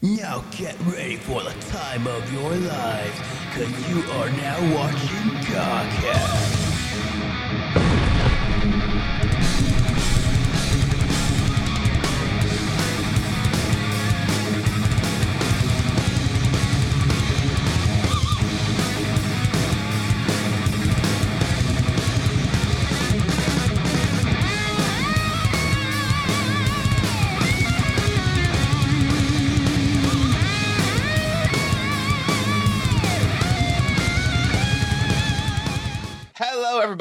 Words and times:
Now 0.00 0.44
get 0.52 0.76
ready 0.86 1.16
for 1.16 1.42
the 1.42 1.50
time 1.70 2.06
of 2.06 2.32
your 2.32 2.54
lives, 2.54 3.18
cause 3.52 3.88
you 3.90 4.00
are 4.12 4.30
now 4.30 4.76
watching 4.76 5.32
Godcast. 5.50 6.57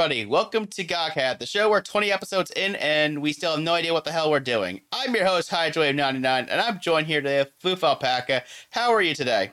Everybody. 0.08 0.26
Welcome 0.26 0.68
to 0.68 0.86
Godcast, 0.86 1.40
the 1.40 1.46
show 1.46 1.70
where 1.70 1.82
20 1.82 2.14
episodes 2.14 2.50
in 2.52 2.78
and 2.78 3.22
we 3.22 3.34
still 3.34 3.52
have 3.52 3.60
no 3.60 3.74
idea 3.74 3.92
what 3.92 4.06
the 4.06 4.14
hell 4.14 4.32
we're 4.32 4.40
doing. 4.40 4.80
I'm 4.94 5.14
your 5.14 5.26
host, 5.26 5.52
HydroWave99, 5.52 6.48
and 6.50 6.62
I'm 6.62 6.80
joined 6.80 7.08
here 7.08 7.20
today 7.20 7.40
with 7.40 7.52
Foof 7.62 7.84
Alpaca. 7.84 8.44
How 8.70 8.94
are 8.94 9.02
you 9.02 9.14
today? 9.14 9.52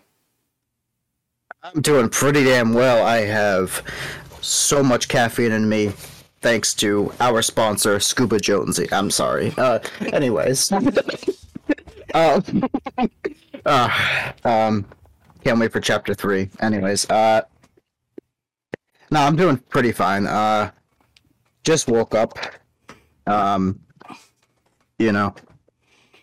I'm 1.60 1.82
doing 1.82 2.08
pretty 2.08 2.44
damn 2.44 2.72
well. 2.72 3.04
I 3.04 3.22
have 3.22 3.82
so 4.42 4.80
much 4.80 5.08
caffeine 5.08 5.50
in 5.50 5.68
me, 5.68 5.88
thanks 6.40 6.72
to 6.74 7.12
our 7.18 7.42
sponsor, 7.42 7.98
Scuba 7.98 8.38
Jonesy. 8.38 8.86
I'm 8.92 9.10
sorry. 9.10 9.52
Uh, 9.58 9.80
anyways, 10.12 10.70
uh, 10.70 10.80
uh, 13.66 14.32
um, 14.44 14.84
can't 15.42 15.58
wait 15.58 15.72
for 15.72 15.80
chapter 15.80 16.14
three. 16.14 16.48
Anyways, 16.60 17.10
uh, 17.10 17.42
no, 19.14 19.20
I'm 19.20 19.36
doing 19.36 19.56
pretty 19.56 19.92
fine. 19.92 20.26
Uh, 20.26 20.72
just 21.62 21.88
woke 21.88 22.16
up. 22.16 22.36
Um, 23.28 23.78
you 24.98 25.12
know, 25.12 25.34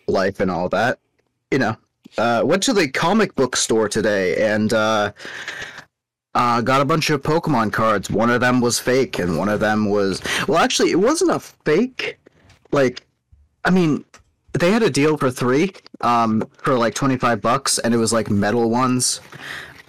life 0.06 0.40
and 0.40 0.50
all 0.50 0.68
that. 0.68 0.98
You 1.50 1.58
know, 1.58 1.76
uh, 2.18 2.42
went 2.44 2.62
to 2.64 2.74
the 2.74 2.88
comic 2.88 3.34
book 3.34 3.56
store 3.56 3.88
today 3.88 4.52
and 4.52 4.74
uh, 4.74 5.12
uh, 6.34 6.60
got 6.60 6.82
a 6.82 6.84
bunch 6.84 7.08
of 7.08 7.22
Pokemon 7.22 7.72
cards. 7.72 8.10
One 8.10 8.28
of 8.28 8.42
them 8.42 8.60
was 8.60 8.78
fake, 8.78 9.18
and 9.18 9.38
one 9.38 9.48
of 9.48 9.60
them 9.60 9.88
was 9.88 10.20
well, 10.46 10.58
actually, 10.58 10.90
it 10.90 11.00
wasn't 11.00 11.30
a 11.30 11.40
fake. 11.40 12.18
Like, 12.72 13.06
I 13.64 13.70
mean, 13.70 14.04
they 14.52 14.70
had 14.70 14.82
a 14.82 14.90
deal 14.90 15.16
for 15.16 15.30
three, 15.30 15.72
um, 16.02 16.46
for 16.58 16.74
like 16.74 16.94
twenty 16.94 17.16
five 17.16 17.40
bucks, 17.40 17.78
and 17.78 17.94
it 17.94 17.96
was 17.96 18.12
like 18.12 18.28
metal 18.28 18.68
ones. 18.68 19.22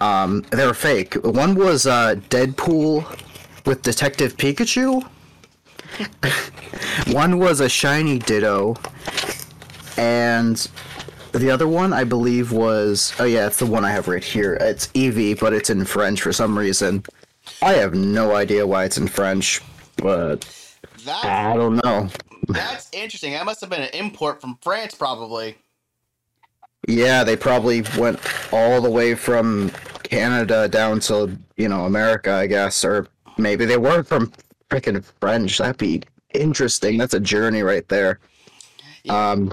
Um, 0.00 0.42
they 0.50 0.66
were 0.66 0.74
fake. 0.74 1.14
One 1.24 1.54
was 1.54 1.86
uh, 1.86 2.16
Deadpool 2.28 3.04
with 3.64 3.82
Detective 3.82 4.36
Pikachu. 4.36 5.02
one 7.12 7.38
was 7.38 7.60
a 7.60 7.68
shiny 7.68 8.18
Ditto, 8.18 8.76
and 9.96 10.56
the 11.32 11.50
other 11.50 11.68
one, 11.68 11.92
I 11.92 12.04
believe, 12.04 12.52
was 12.52 13.14
oh 13.18 13.24
yeah, 13.24 13.46
it's 13.46 13.58
the 13.58 13.66
one 13.66 13.84
I 13.84 13.90
have 13.92 14.08
right 14.08 14.24
here. 14.24 14.54
It's 14.60 14.88
Eevee, 14.88 15.38
but 15.38 15.52
it's 15.52 15.70
in 15.70 15.84
French 15.84 16.22
for 16.22 16.32
some 16.32 16.58
reason. 16.58 17.04
I 17.62 17.74
have 17.74 17.94
no 17.94 18.34
idea 18.34 18.66
why 18.66 18.84
it's 18.84 18.98
in 18.98 19.06
French, 19.06 19.60
but 19.96 20.40
That, 21.04 21.24
I 21.24 21.54
don't 21.54 21.76
know. 21.84 22.08
that's 22.48 22.90
interesting. 22.92 23.32
That 23.32 23.44
must 23.46 23.60
have 23.60 23.70
been 23.70 23.82
an 23.82 23.94
import 23.94 24.40
from 24.40 24.58
France, 24.62 24.94
probably. 24.94 25.56
Yeah, 26.86 27.24
they 27.24 27.36
probably 27.36 27.82
went 27.98 28.18
all 28.52 28.80
the 28.80 28.90
way 28.90 29.14
from 29.14 29.70
Canada 30.02 30.68
down 30.68 31.00
to 31.00 31.38
you 31.56 31.68
know 31.68 31.84
America, 31.86 32.32
I 32.32 32.46
guess, 32.46 32.84
or 32.84 33.08
maybe 33.38 33.64
they 33.64 33.78
were 33.78 34.02
from 34.02 34.32
freaking 34.70 35.04
French. 35.20 35.58
That'd 35.58 35.78
be 35.78 36.02
interesting. 36.34 36.98
That's 36.98 37.14
a 37.14 37.20
journey 37.20 37.62
right 37.62 37.88
there. 37.88 38.20
Um, 39.08 39.52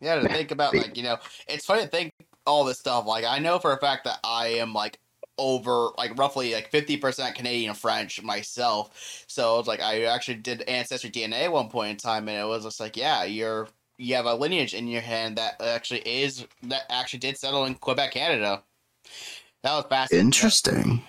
Yeah, 0.00 0.16
to 0.16 0.28
think 0.28 0.50
about, 0.50 0.76
like, 0.76 0.96
you 0.96 1.02
know, 1.02 1.18
it's 1.48 1.66
funny 1.66 1.82
to 1.82 1.88
think 1.88 2.12
all 2.46 2.64
this 2.64 2.78
stuff. 2.78 3.06
Like, 3.06 3.24
I 3.24 3.38
know 3.38 3.58
for 3.58 3.72
a 3.72 3.78
fact 3.78 4.04
that 4.04 4.18
I 4.24 4.48
am, 4.48 4.72
like, 4.72 4.98
over, 5.38 5.90
like, 5.98 6.18
roughly, 6.18 6.54
like, 6.54 6.70
50% 6.70 7.34
Canadian 7.34 7.74
French 7.74 8.22
myself. 8.22 9.24
So 9.26 9.58
it's 9.58 9.68
like, 9.68 9.80
I 9.80 10.04
actually 10.04 10.36
did 10.36 10.62
Ancestry 10.62 11.10
DNA 11.10 11.44
at 11.44 11.52
one 11.52 11.68
point 11.68 11.90
in 11.90 11.96
time, 11.98 12.28
and 12.28 12.38
it 12.40 12.46
was 12.46 12.64
just 12.64 12.80
like, 12.80 12.96
yeah, 12.96 13.24
you're, 13.24 13.68
you 14.00 14.14
have 14.14 14.24
a 14.24 14.34
lineage 14.34 14.72
in 14.72 14.88
your 14.88 15.02
hand 15.02 15.36
that 15.36 15.60
actually 15.60 16.00
is, 16.00 16.46
that 16.62 16.82
actually 16.88 17.18
did 17.18 17.36
settle 17.36 17.66
in 17.66 17.74
Quebec, 17.74 18.12
Canada. 18.12 18.62
That 19.62 19.74
was 19.74 19.84
fascinating. 19.90 20.26
interesting. 20.26 21.02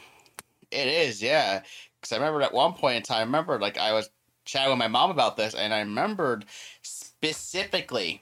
It 0.72 0.88
is, 0.88 1.22
yeah. 1.22 1.62
Because 2.00 2.12
I 2.12 2.18
remember 2.18 2.42
at 2.42 2.54
one 2.54 2.74
point 2.74 2.98
in 2.98 3.04
time, 3.04 3.20
I 3.20 3.24
remember 3.24 3.60
like 3.60 3.78
I 3.78 3.94
was 3.94 4.10
chatting 4.44 4.72
with 4.72 4.80
my 4.80 4.90
mom 4.90 5.10
about 5.10 5.38
this, 5.38 5.54
and 5.54 5.74
I 5.74 5.80
remembered 5.80 6.46
specifically 6.82 8.22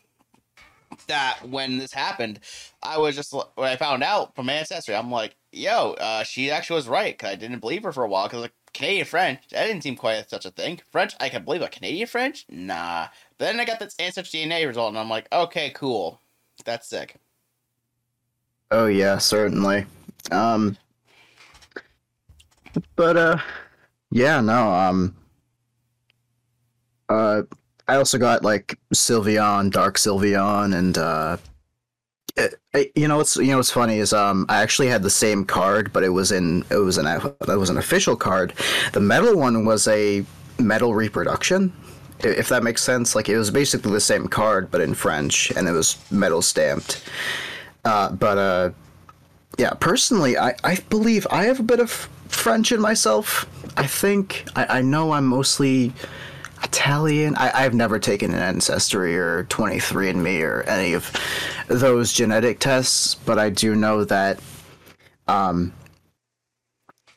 that 1.08 1.40
when 1.48 1.80
this 1.80 1.92
happened, 1.92 2.40
I 2.84 3.00
was 3.00 3.16
just 3.16 3.34
when 3.34 3.70
I 3.70 3.76
found 3.76 4.04
out 4.04 4.36
from 4.36 4.50
ancestry, 4.50 4.96
I'm 4.96 5.10
like, 5.10 5.36
yo, 5.52 5.94
uh, 5.94 6.24
she 6.24 6.52
actually 6.52 6.76
was 6.76 6.88
right. 6.88 7.18
Cause 7.18 7.32
I 7.32 7.36
didn't 7.36 7.60
believe 7.60 7.84
her 7.84 7.92
for 7.92 8.04
a 8.04 8.10
while. 8.10 8.30
Cause 8.30 8.42
like 8.42 8.54
Canadian 8.74 9.06
French, 9.06 9.40
that 9.50 9.66
didn't 9.66 9.82
seem 9.82 9.96
quite 9.96 10.30
such 10.30 10.46
a 10.46 10.52
thing. 10.52 10.80
French, 10.92 11.16
I 11.20 11.30
can 11.30 11.44
believe, 11.44 11.62
but 11.62 11.72
Canadian 11.72 12.08
French, 12.08 12.46
nah. 12.50 13.08
Then 13.40 13.60
I 13.60 13.66
got 13.66 13.80
this 13.80 13.96
ancestry 14.00 14.42
DNA 14.42 14.68
result, 14.68 14.90
and 14.90 14.98
I'm 15.00 15.10
like, 15.10 15.28
okay, 15.32 15.72
cool, 15.72 16.22
that's 16.66 16.88
sick. 16.90 17.16
Oh 18.72 18.86
yeah, 18.86 19.18
certainly. 19.18 19.86
Um 20.32 20.78
but 22.96 23.18
uh 23.18 23.38
yeah, 24.12 24.42
no, 24.42 24.72
um 24.72 25.16
uh 27.10 27.44
I 27.88 27.96
also 27.96 28.18
got 28.18 28.44
like 28.44 28.78
Sylveon, 28.94 29.72
Dark 29.72 29.98
Sylveon 29.98 30.76
and 30.78 30.98
uh 30.98 31.38
it, 32.38 32.56
it- 32.74 32.92
you 32.96 33.08
know 33.08 33.18
what's 33.18 33.36
you 33.38 33.48
know 33.48 33.58
what's 33.58 33.72
funny 33.72 33.98
is 34.00 34.14
um 34.14 34.46
I 34.50 34.62
actually 34.62 34.88
had 34.88 35.02
the 35.02 35.10
same 35.10 35.46
card 35.46 35.92
but 35.92 36.04
it 36.04 36.10
was 36.10 36.32
in 36.32 36.64
it 36.70 36.78
was 36.78 36.98
an 36.98 37.08
it 37.08 37.58
was 37.58 37.70
an 37.70 37.78
official 37.78 38.16
card. 38.16 38.54
The 38.94 39.00
metal 39.00 39.36
one 39.38 39.66
was 39.66 39.88
a 39.88 40.24
metal 40.60 40.94
reproduction. 40.94 41.74
If 42.22 42.50
that 42.50 42.64
makes 42.64 42.84
sense, 42.84 43.16
like 43.16 43.30
it 43.30 43.38
was 43.38 43.52
basically 43.52 43.92
the 43.92 44.02
same 44.02 44.28
card 44.28 44.70
but 44.72 44.82
in 44.82 44.94
French 44.94 45.52
and 45.52 45.68
it 45.68 45.72
was 45.72 45.98
metal 46.12 46.42
stamped. 46.42 47.04
Uh, 47.86 48.12
but 48.12 48.38
uh, 48.38 48.72
yeah, 49.58 49.72
personally, 49.80 50.38
I, 50.38 50.56
I 50.64 50.78
believe 50.90 51.26
I 51.32 51.46
have 51.46 51.60
a 51.60 51.64
bit 51.64 51.80
of 51.80 51.90
French 52.28 52.72
in 52.72 52.82
myself. 52.82 53.46
I 53.78 53.88
think 53.88 54.46
I, 54.56 54.80
I 54.80 54.82
know 54.82 55.12
I'm 55.12 55.26
mostly 55.26 55.94
Italian. 56.64 57.36
I, 57.36 57.52
I've 57.64 57.74
never 57.74 58.00
taken 58.00 58.34
an 58.34 58.40
ancestry 58.40 59.18
or 59.18 59.46
23andMe 59.46 60.42
or 60.42 60.64
any 60.64 60.94
of 60.94 61.12
those 61.68 62.14
genetic 62.14 62.60
tests, 62.60 63.16
but 63.16 63.40
I 63.40 63.50
do 63.50 63.76
know 63.76 64.04
that 64.06 64.40
um, 65.28 65.74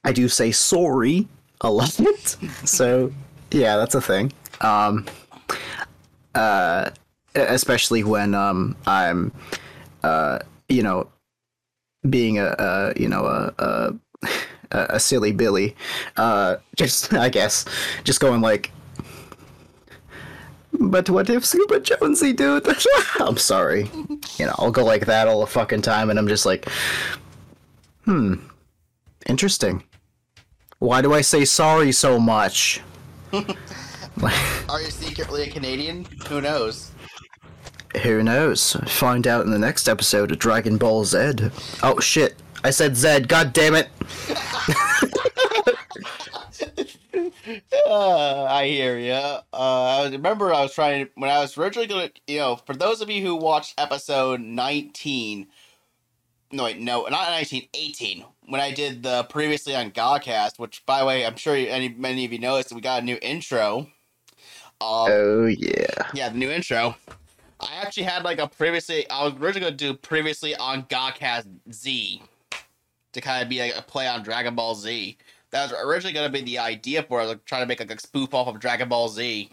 I 0.05 0.13
do 0.13 0.29
say 0.29 0.53
sorry 0.53 1.29
a 1.61 1.71
lot. 1.71 1.91
so 2.65 3.13
yeah, 3.51 3.77
that's 3.77 3.95
a 3.95 4.01
thing. 4.01 4.33
Um, 4.63 5.07
uh, 6.35 6.91
especially 7.35 8.05
when 8.05 8.35
um, 8.35 8.77
I'm 8.87 9.33
uh, 10.03 10.39
you 10.69 10.83
know, 10.83 11.09
being 12.09 12.39
a, 12.39 12.55
a 12.59 12.93
you 12.97 13.09
know 13.09 13.25
a, 13.27 13.55
a 13.59 13.95
a 14.71 15.01
silly 15.01 15.33
Billy, 15.33 15.77
uh, 16.17 16.57
just 16.77 17.13
I 17.13 17.29
guess, 17.29 17.65
just 18.05 18.21
going 18.21 18.41
like, 18.41 18.73
but 20.73 21.09
what 21.11 21.29
if 21.31 21.45
Super 21.45 21.79
Jonesy 21.79 22.33
dude? 22.33 22.67
I'm 23.21 23.37
sorry, 23.37 23.91
you 24.39 24.47
know, 24.47 24.55
I'll 24.59 24.73
go 24.73 24.85
like 24.85 25.07
that 25.07 25.29
all 25.29 25.41
the 25.41 25.47
fucking 25.47 25.83
time, 25.83 26.11
and 26.11 26.19
I'm 26.19 26.29
just 26.29 26.47
like, 26.47 26.69
hmm, 28.05 28.35
interesting. 29.27 29.85
Why 30.79 31.01
do 31.01 31.13
I 31.15 31.21
say 31.21 31.45
sorry 31.45 31.93
so 31.93 32.19
much? 32.19 32.81
Are 34.69 34.81
you 34.81 34.91
secretly 34.91 35.43
a 35.43 35.51
Canadian? 35.51 36.05
Who 36.29 36.41
knows? 36.41 36.91
Who 38.03 38.23
knows? 38.23 38.73
Find 38.87 39.27
out 39.27 39.45
in 39.45 39.51
the 39.51 39.59
next 39.59 39.89
episode 39.89 40.33
of 40.33 40.39
Dragon 40.39 40.77
Ball 40.79 41.05
Z. 41.05 41.51
Oh 41.83 41.99
shit! 42.01 42.37
I 42.65 42.71
said 42.71 42.97
Z. 42.97 43.21
God 43.21 43.53
damn 43.53 43.75
it! 43.75 43.89
Uh, 47.87 48.45
I 48.45 48.67
hear 48.69 48.99
you. 48.99 49.13
Uh, 49.13 49.43
I 49.53 50.09
remember 50.11 50.55
I 50.55 50.63
was 50.63 50.75
trying 50.75 51.09
when 51.17 51.29
I 51.29 51.41
was 51.41 51.59
originally 51.59 51.87
gonna, 51.87 52.11
you 52.27 52.39
know, 52.39 52.57
for 52.57 52.75
those 52.75 53.01
of 53.03 53.11
you 53.11 53.23
who 53.23 53.37
watched 53.37 53.75
episode 53.79 54.41
nineteen, 54.41 55.49
no 56.51 56.65
wait, 56.65 56.79
no, 56.81 57.03
not 57.11 57.31
19, 57.31 57.69
18, 57.75 58.25
when 58.47 58.61
I 58.61 58.73
did 58.73 59.03
the 59.03 59.25
previously 59.25 59.75
on 59.75 59.91
Godcast, 59.91 60.59
which 60.59 60.85
by 60.87 61.01
the 61.01 61.07
way, 61.07 61.27
I'm 61.27 61.37
sure 61.37 61.55
any 61.55 61.89
many 61.91 62.25
of 62.25 62.33
you 62.33 62.39
noticed 62.39 62.73
we 62.73 62.81
got 62.81 63.03
a 63.03 63.05
new 63.05 63.19
intro. 63.21 63.89
Um, 64.83 65.13
Oh 65.13 65.47
yeah. 65.47 66.11
yeah, 66.15 66.29
the 66.29 66.39
new 66.39 66.51
intro. 66.51 66.97
I 67.61 67.77
actually 67.77 68.03
had 68.05 68.25
like 68.25 68.39
a 68.39 68.49
previously. 68.49 69.09
I 69.09 69.25
was 69.25 69.35
originally 69.35 69.61
gonna 69.61 69.77
do 69.77 69.95
previously 69.95 70.57
on 70.57 70.83
Godcast 70.85 71.47
Z 71.73 72.23
to 73.13 73.21
kind 73.21 73.43
of 73.43 73.49
be 73.49 73.61
like 73.61 73.77
a 73.77 73.83
play 73.83 74.09
on 74.09 74.23
Dragon 74.23 74.55
Ball 74.55 74.75
Z. 74.75 75.17
That 75.51 75.71
was 75.71 75.81
originally 75.81 76.13
gonna 76.13 76.29
be 76.31 76.41
the 76.43 76.59
idea 76.59 77.03
for 77.05 77.21
it, 77.23 77.27
like 77.27 77.45
trying 77.45 77.63
to 77.63 77.67
make 77.67 77.79
like 77.81 77.93
a 77.93 78.01
spoof 78.01 78.35
off 78.35 78.49
of 78.49 78.59
Dragon 78.59 78.89
Ball 78.89 79.09
Z. 79.09 79.51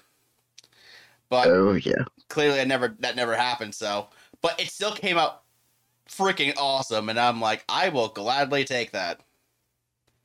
But 1.29 1.47
Oh 1.49 1.73
yeah. 1.73 2.05
clearly, 2.29 2.59
I 2.59 2.63
never 2.63 2.95
that 2.99 3.15
never 3.15 3.35
happened. 3.35 3.75
So, 3.75 4.07
but 4.41 4.59
it 4.59 4.69
still 4.71 4.93
came 4.93 5.17
out 5.17 5.43
freaking 6.09 6.53
awesome, 6.57 7.09
and 7.09 7.19
I'm 7.19 7.39
like, 7.39 7.63
I 7.69 7.89
will 7.89 8.07
gladly 8.07 8.65
take 8.65 8.91
that. 8.91 9.21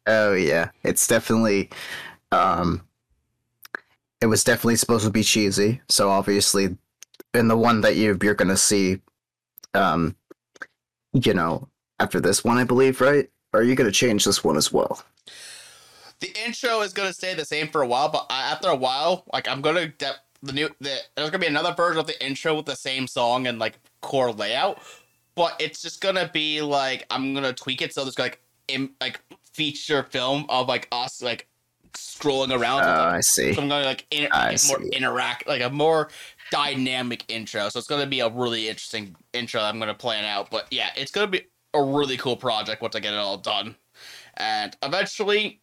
Oh 0.06 0.32
yeah. 0.32 0.70
It's 0.82 1.06
definitely 1.06 1.70
um 2.32 2.82
it 4.25 4.29
was 4.29 4.43
definitely 4.43 4.76
supposed 4.76 5.05
to 5.05 5.11
be 5.11 5.23
cheesy, 5.23 5.82
so 5.91 6.09
obviously 6.09 6.79
in 7.35 7.47
the 7.47 7.56
one 7.59 7.82
that 7.82 7.94
you 7.97 8.19
you're 8.23 8.32
gonna 8.32 8.56
see 8.56 9.03
um 9.75 10.17
you 11.12 11.35
know, 11.35 11.69
after 12.00 12.21
this 12.21 12.43
one 12.43 12.56
I 12.56 12.65
believe, 12.65 13.03
right? 13.03 13.29
Or 13.53 13.61
are 13.61 13.62
you 13.62 13.75
gonna 13.75 13.93
change 13.93 14.25
this 14.25 14.43
one 14.43 14.56
as 14.56 14.73
well? 14.73 15.03
The 16.21 16.32
intro 16.43 16.81
is 16.81 16.94
gonna 16.94 17.12
stay 17.12 17.35
the 17.35 17.44
same 17.44 17.69
for 17.69 17.82
a 17.82 17.87
while, 17.87 18.09
but 18.09 18.25
after 18.31 18.69
a 18.69 18.75
while, 18.75 19.25
like 19.31 19.47
I'm 19.47 19.61
gonna 19.61 19.88
de- 19.88 20.17
the 20.43 20.53
new 20.55 20.71
the, 20.81 20.97
there's 21.17 21.29
gonna 21.29 21.38
be 21.38 21.47
another 21.47 21.75
version 21.75 22.00
of 22.00 22.06
the 22.06 22.25
intro 22.25 22.55
with 22.55 22.65
the 22.65 22.76
same 22.76 23.06
song 23.06 23.47
and 23.47 23.59
like 23.59 23.79
core 24.00 24.32
layout, 24.32 24.81
but 25.35 25.55
it's 25.61 25.82
just 25.82 26.00
gonna 26.00 26.31
be 26.32 26.62
like 26.62 27.05
I'm 27.11 27.35
gonna 27.35 27.53
tweak 27.53 27.82
it 27.82 27.93
so 27.93 28.05
there's 28.05 28.19
like 28.19 28.41
in 28.69 28.88
like 29.03 29.21
feature 29.53 30.03
film 30.03 30.47
of 30.49 30.67
like 30.67 30.88
us 30.93 31.21
like 31.21 31.47
scrolling 31.94 32.50
around. 32.50 32.82
Oh, 32.82 32.87
like, 32.87 33.14
I 33.14 33.20
see. 33.20 33.52
so 33.55 33.62
I'm 33.62 33.69
gonna 33.69 33.85
like 33.85 34.06
inter- 34.11 34.31
more 34.35 34.82
see. 34.82 34.88
interact 34.91 35.46
like 35.49 35.62
a 35.62 35.70
more 35.70 36.08
dynamic 36.50 37.25
intro. 37.29 37.69
So 37.69 37.79
it's 37.79 37.88
gonna 37.88 38.06
be 38.06 38.20
a 38.20 38.29
really 38.29 38.69
interesting 38.69 39.17
intro 39.32 39.61
that 39.61 39.69
I'm 39.73 39.79
gonna 39.79 39.94
plan 39.94 40.25
out. 40.25 40.50
But 40.50 40.67
yeah, 40.70 40.91
it's 40.96 41.11
gonna 41.11 41.26
be 41.26 41.43
a 41.75 41.82
really 41.82 42.17
cool 42.17 42.37
project 42.37 42.82
once 42.82 42.94
I 42.94 43.00
get 43.00 43.12
it 43.14 43.19
all 43.19 43.38
done. 43.38 43.76
And 44.37 44.76
eventually 44.82 45.61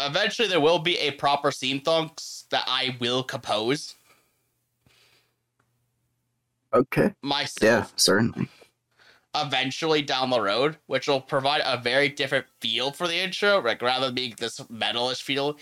eventually 0.00 0.48
there 0.48 0.60
will 0.60 0.78
be 0.78 0.96
a 0.98 1.10
proper 1.12 1.50
theme 1.50 1.82
song 1.84 2.10
that 2.50 2.64
I 2.66 2.96
will 3.00 3.22
compose 3.22 3.94
Okay. 6.72 7.14
myself 7.22 7.62
Yeah, 7.62 7.86
certainly. 7.96 8.48
Eventually 9.46 10.02
down 10.02 10.30
the 10.30 10.40
road, 10.40 10.76
which 10.86 11.08
will 11.08 11.20
provide 11.20 11.62
a 11.64 11.80
very 11.80 12.08
different 12.08 12.46
feel 12.60 12.90
for 12.90 13.06
the 13.06 13.16
intro. 13.16 13.60
Like 13.60 13.82
rather 13.82 14.06
than 14.06 14.14
being 14.14 14.34
this 14.38 14.60
metalish 14.60 15.22
feel, 15.22 15.58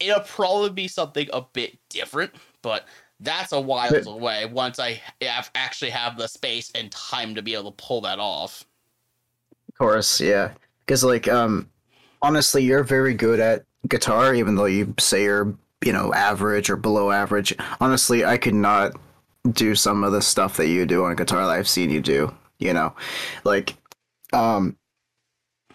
it'll 0.00 0.20
probably 0.20 0.70
be 0.70 0.88
something 0.88 1.28
a 1.32 1.42
bit 1.42 1.78
different, 1.88 2.32
but 2.62 2.86
that's 3.20 3.52
a 3.52 3.60
while 3.60 3.90
But- 3.90 4.06
away 4.06 4.46
once 4.46 4.78
I 4.78 5.00
have 5.22 5.50
actually 5.54 5.90
have 5.90 6.16
the 6.16 6.28
space 6.28 6.70
and 6.74 6.90
time 6.92 7.34
to 7.34 7.42
be 7.42 7.54
able 7.54 7.72
to 7.72 7.84
pull 7.84 8.00
that 8.02 8.18
off. 8.18 8.64
Of 9.68 9.78
course, 9.78 10.20
yeah. 10.20 10.52
Because 10.80 11.04
like, 11.04 11.28
um, 11.28 11.68
honestly, 12.22 12.64
you're 12.64 12.84
very 12.84 13.14
good 13.14 13.40
at 13.40 13.64
guitar, 13.88 14.34
even 14.34 14.54
though 14.54 14.64
you 14.66 14.94
say 14.98 15.24
you're, 15.24 15.54
you 15.84 15.92
know, 15.92 16.12
average 16.14 16.70
or 16.70 16.76
below 16.76 17.10
average. 17.10 17.54
Honestly, 17.80 18.24
I 18.24 18.38
could 18.38 18.54
not 18.54 18.92
do 19.52 19.74
some 19.74 20.04
of 20.04 20.12
the 20.12 20.20
stuff 20.22 20.56
that 20.56 20.68
you 20.68 20.84
do 20.84 21.04
on 21.04 21.16
guitar 21.16 21.46
that 21.46 21.52
I've 21.52 21.68
seen 21.68 21.90
you 21.90 22.00
do. 22.00 22.34
You 22.58 22.72
know, 22.72 22.94
like, 23.44 23.74
um, 24.32 24.76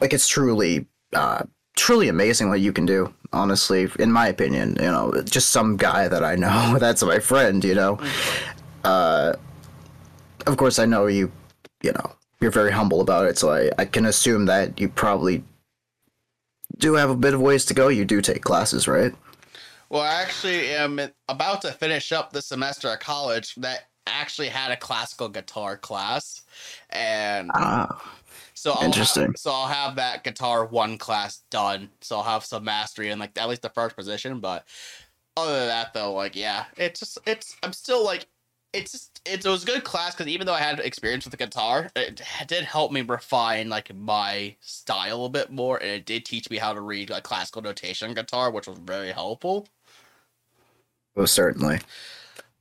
like 0.01 0.13
it's 0.13 0.27
truly, 0.27 0.85
uh, 1.13 1.43
truly 1.75 2.09
amazing 2.09 2.49
what 2.49 2.59
you 2.59 2.73
can 2.73 2.85
do. 2.85 3.13
Honestly, 3.31 3.89
in 3.99 4.11
my 4.11 4.27
opinion, 4.27 4.77
you 4.79 4.87
know, 4.87 5.13
just 5.23 5.49
some 5.49 5.75
guy 5.75 6.07
that 6.07 6.23
I 6.23 6.35
know 6.35 6.77
that's 6.79 7.03
my 7.03 7.19
friend. 7.19 7.63
You 7.63 7.75
know, 7.75 7.99
uh, 8.83 9.33
of 10.45 10.57
course, 10.57 10.79
I 10.79 10.85
know 10.85 11.07
you. 11.07 11.31
You 11.81 11.91
know, 11.91 12.15
you're 12.39 12.51
very 12.51 12.71
humble 12.71 13.01
about 13.01 13.25
it, 13.25 13.37
so 13.37 13.51
I, 13.51 13.69
I 13.77 13.85
can 13.85 14.05
assume 14.05 14.45
that 14.45 14.79
you 14.79 14.87
probably 14.87 15.43
do 16.77 16.93
have 16.93 17.09
a 17.09 17.15
bit 17.15 17.33
of 17.33 17.41
ways 17.41 17.65
to 17.65 17.73
go. 17.73 17.87
You 17.87 18.05
do 18.05 18.21
take 18.21 18.41
classes, 18.41 18.87
right? 18.87 19.13
Well, 19.89 20.01
I 20.01 20.21
actually 20.21 20.69
am 20.69 20.99
about 21.29 21.61
to 21.61 21.71
finish 21.71 22.11
up 22.11 22.31
the 22.31 22.41
semester 22.41 22.87
at 22.87 22.99
college 22.99 23.55
that 23.55 23.89
actually 24.07 24.49
had 24.49 24.71
a 24.71 24.77
classical 24.77 25.29
guitar 25.29 25.77
class, 25.77 26.41
and 26.89 27.51
Ah, 27.53 28.13
so 28.53 28.71
I'll 28.71 28.85
Interesting. 28.85 29.23
Have, 29.25 29.37
so 29.37 29.51
I'll 29.51 29.67
have 29.67 29.95
that 29.97 30.23
guitar 30.23 30.65
one 30.65 30.97
class 30.97 31.43
done. 31.49 31.89
So 32.01 32.17
I'll 32.17 32.23
have 32.23 32.45
some 32.45 32.63
mastery 32.63 33.09
in 33.09 33.19
like 33.19 33.37
at 33.37 33.49
least 33.49 33.61
the 33.61 33.69
first 33.69 33.95
position. 33.95 34.39
But 34.39 34.65
other 35.35 35.53
than 35.59 35.67
that, 35.67 35.93
though, 35.93 36.13
like 36.13 36.35
yeah, 36.35 36.65
it's 36.77 36.99
just 36.99 37.17
it's 37.25 37.55
I'm 37.63 37.73
still 37.73 38.03
like 38.05 38.27
it's 38.73 38.91
just 38.91 39.21
it's, 39.25 39.45
it 39.45 39.49
was 39.49 39.63
a 39.63 39.67
good 39.67 39.83
class 39.83 40.15
because 40.15 40.27
even 40.31 40.47
though 40.47 40.53
I 40.53 40.61
had 40.61 40.79
experience 40.79 41.25
with 41.25 41.31
the 41.31 41.37
guitar, 41.37 41.89
it 41.95 42.21
did 42.47 42.63
help 42.63 42.91
me 42.91 43.01
refine 43.01 43.69
like 43.69 43.93
my 43.95 44.55
style 44.61 45.25
a 45.25 45.29
bit 45.29 45.51
more, 45.51 45.77
and 45.77 45.91
it 45.91 46.05
did 46.05 46.25
teach 46.25 46.49
me 46.49 46.57
how 46.57 46.73
to 46.73 46.81
read 46.81 47.09
like 47.09 47.23
classical 47.23 47.61
notation 47.61 48.13
guitar, 48.13 48.51
which 48.51 48.67
was 48.67 48.79
very 48.79 49.11
helpful. 49.11 49.67
well, 51.15 51.27
certainly. 51.27 51.79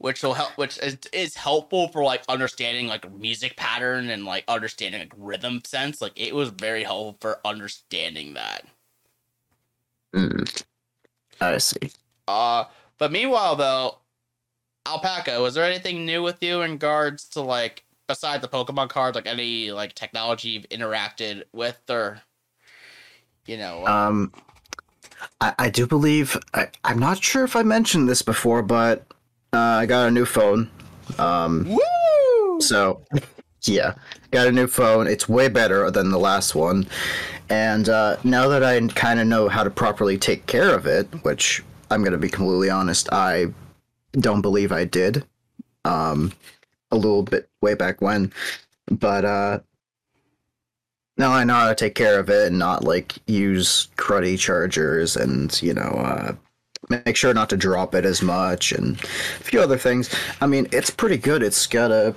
Which 0.03 0.23
will 0.23 0.35
help 0.35 0.59
which 0.59 0.79
is, 0.81 0.99
is 1.15 1.37
helpful 1.37 1.89
for 1.89 2.05
like 2.05 2.23
understanding 2.29 2.89
like 2.89 3.11
music 3.15 3.57
pattern 3.57 4.11
and 4.11 4.27
like 4.27 4.45
understanding 4.49 5.01
like 5.03 5.15
rhythm 5.17 5.63
sense 5.65 6.03
like 6.03 6.13
it 6.17 6.35
was 6.35 6.51
very 6.51 6.85
helpful 6.85 7.19
for 7.23 7.41
understanding 7.47 8.35
that 8.35 8.67
Mm. 10.15 10.63
I 11.41 11.59
see. 11.59 11.93
uh 12.29 12.65
but 12.99 13.13
meanwhile 13.13 13.57
though 13.57 13.99
alpaca 14.87 15.41
was 15.43 15.55
there 15.55 15.65
anything 15.65 16.07
new 16.07 16.23
with 16.23 16.43
you 16.43 16.63
in 16.63 16.73
regards 16.73 17.29
to 17.29 17.43
like 17.43 17.85
besides 18.09 18.43
the 18.43 18.49
pokemon 18.49 18.89
cards 18.91 19.17
like 19.17 19.27
any 19.27 19.73
like 19.73 19.95
technology 19.95 20.51
you've 20.51 20.69
interacted 20.71 21.45
with 21.53 21.81
or 21.91 22.23
you 23.47 23.57
know 23.57 23.87
Um, 23.87 24.33
I, 25.41 25.55
I 25.59 25.71
do 25.71 25.87
believe 25.87 26.37
I, 26.55 26.69
I'm 26.85 26.99
not 26.99 27.23
sure 27.23 27.45
if 27.45 27.57
I 27.57 27.63
mentioned 27.63 28.09
this 28.09 28.23
before, 28.23 28.63
but 28.63 29.07
uh, 29.53 29.59
I 29.81 29.87
got 29.87 30.09
a 30.09 30.11
new 30.11 30.25
phone. 30.25 30.71
Um, 31.19 31.67
woo 31.69 32.61
So, 32.61 33.03
yeah, 33.63 33.95
got 34.31 34.47
a 34.47 34.53
new 34.53 34.67
phone. 34.67 35.07
It's 35.07 35.29
way 35.29 35.49
better 35.49 35.91
than 35.91 36.11
the 36.11 36.19
last 36.19 36.55
one. 36.55 36.87
And 37.49 37.89
uh, 37.89 38.17
now 38.25 38.49
that 38.49 38.65
I 38.65 38.81
kind 38.89 39.21
of 39.21 39.27
know 39.27 39.49
how 39.49 39.63
to 39.63 39.71
properly 39.71 40.17
take 40.17 40.47
care 40.47 40.75
of 40.75 40.87
it, 40.87 41.07
which 41.23 41.63
I'm 41.91 42.01
going 42.01 42.13
to 42.13 42.19
be 42.19 42.31
completely 42.31 42.71
honest, 42.71 43.13
I 43.13 43.47
don't 44.13 44.41
believe 44.41 44.73
I 44.73 44.85
did 44.85 45.25
um, 45.85 46.33
a 46.91 46.97
little 46.97 47.23
bit 47.23 47.51
way 47.61 47.75
back 47.75 48.01
when. 48.01 48.33
But 48.91 49.25
uh, 49.25 49.61
now 51.19 51.33
I 51.33 51.45
know 51.45 51.55
how 51.55 51.69
to 51.69 51.75
take 51.75 51.95
care 51.95 52.19
of 52.19 52.31
it 52.31 52.47
and 52.47 52.59
not 52.59 52.85
like 52.85 53.19
use 53.27 53.89
cruddy 53.97 54.39
chargers 54.39 55.15
and, 55.15 55.61
you 55.63 55.75
know, 55.75 55.83
uh, 55.83 56.33
make 56.89 57.17
sure 57.17 57.33
not 57.33 57.49
to 57.51 57.57
drop 57.57 57.95
it 57.95 58.05
as 58.05 58.23
much 58.23 58.73
and 58.73 59.01
a 59.01 59.45
few 59.45 59.61
other 59.61 59.79
things. 59.79 60.15
I 60.41 60.47
mean, 60.47 60.67
it's 60.73 60.91
pretty 60.91 61.17
good. 61.17 61.43
It's 61.43 61.67
got 61.67 61.91
a 61.91 62.15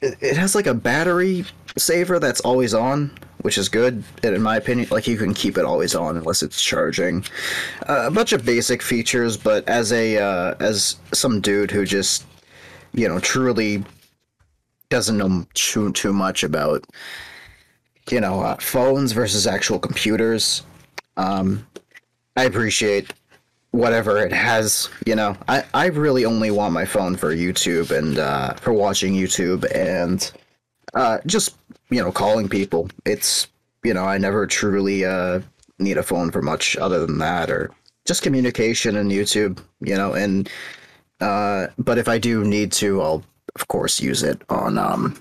it, 0.00 0.36
has 0.36 0.54
like 0.54 0.66
a 0.66 0.74
battery 0.74 1.44
saver 1.76 2.18
that's 2.18 2.40
always 2.40 2.74
on, 2.74 3.10
which 3.38 3.58
is 3.58 3.68
good 3.68 4.02
and 4.22 4.34
in 4.34 4.42
my 4.42 4.56
opinion. 4.56 4.88
Like 4.90 5.06
you 5.06 5.16
can 5.16 5.34
keep 5.34 5.58
it 5.58 5.64
always 5.64 5.94
on 5.94 6.16
unless 6.16 6.42
it's 6.42 6.62
charging. 6.62 7.24
Uh, 7.88 8.04
a 8.06 8.10
bunch 8.10 8.32
of 8.32 8.44
basic 8.44 8.82
features, 8.82 9.36
but 9.36 9.68
as 9.68 9.92
a 9.92 10.18
uh, 10.18 10.54
as 10.60 10.96
some 11.12 11.40
dude 11.40 11.70
who 11.70 11.84
just 11.84 12.24
you 12.92 13.08
know 13.08 13.18
truly 13.18 13.84
doesn't 14.88 15.18
know 15.18 15.46
too 15.54 15.92
too 15.92 16.12
much 16.12 16.42
about 16.42 16.84
you 18.10 18.20
know 18.20 18.40
uh, 18.40 18.56
phones 18.56 19.12
versus 19.12 19.46
actual 19.46 19.78
computers, 19.78 20.62
um, 21.16 21.66
I 22.36 22.44
appreciate 22.44 23.12
whatever 23.70 24.18
it 24.18 24.32
has 24.32 24.88
you 25.06 25.14
know. 25.14 25.36
I 25.48 25.64
i 25.74 25.86
really 25.86 26.24
only 26.24 26.50
want 26.50 26.72
my 26.72 26.84
phone 26.84 27.16
for 27.16 27.34
youtube 27.34 27.90
and 27.96 28.18
uh 28.18 28.54
for 28.54 28.72
watching 28.72 29.14
youtube 29.14 29.64
and 29.74 30.30
uh 30.94 31.18
just 31.26 31.56
you 31.90 32.02
know 32.02 32.10
calling 32.10 32.48
people. 32.48 32.88
It's 33.04 33.48
you 33.84 33.94
know 33.94 34.04
i 34.04 34.18
never 34.18 34.46
truly 34.46 35.04
uh 35.04 35.40
need 35.78 35.96
a 35.96 36.02
phone 36.02 36.30
for 36.30 36.42
much 36.42 36.76
other 36.76 37.04
than 37.06 37.18
that 37.18 37.50
or 37.50 37.70
just 38.06 38.22
communication 38.22 38.96
and 38.96 39.10
youtube 39.10 39.58
you 39.80 39.94
know 39.94 40.12
and 40.14 40.50
uh 41.20 41.68
but 41.78 41.98
if 41.98 42.08
i 42.08 42.18
do 42.18 42.44
need 42.44 42.72
to 42.72 43.00
i'll 43.00 43.22
of 43.54 43.68
course 43.68 44.00
use 44.00 44.22
it 44.22 44.42
on 44.48 44.78
um 44.78 45.20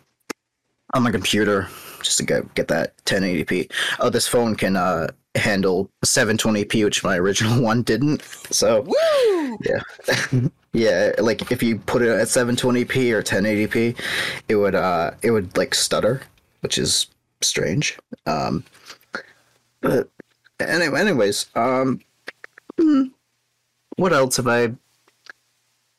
on 0.93 1.03
my 1.03 1.11
computer 1.11 1.67
just 2.07 2.17
to 2.17 2.25
get 2.25 2.53
get 2.55 2.67
that 2.67 2.97
1080p 3.05 3.71
oh 3.99 4.09
this 4.09 4.27
phone 4.27 4.55
can 4.55 4.75
uh 4.75 5.07
handle 5.35 5.89
720p 6.03 6.83
which 6.83 7.03
my 7.03 7.17
original 7.17 7.61
one 7.71 7.83
didn't 7.83 8.23
so 8.49 8.81
woo 8.81 9.37
yeah, 10.73 11.11
like 11.19 11.51
if 11.51 11.63
you 11.63 11.79
put 11.79 12.01
it 12.01 12.09
at 12.09 12.27
720p 12.27 13.11
or 13.11 13.23
1080p, 13.23 13.99
it 14.47 14.55
would 14.55 14.75
uh 14.75 15.11
it 15.21 15.31
would 15.31 15.55
like 15.57 15.73
stutter, 15.73 16.21
which 16.61 16.77
is 16.77 17.07
strange. 17.41 17.97
Um 18.25 18.63
but 19.81 20.09
anyway, 20.59 20.99
anyways, 20.99 21.47
um 21.55 22.01
hmm, 22.79 23.05
what 23.95 24.13
else 24.13 24.37
have 24.37 24.47
I 24.47 24.75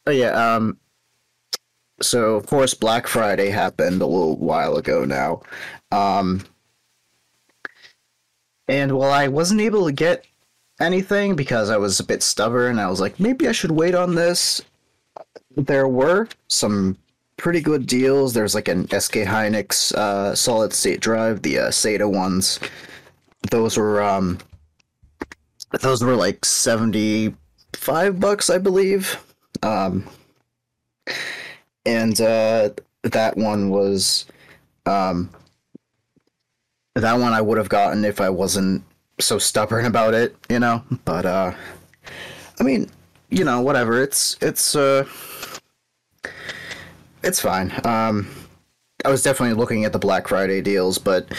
Oh 0.06 0.10
yeah, 0.12 0.30
um 0.30 0.78
so 2.00 2.36
of 2.36 2.46
course 2.46 2.74
Black 2.74 3.06
Friday 3.08 3.50
happened 3.50 4.00
a 4.00 4.06
little 4.06 4.36
while 4.36 4.76
ago 4.76 5.04
now. 5.04 5.42
Um, 5.90 6.44
and 8.68 8.92
while 8.92 9.12
I 9.12 9.28
wasn't 9.28 9.60
able 9.60 9.86
to 9.86 9.92
get 9.92 10.26
anything 10.80 11.34
because 11.34 11.70
I 11.70 11.76
was 11.76 11.98
a 12.00 12.04
bit 12.04 12.22
stubborn, 12.22 12.78
I 12.78 12.88
was 12.88 13.00
like, 13.00 13.18
maybe 13.18 13.48
I 13.48 13.52
should 13.52 13.70
wait 13.70 13.94
on 13.94 14.14
this. 14.14 14.62
There 15.56 15.88
were 15.88 16.28
some 16.48 16.96
pretty 17.36 17.60
good 17.60 17.86
deals. 17.86 18.34
There's 18.34 18.54
like 18.54 18.68
an 18.68 18.86
SK 18.88 19.14
Hynix 19.14 19.94
uh, 19.94 20.34
solid 20.34 20.72
state 20.72 21.00
drive, 21.00 21.42
the 21.42 21.58
uh, 21.58 21.68
SATA 21.68 22.10
ones. 22.10 22.60
Those 23.50 23.76
were 23.78 24.02
um, 24.02 24.38
those 25.80 26.02
were 26.02 26.16
like 26.16 26.44
seventy 26.44 27.34
five 27.74 28.20
bucks, 28.20 28.50
I 28.50 28.58
believe. 28.58 29.24
Um, 29.62 30.06
and 31.86 32.20
uh, 32.20 32.70
that 33.02 33.36
one 33.36 33.70
was 33.70 34.26
um, 34.86 35.30
that 37.00 37.18
one 37.18 37.32
I 37.32 37.40
would 37.40 37.58
have 37.58 37.68
gotten 37.68 38.04
if 38.04 38.20
I 38.20 38.30
wasn't 38.30 38.82
so 39.20 39.38
stubborn 39.38 39.84
about 39.84 40.14
it, 40.14 40.36
you 40.48 40.58
know. 40.58 40.82
But 41.04 41.26
uh, 41.26 41.52
I 42.60 42.62
mean, 42.62 42.90
you 43.30 43.44
know, 43.44 43.60
whatever. 43.60 44.02
It's 44.02 44.36
it's 44.40 44.74
uh, 44.76 45.06
it's 47.22 47.40
fine. 47.40 47.72
Um, 47.84 48.28
I 49.04 49.10
was 49.10 49.22
definitely 49.22 49.54
looking 49.54 49.84
at 49.84 49.92
the 49.92 49.98
Black 49.98 50.28
Friday 50.28 50.60
deals, 50.60 50.98
but 50.98 51.32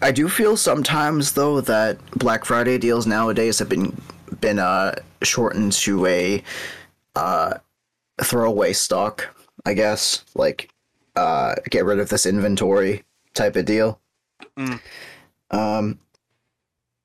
I 0.00 0.12
do 0.12 0.28
feel 0.28 0.56
sometimes 0.56 1.32
though 1.32 1.60
that 1.62 1.98
Black 2.12 2.44
Friday 2.44 2.78
deals 2.78 3.06
nowadays 3.06 3.58
have 3.58 3.68
been 3.68 3.96
been 4.40 4.58
uh 4.58 4.94
shortened 5.22 5.72
to 5.72 6.06
a 6.06 6.42
uh 7.16 7.54
throwaway 8.22 8.72
stock, 8.72 9.34
I 9.64 9.74
guess. 9.74 10.24
Like 10.34 10.70
uh 11.16 11.54
get 11.70 11.84
rid 11.84 11.98
of 11.98 12.08
this 12.10 12.26
inventory 12.26 13.04
type 13.34 13.56
of 13.56 13.64
deal. 13.64 14.00
Mm. 14.58 14.80
Um 15.50 15.98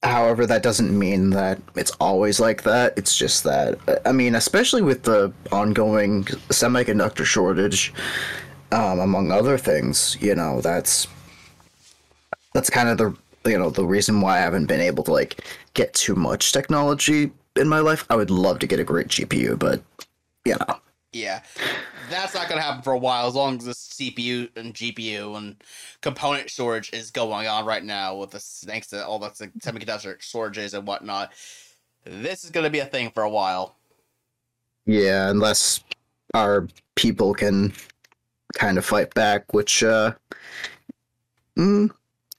however 0.02 0.46
that 0.46 0.64
doesn't 0.64 0.98
mean 0.98 1.32
that 1.32 1.60
it's 1.76 1.92
always 2.00 2.40
like 2.40 2.64
that. 2.64 2.98
It's 2.98 3.18
just 3.18 3.44
that 3.44 3.78
I 4.06 4.12
mean, 4.12 4.36
especially 4.36 4.82
with 4.82 5.04
the 5.04 5.34
ongoing 5.52 6.24
semiconductor 6.50 7.26
shortage 7.26 7.94
um 8.72 9.00
among 9.00 9.32
other 9.32 9.58
things, 9.58 10.18
you 10.22 10.36
know, 10.36 10.62
that's 10.62 11.08
that's 12.54 12.70
kind 12.70 12.90
of 12.90 12.98
the 12.98 13.16
you 13.50 13.58
know 13.58 13.70
the 13.70 13.86
reason 13.86 14.22
why 14.22 14.38
I 14.38 14.42
haven't 14.42 14.66
been 14.66 14.82
able 14.82 15.04
to 15.06 15.12
like 15.12 15.42
get 15.74 15.94
too 15.94 16.16
much 16.16 16.52
technology 16.52 17.32
in 17.56 17.68
my 17.68 17.80
life. 17.80 18.06
I 18.10 18.16
would 18.16 18.32
love 18.32 18.60
to 18.60 18.68
get 18.68 18.80
a 18.80 18.84
great 18.84 19.08
GPU, 19.08 19.58
but 19.58 19.82
you 20.46 20.56
know, 20.56 20.80
Yeah, 21.12 21.42
that's 22.10 22.36
not 22.36 22.50
gonna 22.50 22.62
happen 22.62 22.84
for 22.84 22.94
a 22.94 22.98
while 23.00 23.28
as 23.28 23.36
long 23.36 23.58
as 23.58 23.66
the 23.66 23.72
CPU 23.74 24.50
and 24.56 24.74
GPU 24.76 25.38
and 25.38 25.56
component 26.02 26.52
storage 26.52 26.92
is 26.94 27.10
going 27.12 27.48
on 27.48 27.66
right 27.66 27.84
now 27.84 28.16
with 28.16 28.32
this 28.32 28.64
thanks 28.68 28.88
to 28.90 29.06
all 29.06 29.18
the 29.20 29.30
semiconductor 29.32 30.22
shortages 30.22 30.74
and 30.76 30.86
whatnot. 30.88 31.34
This 32.06 32.44
is 32.44 32.52
gonna 32.52 32.70
be 32.70 32.80
a 32.80 32.86
thing 32.86 33.12
for 33.12 33.24
a 33.24 33.30
while. 33.30 33.76
yeah, 34.86 35.30
unless 35.30 35.84
our 36.34 36.68
people 36.96 37.34
can 37.34 37.74
kind 38.56 38.78
of 38.78 38.86
fight 38.86 39.14
back, 39.14 39.54
which 39.54 39.84
uh, 39.84 40.14
mm, 41.58 41.90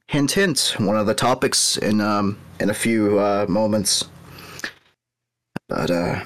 hint 0.09 0.33
hint, 0.33 0.75
one 0.79 0.97
of 0.97 1.07
the 1.07 1.15
topics 1.15 1.77
in 1.77 2.01
um 2.01 2.39
in 2.61 2.71
a 2.71 2.75
few 2.75 3.19
uh, 3.19 3.47
moments. 3.49 4.09
But 5.69 5.91
uh, 5.91 6.25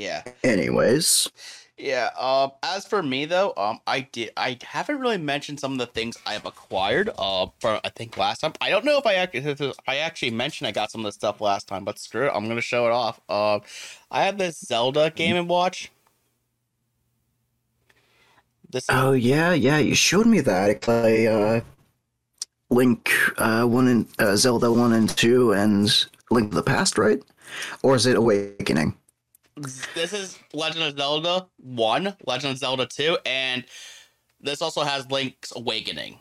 Yeah. 0.00 0.22
anyways, 0.42 1.30
Yeah. 1.76 2.08
Um. 2.18 2.52
As 2.62 2.86
for 2.86 3.02
me 3.02 3.26
though, 3.26 3.52
um, 3.58 3.80
I 3.86 4.00
did. 4.00 4.30
I 4.34 4.58
haven't 4.62 4.98
really 4.98 5.18
mentioned 5.18 5.60
some 5.60 5.72
of 5.72 5.78
the 5.78 5.86
things 5.86 6.16
I 6.24 6.32
have 6.32 6.46
acquired. 6.46 7.10
Uh, 7.18 7.48
for 7.60 7.80
I 7.84 7.90
think 7.90 8.16
last 8.16 8.40
time. 8.40 8.54
I 8.62 8.70
don't 8.70 8.86
know 8.86 8.96
if 8.96 9.06
I 9.06 9.14
actually. 9.14 9.74
I 9.86 9.96
actually 9.96 10.30
mentioned 10.30 10.68
I 10.68 10.72
got 10.72 10.90
some 10.90 11.02
of 11.02 11.04
the 11.04 11.12
stuff 11.12 11.42
last 11.42 11.68
time, 11.68 11.84
but 11.84 11.98
screw 11.98 12.26
it. 12.26 12.32
I'm 12.34 12.48
gonna 12.48 12.62
show 12.62 12.86
it 12.86 12.92
off. 12.92 13.20
Uh, 13.28 13.60
I 14.10 14.24
have 14.24 14.38
this 14.38 14.58
Zelda 14.58 15.10
Game 15.10 15.36
and 15.36 15.48
Watch. 15.48 15.90
This. 18.70 18.84
Is, 18.84 18.88
oh 18.90 19.12
yeah, 19.12 19.52
yeah, 19.52 19.78
you 19.78 19.94
showed 19.94 20.26
me 20.26 20.40
that. 20.40 20.70
I 20.70 20.74
play 20.74 21.28
uh, 21.28 21.60
Link 22.70 23.10
uh, 23.36 23.64
one 23.64 23.88
and 23.88 24.08
uh, 24.18 24.34
Zelda 24.36 24.72
one 24.72 24.94
and 24.94 25.10
two, 25.10 25.52
and 25.52 26.06
Link 26.30 26.50
to 26.50 26.56
the 26.56 26.62
Past, 26.62 26.96
right? 26.96 27.20
Or 27.82 27.96
is 27.96 28.06
it 28.06 28.16
Awakening? 28.16 28.96
This 29.94 30.12
is 30.12 30.38
Legend 30.52 30.84
of 30.84 30.96
Zelda 30.96 31.46
One, 31.58 32.16
Legend 32.26 32.52
of 32.52 32.58
Zelda 32.58 32.86
Two, 32.86 33.18
and 33.26 33.64
this 34.40 34.62
also 34.62 34.82
has 34.82 35.10
Link's 35.10 35.52
Awakening. 35.54 36.18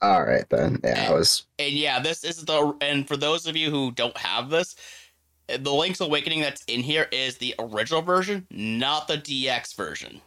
All 0.00 0.24
right 0.24 0.48
then. 0.50 0.80
Yeah, 0.82 1.08
I 1.08 1.12
was. 1.12 1.46
And 1.58 1.72
yeah, 1.72 2.00
this 2.00 2.24
is 2.24 2.44
the 2.44 2.76
and 2.80 3.06
for 3.06 3.16
those 3.16 3.46
of 3.46 3.56
you 3.56 3.70
who 3.70 3.92
don't 3.92 4.16
have 4.16 4.50
this, 4.50 4.76
the 5.46 5.72
Link's 5.72 6.00
Awakening 6.00 6.40
that's 6.40 6.64
in 6.64 6.80
here 6.80 7.08
is 7.12 7.38
the 7.38 7.54
original 7.58 8.02
version, 8.02 8.46
not 8.50 9.08
the 9.08 9.18
DX 9.18 9.76
version. 9.76 10.20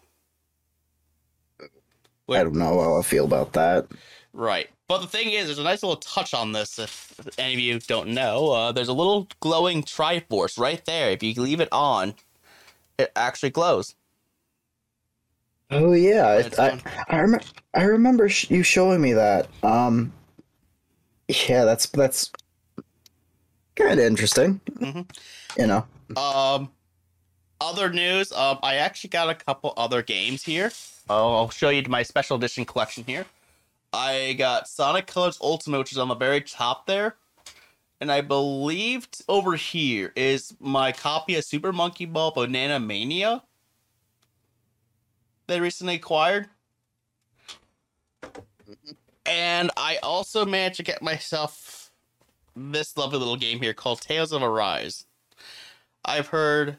I 2.27 2.43
don't 2.43 2.55
know 2.55 2.81
how 2.81 2.97
I 2.97 3.03
feel 3.03 3.25
about 3.25 3.53
that. 3.53 3.87
Right. 4.33 4.69
But 4.87 4.99
the 5.01 5.07
thing 5.07 5.31
is, 5.31 5.47
there's 5.47 5.57
a 5.59 5.63
nice 5.63 5.81
little 5.81 5.95
touch 5.95 6.33
on 6.33 6.51
this. 6.51 6.77
If 6.77 7.19
any 7.39 7.53
of 7.53 7.59
you 7.59 7.79
don't 7.79 8.09
know, 8.09 8.51
uh, 8.51 8.71
there's 8.71 8.87
a 8.87 8.93
little 8.93 9.27
glowing 9.39 9.81
Triforce 9.81 10.59
right 10.59 10.83
there. 10.85 11.09
If 11.11 11.23
you 11.23 11.33
leave 11.41 11.59
it 11.59 11.69
on, 11.71 12.13
it 12.99 13.11
actually 13.15 13.49
glows. 13.49 13.95
Oh 15.71 15.93
yeah, 15.93 16.43
I. 16.59 16.79
I, 17.09 17.21
rem- 17.21 17.39
I 17.73 17.83
remember 17.83 18.29
sh- 18.29 18.51
you 18.51 18.61
showing 18.61 19.01
me 19.01 19.13
that. 19.13 19.47
Um, 19.63 20.13
yeah, 21.27 21.65
that's 21.65 21.87
that's 21.87 22.31
kind 23.75 23.99
of 23.99 24.05
interesting. 24.05 24.61
Mhm. 24.77 25.09
You 25.57 25.65
know. 25.67 25.85
Um, 26.15 26.71
other 27.59 27.89
news. 27.91 28.31
Um, 28.31 28.59
I 28.61 28.75
actually 28.75 29.09
got 29.09 29.29
a 29.29 29.35
couple 29.35 29.73
other 29.75 30.03
games 30.03 30.43
here. 30.43 30.71
Oh, 31.09 31.35
I'll 31.35 31.49
show 31.49 31.69
you 31.69 31.81
my 31.89 32.03
special 32.03 32.37
edition 32.37 32.65
collection 32.65 33.03
here. 33.07 33.25
I 33.95 34.33
got 34.33 34.67
Sonic 34.67 35.07
Colors 35.07 35.39
Ultimate, 35.41 35.79
which 35.79 35.91
is 35.93 35.97
on 35.97 36.09
the 36.09 36.15
very 36.15 36.41
top 36.41 36.85
there, 36.85 37.15
and 38.01 38.11
I 38.11 38.19
believe 38.19 39.07
over 39.29 39.55
here 39.55 40.11
is 40.17 40.53
my 40.59 40.91
copy 40.91 41.35
of 41.35 41.45
Super 41.45 41.71
Monkey 41.71 42.05
Ball 42.05 42.31
Banana 42.31 42.77
Mania. 42.77 43.43
That 45.47 45.55
I 45.55 45.61
recently 45.61 45.95
acquired. 45.95 46.49
And 49.25 49.71
I 49.77 49.97
also 50.03 50.45
managed 50.45 50.77
to 50.77 50.83
get 50.83 51.01
myself 51.01 51.91
this 52.55 52.97
lovely 52.97 53.19
little 53.19 53.37
game 53.37 53.59
here 53.61 53.73
called 53.73 54.01
Tales 54.01 54.33
of 54.33 54.43
Arise. 54.43 55.05
I've 56.03 56.27
heard 56.27 56.77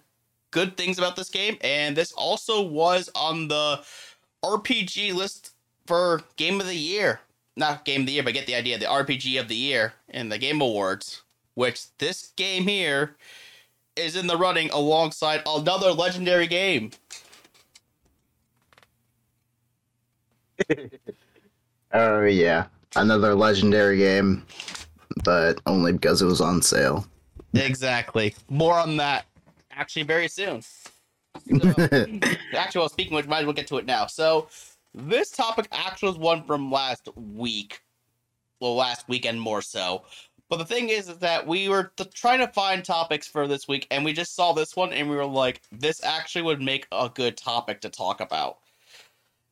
good 0.50 0.76
things 0.76 0.98
about 0.98 1.16
this 1.16 1.30
game, 1.30 1.56
and 1.62 1.96
this 1.96 2.12
also 2.12 2.62
was 2.62 3.08
on 3.14 3.48
the 3.48 3.82
RPG 4.44 5.14
list 5.14 5.55
for 5.86 6.22
Game 6.36 6.60
of 6.60 6.66
the 6.66 6.76
Year. 6.76 7.20
Not 7.56 7.84
Game 7.84 8.02
of 8.02 8.06
the 8.06 8.12
Year, 8.12 8.22
but 8.22 8.34
get 8.34 8.46
the 8.46 8.54
idea. 8.54 8.78
The 8.78 8.86
RPG 8.86 9.40
of 9.40 9.48
the 9.48 9.56
Year 9.56 9.94
in 10.08 10.28
the 10.28 10.38
Game 10.38 10.60
Awards, 10.60 11.22
which 11.54 11.96
this 11.98 12.32
game 12.36 12.66
here 12.66 13.16
is 13.96 14.14
in 14.14 14.26
the 14.26 14.36
running 14.36 14.70
alongside 14.70 15.42
another 15.46 15.92
legendary 15.92 16.46
game. 16.46 16.90
Oh 21.92 22.24
yeah, 22.24 22.66
another 22.96 23.34
legendary 23.34 23.96
game, 23.96 24.44
but 25.24 25.60
only 25.66 25.92
because 25.92 26.20
it 26.20 26.26
was 26.26 26.42
on 26.42 26.60
sale. 26.60 27.06
Exactly. 27.54 28.34
More 28.50 28.74
on 28.74 28.98
that 28.98 29.24
actually 29.70 30.02
very 30.02 30.28
soon. 30.28 30.62
So, 31.48 31.74
actually, 32.54 32.78
well, 32.80 32.88
speaking 32.88 33.14
which, 33.14 33.26
might 33.26 33.40
as 33.40 33.44
well 33.44 33.52
get 33.52 33.66
to 33.66 33.76
it 33.76 33.84
now. 33.84 34.06
So, 34.06 34.48
this 34.96 35.30
topic 35.30 35.68
actually 35.70 36.08
was 36.08 36.18
one 36.18 36.42
from 36.42 36.72
last 36.72 37.08
week. 37.14 37.82
Well, 38.60 38.74
last 38.74 39.08
weekend 39.08 39.40
more 39.40 39.60
so. 39.62 40.04
But 40.48 40.56
the 40.56 40.64
thing 40.64 40.88
is, 40.88 41.08
is 41.08 41.18
that 41.18 41.46
we 41.46 41.68
were 41.68 41.92
t- 41.96 42.04
trying 42.14 42.38
to 42.38 42.48
find 42.48 42.84
topics 42.84 43.26
for 43.26 43.46
this 43.46 43.68
week, 43.68 43.86
and 43.90 44.04
we 44.04 44.12
just 44.12 44.34
saw 44.34 44.52
this 44.52 44.74
one, 44.76 44.92
and 44.92 45.10
we 45.10 45.16
were 45.16 45.26
like, 45.26 45.60
this 45.72 46.02
actually 46.02 46.42
would 46.42 46.62
make 46.62 46.86
a 46.92 47.10
good 47.12 47.36
topic 47.36 47.80
to 47.82 47.90
talk 47.90 48.20
about. 48.20 48.58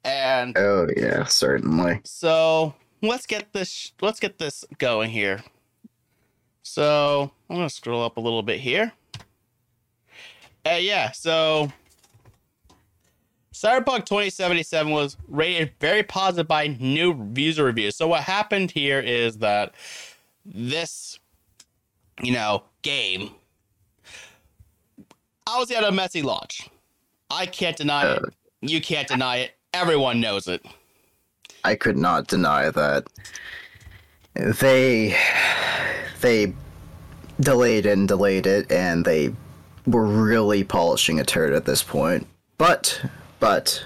And 0.04 0.56
oh 0.56 0.88
yeah, 0.96 1.24
certainly. 1.24 2.00
so 2.04 2.74
let's 3.02 3.26
get 3.26 3.52
this 3.52 3.92
let's 4.02 4.20
get 4.20 4.38
this 4.38 4.64
going 4.78 5.10
here. 5.10 5.42
So 6.62 7.30
I'm 7.48 7.56
gonna 7.56 7.70
scroll 7.70 8.02
up 8.02 8.16
a 8.16 8.20
little 8.20 8.42
bit 8.42 8.60
here. 8.60 8.92
Uh, 10.66 10.78
yeah, 10.80 11.10
so 11.10 11.72
Cyberpunk 13.64 14.04
2077 14.04 14.92
was 14.92 15.16
rated 15.26 15.72
very 15.80 16.02
positive 16.02 16.46
by 16.46 16.66
new 16.66 17.32
user 17.34 17.64
reviews. 17.64 17.96
So 17.96 18.06
what 18.06 18.20
happened 18.20 18.70
here 18.70 19.00
is 19.00 19.38
that 19.38 19.74
this, 20.44 21.18
you 22.20 22.32
know, 22.32 22.64
game, 22.82 23.30
I 25.46 25.58
was 25.58 25.70
at 25.70 25.82
a 25.82 25.90
messy 25.90 26.20
launch. 26.20 26.68
I 27.30 27.46
can't 27.46 27.74
deny 27.74 28.12
it. 28.12 28.22
Uh, 28.22 28.26
you 28.60 28.82
can't 28.82 29.08
deny 29.08 29.36
it. 29.38 29.52
Everyone 29.72 30.20
knows 30.20 30.46
it. 30.46 30.62
I 31.64 31.74
could 31.74 31.96
not 31.96 32.26
deny 32.26 32.68
that. 32.68 33.06
They 34.34 35.16
they 36.20 36.52
delayed 37.40 37.86
and 37.86 38.06
delayed 38.06 38.46
it 38.46 38.70
and 38.70 39.06
they 39.06 39.34
were 39.86 40.04
really 40.04 40.64
polishing 40.64 41.18
a 41.18 41.24
turd 41.24 41.54
at 41.54 41.64
this 41.64 41.82
point. 41.82 42.26
But 42.58 43.00
but 43.44 43.84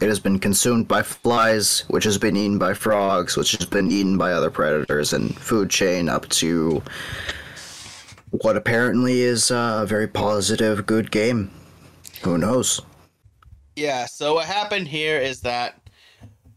it 0.00 0.06
has 0.06 0.20
been 0.20 0.38
consumed 0.38 0.86
by 0.86 1.02
flies, 1.02 1.80
which 1.88 2.04
has 2.04 2.16
been 2.16 2.36
eaten 2.36 2.56
by 2.56 2.72
frogs, 2.72 3.36
which 3.36 3.50
has 3.50 3.66
been 3.66 3.90
eaten 3.90 4.16
by 4.16 4.30
other 4.30 4.48
predators, 4.48 5.12
and 5.12 5.36
food 5.36 5.68
chain 5.68 6.08
up 6.08 6.28
to 6.28 6.80
what 8.30 8.56
apparently 8.56 9.22
is 9.22 9.50
a 9.50 9.84
very 9.88 10.06
positive, 10.06 10.86
good 10.86 11.10
game. 11.10 11.50
Who 12.22 12.38
knows? 12.38 12.80
Yeah, 13.74 14.06
so 14.06 14.34
what 14.34 14.46
happened 14.46 14.86
here 14.86 15.18
is 15.18 15.40
that 15.40 15.80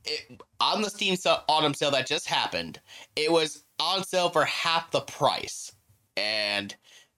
it, 0.05 0.39
on 0.59 0.83
the 0.83 0.89
Steam 0.91 1.17
autumn 1.47 1.73
sale 1.73 1.89
that 1.89 2.05
just 2.05 2.27
happened, 2.27 2.79
it 3.15 3.31
was 3.31 3.63
on 3.79 4.03
sale 4.03 4.29
for 4.29 4.45
half 4.45 4.91
the 4.91 5.01
price. 5.01 5.71
And 6.15 6.75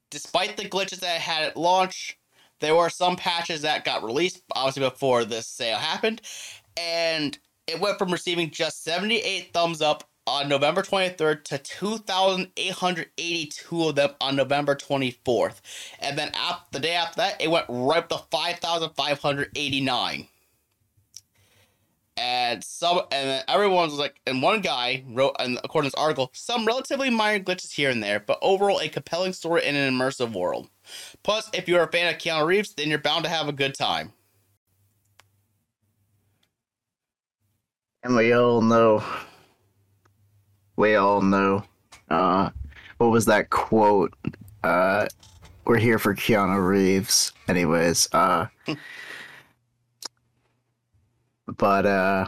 despite 0.10 0.56
the 0.56 0.70
glitches 0.70 1.02
that 1.02 1.18
it 1.18 1.22
had 1.22 1.44
at 1.44 1.58
launch, 1.58 2.18
there 2.62 2.76
were 2.76 2.90
some 2.90 3.18
patches 3.18 3.64
that 3.64 3.84
got 3.84 4.04
released, 4.04 4.42
obviously, 4.56 4.90
before 4.90 5.26
this 5.26 5.48
sale 5.48 5.78
happened. 5.78 6.22
And 6.78 7.38
it 7.68 7.80
went 7.80 8.00
from 8.00 8.12
receiving 8.12 8.52
just 8.52 8.84
78 8.84 9.54
thumbs 9.54 9.82
up 9.82 10.04
on 10.28 10.48
November 10.48 10.84
23rd 10.84 11.44
to 11.44 11.58
2,882 11.58 13.84
of 13.84 13.96
them 13.96 14.12
on 14.22 14.36
November 14.36 14.76
24th. 14.76 15.62
And 16.00 16.16
then 16.18 16.32
after, 16.36 16.66
the 16.72 16.80
day 16.80 16.94
after 16.94 17.18
that, 17.18 17.42
it 17.42 17.50
went 17.50 17.66
right 17.68 17.98
up 17.98 18.10
to 18.10 18.20
5,589. 18.32 20.28
And 22.18 22.62
some, 22.64 23.00
and 23.12 23.30
then 23.30 23.44
everyone 23.48 23.90
was 23.90 23.98
like, 23.98 24.22
and 24.28 24.44
one 24.44 24.62
guy 24.62 25.04
wrote, 25.08 25.36
and 25.40 25.58
according 25.64 25.90
to 25.90 25.96
this 25.96 26.02
article, 26.02 26.30
some 26.34 26.68
relatively 26.68 27.10
minor 27.10 27.44
glitches 27.44 27.72
here 27.72 27.90
and 27.90 28.04
there, 28.04 28.20
but 28.20 28.38
overall 28.44 28.80
a 28.80 28.90
compelling 28.90 29.34
story 29.34 29.66
in 29.66 29.76
an 29.76 29.92
immersive 29.92 30.34
world. 30.34 30.70
Plus, 31.24 31.50
if 31.54 31.68
you're 31.68 31.84
a 31.84 31.92
fan 31.92 32.14
of 32.14 32.20
Keanu 32.20 32.46
Reeves, 32.46 32.74
then 32.74 32.90
you're 32.90 33.00
bound 33.00 33.24
to 33.26 33.30
have 33.30 33.48
a 33.48 33.54
good 33.54 33.76
time. 33.76 34.14
And 38.04 38.16
we 38.16 38.34
all 38.34 38.62
know, 38.62 39.04
we 40.76 40.96
all 40.96 41.22
know, 41.22 41.64
uh, 42.10 42.50
what 42.98 43.12
was 43.12 43.26
that 43.26 43.52
quote? 43.52 44.14
Uh, 44.64 45.08
we're 45.66 45.78
here 45.78 46.00
for 46.00 46.16
Keanu 46.16 46.66
Reeves. 46.66 47.32
Anyways, 47.48 48.08
uh, 48.14 48.48
but, 51.58 51.86
uh, 51.86 52.28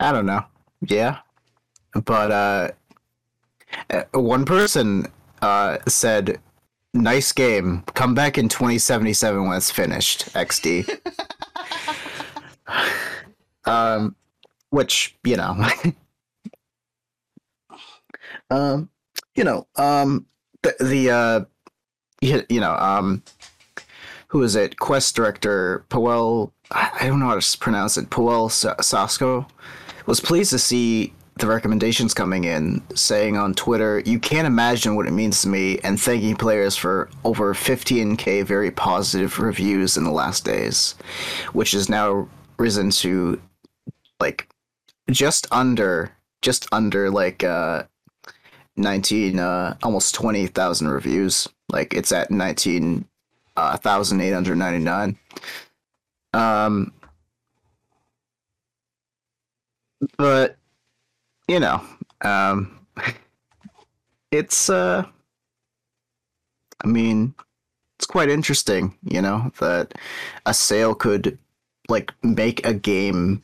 I 0.00 0.12
don't 0.12 0.26
know. 0.26 0.44
Yeah. 0.80 1.18
But, 1.92 2.32
uh, 2.32 2.70
uh, 3.90 4.02
one 4.20 4.44
person, 4.44 5.06
uh, 5.42 5.78
said, 5.86 6.40
nice 6.94 7.32
game. 7.32 7.82
Come 7.94 8.14
back 8.14 8.38
in 8.38 8.48
2077 8.48 9.46
when 9.46 9.56
it's 9.56 9.70
finished, 9.70 10.32
XD. 10.34 11.00
um, 13.64 14.16
which 14.70 15.16
you 15.24 15.36
know, 15.36 15.56
um, 18.50 18.88
you 19.34 19.44
know, 19.44 19.66
um, 19.76 20.26
the 20.62 20.74
the 20.80 21.10
uh, 21.10 21.40
you, 22.20 22.44
you 22.48 22.60
know, 22.60 22.74
um, 22.74 23.22
who 24.28 24.42
is 24.42 24.54
it? 24.56 24.78
Quest 24.78 25.14
director 25.16 25.84
Powell. 25.88 26.52
I 26.70 27.06
don't 27.08 27.18
know 27.18 27.26
how 27.26 27.40
to 27.40 27.58
pronounce 27.58 27.96
it. 27.96 28.10
Powell 28.10 28.48
Sa- 28.48 28.76
Sasko 28.76 29.48
was 30.06 30.20
pleased 30.20 30.50
to 30.50 30.58
see 30.58 31.12
the 31.40 31.46
recommendations 31.46 32.14
coming 32.14 32.44
in, 32.44 32.82
saying 32.94 33.36
on 33.36 33.54
Twitter, 33.54 34.00
"You 34.00 34.18
can't 34.18 34.46
imagine 34.46 34.94
what 34.94 35.06
it 35.06 35.12
means 35.12 35.42
to 35.42 35.48
me," 35.48 35.78
and 35.80 36.00
thanking 36.00 36.36
players 36.36 36.76
for 36.76 37.08
over 37.24 37.54
15k 37.54 38.42
very 38.42 38.70
positive 38.70 39.38
reviews 39.38 39.96
in 39.96 40.04
the 40.04 40.10
last 40.10 40.44
days, 40.44 40.94
which 41.52 41.74
is 41.74 41.88
now 41.88 42.28
risen 42.58 42.90
to 42.90 43.40
like 44.20 44.48
just 45.10 45.46
under 45.50 46.12
just 46.42 46.66
under 46.72 47.10
like 47.10 47.42
uh 47.42 47.82
19 48.76 49.38
uh 49.38 49.76
almost 49.82 50.14
20,000 50.14 50.88
reviews. 50.88 51.48
Like 51.70 51.94
it's 51.94 52.12
at 52.12 52.30
19 52.30 53.04
uh 53.56 53.78
1899 53.82 55.18
um 56.32 56.92
but 60.16 60.56
you 61.50 61.60
know 61.60 61.82
um 62.22 62.56
it's 64.30 64.70
uh 64.70 65.04
i 66.84 66.86
mean 66.86 67.34
it's 67.98 68.06
quite 68.06 68.30
interesting 68.30 68.96
you 69.02 69.20
know 69.20 69.52
that 69.58 69.92
a 70.46 70.54
sale 70.54 70.94
could 70.94 71.38
like 71.90 72.14
make 72.22 72.64
a 72.64 72.72
game 72.72 73.42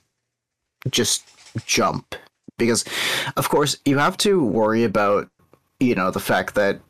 just 0.91 1.25
jump. 1.67 2.15
Because 2.59 2.85
of 3.37 3.49
course 3.51 3.77
you 3.85 3.99
have 3.99 4.17
to 4.19 4.43
worry 4.43 4.85
about 4.85 5.29
you 5.79 5.95
know 5.95 6.11
the 6.11 6.21
fact 6.21 6.55
that 6.55 6.81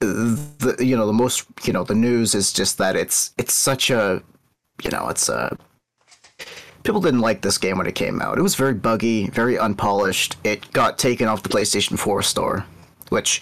the 0.00 0.76
you 0.78 0.94
know 0.96 1.06
the 1.06 1.12
most 1.12 1.46
you 1.64 1.72
know 1.72 1.84
the 1.84 1.94
news 1.94 2.34
is 2.34 2.52
just 2.52 2.76
that 2.78 2.96
it's 2.96 3.32
it's 3.38 3.54
such 3.54 3.90
a 3.90 4.22
you 4.82 4.90
know 4.90 5.08
it's 5.08 5.28
a 5.30 5.56
people 6.82 7.00
didn't 7.00 7.20
like 7.20 7.42
this 7.42 7.58
game 7.58 7.78
when 7.78 7.86
it 7.86 7.94
came 7.94 8.20
out. 8.20 8.38
It 8.38 8.42
was 8.42 8.54
very 8.54 8.74
buggy 8.74 9.28
very 9.28 9.58
unpolished. 9.58 10.36
It 10.44 10.70
got 10.72 10.98
taken 10.98 11.28
off 11.28 11.42
the 11.42 11.48
PlayStation 11.48 11.98
4 11.98 12.22
store 12.22 12.66
which 13.08 13.40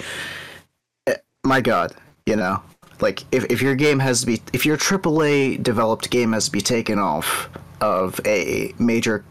eh, 1.06 1.16
my 1.44 1.60
god 1.60 1.94
you 2.24 2.34
know 2.34 2.62
like 3.00 3.22
if, 3.32 3.44
if 3.50 3.60
your 3.60 3.74
game 3.74 3.98
has 3.98 4.20
to 4.20 4.26
be 4.26 4.40
if 4.54 4.64
your 4.64 4.78
AAA 4.78 5.62
developed 5.62 6.10
game 6.10 6.32
has 6.32 6.46
to 6.46 6.50
be 6.50 6.60
taken 6.62 6.98
off 6.98 7.50
of 7.82 8.18
a 8.24 8.72
major 8.78 9.24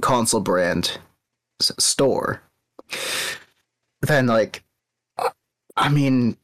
console 0.00 0.40
brand 0.40 0.98
store 1.60 2.40
then 4.02 4.28
like 4.28 4.62
i 5.76 5.88
mean 5.88 6.36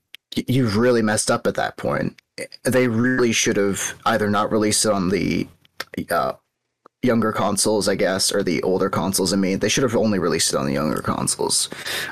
you've 0.46 0.76
really 0.76 1.02
messed 1.02 1.30
up 1.30 1.46
at 1.46 1.54
that 1.54 1.76
point. 1.76 2.20
They 2.64 2.88
really 2.88 3.32
should 3.32 3.56
have 3.56 3.94
either 4.04 4.28
not 4.28 4.52
released 4.52 4.84
it 4.84 4.92
on 4.92 5.08
the 5.08 5.48
uh, 6.10 6.34
younger 7.02 7.32
consoles 7.32 7.88
i 7.88 7.94
guess 7.94 8.32
or 8.32 8.42
the 8.42 8.62
older 8.62 8.90
consoles 8.90 9.32
i 9.32 9.36
mean 9.36 9.58
they 9.60 9.68
should 9.68 9.82
have 9.82 9.94
only 9.94 10.18
released 10.18 10.52
it 10.52 10.56
on 10.56 10.66
the 10.66 10.72
younger 10.72 11.00
consoles 11.02 11.68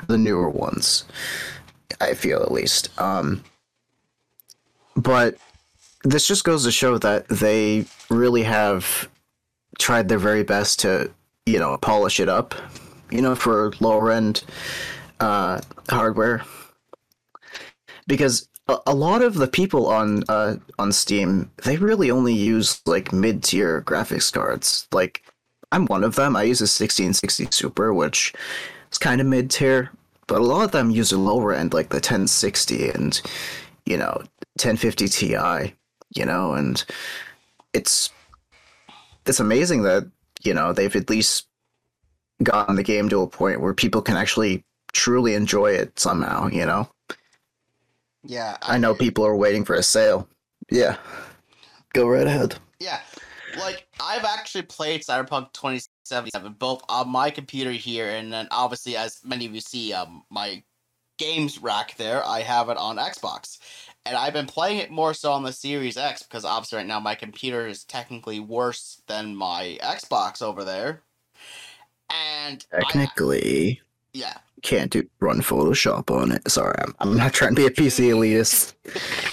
the 0.07 0.17
newer 0.17 0.49
ones 0.49 1.03
i 2.01 2.13
feel 2.13 2.41
at 2.41 2.51
least. 2.51 2.89
Um 2.99 3.43
but 4.95 5.35
this 6.03 6.27
just 6.27 6.43
goes 6.43 6.63
to 6.63 6.71
show 6.71 6.97
that 6.99 7.27
they 7.27 7.85
really 8.09 8.43
have 8.43 9.09
tried 9.77 10.07
their 10.07 10.19
very 10.19 10.43
best 10.43 10.79
to 10.81 11.11
you 11.45 11.59
know 11.59 11.77
polish 11.77 12.19
it 12.19 12.29
up 12.29 12.55
you 13.11 13.21
know 13.21 13.35
for 13.35 13.73
lower 13.79 14.11
end 14.11 14.43
uh 15.19 15.59
hardware. 15.89 16.43
Because 18.07 18.47
a, 18.67 18.95
lot 18.95 19.21
of 19.21 19.35
the 19.35 19.47
people 19.47 19.87
on 19.87 20.23
uh 20.27 20.55
on 20.79 20.91
steam 20.91 21.51
they 21.63 21.77
really 21.77 22.09
only 22.09 22.33
use 22.33 22.81
like 22.85 23.13
mid-tier 23.13 23.81
graphics 23.81 24.31
cards. 24.31 24.87
Like 24.91 25.23
i'm 25.71 25.85
one 25.85 26.03
of 26.03 26.15
them. 26.15 26.35
I 26.35 26.43
use 26.43 26.61
a 26.61 26.63
1660 26.63 27.47
super 27.51 27.93
which 27.93 28.33
is 28.91 28.97
kind 28.97 29.21
of 29.21 29.27
mid-tier 29.27 29.91
but 30.27 30.39
a 30.39 30.43
lot 30.43 30.65
of 30.65 30.71
them 30.71 30.89
use 30.89 31.11
a 31.11 31.17
lower 31.17 31.53
end 31.53 31.73
like 31.73 31.89
the 31.89 31.97
1060 31.97 32.89
and 32.89 33.21
you 33.85 33.97
know 33.97 34.23
1050 34.57 35.07
ti 35.07 35.75
you 36.15 36.25
know 36.25 36.53
and 36.53 36.85
it's 37.73 38.09
it's 39.25 39.39
amazing 39.39 39.83
that 39.83 40.09
you 40.43 40.53
know 40.53 40.73
they've 40.73 40.95
at 40.95 41.09
least 41.09 41.47
gotten 42.43 42.75
the 42.75 42.83
game 42.83 43.09
to 43.09 43.21
a 43.21 43.27
point 43.27 43.61
where 43.61 43.73
people 43.73 44.01
can 44.01 44.17
actually 44.17 44.63
truly 44.93 45.33
enjoy 45.33 45.71
it 45.71 45.97
somehow 45.99 46.47
you 46.47 46.65
know 46.65 46.87
Yeah, 48.27 48.57
i 48.63 48.77
know 48.77 48.95
people 48.95 49.25
are 49.25 49.35
waiting 49.35 49.65
for 49.65 49.75
a 49.75 49.83
sale. 49.83 50.27
Yeah. 50.71 50.97
Go 51.93 52.07
right 52.07 52.27
ahead. 52.27 52.55
Yeah, 52.79 52.99
like 53.57 53.87
I've 54.01 54.25
actually 54.25 54.63
played 54.63 55.01
Cyberpunk 55.01 55.53
2077 55.53 56.53
both 56.59 56.81
on 56.89 57.09
my 57.09 57.29
computer 57.29 57.71
here, 57.71 58.09
and 58.09 58.31
then 58.31 58.47
obviously, 58.51 58.97
as 58.97 59.21
many 59.23 59.45
of 59.45 59.53
you 59.53 59.61
see, 59.61 59.93
um, 59.93 60.23
my 60.29 60.63
games 61.17 61.59
rack 61.59 61.95
there, 61.97 62.25
I 62.25 62.41
have 62.41 62.69
it 62.69 62.77
on 62.77 62.97
Xbox, 62.97 63.59
and 64.05 64.17
I've 64.17 64.33
been 64.33 64.45
playing 64.45 64.79
it 64.79 64.91
more 64.91 65.13
so 65.13 65.31
on 65.31 65.43
the 65.43 65.53
Series 65.53 65.97
X 65.97 66.23
because 66.23 66.43
obviously 66.43 66.77
right 66.77 66.85
now 66.85 66.99
my 66.99 67.15
computer 67.15 67.67
is 67.67 67.83
technically 67.83 68.39
worse 68.39 69.01
than 69.07 69.35
my 69.35 69.77
Xbox 69.81 70.41
over 70.41 70.63
there, 70.63 71.01
and 72.09 72.65
I, 72.73 72.81
technically. 72.81 73.81
Yeah, 74.13 74.37
can't 74.65 74.91
do 74.91 75.07
run 75.19 75.41
Photoshop 75.41 76.09
on 76.09 76.31
it. 76.31 76.49
Sorry, 76.49 76.75
I'm, 76.79 76.95
I'm 76.99 77.15
not 77.15 77.33
trying 77.33 77.55
to 77.55 77.61
be 77.61 77.67
a 77.67 77.69
PC 77.69 78.09
elitist. 78.09 78.73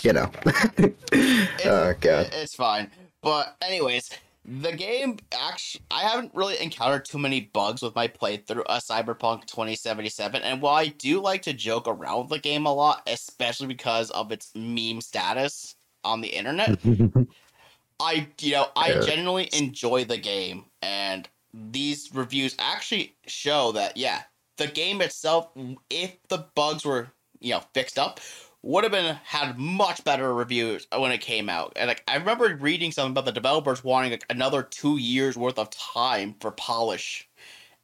You 0.05 0.12
know. 0.12 0.31
oh 1.64 1.95
god. 2.01 2.31
It's 2.35 2.55
fine. 2.55 2.90
But 3.23 3.57
anyways, 3.62 4.11
the 4.45 4.73
game 4.73 5.18
actually 5.33 5.85
I 5.90 6.03
haven't 6.03 6.35
really 6.35 6.61
encountered 6.61 7.07
too 7.07 7.18
many 7.18 7.40
bugs 7.40 7.81
with 7.81 7.95
my 7.95 8.09
playthrough 8.09 8.64
of 8.66 8.83
Cyberpunk 8.83 9.47
2077 9.47 10.42
and 10.42 10.61
while 10.61 10.75
I 10.75 10.88
do 10.88 11.21
like 11.21 11.42
to 11.42 11.53
joke 11.53 11.88
around 11.88 12.23
with 12.23 12.29
the 12.31 12.38
game 12.38 12.66
a 12.66 12.75
lot, 12.75 13.03
especially 13.07 13.68
because 13.68 14.11
of 14.11 14.33
its 14.33 14.51
meme 14.55 15.01
status 15.01 15.77
on 16.05 16.21
the 16.21 16.29
internet, 16.29 16.79
I 18.01 18.27
you 18.40 18.53
know, 18.53 18.66
I 18.77 19.01
genuinely 19.01 19.49
enjoy 19.53 20.05
the 20.05 20.18
game 20.18 20.66
and 20.83 21.29
these 21.55 22.11
reviews 22.12 22.57
actually 22.59 23.14
show 23.27 23.73
that 23.73 23.97
yeah, 23.97 24.23
the 24.57 24.67
game 24.67 25.01
itself 25.01 25.49
if 25.91 26.17
the 26.29 26.47
bugs 26.55 26.85
were, 26.85 27.09
you 27.41 27.53
know, 27.53 27.62
fixed 27.75 27.99
up 27.99 28.21
would 28.62 28.85
have 28.85 28.93
been 28.93 29.17
had 29.25 29.59
much 29.59 30.05
better 30.05 30.33
reviews 30.33 30.87
when 30.97 31.11
it 31.11 31.21
came 31.21 31.49
out. 31.49 31.73
And 31.77 31.88
like 31.88 32.05
I 32.07 32.17
remember 32.17 32.57
reading 32.61 32.93
something 32.93 33.11
about 33.12 33.25
the 33.25 33.33
developers 33.33 33.83
wanting 33.83 34.12
like 34.12 34.25
another 34.31 34.62
2 34.62 34.99
years 34.99 35.37
worth 35.37 35.59
of 35.59 35.71
time 35.71 36.37
for 36.41 36.53
polish 36.53 37.29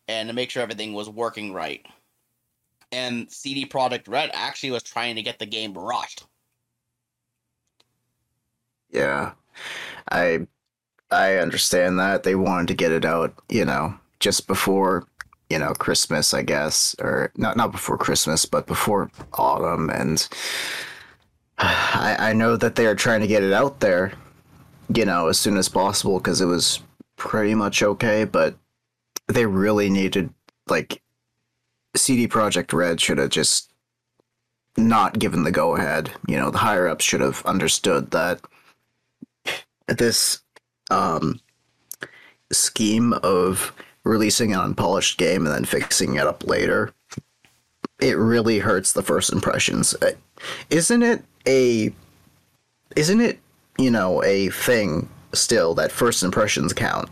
and 0.07 0.29
to 0.29 0.35
make 0.35 0.51
sure 0.51 0.63
everything 0.63 0.93
was 0.93 1.09
working 1.09 1.53
right. 1.53 1.85
And 2.93 3.31
CD 3.31 3.67
Projekt 3.67 4.09
Red 4.09 4.31
actually 4.33 4.71
was 4.71 4.83
trying 4.83 5.17
to 5.17 5.23
get 5.23 5.39
the 5.39 5.47
game 5.47 5.75
rushed. 5.75 6.25
Yeah, 8.91 9.33
I 10.11 10.47
I 11.11 11.37
understand 11.37 11.99
that 11.99 12.23
they 12.23 12.35
wanted 12.35 12.69
to 12.69 12.75
get 12.75 12.93
it 12.93 13.05
out, 13.05 13.35
you 13.49 13.65
know, 13.65 13.99
just 14.21 14.47
before 14.47 15.07
you 15.51 15.59
know 15.59 15.73
Christmas, 15.75 16.35
I 16.35 16.43
guess, 16.43 16.95
or 16.99 17.33
not 17.37 17.57
not 17.57 17.73
before 17.73 17.99
Christmas, 17.99 18.45
but 18.45 18.67
before 18.67 19.11
autumn, 19.35 19.91
and 19.91 20.29
I 21.59 22.17
I 22.31 22.33
know 22.33 22.57
that 22.57 22.77
they 22.77 22.87
are 22.87 22.95
trying 22.95 23.21
to 23.21 23.27
get 23.27 23.43
it 23.43 23.53
out 23.53 23.81
there, 23.81 24.13
you 24.95 25.05
know, 25.05 25.29
as 25.29 25.39
soon 25.39 25.57
as 25.57 25.69
possible 25.69 26.19
because 26.19 26.41
it 26.41 26.47
was 26.47 26.81
pretty 27.17 27.55
much 27.55 27.83
okay, 27.83 28.25
but 28.25 28.57
they 29.27 29.47
really 29.47 29.91
needed 29.91 30.31
like 30.69 31.03
CD 31.97 32.29
Projekt 32.29 32.73
Red 32.73 33.01
should 33.01 33.19
have 33.19 33.31
just 33.31 33.71
not 34.77 35.19
given 35.19 35.43
the 35.45 35.51
go 35.51 35.77
ahead. 35.77 36.11
You 36.27 36.37
know, 36.37 36.51
the 36.51 36.59
higher 36.59 36.89
ups 36.89 37.05
should 37.05 37.21
have 37.21 37.45
understood 37.45 38.11
that 38.13 38.41
this 39.87 40.41
um, 40.91 41.41
scheme 42.53 43.13
of 43.15 43.73
releasing 44.05 44.53
an 44.53 44.61
unpolished 44.61 45.19
game 45.19 45.47
and 45.47 45.55
then 45.55 45.65
fixing 45.65 46.17
it 46.17 46.27
up 46.27 46.47
later, 46.47 46.93
it 48.01 48.17
really 48.17 48.59
hurts 48.59 48.93
the 48.93 49.03
first 49.03 49.33
impressions. 49.33 49.95
Uh, 50.03 50.13
Isn't 50.71 51.03
it 51.03 51.25
a, 51.47 51.93
isn't 52.97 53.21
it, 53.21 53.39
you 53.79 53.91
know, 53.91 54.23
a 54.25 54.51
thing 54.51 55.09
still 55.33 55.75
that 55.75 55.93
first 55.93 56.23
impressions 56.23 56.73
count? 56.73 57.09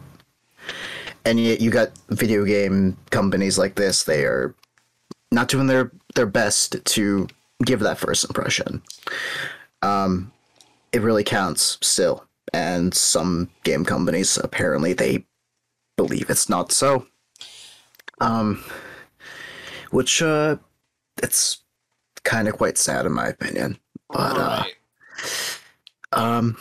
And 1.24 1.40
yet 1.40 1.60
you 1.60 1.70
got 1.70 1.90
video 2.08 2.44
game 2.44 2.96
companies 3.10 3.58
like 3.58 3.74
this, 3.74 4.04
they 4.04 4.24
are 4.24 4.54
not 5.32 5.48
doing 5.48 5.66
their, 5.66 5.90
their 6.14 6.26
best 6.26 6.76
to 6.84 7.26
give 7.64 7.80
that 7.80 7.98
first 7.98 8.24
impression. 8.24 8.80
Um, 9.82 10.32
it 10.92 11.02
really 11.02 11.24
counts 11.24 11.78
still 11.82 12.24
and 12.52 12.94
some 12.94 13.50
game 13.64 13.84
companies 13.84 14.38
apparently 14.38 14.92
they 14.92 15.24
believe 15.96 16.30
it's 16.30 16.48
not 16.48 16.72
so. 16.72 17.06
Um 18.20 18.64
which 19.90 20.22
uh 20.22 20.56
it's 21.22 21.62
kind 22.24 22.48
of 22.48 22.56
quite 22.56 22.76
sad 22.76 23.06
in 23.06 23.12
my 23.12 23.28
opinion 23.28 23.78
but 24.08 24.36
uh 24.36 24.64
um 26.12 26.56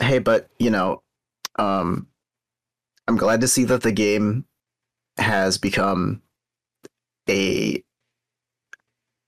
hey 0.00 0.18
but 0.18 0.48
you 0.58 0.70
know 0.70 1.02
um 1.58 2.06
i'm 3.06 3.16
glad 3.16 3.40
to 3.40 3.46
see 3.46 3.64
that 3.64 3.82
the 3.82 3.92
game 3.92 4.44
has 5.18 5.56
become 5.56 6.20
a 7.30 7.82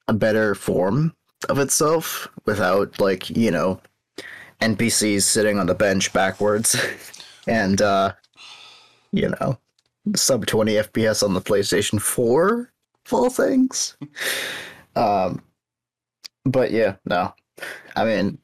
a 0.08 0.12
better 0.12 0.54
form 0.54 1.14
of 1.48 1.58
itself 1.58 2.28
without 2.46 3.00
like 3.00 3.30
you 3.30 3.50
know 3.50 3.80
npcs 4.60 5.22
sitting 5.22 5.58
on 5.58 5.66
the 5.66 5.74
bench 5.74 6.12
backwards. 6.12 6.76
And 7.46 7.82
uh 7.82 8.14
you 9.14 9.29
know 9.29 9.59
sub 10.14 10.44
20 10.44 10.74
fps 10.74 11.22
on 11.22 11.33
the 11.35 11.40
playstation 11.40 12.00
4 12.00 12.70
full 13.05 13.31
things. 13.31 13.96
Um 14.96 15.42
but 16.44 16.70
yeah 16.70 16.94
no. 17.05 17.35
I 17.96 18.05
mean 18.05 18.38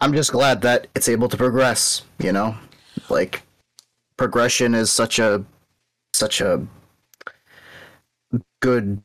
i'm 0.00 0.12
just 0.12 0.30
glad 0.30 0.62
that 0.62 0.86
it's 0.94 1.08
able 1.08 1.28
to 1.28 1.36
progress 1.36 2.02
you 2.20 2.30
know? 2.30 2.54
Like 3.10 3.42
progression 4.16 4.72
is 4.72 4.92
such 4.92 5.18
a 5.18 5.44
such 6.12 6.40
a 6.40 6.64
good 8.60 9.02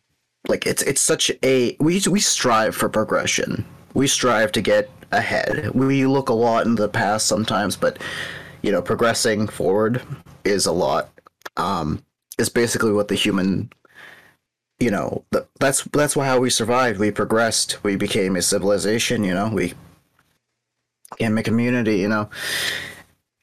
like 0.48 0.68
it's 0.68 0.84
it's 0.84 1.02
such 1.02 1.32
a 1.44 1.76
we 1.80 2.02
we 2.08 2.20
strive 2.20 2.76
for 2.76 2.88
progression. 2.88 3.66
We 3.96 4.06
strive 4.06 4.52
to 4.52 4.62
get 4.62 4.92
ahead. 5.12 5.72
We 5.74 6.06
look 6.06 6.30
a 6.30 6.34
lot 6.34 6.68
in 6.68 6.76
the 6.76 6.88
past 6.88 7.26
sometimes 7.26 7.76
but 7.76 7.98
you 8.62 8.72
know 8.72 8.82
progressing 8.84 9.48
forward 9.48 10.04
is 10.50 10.66
a 10.66 10.72
lot 10.72 11.10
um 11.58 12.04
is 12.38 12.50
basically 12.50 12.92
what 12.92 13.08
the 13.08 13.16
human 13.16 13.70
you 14.80 14.92
know 14.92 15.24
th- 15.32 15.46
that's 15.60 15.84
that's 15.86 16.16
why 16.16 16.26
how 16.26 16.40
we 16.40 16.50
survived 16.50 17.00
we 17.00 17.12
progressed 17.12 17.84
we 17.84 17.96
became 17.96 18.36
a 18.36 18.42
civilization 18.42 19.24
you 19.24 19.34
know 19.34 19.50
we 19.50 19.74
became 21.12 21.38
a 21.38 21.44
community 21.44 21.98
you 21.98 22.08
know 22.08 22.30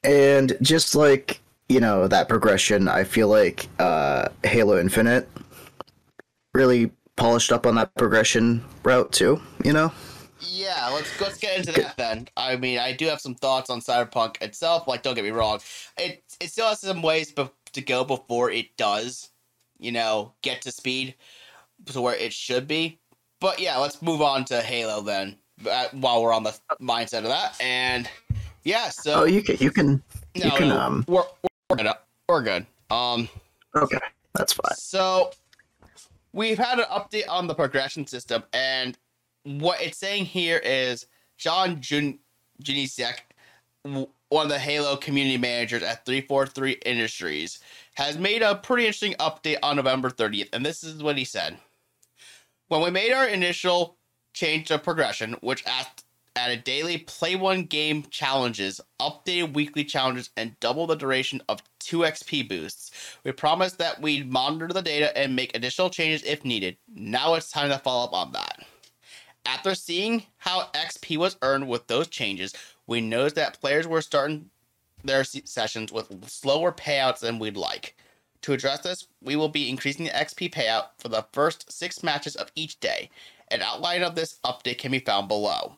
and 0.03 0.57
just 0.61 0.95
like 0.95 1.39
you 1.69 1.79
know 1.79 2.07
that 2.07 2.29
progression 2.29 2.87
i 2.87 3.03
feel 3.03 3.27
like 3.27 3.67
uh 3.79 4.27
halo 4.43 4.79
infinite 4.79 5.29
really 6.53 6.91
polished 7.15 7.51
up 7.51 7.65
on 7.65 7.75
that 7.75 7.93
progression 7.95 8.63
route 8.83 9.11
too 9.11 9.39
you 9.63 9.73
know 9.73 9.91
Yeah, 10.39 10.89
let's 10.93 11.19
let's 11.19 11.37
get 11.39 11.57
into 11.57 11.71
that 11.73 11.97
then. 11.97 12.27
I 12.37 12.57
mean, 12.57 12.77
I 12.77 12.93
do 12.93 13.07
have 13.07 13.19
some 13.19 13.33
thoughts 13.35 13.69
on 13.71 13.81
Cyberpunk 13.81 14.39
itself. 14.41 14.87
Like, 14.87 15.01
don't 15.01 15.15
get 15.15 15.23
me 15.23 15.31
wrong, 15.31 15.59
it 15.97 16.23
it 16.39 16.51
still 16.51 16.67
has 16.67 16.79
some 16.79 17.01
ways 17.01 17.31
be- 17.31 17.49
to 17.73 17.81
go 17.81 18.03
before 18.03 18.51
it 18.51 18.75
does, 18.77 19.29
you 19.79 19.91
know, 19.91 20.33
get 20.41 20.61
to 20.63 20.71
speed 20.71 21.15
to 21.85 22.01
where 22.01 22.15
it 22.15 22.33
should 22.33 22.67
be. 22.67 22.99
But 23.39 23.59
yeah, 23.59 23.77
let's 23.77 24.01
move 24.01 24.21
on 24.21 24.45
to 24.45 24.61
Halo 24.61 25.01
then. 25.01 25.37
uh, 25.69 25.87
While 25.91 26.23
we're 26.23 26.33
on 26.33 26.43
the 26.43 26.57
mindset 26.81 27.19
of 27.19 27.25
that, 27.29 27.55
and 27.61 28.09
yeah, 28.63 28.89
so 28.89 29.21
oh 29.21 29.23
you 29.25 29.41
can 29.41 29.57
you 29.57 29.71
can 29.71 30.01
you 30.33 30.51
can 30.51 30.71
um 30.71 31.05
we're 31.07 31.23
we're 31.69 31.77
good. 31.77 31.87
We're 32.27 32.43
good. 32.43 32.65
Um, 32.89 33.27
okay 33.75 33.99
that's 34.33 34.53
fine 34.53 34.75
so 34.75 35.31
we've 36.31 36.57
had 36.57 36.79
an 36.79 36.85
update 36.85 37.27
on 37.27 37.47
the 37.47 37.53
progression 37.55 38.05
system, 38.07 38.43
and 38.53 38.97
what 39.43 39.81
it's 39.81 39.97
saying 39.97 40.25
here 40.25 40.57
is 40.63 41.07
John 41.37 41.79
Jun- 41.81 42.19
Junyszek, 42.63 43.15
w- 43.83 44.07
one 44.29 44.45
of 44.45 44.51
the 44.51 44.59
Halo 44.59 44.95
community 44.97 45.37
managers 45.37 45.83
at 45.83 46.05
343 46.05 46.73
Industries, 46.85 47.59
has 47.95 48.17
made 48.17 48.41
a 48.41 48.55
pretty 48.55 48.83
interesting 48.83 49.15
update 49.19 49.57
on 49.63 49.77
November 49.77 50.09
30th, 50.09 50.49
and 50.53 50.65
this 50.65 50.83
is 50.83 51.01
what 51.01 51.17
he 51.17 51.25
said. 51.25 51.57
When 52.67 52.81
we 52.81 52.89
made 52.89 53.13
our 53.13 53.27
initial 53.27 53.97
change 54.33 54.67
to 54.67 54.77
progression, 54.77 55.33
which 55.41 55.65
asked 55.65 56.03
added 56.37 56.63
daily 56.63 56.99
play 56.99 57.35
one 57.35 57.63
game 57.63 58.03
challenges, 58.09 58.79
updated 59.01 59.53
weekly 59.53 59.83
challenges, 59.83 60.29
and 60.37 60.57
double 60.59 60.87
the 60.87 60.95
duration 60.95 61.41
of 61.49 61.61
2 61.79 61.99
XP 61.99 62.47
boosts. 62.47 62.91
We 63.23 63.31
promised 63.31 63.79
that 63.79 64.01
we'd 64.01 64.31
monitor 64.31 64.67
the 64.67 64.81
data 64.81 65.17
and 65.17 65.35
make 65.35 65.55
additional 65.55 65.89
changes 65.89 66.23
if 66.23 66.45
needed. 66.45 66.77
Now 66.93 67.33
it's 67.33 67.51
time 67.51 67.69
to 67.69 67.79
follow 67.79 68.05
up 68.05 68.13
on 68.13 68.31
that. 68.33 68.65
After 69.45 69.73
seeing 69.73 70.23
how 70.37 70.69
XP 70.73 71.17
was 71.17 71.37
earned 71.41 71.67
with 71.67 71.87
those 71.87 72.07
changes, 72.07 72.53
we 72.87 73.01
noticed 73.01 73.35
that 73.35 73.59
players 73.59 73.85
were 73.85 74.01
starting 74.01 74.49
their 75.03 75.23
sessions 75.23 75.91
with 75.91 76.27
slower 76.29 76.71
payouts 76.71 77.19
than 77.19 77.37
we'd 77.37 77.57
like. 77.57 77.95
To 78.41 78.53
address 78.53 78.79
this, 78.79 79.07
we 79.21 79.35
will 79.35 79.49
be 79.49 79.69
increasing 79.69 80.05
the 80.05 80.11
XP 80.11 80.53
payout 80.53 80.87
for 80.97 81.09
the 81.09 81.25
first 81.33 81.71
six 81.71 82.01
matches 82.01 82.35
of 82.35 82.51
each 82.55 82.79
day. 82.79 83.09
An 83.49 83.61
outline 83.61 84.03
of 84.03 84.15
this 84.15 84.39
update 84.45 84.77
can 84.77 84.91
be 84.91 84.99
found 84.99 85.27
below. 85.27 85.77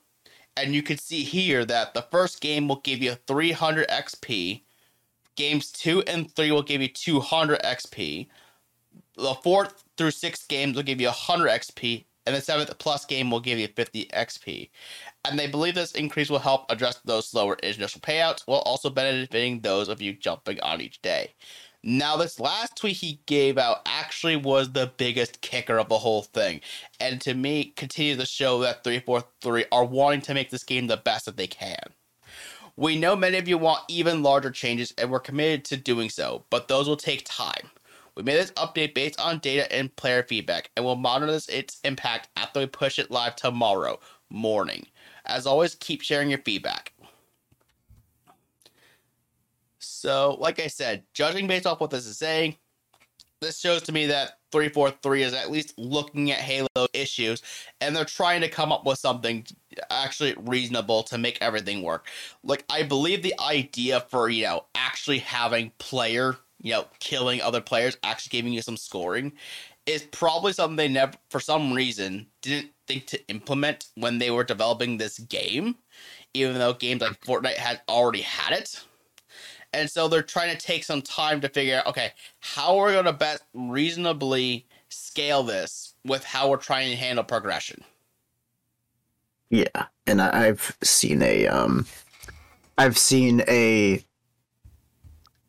And 0.57 0.75
you 0.75 0.83
can 0.83 0.97
see 0.97 1.23
here 1.23 1.65
that 1.65 1.93
the 1.93 2.01
first 2.01 2.41
game 2.41 2.67
will 2.67 2.81
give 2.81 2.99
you 2.99 3.15
300 3.27 3.87
XP. 3.87 4.61
Games 5.35 5.71
2 5.71 6.01
and 6.01 6.29
3 6.35 6.51
will 6.51 6.63
give 6.63 6.81
you 6.81 6.89
200 6.89 7.61
XP. 7.61 8.27
The 9.15 9.33
fourth 9.35 9.83
through 9.97 10.11
sixth 10.11 10.47
games 10.47 10.75
will 10.75 10.83
give 10.83 10.99
you 10.99 11.07
100 11.07 11.47
XP. 11.49 12.05
And 12.29 12.37
the 12.37 12.41
seventh 12.41 12.77
plus 12.77 13.05
game 13.05 13.31
will 13.31 13.39
give 13.39 13.57
you 13.57 13.67
50 13.67 14.05
XP. 14.13 14.69
And 15.25 15.39
they 15.39 15.47
believe 15.47 15.73
this 15.73 15.93
increase 15.93 16.29
will 16.29 16.37
help 16.37 16.71
address 16.71 17.01
those 17.03 17.27
slower 17.27 17.55
initial 17.55 18.01
payouts 18.01 18.43
while 18.45 18.59
also 18.59 18.91
benefiting 18.91 19.61
those 19.61 19.89
of 19.89 19.99
you 19.99 20.13
jumping 20.13 20.59
on 20.61 20.79
each 20.79 21.01
day. 21.01 21.33
Now, 21.81 22.17
this 22.17 22.39
last 22.39 22.75
tweet 22.75 22.97
he 22.97 23.19
gave 23.25 23.57
out 23.57 23.81
actually 23.87 24.35
was 24.35 24.71
the 24.71 24.91
biggest 24.95 25.41
kicker 25.41 25.79
of 25.79 25.89
the 25.89 25.97
whole 25.97 26.21
thing. 26.21 26.61
And 26.99 27.19
to 27.21 27.33
me, 27.33 27.73
continue 27.75 28.15
to 28.15 28.27
show 28.27 28.59
that 28.59 28.83
343 28.83 29.65
are 29.71 29.85
wanting 29.85 30.21
to 30.21 30.35
make 30.35 30.51
this 30.51 30.63
game 30.63 30.85
the 30.85 30.97
best 30.97 31.25
that 31.25 31.35
they 31.35 31.47
can. 31.47 31.81
We 32.75 32.95
know 32.95 33.15
many 33.15 33.39
of 33.39 33.47
you 33.47 33.57
want 33.57 33.85
even 33.87 34.21
larger 34.21 34.51
changes, 34.51 34.93
and 34.99 35.09
we're 35.09 35.19
committed 35.19 35.65
to 35.65 35.77
doing 35.77 36.11
so, 36.11 36.45
but 36.51 36.67
those 36.67 36.87
will 36.87 36.95
take 36.95 37.23
time. 37.25 37.71
We 38.19 38.23
made 38.23 38.35
this 38.35 38.51
update 38.51 38.93
based 38.93 39.17
on 39.17 39.39
data 39.39 39.73
and 39.73 39.95
player 39.95 40.23
feedback, 40.23 40.71
and 40.75 40.83
we'll 40.83 40.97
monitor 40.97 41.39
its 41.47 41.79
impact 41.85 42.27
after 42.35 42.59
we 42.59 42.65
push 42.65 42.99
it 42.99 43.09
live 43.09 43.37
tomorrow 43.37 43.97
morning. 44.29 44.87
As 45.25 45.47
always, 45.47 45.75
keep 45.75 46.01
sharing 46.01 46.29
your 46.29 46.39
feedback. 46.39 46.91
So, 49.77 50.35
like 50.37 50.59
I 50.59 50.67
said, 50.67 51.03
judging 51.13 51.47
based 51.47 51.65
off 51.65 51.79
what 51.79 51.91
this 51.91 52.05
is 52.05 52.17
saying, 52.17 52.57
this 53.39 53.57
shows 53.57 53.83
to 53.83 53.93
me 53.93 54.07
that 54.07 54.39
343 54.51 55.23
is 55.23 55.33
at 55.33 55.49
least 55.49 55.79
looking 55.79 56.29
at 56.31 56.39
Halo 56.39 56.67
issues 56.93 57.41
and 57.79 57.95
they're 57.95 58.03
trying 58.03 58.41
to 58.41 58.49
come 58.49 58.73
up 58.73 58.85
with 58.85 58.99
something 58.99 59.47
actually 59.91 60.35
reasonable 60.39 61.03
to 61.03 61.17
make 61.17 61.37
everything 61.39 61.83
work. 61.83 62.09
Like, 62.43 62.65
I 62.69 62.83
believe 62.83 63.23
the 63.23 63.39
idea 63.39 64.01
for, 64.09 64.27
you 64.27 64.43
know, 64.43 64.65
actually 64.75 65.19
having 65.19 65.71
player, 65.77 66.35
you 66.61 66.71
know, 66.71 66.85
killing 66.99 67.41
other 67.41 67.61
players, 67.61 67.97
actually 68.03 68.37
giving 68.37 68.53
you 68.53 68.61
some 68.61 68.77
scoring 68.77 69.33
is 69.85 70.03
probably 70.03 70.53
something 70.53 70.75
they 70.75 70.87
never, 70.87 71.13
for 71.29 71.39
some 71.39 71.73
reason, 71.73 72.27
didn't 72.41 72.71
think 72.87 73.07
to 73.07 73.27
implement 73.27 73.87
when 73.95 74.19
they 74.19 74.29
were 74.29 74.43
developing 74.43 74.97
this 74.97 75.17
game, 75.17 75.75
even 76.33 76.59
though 76.59 76.73
games 76.73 77.01
like 77.01 77.19
Fortnite 77.21 77.55
had 77.55 77.81
already 77.89 78.21
had 78.21 78.53
it. 78.53 78.83
And 79.73 79.89
so 79.89 80.07
they're 80.07 80.21
trying 80.21 80.55
to 80.55 80.63
take 80.63 80.83
some 80.83 81.01
time 81.01 81.41
to 81.41 81.49
figure 81.49 81.77
out, 81.77 81.87
okay, 81.87 82.11
how 82.39 82.77
are 82.77 82.87
we 82.87 82.93
going 82.93 83.05
to 83.05 83.13
best 83.13 83.43
reasonably 83.53 84.67
scale 84.89 85.43
this 85.43 85.93
with 86.03 86.23
how 86.23 86.49
we're 86.49 86.57
trying 86.57 86.89
to 86.89 86.95
handle 86.95 87.23
progression. 87.23 87.83
Yeah, 89.49 89.85
and 90.05 90.21
I've 90.21 90.77
seen 90.83 91.21
a 91.21 91.47
um, 91.47 91.85
I've 92.77 92.97
seen 92.97 93.41
a 93.47 94.03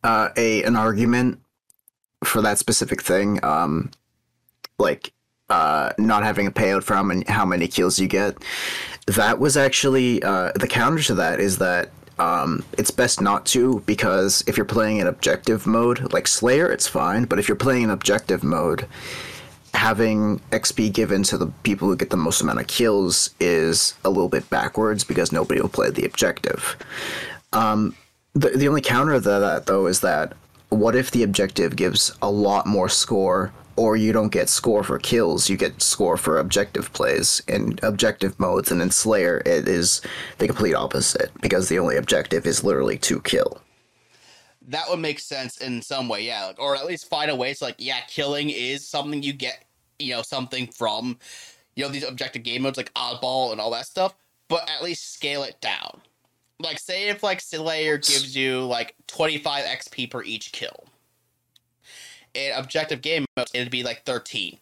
uh, 0.03 0.29
a 0.35 0.63
an 0.63 0.75
argument 0.75 1.39
for 2.23 2.41
that 2.41 2.57
specific 2.57 3.01
thing. 3.01 3.43
Um, 3.43 3.91
like 4.77 5.13
uh, 5.49 5.91
not 5.97 6.23
having 6.23 6.47
a 6.47 6.51
payout 6.51 6.83
for 6.83 6.95
how 6.95 7.03
many 7.03 7.25
how 7.27 7.45
many 7.45 7.67
kills 7.67 7.99
you 7.99 8.07
get. 8.07 8.37
That 9.07 9.39
was 9.39 9.57
actually 9.57 10.23
uh, 10.23 10.51
the 10.55 10.67
counter 10.67 11.03
to 11.03 11.15
that 11.15 11.39
is 11.39 11.57
that 11.57 11.89
um, 12.19 12.63
it's 12.77 12.91
best 12.91 13.19
not 13.21 13.45
to 13.47 13.81
because 13.85 14.43
if 14.47 14.55
you're 14.55 14.65
playing 14.65 14.97
in 14.97 15.07
objective 15.07 15.65
mode, 15.65 16.13
like 16.13 16.27
Slayer, 16.27 16.71
it's 16.71 16.87
fine. 16.87 17.25
But 17.25 17.39
if 17.39 17.47
you're 17.47 17.57
playing 17.57 17.83
in 17.83 17.89
objective 17.89 18.43
mode, 18.43 18.85
having 19.73 20.39
XP 20.51 20.93
given 20.93 21.23
to 21.23 21.37
the 21.37 21.47
people 21.63 21.87
who 21.87 21.95
get 21.95 22.09
the 22.09 22.17
most 22.17 22.41
amount 22.41 22.59
of 22.59 22.67
kills 22.67 23.31
is 23.39 23.95
a 24.05 24.09
little 24.09 24.29
bit 24.29 24.49
backwards 24.49 25.03
because 25.03 25.31
nobody 25.31 25.59
will 25.61 25.69
play 25.69 25.89
the 25.89 26.05
objective. 26.05 26.77
Um, 27.53 27.95
the 28.33 28.49
the 28.49 28.67
only 28.67 28.81
counter 28.81 29.13
to 29.13 29.19
that 29.19 29.65
though 29.65 29.87
is 29.87 30.01
that 30.01 30.33
what 30.69 30.95
if 30.95 31.11
the 31.11 31.23
objective 31.23 31.75
gives 31.75 32.15
a 32.21 32.31
lot 32.31 32.65
more 32.65 32.87
score 32.87 33.51
or 33.75 33.95
you 33.95 34.13
don't 34.13 34.31
get 34.31 34.49
score 34.49 34.83
for 34.83 34.99
kills, 34.99 35.49
you 35.49 35.57
get 35.57 35.81
score 35.81 36.17
for 36.17 36.39
objective 36.39 36.91
plays 36.93 37.41
in 37.47 37.79
objective 37.83 38.39
modes. 38.39 38.71
And 38.71 38.81
in 38.81 38.91
Slayer, 38.91 39.41
it 39.45 39.67
is 39.67 40.01
the 40.37 40.47
complete 40.47 40.75
opposite 40.75 41.31
because 41.41 41.69
the 41.69 41.79
only 41.79 41.95
objective 41.95 42.45
is 42.45 42.63
literally 42.63 42.97
to 42.99 43.19
kill. 43.21 43.61
That 44.67 44.85
would 44.89 44.99
make 44.99 45.19
sense 45.19 45.57
in 45.57 45.81
some 45.81 46.07
way, 46.07 46.21
yeah. 46.23 46.45
Like, 46.45 46.59
or 46.59 46.75
at 46.75 46.85
least 46.85 47.09
find 47.09 47.31
a 47.31 47.35
way 47.35 47.53
so, 47.53 47.65
like, 47.65 47.75
yeah, 47.79 48.01
killing 48.07 48.49
is 48.49 48.87
something 48.87 49.23
you 49.23 49.33
get, 49.33 49.65
you 49.99 50.13
know, 50.13 50.21
something 50.21 50.67
from, 50.67 51.17
you 51.75 51.83
know, 51.83 51.89
these 51.89 52.03
objective 52.03 52.43
game 52.43 52.61
modes 52.61 52.77
like 52.77 52.93
Oddball 52.93 53.51
and 53.51 53.59
all 53.59 53.71
that 53.71 53.87
stuff, 53.87 54.13
but 54.47 54.69
at 54.69 54.83
least 54.83 55.13
scale 55.13 55.43
it 55.43 55.59
down. 55.61 56.01
Like, 56.61 56.79
say 56.79 57.09
if, 57.09 57.23
like, 57.23 57.41
Slayer 57.41 57.97
gives 57.97 58.35
you, 58.35 58.61
like, 58.65 58.95
25 59.07 59.65
XP 59.65 60.09
per 60.09 60.23
each 60.23 60.51
kill 60.51 60.85
in 62.33 62.53
objective 62.53 63.01
game 63.01 63.25
mode, 63.37 63.47
it'd 63.53 63.71
be 63.71 63.83
like 63.83 64.03
13. 64.05 64.57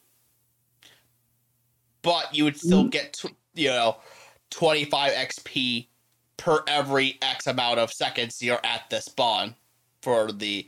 But 2.02 2.34
you 2.34 2.44
would 2.46 2.58
still 2.58 2.86
mm. 2.86 2.92
get, 2.92 3.22
you 3.54 3.70
know, 3.70 3.98
25 4.52 5.12
XP 5.12 5.88
per 6.38 6.64
every 6.68 7.18
X 7.22 7.48
amount 7.48 7.80
of 7.80 7.92
seconds 7.92 8.42
you're 8.42 8.62
at 8.64 8.90
the 8.90 9.02
spawn 9.02 9.56
for 10.02 10.32
the 10.32 10.66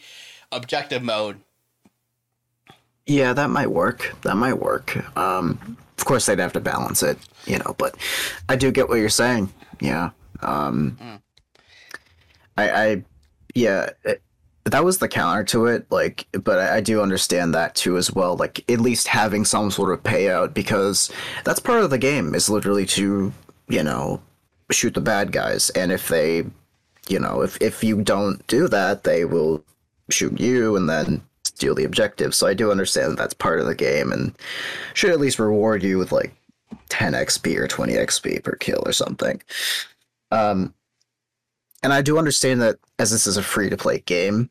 objective 0.51 1.01
mode. 1.01 1.39
Yeah, 3.07 3.33
that 3.33 3.49
might 3.49 3.71
work. 3.71 4.13
That 4.23 4.35
might 4.35 4.59
work. 4.59 4.97
Um, 5.17 5.77
of 5.97 6.05
course, 6.05 6.25
they'd 6.25 6.39
have 6.39 6.53
to 6.53 6.59
balance 6.59 7.01
it, 7.01 7.17
you 7.45 7.57
know, 7.57 7.75
but 7.77 7.95
I 8.49 8.55
do 8.55 8.71
get 8.71 8.89
what 8.89 8.95
you're 8.95 9.09
saying. 9.09 9.51
Yeah. 9.79 10.11
Um, 10.41 10.97
mm. 11.01 11.21
I, 12.58 12.69
I, 12.69 13.04
yeah, 13.56 13.89
it, 14.04 14.21
that 14.65 14.84
was 14.84 14.99
the 14.99 15.08
counter 15.08 15.43
to 15.43 15.65
it 15.65 15.88
like 15.89 16.27
but 16.43 16.60
I, 16.60 16.77
I, 16.77 16.82
do 16.82 17.01
understand 17.01 17.56
that 17.56 17.73
too 17.73 17.97
as 17.97 18.13
well 18.13 18.38
like 18.38 18.63
at 18.69 18.80
least 18.80 19.08
having 19.08 19.43
some 19.43 19.71
sort 19.71 19.91
of 19.91 20.04
payout 20.04 20.54
because 20.54 21.12
that's 21.43 21.60
part 21.60 21.84
of 21.84 21.89
the 21.89 21.97
game 21.97 22.36
is 22.36 22.47
literally 22.47 22.86
to 22.86 23.34
you 23.67 23.84
know 23.84 24.21
shoot 24.71 24.93
the 24.93 25.01
bad 25.01 25.32
guys. 25.32 25.69
And 25.71 25.91
if 25.91 26.08
they 26.08 26.45
you 27.08 27.19
know 27.19 27.41
if 27.41 27.58
if 27.62 27.84
you 27.84 28.01
don't 28.01 28.45
do 28.47 28.67
that 28.67 29.04
they 29.04 29.25
will 29.25 29.63
shoot 30.10 30.39
you 30.39 30.75
and 30.75 30.89
then 30.89 31.23
steal 31.43 31.75
the 31.75 31.84
objective. 31.84 32.34
So 32.36 32.47
i 32.47 32.54
do 32.54 32.71
understand 32.71 33.12
that 33.12 33.17
that's 33.17 33.34
part 33.34 33.60
of 33.60 33.65
the 33.65 33.75
game 33.75 34.12
and 34.12 34.34
should 34.93 35.12
at 35.12 35.19
least 35.19 35.39
reward 35.39 35.84
you 35.84 35.97
with 35.97 36.12
like 36.12 36.34
10 36.89 37.13
xp 37.13 37.58
or 37.58 37.67
20 37.67 37.93
xp 37.93 38.43
per 38.43 38.56
kill 38.56 38.84
or 38.86 38.93
something 38.93 39.41
um 40.31 40.73
and 41.83 41.93
I 41.93 42.01
do 42.01 42.17
understand 42.17 42.61
that 42.61 42.77
as 42.99 43.11
this 43.11 43.25
is 43.25 43.37
a 43.37 43.43
free 43.43 43.69
to 43.69 43.77
play 43.77 43.99
game, 43.99 44.49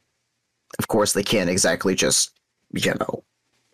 of 0.78 0.88
course 0.88 1.12
they 1.12 1.22
can't 1.22 1.50
exactly 1.50 1.94
just, 1.94 2.32
you 2.72 2.92
know, 2.98 3.22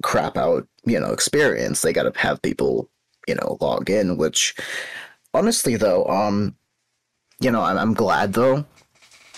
crap 0.03 0.37
out, 0.37 0.69
you 0.85 1.01
know, 1.01 1.11
experience. 1.13 1.81
They 1.81 1.93
got 1.93 2.13
to 2.13 2.21
have 2.21 2.43
people, 2.43 2.91
you 3.27 3.35
know, 3.35 3.57
log 3.61 3.89
in, 3.89 4.17
which 4.19 4.55
honestly 5.33 5.77
though, 5.77 6.05
um 6.07 6.55
you 7.41 7.51
know, 7.51 7.63
I'm, 7.63 7.79
I'm 7.79 7.95
glad 7.95 8.33
though 8.33 8.65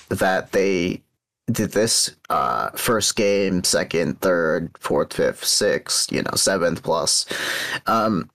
that 0.09 0.52
they 0.52 1.02
did 1.50 1.70
this 1.72 2.14
uh 2.28 2.70
first 2.70 3.16
game, 3.16 3.64
second, 3.64 4.20
third, 4.20 4.70
fourth, 4.78 5.14
fifth, 5.14 5.44
sixth, 5.44 6.12
you 6.12 6.22
know, 6.22 6.35
seventh 6.35 6.83
plus. 6.83 7.24
Um 7.87 8.31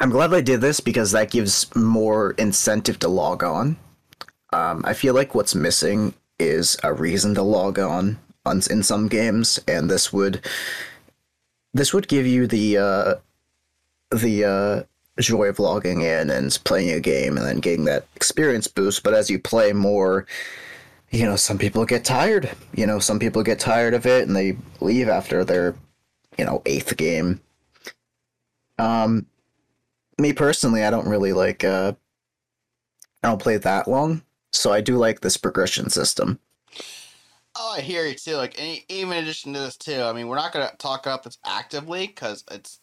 I'm 0.00 0.10
glad 0.10 0.32
I 0.32 0.40
did 0.40 0.60
this 0.60 0.80
because 0.80 1.12
that 1.12 1.30
gives 1.30 1.74
more 1.74 2.32
incentive 2.32 2.98
to 3.00 3.08
log 3.08 3.42
on 3.42 3.76
um, 4.52 4.82
I 4.86 4.94
feel 4.94 5.14
like 5.14 5.34
what's 5.34 5.54
missing 5.54 6.14
is 6.38 6.76
a 6.82 6.92
reason 6.92 7.34
to 7.34 7.42
log 7.42 7.78
on, 7.78 8.18
on 8.46 8.62
in 8.70 8.82
some 8.82 9.08
games, 9.08 9.60
and 9.68 9.90
this 9.90 10.12
would 10.12 10.44
this 11.74 11.92
would 11.92 12.08
give 12.08 12.26
you 12.26 12.46
the 12.46 12.78
uh, 12.78 13.14
the 14.10 14.44
uh, 14.44 15.20
joy 15.20 15.46
of 15.46 15.58
logging 15.58 16.00
in 16.00 16.30
and 16.30 16.58
playing 16.64 16.90
a 16.90 17.00
game 17.00 17.36
and 17.36 17.46
then 17.46 17.58
getting 17.58 17.84
that 17.84 18.06
experience 18.16 18.66
boost. 18.66 19.02
But 19.02 19.14
as 19.14 19.28
you 19.28 19.38
play 19.38 19.72
more, 19.74 20.26
you 21.10 21.24
know, 21.26 21.36
some 21.36 21.58
people 21.58 21.84
get 21.84 22.04
tired. 22.04 22.50
You 22.74 22.86
know, 22.86 23.00
some 23.00 23.18
people 23.18 23.42
get 23.42 23.58
tired 23.58 23.92
of 23.92 24.06
it 24.06 24.26
and 24.26 24.34
they 24.34 24.56
leave 24.80 25.08
after 25.08 25.44
their, 25.44 25.74
you 26.38 26.44
know, 26.46 26.62
eighth 26.64 26.96
game. 26.96 27.40
Um, 28.78 29.26
me 30.18 30.32
personally, 30.32 30.84
I 30.84 30.90
don't 30.90 31.08
really 31.08 31.32
like. 31.32 31.64
Uh, 31.64 31.94
I 33.22 33.28
don't 33.28 33.42
play 33.42 33.56
that 33.56 33.88
long. 33.88 34.22
So 34.52 34.72
I 34.72 34.80
do 34.80 34.96
like 34.96 35.20
this 35.20 35.36
progression 35.36 35.90
system. 35.90 36.40
Oh, 37.56 37.74
I 37.76 37.80
hear 37.80 38.06
you 38.06 38.14
too. 38.14 38.36
Like, 38.36 38.54
any, 38.58 38.84
even 38.88 39.16
in 39.16 39.24
addition 39.24 39.52
to 39.52 39.60
this 39.60 39.76
too, 39.76 40.02
I 40.02 40.12
mean, 40.12 40.28
we're 40.28 40.36
not 40.36 40.52
gonna 40.52 40.72
talk 40.78 41.06
about 41.06 41.22
this 41.22 41.38
actively 41.44 42.06
because 42.06 42.44
it's 42.50 42.80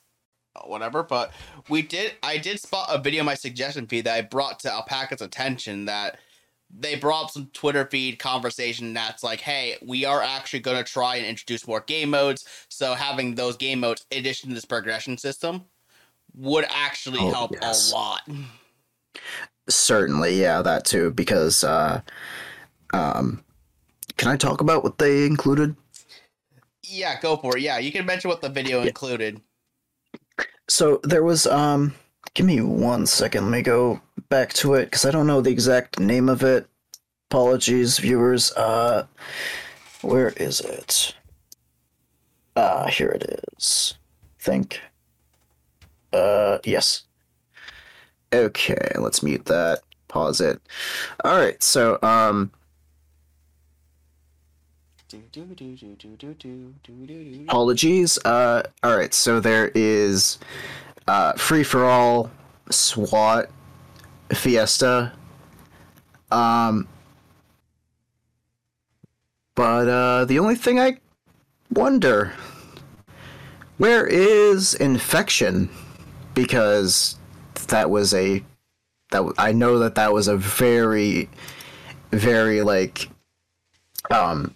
whatever. 0.65 1.04
But 1.04 1.32
we 1.69 1.82
did. 1.82 2.13
I 2.24 2.38
did 2.38 2.60
spot 2.60 2.89
a 2.91 3.02
video 3.02 3.21
in 3.21 3.26
my 3.26 3.36
suggestion 3.36 3.88
feed 3.88 4.06
that 4.06 4.15
I 4.15 4.21
brought 4.21 4.60
to 4.60 4.69
Alpaca's 4.69 5.21
attention 5.21 5.86
that 5.86 6.19
they 6.78 6.95
brought 6.95 7.26
up 7.26 7.32
some 7.32 7.50
Twitter 7.54 7.88
feed 7.89 8.19
conversation 8.19 8.93
that's 8.93 9.24
like, 9.24 9.39
hey, 9.39 9.78
we 9.82 10.04
are 10.04 10.21
actually 10.21 10.60
going 10.60 10.78
to 10.78 10.84
try 10.84 11.15
and 11.15 11.26
introduce 11.26 11.67
more 11.67 11.82
game 11.82 12.10
modes. 12.10 12.45
So 12.69 12.95
having 12.95 13.36
those 13.36 13.56
game 13.56 13.80
modes 13.80 14.06
in 14.12 14.19
addition 14.19 14.50
to 14.50 14.56
this 14.56 14.65
progression 14.65 15.17
system 15.17 15.65
would 16.38 16.65
actually 16.69 17.19
oh, 17.19 17.32
help 17.32 17.52
yes. 17.62 17.91
a 17.91 17.95
lot. 17.95 18.21
Certainly, 19.67 20.39
yeah, 20.39 20.62
that 20.62 20.86
too. 20.86 21.12
Because, 21.12 21.63
uh, 21.63 22.02
um, 22.93 23.43
can 24.17 24.30
I 24.32 24.38
talk 24.38 24.62
about 24.62 24.84
what 24.84 24.98
they 24.98 25.26
included? 25.26 25.76
Yeah, 26.84 27.19
go 27.19 27.38
for 27.38 27.58
it. 27.58 27.63
Yeah, 27.63 27.80
you 27.80 27.91
can 27.91 28.06
mention 28.06 28.30
what 28.30 28.41
the 28.41 28.50
video 28.50 28.82
yeah. 28.82 28.88
included. 28.88 29.41
So 30.67 31.00
there 31.04 31.24
was, 31.24 31.48
um, 31.48 31.95
give 32.34 32.45
me 32.45 32.62
one 32.62 33.06
second. 33.06 33.45
Let 33.45 33.52
me 33.52 33.62
go 33.62 34.02
back 34.30 34.54
to 34.54 34.76
it 34.76 34.86
because 34.86 35.06
I 35.06 35.12
don't 35.12 35.28
know 35.28 35.41
the 35.41 35.52
exact 35.52 36.00
name 36.00 36.30
of 36.30 36.43
it. 36.43 36.67
Apologies, 37.30 37.98
viewers. 37.98 38.52
Uh, 38.54 39.08
where 40.02 40.30
is 40.38 40.62
it? 40.62 41.15
Uh, 42.56 42.88
here 42.88 43.10
it 43.10 43.41
is. 43.58 43.95
Think. 44.39 44.80
Uh, 46.15 46.60
yes. 46.63 47.04
Okay, 48.34 48.91
let's 48.97 49.21
mute 49.21 49.45
that. 49.45 49.82
Pause 50.08 50.41
it. 50.41 50.62
All 51.25 51.38
right, 51.38 51.62
so 51.62 51.99
um, 52.01 52.51
apologies. 57.43 58.17
Uh, 58.23 58.63
all 58.82 58.97
right, 58.97 59.13
so 59.13 59.39
there 59.41 59.71
is 59.75 60.39
uh, 61.08 61.34
free 61.34 61.63
for 61.63 61.84
all, 61.84 62.32
SWAT, 62.69 63.49
Fiesta. 64.34 65.12
Um, 66.32 66.88
but 69.54 69.88
uh, 69.89 70.25
the 70.25 70.39
only 70.39 70.56
thing 70.56 70.80
I 70.80 70.97
wonder 71.69 72.34
where 73.78 74.08
is 74.08 74.73
infection 74.73 75.69
because 76.36 77.17
that 77.67 77.89
was 77.89 78.13
a 78.13 78.43
that 79.12 79.34
I 79.38 79.52
know 79.52 79.80
that 79.80 79.95
that 79.95 80.13
was 80.13 80.28
a 80.28 80.38
very 80.38 81.30
very 82.12 82.62
like 82.62 83.10
um 84.12 84.54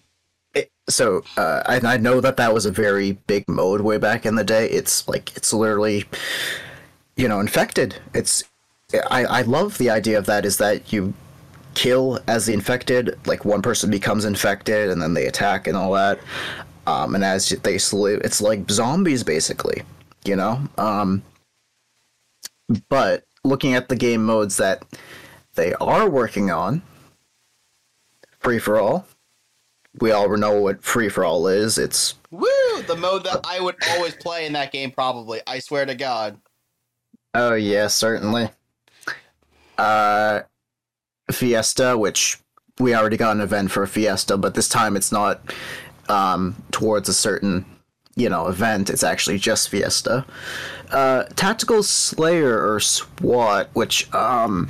it, 0.53 0.71
so 0.87 1.23
uh, 1.37 1.63
I, 1.65 1.79
I 1.93 1.97
know 1.97 2.21
that 2.21 2.37
that 2.37 2.53
was 2.53 2.65
a 2.65 2.71
very 2.71 3.13
big 3.13 3.47
mode 3.47 3.81
way 3.81 3.97
back 3.97 4.25
in 4.25 4.35
the 4.35 4.43
day. 4.43 4.67
It's 4.69 5.07
like 5.07 5.35
it's 5.35 5.53
literally 5.53 6.05
you 7.15 7.27
know 7.27 7.39
infected. 7.39 7.95
It's 8.13 8.43
I, 9.09 9.25
I 9.25 9.41
love 9.43 9.77
the 9.77 9.89
idea 9.89 10.17
of 10.17 10.25
that 10.25 10.45
is 10.45 10.57
that 10.57 10.91
you 10.91 11.13
kill 11.75 12.19
as 12.27 12.47
the 12.47 12.53
infected 12.53 13.17
like 13.27 13.45
one 13.45 13.61
person 13.61 13.91
becomes 13.91 14.25
infected 14.25 14.89
and 14.89 15.01
then 15.01 15.13
they 15.13 15.27
attack 15.27 15.67
and 15.67 15.77
all 15.77 15.93
that 15.93 16.19
um, 16.87 17.13
and 17.13 17.23
as 17.23 17.49
they 17.49 17.77
slowly 17.77 18.15
it's 18.23 18.41
like 18.41 18.69
zombies 18.71 19.23
basically 19.23 19.83
you 20.25 20.35
know? 20.35 20.61
Um, 20.77 21.23
but 22.87 23.23
looking 23.43 23.73
at 23.73 23.89
the 23.89 23.95
game 23.95 24.25
modes 24.25 24.57
that 24.57 24.83
they 25.55 25.73
are 25.75 26.09
working 26.09 26.51
on 26.51 26.81
free 28.39 28.59
for 28.59 28.79
all 28.79 29.05
we 29.99 30.11
all 30.11 30.37
know 30.37 30.59
what 30.61 30.83
free 30.83 31.09
for 31.09 31.23
all 31.23 31.47
is 31.47 31.77
it's 31.77 32.15
Woo! 32.31 32.47
The 32.87 32.95
mode 32.95 33.23
that 33.23 33.41
I 33.43 33.59
would 33.59 33.75
always 33.89 34.15
play 34.15 34.45
in 34.45 34.53
that 34.53 34.71
game, 34.71 34.91
probably. 34.91 35.41
I 35.47 35.59
swear 35.59 35.85
to 35.85 35.95
God. 35.95 36.39
Oh 37.33 37.55
yeah, 37.55 37.87
certainly. 37.87 38.49
Uh, 39.77 40.41
Fiesta, 41.31 41.97
which 41.97 42.37
we 42.79 42.93
already 42.93 43.17
got 43.17 43.35
an 43.35 43.41
event 43.41 43.71
for 43.71 43.85
Fiesta, 43.87 44.37
but 44.37 44.53
this 44.53 44.69
time 44.69 44.95
it's 44.95 45.11
not 45.11 45.41
um, 46.07 46.55
towards 46.71 47.09
a 47.09 47.13
certain, 47.13 47.65
you 48.19 48.29
know, 48.29 48.47
event. 48.47 48.89
It's 48.89 49.03
actually 49.03 49.37
just 49.39 49.69
Fiesta. 49.69 50.25
Uh, 50.91 51.23
Tactical 51.35 51.83
Slayer 51.83 52.71
or 52.71 52.79
SWAT, 52.79 53.69
which 53.73 54.11
um, 54.13 54.67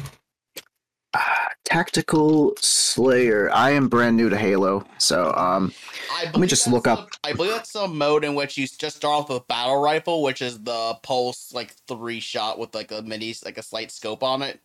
ah, 1.14 1.48
Tactical 1.64 2.54
Slayer. 2.60 3.50
I 3.54 3.72
am 3.72 3.88
brand 3.88 4.18
new 4.18 4.30
to 4.30 4.38
Halo, 4.38 4.86
so 4.98 5.34
um, 5.36 5.74
I 6.12 6.38
me 6.38 6.46
just 6.48 6.68
look 6.68 6.88
up- 6.88 7.10
I 7.24 7.34
believe 7.34 7.52
that's 7.54 7.72
some 7.72 7.98
mode 7.98 8.24
in 8.26 8.36
which 8.36 8.58
you 8.58 8.68
just 8.68 8.98
start 8.98 9.24
off 9.24 9.30
with 9.30 9.48
battle 9.48 9.82
rifle, 9.82 10.22
which 10.24 10.42
is 10.42 10.62
the 10.62 10.96
pulse 11.04 11.54
like 11.54 11.74
three 11.88 12.20
shot 12.20 12.60
with 12.60 12.76
like 12.76 12.92
a 12.92 13.02
mini 13.02 13.34
like 13.46 13.58
a 13.58 13.64
slight 13.64 13.92
scope 13.92 14.22
on 14.24 14.42
it. 14.42 14.60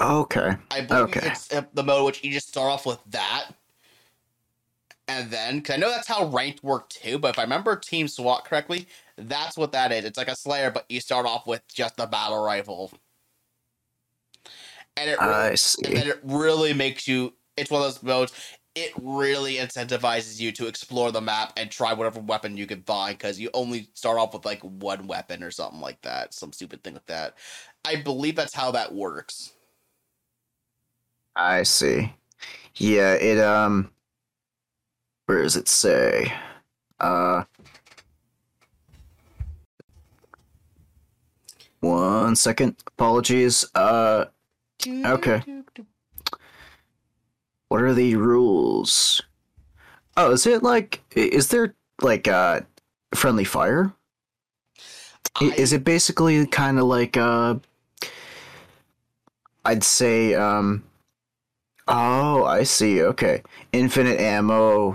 okay, 0.00 0.56
I 0.70 0.80
believe 0.80 1.04
Okay. 1.16 1.28
it's 1.28 1.52
uh, 1.52 1.62
the 1.74 1.82
mode 1.82 2.06
which 2.06 2.24
you 2.24 2.32
just 2.32 2.48
start 2.48 2.72
off 2.72 2.86
with 2.86 2.98
that, 3.10 3.50
and 5.08 5.30
then 5.30 5.58
because 5.58 5.74
I 5.74 5.78
know 5.78 5.90
that's 5.90 6.08
how 6.08 6.26
ranked 6.26 6.62
work 6.64 6.88
too. 6.88 7.18
But 7.18 7.30
if 7.30 7.38
I 7.38 7.42
remember 7.42 7.76
Team 7.76 8.08
SWAT 8.08 8.44
correctly, 8.44 8.86
that's 9.16 9.56
what 9.56 9.72
that 9.72 9.92
is. 9.92 10.04
It's 10.04 10.18
like 10.18 10.28
a 10.28 10.36
Slayer, 10.36 10.70
but 10.70 10.86
you 10.88 11.00
start 11.00 11.26
off 11.26 11.46
with 11.46 11.62
just 11.68 11.96
the 11.96 12.06
battle 12.06 12.42
rifle, 12.44 12.92
and 14.96 15.10
it 15.10 15.20
really, 15.20 15.56
and 15.84 15.96
then 15.96 16.08
it 16.08 16.20
really 16.22 16.72
makes 16.72 17.06
you. 17.06 17.34
It's 17.56 17.70
one 17.70 17.82
of 17.82 17.88
those 17.88 18.02
modes. 18.02 18.32
It 18.74 18.92
really 19.00 19.54
incentivizes 19.56 20.40
you 20.40 20.50
to 20.52 20.66
explore 20.66 21.12
the 21.12 21.20
map 21.20 21.52
and 21.56 21.70
try 21.70 21.92
whatever 21.92 22.18
weapon 22.18 22.56
you 22.56 22.66
can 22.66 22.82
find 22.82 23.16
because 23.16 23.38
you 23.38 23.48
only 23.54 23.88
start 23.94 24.18
off 24.18 24.34
with 24.34 24.44
like 24.44 24.60
one 24.62 25.06
weapon 25.06 25.44
or 25.44 25.52
something 25.52 25.80
like 25.80 26.00
that, 26.02 26.34
some 26.34 26.52
stupid 26.52 26.82
thing 26.82 26.94
like 26.94 27.06
that. 27.06 27.36
I 27.84 27.96
believe 27.96 28.34
that's 28.34 28.54
how 28.54 28.72
that 28.72 28.92
works. 28.92 29.52
I 31.36 31.62
see. 31.62 32.12
Yeah, 32.76 33.14
it 33.14 33.38
um 33.38 33.90
where 35.26 35.42
does 35.42 35.56
it 35.56 35.68
say? 35.68 36.32
Uh 37.00 37.44
One 41.80 42.36
second. 42.36 42.76
Apologies. 42.86 43.64
Uh 43.74 44.26
Okay. 44.86 45.42
what 47.68 47.80
are 47.82 47.94
the 47.94 48.16
rules? 48.16 49.22
Oh, 50.16 50.32
is 50.32 50.46
it 50.46 50.62
like 50.62 51.00
is 51.16 51.48
there 51.48 51.74
like 52.02 52.28
uh 52.28 52.60
friendly 53.14 53.44
fire? 53.44 53.92
I- 55.40 55.54
Is 55.56 55.72
it 55.72 55.82
basically 55.84 56.46
kind 56.46 56.78
of 56.78 56.84
like 56.84 57.16
uh 57.16 57.56
I'd 59.64 59.82
say 59.84 60.34
um 60.34 60.84
Oh, 61.86 62.44
I 62.44 62.62
see. 62.62 63.02
Okay. 63.02 63.42
Infinite 63.72 64.18
ammo, 64.18 64.94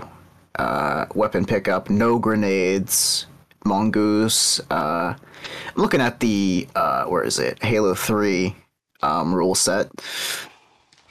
uh 0.58 1.06
weapon 1.14 1.44
pickup, 1.44 1.88
no 1.90 2.18
grenades, 2.18 3.26
mongoose. 3.64 4.60
Uh 4.70 5.14
I'm 5.14 5.82
looking 5.82 6.00
at 6.00 6.20
the 6.20 6.68
uh 6.74 7.04
where 7.04 7.22
is 7.22 7.38
it? 7.38 7.62
Halo 7.62 7.94
3 7.94 8.54
um 9.02 9.34
rule 9.34 9.54
set. 9.54 9.90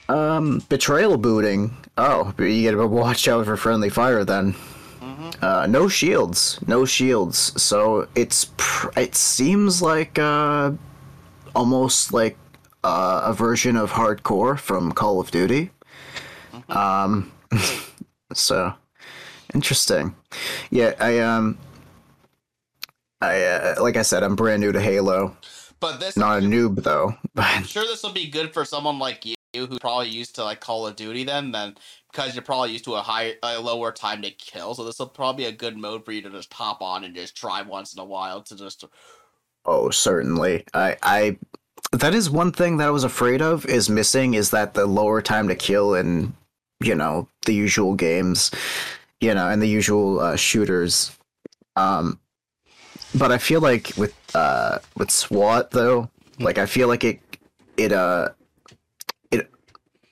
Um 0.08 0.62
betrayal 0.68 1.16
booting. 1.16 1.76
Oh, 1.96 2.32
you 2.38 2.70
gotta 2.70 2.86
watch 2.86 3.28
out 3.28 3.44
for 3.46 3.56
friendly 3.56 3.90
fire 3.90 4.24
then. 4.24 4.54
Mhm. 5.00 5.42
Uh, 5.42 5.66
no 5.66 5.88
shields, 5.88 6.58
no 6.66 6.84
shields. 6.84 7.38
So 7.60 8.08
it's 8.14 8.46
pr- 8.56 8.88
it 8.96 9.14
seems 9.14 9.80
like 9.80 10.18
uh, 10.18 10.72
almost 11.54 12.12
like 12.12 12.36
uh, 12.84 13.22
a 13.24 13.32
version 13.32 13.76
of 13.76 13.92
hardcore 13.92 14.58
from 14.58 14.92
Call 14.92 15.20
of 15.20 15.30
Duty. 15.30 15.70
Um, 16.68 17.32
so 18.34 18.74
interesting. 19.54 20.14
Yeah, 20.70 20.94
I 21.00 21.18
um, 21.20 21.58
I 23.20 23.42
uh, 23.42 23.74
like 23.80 23.96
I 23.96 24.02
said, 24.02 24.22
I'm 24.22 24.36
brand 24.36 24.60
new 24.60 24.72
to 24.72 24.80
Halo. 24.80 25.36
But 25.80 25.98
this 25.98 26.16
Not 26.16 26.38
a 26.38 26.42
noob 26.42 26.82
though, 26.82 27.14
I'm 27.36 27.64
sure 27.64 27.84
this 27.84 28.02
will 28.02 28.12
be 28.12 28.28
good 28.28 28.52
for 28.52 28.66
someone 28.66 28.98
like 28.98 29.24
you 29.24 29.34
who's 29.54 29.78
probably 29.78 30.08
used 30.08 30.34
to 30.36 30.44
like 30.44 30.60
Call 30.60 30.86
of 30.86 30.94
Duty 30.94 31.24
then 31.24 31.52
then 31.52 31.74
because 32.12 32.34
you're 32.34 32.42
probably 32.42 32.72
used 32.72 32.84
to 32.84 32.94
a 32.94 33.00
high 33.00 33.34
a 33.42 33.60
lower 33.60 33.90
time 33.92 34.22
to 34.22 34.30
kill. 34.30 34.74
So 34.74 34.84
this 34.84 34.98
will 34.98 35.06
probably 35.06 35.44
be 35.44 35.48
a 35.48 35.52
good 35.52 35.76
mode 35.76 36.04
for 36.04 36.12
you 36.12 36.22
to 36.22 36.30
just 36.30 36.52
hop 36.52 36.82
on 36.82 37.04
and 37.04 37.14
just 37.14 37.36
try 37.36 37.62
once 37.62 37.94
in 37.94 38.00
a 38.00 38.04
while 38.04 38.42
to 38.42 38.56
just 38.56 38.84
oh, 39.64 39.90
certainly. 39.90 40.64
I 40.74 40.96
I 41.02 41.38
that 41.92 42.14
is 42.14 42.28
one 42.28 42.52
thing 42.52 42.76
that 42.76 42.88
I 42.88 42.92
was 42.92 43.04
afraid 43.04 43.40
of 43.40 43.64
is 43.66 43.88
missing 43.88 44.34
is 44.34 44.50
that 44.50 44.74
the 44.74 44.86
lower 44.86 45.22
time 45.22 45.48
to 45.48 45.54
kill 45.54 45.94
in 45.94 46.34
you 46.80 46.94
know 46.94 47.28
the 47.46 47.54
usual 47.54 47.94
games, 47.94 48.50
you 49.20 49.34
know, 49.34 49.48
and 49.48 49.60
the 49.60 49.68
usual 49.68 50.20
uh, 50.20 50.36
shooters. 50.36 51.16
Um, 51.76 52.18
but 53.14 53.32
I 53.32 53.38
feel 53.38 53.60
like 53.60 53.92
with 53.96 54.14
uh 54.34 54.78
with 54.96 55.10
SWAT 55.10 55.70
though, 55.70 56.10
like 56.38 56.58
I 56.58 56.66
feel 56.66 56.88
like 56.88 57.04
it 57.04 57.20
it 57.76 57.92
uh 57.92 58.28
it 59.30 59.50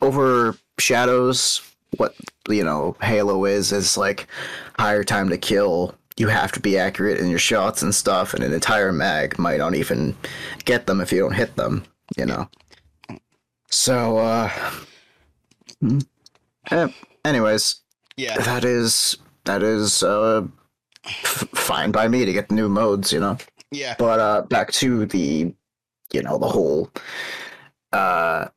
overshadows 0.01 1.62
what 1.97 2.14
you 2.49 2.64
know 2.64 2.97
Halo 3.01 3.44
is 3.44 3.73
is 3.73 3.97
like 3.97 4.27
higher 4.79 5.05
time 5.05 5.29
to 5.31 5.38
kill. 5.38 5.94
You 6.16 6.29
have 6.29 6.51
to 6.53 6.61
be 6.61 6.77
accurate 6.77 7.18
in 7.18 7.31
your 7.31 7.38
shots 7.38 7.83
and 7.83 7.94
stuff, 7.94 8.35
and 8.35 8.42
an 8.42 8.53
entire 8.53 8.92
mag 8.92 9.38
might 9.38 9.59
not 9.59 9.75
even 9.75 10.16
get 10.64 10.87
them 10.87 11.01
if 11.01 11.12
you 11.12 11.21
don't 11.21 11.35
hit 11.35 11.55
them. 11.57 11.85
You 12.16 12.27
know. 12.27 12.49
So, 13.70 14.18
uh, 14.18 14.51
hmm. 15.80 15.99
eh, 16.70 16.89
anyways, 17.24 17.83
yeah. 18.19 18.37
that 18.39 18.64
is 18.64 19.16
that 19.45 19.62
is 19.62 20.03
uh 20.03 20.43
f- 21.07 21.49
fine 21.55 21.91
by 21.93 22.07
me 22.09 22.25
to 22.27 22.33
get 22.33 22.51
new 22.51 22.69
modes. 22.69 23.12
You 23.12 23.21
know. 23.21 23.39
Yeah. 23.71 23.95
But 23.99 24.19
uh, 24.19 24.43
back 24.43 24.73
to 24.73 25.05
the, 25.07 25.55
you 26.12 26.23
know, 26.23 26.39
the 26.39 26.49
whole 26.49 26.91
uh 27.93 28.49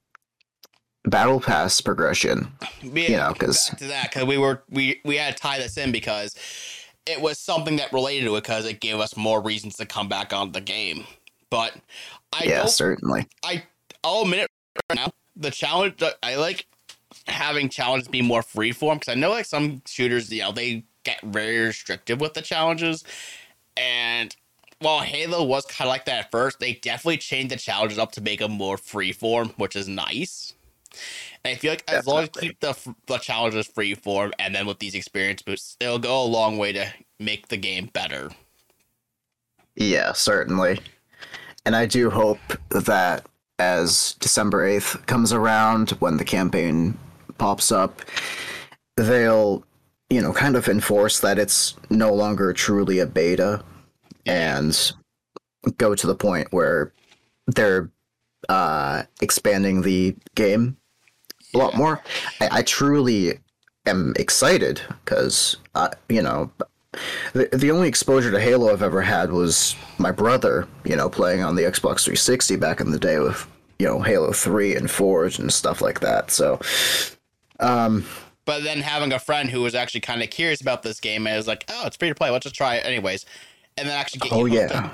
battle 1.06 1.40
pass 1.40 1.82
progression. 1.82 2.52
Yeah, 2.82 3.08
you 3.10 3.18
know, 3.18 3.34
'cause- 3.34 3.70
back 3.70 3.80
to 3.80 3.88
that 3.88 4.10
because 4.10 4.26
we 4.26 4.38
were 4.38 4.64
we 4.70 5.02
we 5.06 5.16
had 5.18 5.36
to 5.38 5.42
tie 5.42 5.58
this 5.60 5.78
in 5.78 5.92
because 5.92 6.36
it 7.06 7.20
was 7.20 7.40
something 7.40 7.78
that 7.78 7.92
related 7.92 8.26
to 8.26 8.36
it 8.36 8.44
because 8.44 8.66
it 8.66 8.80
gave 8.80 9.00
us 9.00 9.18
more 9.18 9.42
reasons 9.42 9.76
to 9.78 9.86
come 9.86 10.08
back 10.08 10.34
on 10.34 10.52
the 10.52 10.62
game. 10.62 11.06
But 11.50 11.74
I 12.32 12.44
yeah, 12.46 12.66
certainly. 12.66 13.28
I 13.44 13.64
I'll 14.04 14.22
admit 14.22 14.42
it 14.42 14.50
right 14.90 14.96
now. 14.98 15.12
The 15.36 15.52
challenge 15.52 16.02
I 16.24 16.36
like 16.36 16.66
having 17.32 17.70
challenges 17.70 18.08
be 18.08 18.22
more 18.22 18.42
freeform 18.42 18.96
because 19.00 19.12
I 19.12 19.16
know 19.16 19.32
like 19.32 19.46
some 19.46 19.82
shooters, 19.86 20.32
you 20.32 20.42
know, 20.42 20.52
they 20.52 20.86
get 21.04 21.22
very 21.24 21.60
restrictive 21.60 22.22
with 22.22 22.34
the 22.34 22.42
challenges. 22.42 23.04
And 23.78 24.36
while 24.80 25.00
Halo 25.02 25.44
was 25.44 25.66
kind 25.66 25.88
of 25.88 25.92
like 25.92 26.06
that 26.06 26.26
at 26.26 26.32
first, 26.32 26.60
they 26.60 26.74
definitely 26.74 27.18
changed 27.18 27.52
the 27.52 27.58
challenges 27.58 27.98
up 27.98 28.12
to 28.14 28.22
make 28.22 28.40
them 28.40 28.52
more 28.52 28.78
freeform, 28.78 29.58
which 29.58 29.76
is 29.76 29.88
nice. 29.88 30.54
And 31.44 31.54
I 31.54 31.56
feel 31.56 31.72
like 31.72 31.84
as 31.88 32.06
long 32.06 32.24
as 32.24 32.30
you 32.36 32.42
keep 32.42 32.60
the 32.60 32.76
the 33.08 33.18
challenges 33.18 33.68
freeform, 33.68 34.32
and 34.38 34.54
then 34.54 34.66
with 34.66 34.80
these 34.80 34.94
experience 34.94 35.42
boosts, 35.42 35.78
it'll 35.80 36.00
go 36.00 36.22
a 36.22 36.26
long 36.26 36.58
way 36.58 36.74
to 36.74 36.92
make 37.20 37.48
the 37.48 37.58
game 37.58 37.90
better. 37.94 38.30
Yeah, 39.76 40.12
certainly. 40.12 40.80
And 41.66 41.76
I 41.76 41.86
do 41.86 42.10
hope 42.10 42.40
that 42.70 43.26
as 43.58 44.16
December 44.20 44.68
8th 44.68 45.06
comes 45.06 45.32
around, 45.32 45.92
when 45.92 46.18
the 46.18 46.26
campaign 46.26 46.98
pops 47.42 47.72
up, 47.72 48.04
they'll, 48.98 49.64
you 50.12 50.22
know, 50.22 50.32
kind 50.32 50.56
of 50.56 50.68
enforce 50.68 51.20
that 51.22 51.40
it's 51.40 51.76
no 51.90 52.14
longer 52.14 52.54
truly 52.54 53.00
a 53.00 53.06
beta 53.08 53.64
and 54.28 54.92
go 55.78 55.96
to 55.96 56.06
the 56.06 56.14
point 56.14 56.48
where 56.52 56.94
they're 57.48 57.90
uh, 58.48 59.02
expanding 59.22 59.82
the 59.82 60.16
game 60.36 60.78
a 61.56 61.58
lot 61.58 61.74
Yeah. 61.74 61.78
more. 61.80 62.04
I, 62.42 62.60
I 62.60 62.62
truly 62.62 63.40
am 63.88 64.14
excited 64.18 64.80
because, 65.04 65.58
uh, 65.74 65.90
you 66.10 66.22
know, 66.22 66.52
the, 67.34 67.50
the 67.54 67.72
only 67.72 67.88
exposure 67.88 68.30
to 68.30 68.40
Halo 68.40 68.72
I've 68.72 68.84
ever 68.84 69.02
had 69.02 69.32
was 69.32 69.76
my 69.98 70.12
brother, 70.12 70.68
you 70.84 70.96
know, 70.96 71.10
playing 71.10 71.42
on 71.42 71.56
the 71.56 71.64
Xbox 71.64 72.04
360 72.04 72.56
back 72.58 72.82
in 72.82 72.92
the 72.92 73.00
day 73.00 73.18
with, 73.18 73.48
you 73.80 73.88
know, 73.88 74.00
Halo 74.00 74.32
3 74.32 74.76
and 74.76 74.92
Forge 74.92 75.40
and 75.40 75.52
stuff 75.52 75.82
like 75.82 76.02
that. 76.02 76.30
So, 76.30 76.60
um, 77.62 78.06
But 78.46 78.64
then 78.64 78.82
having 78.82 79.14
a 79.14 79.20
friend 79.20 79.50
who 79.50 79.62
was 79.62 79.76
actually 79.76 80.02
kind 80.02 80.22
of 80.22 80.30
curious 80.30 80.62
about 80.62 80.84
this 80.84 81.00
game 81.00 81.28
and 81.28 81.38
was 81.38 81.48
like, 81.48 81.64
"Oh, 81.70 81.86
it's 81.86 81.96
free 81.98 82.10
to 82.10 82.16
play. 82.16 82.30
Let's 82.30 82.44
just 82.44 82.56
try 82.56 82.76
it 82.76 82.86
anyways," 82.86 83.26
and 83.78 83.88
then 83.88 83.98
actually 83.98 84.20
get 84.20 84.34
oh 84.34 84.46
yeah. 84.46 84.90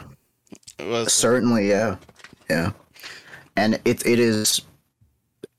It 0.80 0.88
was 0.88 1.14
certainly, 1.14 1.70
yeah, 1.70 1.96
yeah. 2.50 2.72
And 3.56 3.80
it 3.86 4.06
it 4.06 4.20
is, 4.20 4.62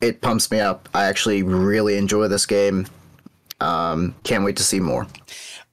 it 0.01 0.21
pumps 0.21 0.51
me 0.51 0.61
up. 0.61 0.89
I 0.95 1.07
actually 1.07 1.43
really 1.43 1.97
enjoy 1.97 2.29
this 2.29 2.47
game. 2.47 2.87
Um, 3.61 4.15
can't 4.23 4.45
wait 4.45 4.57
to 4.59 4.63
see 4.63 4.79
more. 4.81 5.07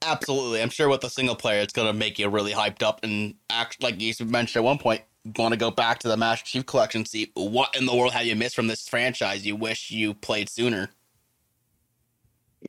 absolutely. 0.04 0.60
I'm 0.62 0.70
sure 0.70 0.88
with 0.88 1.02
the 1.02 1.08
single 1.10 1.36
player, 1.36 1.60
it's 1.60 1.72
gonna 1.72 1.92
make 1.92 2.18
you 2.18 2.28
really 2.28 2.52
hyped 2.52 2.82
up 2.82 3.00
and 3.04 3.34
act 3.50 3.82
like 3.82 4.00
you 4.00 4.12
mentioned 4.24 4.56
at 4.56 4.64
one 4.64 4.78
point. 4.78 5.02
Want 5.36 5.52
to 5.52 5.58
go 5.58 5.70
back 5.72 5.98
to 6.00 6.08
the 6.08 6.16
Master 6.16 6.46
Chief 6.46 6.66
Collection, 6.66 7.04
see 7.04 7.30
what 7.34 7.76
in 7.76 7.86
the 7.86 7.94
world 7.94 8.12
have 8.12 8.26
you 8.26 8.36
missed 8.36 8.54
from 8.54 8.68
this 8.68 8.88
franchise? 8.88 9.44
You 9.46 9.56
wish 9.56 9.90
you 9.90 10.14
played 10.14 10.48
sooner. 10.48 10.90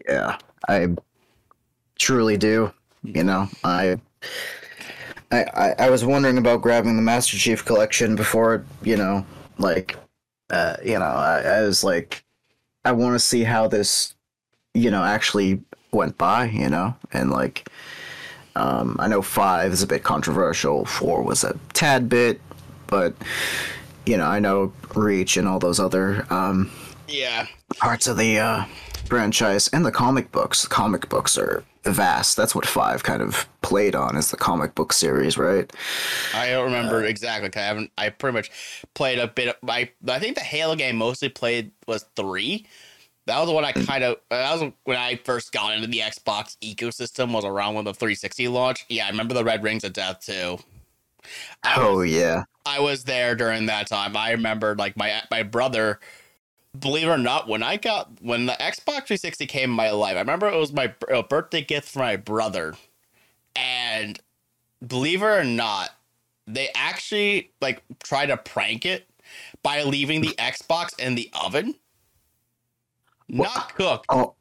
Yeah, 0.08 0.38
I 0.68 0.90
truly 1.98 2.38
do. 2.38 2.72
You 3.04 3.24
know, 3.24 3.48
I, 3.64 4.00
I, 5.32 5.76
I, 5.80 5.90
was 5.90 6.04
wondering 6.04 6.38
about 6.38 6.62
grabbing 6.62 6.96
the 6.98 7.02
Master 7.02 7.38
Chief 7.38 7.64
Collection 7.64 8.16
before, 8.16 8.66
you 8.82 8.98
know, 8.98 9.26
like, 9.58 9.96
uh, 10.50 10.76
you 10.84 11.00
know, 11.00 11.06
I, 11.06 11.42
I 11.42 11.62
was 11.62 11.84
like, 11.84 12.26
I 12.84 12.92
want 12.92 13.14
to 13.14 13.20
see 13.20 13.44
how 13.44 13.68
this, 13.68 14.16
you 14.74 14.92
know, 14.92 15.04
actually 15.04 15.62
went 15.92 16.18
by, 16.18 16.46
you 16.46 16.70
know, 16.70 16.96
and 17.14 17.30
like, 17.30 17.70
um, 18.56 18.98
I 19.00 19.08
know 19.08 19.22
five 19.22 19.72
is 19.72 19.84
a 19.84 19.88
bit 19.88 20.04
controversial. 20.04 20.84
Four 20.86 21.22
was 21.22 21.44
a 21.44 21.58
tad 21.74 22.10
bit, 22.10 22.42
but 22.88 23.14
you 24.06 24.18
know, 24.18 24.26
I 24.26 24.40
know 24.40 24.74
Reach 24.96 25.38
and 25.38 25.48
all 25.48 25.60
those 25.60 25.80
other 25.80 26.26
um, 26.34 26.72
Yeah, 27.08 27.46
parts 27.78 28.08
of 28.08 28.18
the 28.18 28.40
uh, 28.40 28.66
franchise 29.08 29.68
and 29.70 29.86
the 29.86 29.92
comic 29.92 30.32
books. 30.32 30.64
The 30.64 30.70
comic 30.70 31.10
books 31.10 31.38
are 31.38 31.64
vast. 31.84 32.38
That's 32.38 32.56
what 32.56 32.66
Five 32.66 33.04
kind 33.04 33.22
of 33.22 33.48
played 33.62 33.96
on 33.96 34.18
is 34.18 34.32
the 34.32 34.38
comic 34.38 34.76
book 34.76 34.94
series, 34.94 35.38
right? 35.38 35.72
I 36.34 36.50
don't 36.52 36.66
remember 36.66 36.98
uh, 36.98 37.08
exactly. 37.08 37.50
'cause 37.50 37.62
I 37.62 37.66
haven't. 37.66 37.92
I 37.98 38.10
pretty 38.10 38.36
much 38.36 38.52
played 38.94 39.20
a 39.20 39.28
bit. 39.28 39.50
Of, 39.50 39.70
I 39.70 39.92
I 40.08 40.20
think 40.20 40.36
the 40.36 40.42
Halo 40.44 40.76
game 40.76 40.98
mostly 40.98 41.30
played 41.30 41.72
was 41.88 42.06
three. 42.16 42.66
That 43.26 43.40
was 43.40 43.48
the 43.48 43.54
one 43.54 43.66
I 43.66 43.74
mm. 43.74 43.86
kind 43.88 44.04
of. 44.04 44.18
That 44.30 44.60
was 44.60 44.72
when 44.86 44.98
I 44.98 45.16
first 45.18 45.52
got 45.52 45.74
into 45.76 45.88
the 45.88 46.00
Xbox 46.00 46.58
ecosystem. 46.62 47.34
Was 47.34 47.46
around 47.46 47.76
when 47.76 47.86
the 47.86 47.94
360 47.94 48.48
launched. 48.50 48.86
Yeah, 48.90 49.08
I 49.08 49.10
remember 49.10 49.34
the 49.34 49.44
Red 49.44 49.64
Rings 49.64 49.84
of 49.84 49.94
Death 49.94 50.26
too. 50.26 50.60
I 51.64 51.76
Oh 51.76 51.98
was, 51.98 52.12
yeah, 52.12 52.44
I 52.66 52.80
was 52.80 53.04
there 53.06 53.36
during 53.36 53.66
that 53.68 53.88
time. 53.88 54.16
I 54.18 54.32
remember 54.32 54.76
like 54.76 54.98
my 54.98 55.22
my 55.32 55.44
brother. 55.44 56.00
Believe 56.78 57.08
it 57.08 57.12
or 57.12 57.18
not, 57.18 57.48
when 57.48 57.64
I 57.64 57.78
got 57.78 58.22
when 58.22 58.46
the 58.46 58.54
Xbox 58.54 59.08
360 59.08 59.46
came 59.48 59.70
in 59.70 59.76
my 59.76 59.92
life, 59.92 60.16
I 60.16 60.20
remember 60.20 60.48
it 60.48 60.58
was 60.58 60.74
my 60.74 60.94
a 61.10 61.24
birthday 61.24 61.62
gift 61.62 61.90
for 61.90 62.00
my 62.00 62.16
brother, 62.18 62.76
and 63.56 64.20
believe 64.86 65.22
it 65.22 65.26
or 65.26 65.44
not, 65.44 65.92
they 66.46 66.70
actually 66.76 67.52
like 67.62 67.82
try 68.04 68.26
to 68.26 68.38
prank 68.38 68.86
it 68.86 69.10
by 69.64 69.84
leaving 69.84 70.22
the 70.22 70.36
Xbox 70.38 70.98
in 71.00 71.16
the 71.16 71.30
oven, 71.42 71.76
not 73.30 73.74
cooked, 73.76 74.06
oh. 74.10 74.36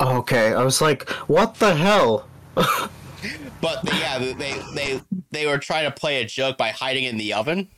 Okay, 0.00 0.54
I 0.54 0.64
was 0.64 0.80
like, 0.80 1.08
what 1.28 1.56
the 1.56 1.74
hell? 1.74 2.26
but 2.54 3.84
they, 3.84 3.98
yeah, 3.98 4.18
they 4.18 4.54
they 4.74 5.00
they 5.30 5.46
were 5.46 5.58
trying 5.58 5.84
to 5.84 5.90
play 5.90 6.22
a 6.22 6.24
joke 6.24 6.56
by 6.56 6.70
hiding 6.70 7.04
it 7.04 7.10
in 7.10 7.18
the 7.18 7.34
oven. 7.34 7.68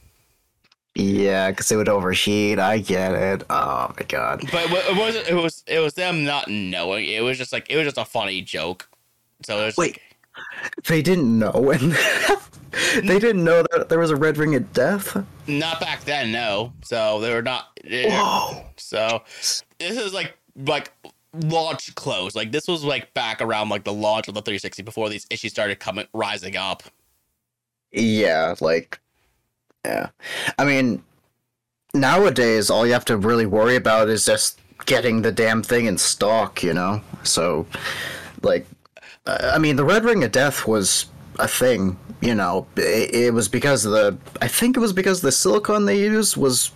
Yeah, 0.95 1.51
because 1.51 1.73
it 1.73 1.77
would 1.77 1.89
overheat. 1.89 2.59
I 2.59 2.79
get 2.79 3.15
it. 3.15 3.45
Oh 3.49 3.93
my 3.99 4.05
god. 4.07 4.43
But 4.53 4.71
it 4.71 4.97
wasn't. 4.97 5.29
It 5.29 5.35
was. 5.35 5.65
It 5.67 5.79
was 5.79 5.95
them 5.95 6.25
not 6.25 6.49
knowing. 6.49 7.09
It 7.09 7.23
was 7.23 7.39
just 7.39 7.53
like 7.53 7.71
it 7.71 7.77
was 7.77 7.85
just 7.87 7.99
a 7.99 8.05
funny 8.05 8.43
joke. 8.43 8.89
So 9.45 9.61
it 9.63 9.65
was 9.67 9.77
Wait. 9.77 9.99
like, 10.37 10.85
They 10.87 11.01
didn't 11.03 11.39
know, 11.39 11.71
and 11.71 11.93
they 13.09 13.19
didn't 13.19 13.43
know 13.43 13.65
that 13.73 13.89
there 13.89 13.99
was 13.99 14.11
a 14.11 14.17
red 14.17 14.37
ring 14.37 14.55
of 14.55 14.73
death. 14.73 15.17
not 15.47 15.81
back 15.81 16.05
then, 16.05 16.31
no. 16.31 16.73
So 16.85 17.21
they 17.21 17.33
were 17.33 17.43
not. 17.43 17.69
Whoa. 17.91 18.65
So 18.77 19.23
this 19.79 19.97
is 19.99 20.13
like 20.13 20.37
like 20.57 20.93
launch 21.33 21.95
close. 21.95 22.35
Like 22.37 22.53
this 22.53 22.69
was 22.69 22.85
like 22.85 23.15
back 23.15 23.41
around 23.41 23.71
like 23.71 23.85
the 23.85 23.93
launch 23.95 24.29
of 24.29 24.35
the 24.35 24.43
360 24.43 24.83
before 24.83 25.09
these 25.09 25.27
issues 25.31 25.53
started 25.53 25.81
coming 25.81 26.07
rising 26.13 26.57
up. 26.57 26.83
Yeah, 27.93 28.55
like, 28.61 29.01
yeah. 29.85 30.09
I 30.59 30.65
mean, 30.65 31.03
nowadays, 31.95 32.71
all 32.71 32.87
you 32.87 32.93
have 32.93 33.05
to 33.07 33.17
really 33.17 33.47
worry 33.47 33.77
about 33.77 34.09
is 34.09 34.25
just 34.25 34.61
getting 34.87 35.23
the 35.23 35.33
damn 35.33 35.63
thing 35.63 35.87
in 35.87 35.99
stock, 35.99 36.63
you 36.63 36.75
know? 36.75 37.01
So, 37.23 37.67
like, 38.43 38.67
I 39.27 39.59
mean, 39.59 39.77
the 39.77 39.85
Red 39.85 40.05
Ring 40.05 40.25
of 40.25 40.33
Death 40.33 40.67
was 40.67 41.07
a 41.39 41.47
thing, 41.47 41.99
you 42.21 42.35
know? 42.35 42.67
It, 42.77 43.15
it 43.15 43.35
was 43.35 43.49
because 43.49 43.85
of 43.85 43.93
the, 43.93 44.17
I 44.41 44.49
think 44.49 44.77
it 44.77 44.81
was 44.81 44.93
because 44.93 45.21
the 45.21 45.33
silicon 45.33 45.85
they 45.85 45.99
used 46.01 46.37
was 46.37 46.73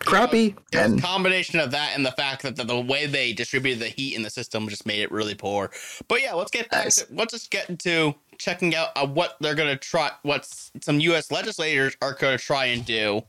crappy. 0.00 0.54
A 0.74 0.80
And, 0.80 1.02
combination 1.02 1.58
of 1.58 1.70
that 1.70 1.92
and 1.94 2.04
the 2.04 2.12
fact 2.12 2.42
that 2.42 2.56
the, 2.56 2.64
the 2.64 2.78
way 2.78 3.06
they 3.06 3.32
distributed 3.32 3.80
the 3.80 3.88
heat 3.88 4.14
in 4.14 4.22
the 4.22 4.30
system 4.30 4.68
just 4.68 4.86
made 4.86 5.00
it 5.00 5.10
really 5.10 5.34
poor. 5.34 5.70
But 6.08 6.22
yeah, 6.22 6.34
let's 6.34 6.50
get 6.50 6.70
back 6.70 6.90
to, 6.90 7.06
let's 7.10 7.32
just 7.32 7.50
get 7.50 7.70
into 7.70 8.14
checking 8.38 8.74
out 8.74 8.88
uh, 8.96 9.06
what 9.06 9.36
they're 9.40 9.54
gonna 9.54 9.76
try, 9.76 10.10
what 10.22 10.44
some 10.80 11.00
U.S. 11.00 11.30
legislators 11.30 11.96
are 12.02 12.14
gonna 12.14 12.38
try 12.38 12.66
and 12.66 12.84
do 12.84 13.22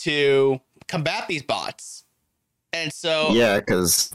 to 0.00 0.60
combat 0.86 1.26
these 1.28 1.42
bots. 1.42 2.04
And 2.72 2.92
so 2.92 3.30
yeah, 3.32 3.58
because 3.60 4.12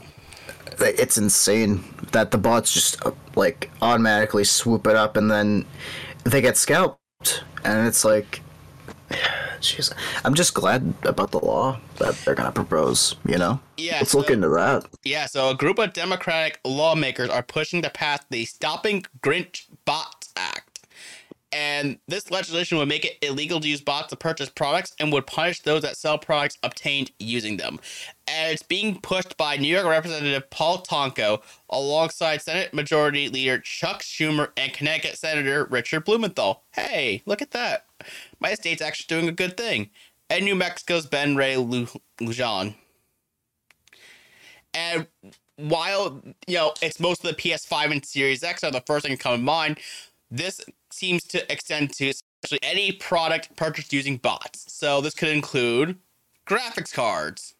it's 0.78 1.18
insane 1.18 1.84
that 2.12 2.30
the 2.30 2.38
bots 2.38 2.72
just, 2.72 3.04
uh, 3.04 3.12
like, 3.36 3.70
automatically 3.82 4.44
swoop 4.44 4.86
it 4.86 4.96
up 4.96 5.16
and 5.16 5.30
then 5.30 5.64
they 6.24 6.40
get 6.40 6.56
scalped. 6.56 7.44
And 7.64 7.86
it's 7.86 8.04
like, 8.04 8.40
Jeez, 9.60 9.92
I'm 10.24 10.34
just 10.34 10.52
glad 10.52 10.92
about 11.04 11.30
the 11.30 11.38
law 11.38 11.78
that 11.96 12.14
they're 12.16 12.34
gonna 12.34 12.52
propose. 12.52 13.16
You 13.26 13.38
know, 13.38 13.60
yeah, 13.78 13.98
let's 13.98 14.10
so- 14.10 14.18
look 14.18 14.30
into 14.30 14.48
that. 14.50 14.86
Yeah, 15.04 15.26
so 15.26 15.50
a 15.50 15.54
group 15.54 15.78
of 15.78 15.92
Democratic 15.94 16.60
lawmakers 16.64 17.30
are 17.30 17.42
pushing 17.42 17.80
to 17.82 17.90
pass 17.90 18.20
the 18.28 18.44
Stopping 18.44 19.06
Grinch 19.22 19.66
Bots 19.84 20.32
Act. 20.36 20.74
And 21.54 22.00
this 22.08 22.32
legislation 22.32 22.78
would 22.78 22.88
make 22.88 23.04
it 23.04 23.16
illegal 23.22 23.60
to 23.60 23.68
use 23.68 23.80
bots 23.80 24.08
to 24.08 24.16
purchase 24.16 24.48
products 24.48 24.92
and 24.98 25.12
would 25.12 25.28
punish 25.28 25.60
those 25.60 25.82
that 25.82 25.96
sell 25.96 26.18
products 26.18 26.58
obtained 26.64 27.12
using 27.20 27.58
them. 27.58 27.78
And 28.26 28.52
it's 28.52 28.64
being 28.64 29.00
pushed 29.00 29.36
by 29.36 29.56
New 29.56 29.68
York 29.68 29.86
Representative 29.86 30.50
Paul 30.50 30.82
Tonko 30.82 31.42
alongside 31.70 32.42
Senate 32.42 32.74
Majority 32.74 33.28
Leader 33.28 33.60
Chuck 33.60 34.02
Schumer 34.02 34.50
and 34.56 34.72
Connecticut 34.72 35.16
Senator 35.16 35.66
Richard 35.70 36.04
Blumenthal. 36.04 36.64
Hey, 36.72 37.22
look 37.24 37.40
at 37.40 37.52
that. 37.52 37.86
My 38.40 38.54
state's 38.54 38.82
actually 38.82 39.14
doing 39.14 39.28
a 39.28 39.32
good 39.32 39.56
thing. 39.56 39.90
And 40.28 40.44
New 40.44 40.56
Mexico's 40.56 41.06
Ben 41.06 41.36
Ray 41.36 41.54
Lujan. 41.54 42.74
And 44.74 45.06
while 45.56 46.20
you 46.46 46.56
know 46.56 46.74
it's 46.82 47.00
most 47.00 47.24
of 47.24 47.34
the 47.34 47.36
PS5 47.36 47.92
and 47.92 48.04
Series 48.04 48.42
X 48.42 48.64
are 48.64 48.70
the 48.70 48.82
first 48.86 49.06
thing 49.06 49.16
to 49.16 49.22
come 49.22 49.36
to 49.36 49.42
mind, 49.42 49.78
this 50.30 50.60
seems 50.90 51.24
to 51.24 51.50
extend 51.52 51.92
to 51.94 52.08
essentially 52.08 52.60
any 52.62 52.92
product 52.92 53.54
purchased 53.56 53.92
using 53.92 54.16
bots. 54.16 54.72
So 54.72 55.00
this 55.00 55.14
could 55.14 55.30
include 55.30 55.98
graphics 56.46 56.92
cards, 56.92 57.54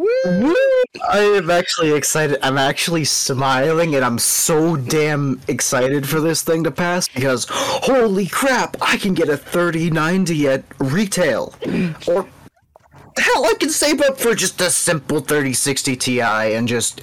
I 0.00 1.34
am 1.36 1.50
actually 1.50 1.92
excited. 1.92 2.38
I'm 2.42 2.58
actually 2.58 3.04
smiling 3.04 3.94
and 3.94 4.04
I'm 4.04 4.18
so 4.18 4.76
damn 4.76 5.40
excited 5.48 6.08
for 6.08 6.20
this 6.20 6.42
thing 6.42 6.64
to 6.64 6.70
pass 6.70 7.08
because 7.08 7.46
holy 7.48 8.26
crap, 8.26 8.76
I 8.80 8.96
can 8.96 9.14
get 9.14 9.28
a 9.28 9.36
3090 9.36 10.48
at 10.48 10.64
retail. 10.78 11.54
Or 12.06 12.26
hell, 13.16 13.44
I 13.44 13.54
can 13.58 13.70
save 13.70 14.00
up 14.00 14.18
for 14.18 14.34
just 14.34 14.60
a 14.60 14.70
simple 14.70 15.20
3060 15.20 15.96
Ti 15.96 16.20
and 16.20 16.66
just 16.68 17.00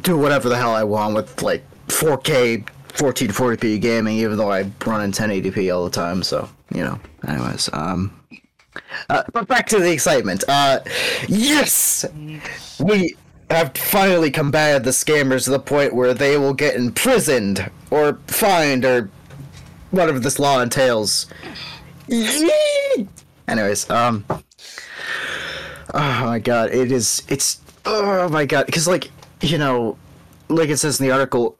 do 0.00 0.16
whatever 0.16 0.48
the 0.48 0.56
hell 0.56 0.74
I 0.74 0.84
want 0.84 1.14
with 1.14 1.42
like 1.42 1.64
4K 1.88 2.66
1440p 2.88 3.80
gaming 3.80 4.18
even 4.18 4.36
though 4.36 4.52
I 4.52 4.70
run 4.86 5.02
in 5.02 5.10
1080p 5.10 5.74
all 5.74 5.84
the 5.84 5.90
time, 5.90 6.22
so, 6.22 6.48
you 6.72 6.84
know. 6.84 7.00
Anyways, 7.26 7.68
um 7.72 8.20
uh, 9.10 9.22
but 9.32 9.46
back 9.48 9.66
to 9.68 9.78
the 9.78 9.92
excitement. 9.92 10.44
Uh, 10.48 10.80
yes, 11.28 12.04
we 12.80 13.16
have 13.50 13.76
finally 13.76 14.30
combated 14.30 14.84
the 14.84 14.90
scammers 14.90 15.44
to 15.44 15.50
the 15.50 15.58
point 15.58 15.94
where 15.94 16.14
they 16.14 16.36
will 16.36 16.54
get 16.54 16.74
imprisoned 16.74 17.70
or 17.90 18.18
fined 18.26 18.84
or 18.84 19.10
whatever 19.90 20.18
this 20.18 20.38
law 20.38 20.60
entails. 20.60 21.26
Anyways, 23.46 23.88
um, 23.90 24.24
oh 25.94 26.26
my 26.26 26.38
god, 26.38 26.70
it 26.72 26.92
is. 26.92 27.22
It's 27.28 27.60
oh 27.86 28.28
my 28.28 28.44
god, 28.44 28.66
because 28.66 28.86
like 28.86 29.10
you 29.40 29.58
know, 29.58 29.96
like 30.48 30.68
it 30.68 30.78
says 30.78 31.00
in 31.00 31.06
the 31.06 31.12
article, 31.12 31.56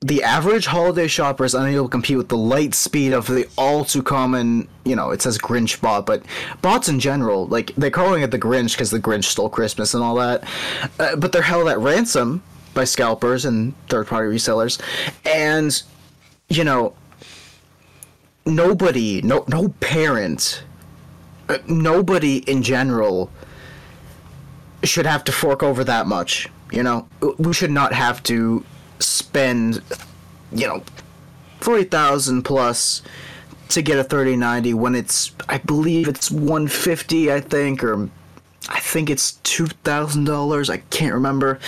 the 0.00 0.22
average 0.22 0.66
holiday 0.66 1.06
shopper 1.06 1.44
is 1.44 1.54
unable 1.54 1.84
to 1.84 1.90
compete 1.90 2.16
with 2.16 2.28
the 2.28 2.36
light 2.36 2.74
speed 2.74 3.12
of 3.12 3.26
the 3.26 3.46
all 3.56 3.84
too 3.84 4.02
common, 4.02 4.68
you 4.84 4.96
know, 4.96 5.10
it 5.10 5.20
says 5.22 5.38
Grinch 5.38 5.80
bot, 5.80 6.06
but 6.06 6.22
bots 6.62 6.88
in 6.88 7.00
general, 7.00 7.46
like 7.46 7.74
they're 7.76 7.90
calling 7.90 8.22
it 8.22 8.30
the 8.30 8.38
Grinch 8.38 8.72
because 8.72 8.90
the 8.90 9.00
Grinch 9.00 9.24
stole 9.24 9.48
Christmas 9.48 9.94
and 9.94 10.02
all 10.02 10.14
that, 10.16 10.44
uh, 10.98 11.16
but 11.16 11.32
they're 11.32 11.42
held 11.42 11.68
at 11.68 11.78
ransom 11.78 12.42
by 12.72 12.84
scalpers 12.84 13.44
and 13.44 13.74
third 13.88 14.06
party 14.06 14.28
resellers, 14.34 14.80
and 15.24 15.82
you 16.48 16.64
know, 16.64 16.94
nobody, 18.46 19.22
no, 19.22 19.44
no 19.48 19.68
parent, 19.80 20.62
uh, 21.48 21.58
nobody 21.66 22.38
in 22.50 22.62
general 22.62 23.30
should 24.86 25.06
have 25.06 25.24
to 25.24 25.32
fork 25.32 25.62
over 25.62 25.84
that 25.84 26.06
much. 26.06 26.48
You 26.72 26.82
know, 26.82 27.08
we 27.38 27.52
should 27.52 27.70
not 27.70 27.92
have 27.92 28.22
to 28.24 28.64
spend, 28.98 29.82
you 30.52 30.66
know, 30.66 30.82
forty 31.60 31.84
thousand 31.84 32.42
plus 32.42 33.02
to 33.68 33.82
get 33.82 33.98
a 33.98 34.04
thirty 34.04 34.36
ninety 34.36 34.74
when 34.74 34.94
it's 34.94 35.32
I 35.48 35.58
believe 35.58 36.08
it's 36.08 36.30
one 36.30 36.68
fifty 36.68 37.32
I 37.32 37.40
think 37.40 37.82
or 37.84 38.08
I 38.68 38.80
think 38.80 39.10
it's 39.10 39.32
two 39.42 39.66
thousand 39.66 40.24
dollars 40.24 40.68
I 40.70 40.78
can't 40.78 41.14
remember. 41.14 41.58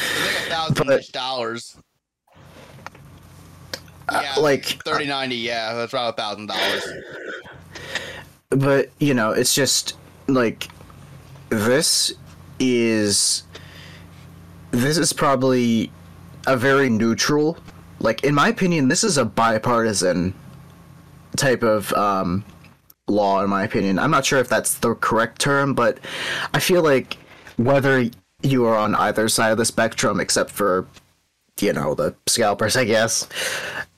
But- 0.75 1.11
dollars. 1.13 1.77
Uh, 4.09 4.21
Yeah, 4.23 4.41
like 4.41 4.65
thirty 4.85 5.07
ninety. 5.07 5.37
Yeah, 5.37 5.75
that's 5.75 5.93
around 5.93 6.09
a 6.09 6.13
thousand 6.13 6.47
dollars. 6.47 6.85
but 8.51 8.91
you 9.01 9.13
know 9.15 9.33
it's 9.33 9.53
just 9.55 9.97
like 10.29 10.69
this 11.49 12.13
is 12.59 13.43
this 14.71 14.99
is 14.99 15.13
probably 15.13 15.91
a 16.47 16.57
very 16.57 16.89
neutral 16.89 17.59
like 18.01 18.23
in 18.25 18.35
my 18.35 18.49
opinion 18.49 18.89
this 18.89 19.05
is 19.05 19.19
a 19.19 19.25
bipartisan 19.25 20.35
type 21.37 21.63
of 21.63 21.93
um 21.95 22.45
law 23.09 23.43
in 23.43 23.49
my 23.49 23.63
opinion. 23.63 23.99
I'm 24.01 24.11
not 24.11 24.25
sure 24.25 24.41
if 24.41 24.49
that's 24.49 24.79
the 24.79 24.95
correct 24.97 25.41
term 25.41 25.75
but 25.75 25.99
i 26.55 26.61
feel 26.61 26.83
like 26.83 27.17
whether 27.57 28.09
you 28.43 28.65
are 28.67 28.77
on 28.77 28.95
either 28.97 29.29
side 29.29 29.53
of 29.53 29.59
the 29.59 29.65
spectrum 29.65 30.21
except 30.21 30.51
for 30.51 30.87
you 31.61 31.73
know 31.73 31.95
the 31.95 32.15
scalpers 32.27 32.77
i 32.77 32.85
guess 32.85 33.27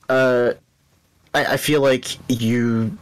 uh 0.07 0.53
i, 1.33 1.53
I 1.53 1.57
feel 1.57 1.81
like 1.81 2.17
you 2.29 2.97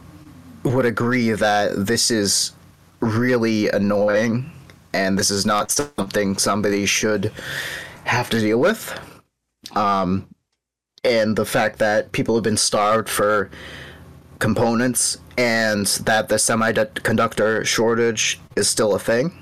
would 0.64 0.84
agree 0.84 1.30
that 1.30 1.86
this 1.86 2.10
is 2.10 2.52
really 3.00 3.68
annoying 3.70 4.50
and 4.92 5.18
this 5.18 5.30
is 5.30 5.44
not 5.46 5.70
something 5.70 6.36
somebody 6.36 6.86
should 6.86 7.32
have 8.04 8.30
to 8.30 8.40
deal 8.40 8.58
with. 8.58 8.98
Um, 9.76 10.28
and 11.04 11.36
the 11.36 11.44
fact 11.44 11.78
that 11.78 12.12
people 12.12 12.34
have 12.34 12.44
been 12.44 12.56
starved 12.56 13.08
for 13.08 13.50
components 14.38 15.18
and 15.36 15.86
that 16.04 16.28
the 16.28 16.36
semiconductor 16.36 17.64
shortage 17.64 18.40
is 18.56 18.68
still 18.68 18.94
a 18.94 18.98
thing 18.98 19.32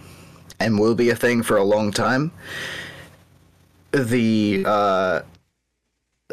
and 0.60 0.78
will 0.78 0.94
be 0.94 1.10
a 1.10 1.16
thing 1.16 1.42
for 1.42 1.56
a 1.56 1.64
long 1.64 1.92
time. 1.92 2.32
The 3.92 4.64
uh, 4.66 5.22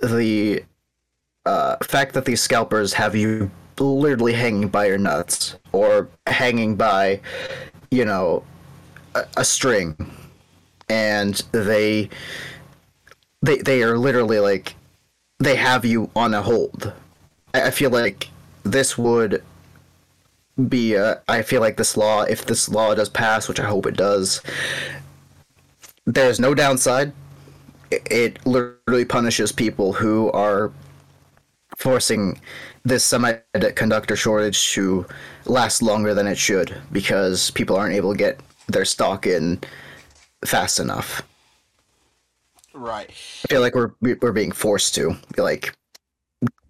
the 0.02 0.64
uh, 1.46 1.78
fact 1.84 2.14
that 2.14 2.26
these 2.26 2.42
scalpers 2.42 2.94
have 2.94 3.16
you 3.16 3.52
literally 3.80 4.34
hanging 4.34 4.68
by 4.68 4.88
your 4.88 4.98
nuts 4.98 5.56
or 5.72 6.10
hanging 6.28 6.76
by, 6.76 7.20
you 7.92 8.06
know, 8.06 8.44
a, 9.38 9.46
string, 9.46 9.96
and 10.90 11.36
they 11.52 12.10
they 13.42 13.58
they 13.58 13.84
are 13.84 13.98
literally 13.98 14.40
like 14.40 14.76
they 15.40 15.56
have 15.56 15.86
you 15.86 16.10
on 16.16 16.34
a 16.34 16.42
hold. 16.42 16.94
I, 17.54 17.70
feel 17.72 17.92
like 17.92 18.30
this 18.64 18.98
would 18.98 19.44
be 20.70 20.96
a, 20.96 21.22
I 21.28 21.42
feel 21.42 21.62
like 21.62 21.78
this 21.78 21.98
law, 21.98 22.24
if 22.24 22.46
this 22.46 22.70
law 22.70 22.96
does 22.96 23.10
pass, 23.10 23.48
which 23.48 23.60
I 23.60 23.66
hope 23.66 23.86
it 23.86 23.98
does, 23.98 24.42
there's 26.06 26.40
no 26.40 26.54
downside. 26.54 27.14
It 27.92 28.44
literally 28.46 29.06
punishes 29.06 29.52
people 29.52 29.94
who 29.94 30.32
are 30.32 30.72
forcing 31.78 32.40
this 32.84 33.08
semiconductor 33.08 34.16
shortage 34.16 34.72
to 34.72 35.06
last 35.46 35.82
longer 35.82 36.14
than 36.14 36.28
it 36.28 36.38
should 36.38 36.76
because 36.92 37.52
people 37.52 37.76
aren't 37.76 37.96
able 37.96 38.12
to 38.12 38.18
get 38.18 38.40
their 38.68 38.86
stock 38.86 39.28
in 39.28 39.60
fast 40.46 40.80
enough. 40.80 41.22
Right. 42.74 43.10
I 43.10 43.48
feel 43.48 43.62
like 43.62 43.76
we're 43.76 43.92
we're 44.02 44.32
being 44.32 44.52
forced 44.52 44.96
to 44.96 45.16
be 45.36 45.42
like 45.42 45.76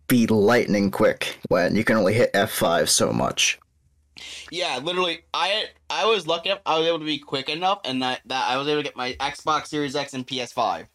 be 0.08 0.28
lightning 0.28 0.92
quick 0.92 1.38
when 1.48 1.76
you 1.76 1.84
can 1.84 1.96
only 1.96 2.14
hit 2.14 2.34
F5 2.34 2.90
so 2.90 3.14
much. 3.14 3.60
Yeah, 4.52 4.80
literally, 4.84 5.22
I 5.34 5.66
I 5.90 6.06
was 6.06 6.28
lucky 6.28 6.50
enough. 6.50 6.62
I 6.66 6.78
was 6.78 6.88
able 6.88 7.00
to 7.00 7.06
be 7.06 7.18
quick 7.18 7.50
enough, 7.50 7.80
and 7.86 8.02
that, 8.04 8.22
that 8.26 8.50
I 8.50 8.58
was 8.58 8.68
able 8.68 8.82
to 8.82 8.84
get 8.84 8.96
my 8.96 9.14
Xbox 9.14 9.68
Series 9.68 9.96
X 9.96 10.14
and 10.14 10.26
PS5. 10.28 10.88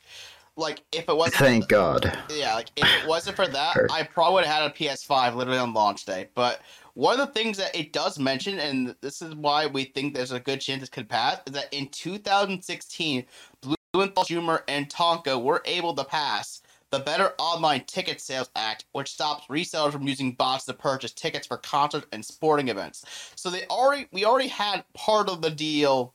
Like, 0.56 0.82
if 0.92 1.08
it 1.08 1.16
wasn't, 1.16 1.36
Thank 1.36 1.68
God. 1.68 2.16
yeah, 2.30 2.54
like 2.54 2.68
if 2.76 2.84
it 2.84 3.08
wasn't 3.08 3.36
for 3.36 3.46
that, 3.46 3.76
I 3.90 4.02
probably 4.02 4.34
would 4.34 4.44
have 4.44 4.62
had 4.62 4.70
a 4.70 4.74
PS5 4.74 5.34
literally 5.34 5.58
on 5.58 5.72
launch 5.72 6.04
day. 6.04 6.28
But 6.34 6.60
one 6.98 7.20
of 7.20 7.28
the 7.28 7.32
things 7.32 7.56
that 7.58 7.76
it 7.76 7.92
does 7.92 8.18
mention, 8.18 8.58
and 8.58 8.92
this 9.02 9.22
is 9.22 9.32
why 9.36 9.66
we 9.66 9.84
think 9.84 10.14
there's 10.14 10.32
a 10.32 10.40
good 10.40 10.60
chance 10.60 10.80
this 10.80 10.88
could 10.88 11.08
pass, 11.08 11.38
is 11.46 11.52
that 11.52 11.72
in 11.72 11.86
2016, 11.90 13.24
Blue 13.60 13.76
Blumenthal, 13.92 14.24
Schumer, 14.24 14.62
and 14.66 14.88
Tonko 14.88 15.40
were 15.40 15.62
able 15.64 15.94
to 15.94 16.02
pass 16.02 16.60
the 16.90 16.98
Better 16.98 17.34
Online 17.38 17.84
Ticket 17.86 18.20
Sales 18.20 18.50
Act, 18.56 18.86
which 18.94 19.12
stops 19.12 19.46
resellers 19.46 19.92
from 19.92 20.08
using 20.08 20.32
bots 20.32 20.64
to 20.64 20.74
purchase 20.74 21.12
tickets 21.12 21.46
for 21.46 21.58
concerts 21.58 22.08
and 22.10 22.24
sporting 22.24 22.66
events. 22.66 23.04
So 23.36 23.48
they 23.48 23.64
already 23.66 24.08
we 24.10 24.24
already 24.24 24.48
had 24.48 24.82
part 24.92 25.28
of 25.28 25.40
the 25.40 25.50
deal 25.50 26.14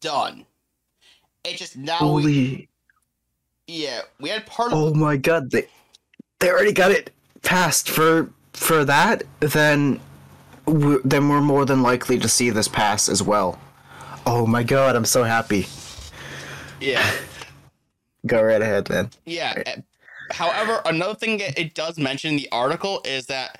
done. 0.00 0.44
It 1.44 1.56
just 1.56 1.76
now 1.76 2.14
we, 2.14 2.68
yeah 3.68 4.00
we 4.18 4.28
had 4.28 4.44
part 4.44 4.72
of 4.72 4.78
Oh 4.78 4.92
my 4.92 5.16
god, 5.16 5.52
they 5.52 5.68
they 6.40 6.50
already 6.50 6.72
got 6.72 6.90
it 6.90 7.12
passed 7.42 7.88
for 7.88 8.32
for 8.52 8.84
that. 8.84 9.24
Then 9.40 10.00
we 10.66 10.98
then 11.04 11.28
we're 11.28 11.40
more 11.40 11.64
than 11.64 11.82
likely 11.82 12.18
to 12.18 12.28
see 12.28 12.50
this 12.50 12.68
pass 12.68 13.08
as 13.08 13.22
well. 13.22 13.58
Oh 14.26 14.46
my 14.46 14.62
god, 14.62 14.96
I'm 14.96 15.04
so 15.04 15.24
happy. 15.24 15.66
yeah 16.80 17.10
Go 18.26 18.42
right 18.42 18.60
ahead, 18.60 18.88
man. 18.90 19.10
yeah. 19.24 19.62
eh, 19.66 19.76
However, 20.32 20.80
another 20.84 21.14
thing 21.14 21.38
that 21.38 21.58
it 21.58 21.74
does 21.74 21.98
mention 21.98 22.30
in 22.32 22.36
the 22.36 22.48
article 22.52 23.00
is 23.04 23.26
that 23.26 23.58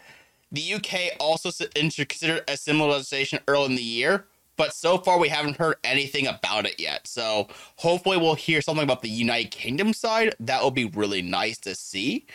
the 0.53 0.75
UK 0.75 1.17
also 1.19 1.51
considered 1.75 2.45
a 2.49 2.57
similar 2.57 2.93
legislation 2.93 3.41
early 3.49 3.67
in 3.67 3.75
the 3.75 3.83
year, 3.83 4.27
but 4.57 4.73
so 4.75 4.99
far 4.99 5.19
we 5.19 5.29
haven't 5.29 5.57
heard 5.57 5.77
anything 5.83 6.27
about 6.27 6.67
it 6.67 6.79
yet. 6.79 7.07
So 7.07 7.49
hopefully 7.77 8.19
we'll 8.19 8.35
hear 8.35 8.61
something 8.61 8.85
about 8.85 9.03
the 9.03 9.09
United 9.09 9.51
Kingdom 9.51 9.93
side. 9.93 10.35
That 10.39 10.63
will 10.63 10.71
be 10.71 10.85
really 10.85 11.23
nice 11.23 11.59
to 11.61 11.75
see. 11.75 12.27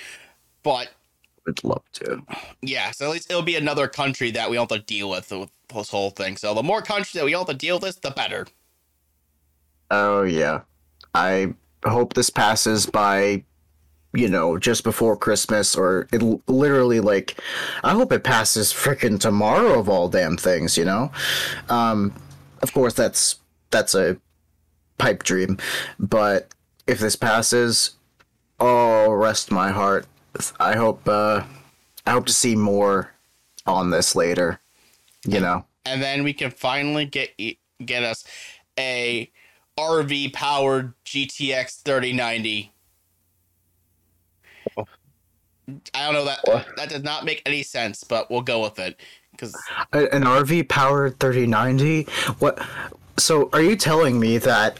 But 0.64 0.90
Would 1.46 1.64
love 1.64 1.84
to. 1.94 2.22
yeah, 2.62 2.92
so 2.92 3.06
at 3.06 3.12
least 3.12 3.30
it'll 3.30 3.44
be 3.44 3.56
another 3.56 3.88
country 3.88 4.32
that 4.32 4.50
we 4.50 4.56
don't 4.56 4.70
have 4.70 4.80
to 4.80 4.86
deal 4.86 5.10
with 5.10 5.32
with 5.32 5.52
this 5.74 5.90
whole 5.90 6.10
thing. 6.10 6.38
So 6.38 6.54
the 6.54 6.64
more 6.64 6.82
countries 6.82 7.14
that 7.14 7.26
we 7.26 7.32
don't 7.32 7.48
have 7.48 7.58
to 7.58 7.66
deal 7.66 7.76
with 7.76 7.84
this, 7.84 7.96
the 7.96 8.12
better. 8.12 8.48
Oh 9.92 10.24
yeah. 10.24 10.62
I 11.14 11.54
hope 11.86 12.14
this 12.14 12.30
passes 12.30 12.86
by 12.86 13.44
you 14.14 14.30
know, 14.30 14.58
just 14.58 14.86
before 14.86 15.18
Christmas 15.18 15.76
or 15.76 16.08
it 16.14 16.22
literally 16.48 17.02
like 17.02 17.38
I 17.84 17.94
hope 17.94 18.12
it 18.12 18.24
passes 18.24 18.72
frickin' 18.72 19.20
tomorrow 19.20 19.78
of 19.78 19.90
all 19.90 20.08
damn 20.08 20.38
things, 20.38 20.78
you 20.78 20.86
know? 20.86 21.12
Um 21.70 22.14
of 22.62 22.74
course 22.74 22.94
that's 22.94 23.40
that's 23.72 23.94
a 23.94 24.18
pipe 24.98 25.24
dream. 25.24 25.58
But 26.00 26.54
if 26.88 27.00
this 27.00 27.16
passes, 27.16 27.92
oh, 28.60 29.12
rest 29.12 29.52
my 29.52 29.72
heart. 29.72 30.06
I 30.60 30.76
hope 30.76 31.08
uh, 31.08 31.44
I 32.06 32.12
hope 32.12 32.26
to 32.28 32.34
see 32.34 32.56
more 32.56 33.12
on 33.66 33.90
this 33.90 34.16
later. 34.16 34.60
You 35.26 35.40
know, 35.40 35.66
and 35.86 36.02
then 36.02 36.24
we 36.24 36.34
can 36.34 36.52
finally 36.52 37.06
get 37.06 37.32
e- 37.38 37.58
get 37.84 38.04
us 38.04 38.26
a 38.78 39.32
RV 39.78 40.34
powered 40.34 40.94
GTX 41.06 41.82
3090. 41.82 42.72
I 44.78 46.06
don't 46.06 46.14
know 46.14 46.26
that 46.26 46.40
What? 46.44 46.68
that 46.78 46.90
does 46.90 47.04
not 47.04 47.26
make 47.26 47.42
any 47.46 47.64
sense, 47.64 48.04
but 48.04 48.30
we'll 48.30 48.42
go 48.42 48.62
with 48.62 48.78
it 48.78 49.00
because 49.32 49.56
an 49.94 50.24
RV 50.24 50.70
powered 50.70 51.20
3090. 51.20 52.04
What? 52.40 52.64
So, 53.18 53.50
are 53.52 53.62
you 53.62 53.76
telling 53.76 54.20
me 54.20 54.38
that 54.40 54.80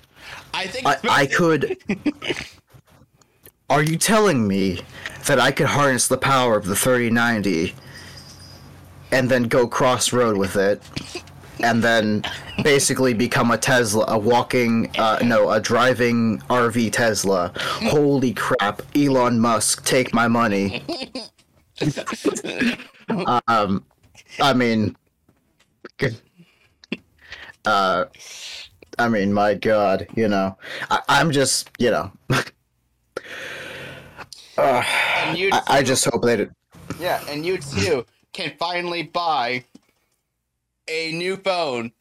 I 0.54 0.68
think 0.68 0.86
I, 0.86 0.98
I 1.10 1.26
could? 1.26 1.78
Are 3.68 3.82
you 3.82 3.98
telling 3.98 4.48
me 4.48 4.82
that 5.26 5.40
I 5.40 5.52
could 5.52 5.66
harness 5.66 6.08
the 6.08 6.18
power 6.18 6.56
of 6.56 6.66
the 6.66 6.76
3090 6.76 7.74
and 9.12 9.28
then 9.30 9.44
go 9.44 9.68
cross 9.68 10.14
road 10.14 10.38
with 10.38 10.56
it? 10.56 10.84
And 11.62 11.84
then 11.84 12.24
basically 12.64 13.16
become 13.16 13.50
a 13.50 13.58
Tesla, 13.58 14.06
a 14.08 14.20
walking, 14.20 14.92
uh, 15.00 15.20
no, 15.24 15.50
a 15.50 15.60
driving 15.60 16.40
RV 16.42 16.92
Tesla. 16.92 17.54
Holy 17.58 18.34
crap, 18.34 18.84
Elon 18.96 19.40
Musk, 19.40 19.84
take 19.84 20.14
my 20.14 20.28
money. 20.28 20.84
um, 23.48 23.84
I 24.40 24.54
mean, 24.54 24.96
uh, 27.66 28.06
I 29.00 29.10
mean, 29.10 29.34
my 29.34 29.56
God, 29.56 30.08
you 30.14 30.28
know, 30.28 30.56
I, 30.92 31.02
I'm 31.08 31.32
just, 31.32 31.72
you 31.80 31.90
know, 31.90 32.12
uh, 34.58 34.84
and 35.18 35.38
you 35.38 35.50
I, 35.52 35.62
I 35.68 35.84
just 35.84 36.06
hope 36.06 36.24
that 36.24 36.40
it. 36.40 36.52
yeah, 37.00 37.24
and 37.30 37.46
you 37.46 37.58
too 37.58 38.06
can 38.34 38.54
finally 38.58 39.04
buy 39.04 39.64
a 40.88 41.12
new 41.14 41.38
phone 41.38 41.92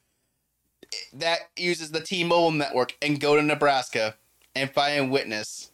that 1.13 1.39
uses 1.57 1.91
the 1.91 2.01
T-Mobile 2.01 2.53
network 2.53 2.97
and 3.01 3.21
go 3.21 3.37
to 3.37 3.43
Nebraska 3.43 4.17
and 4.55 4.71
find 4.71 5.11
witness 5.11 5.71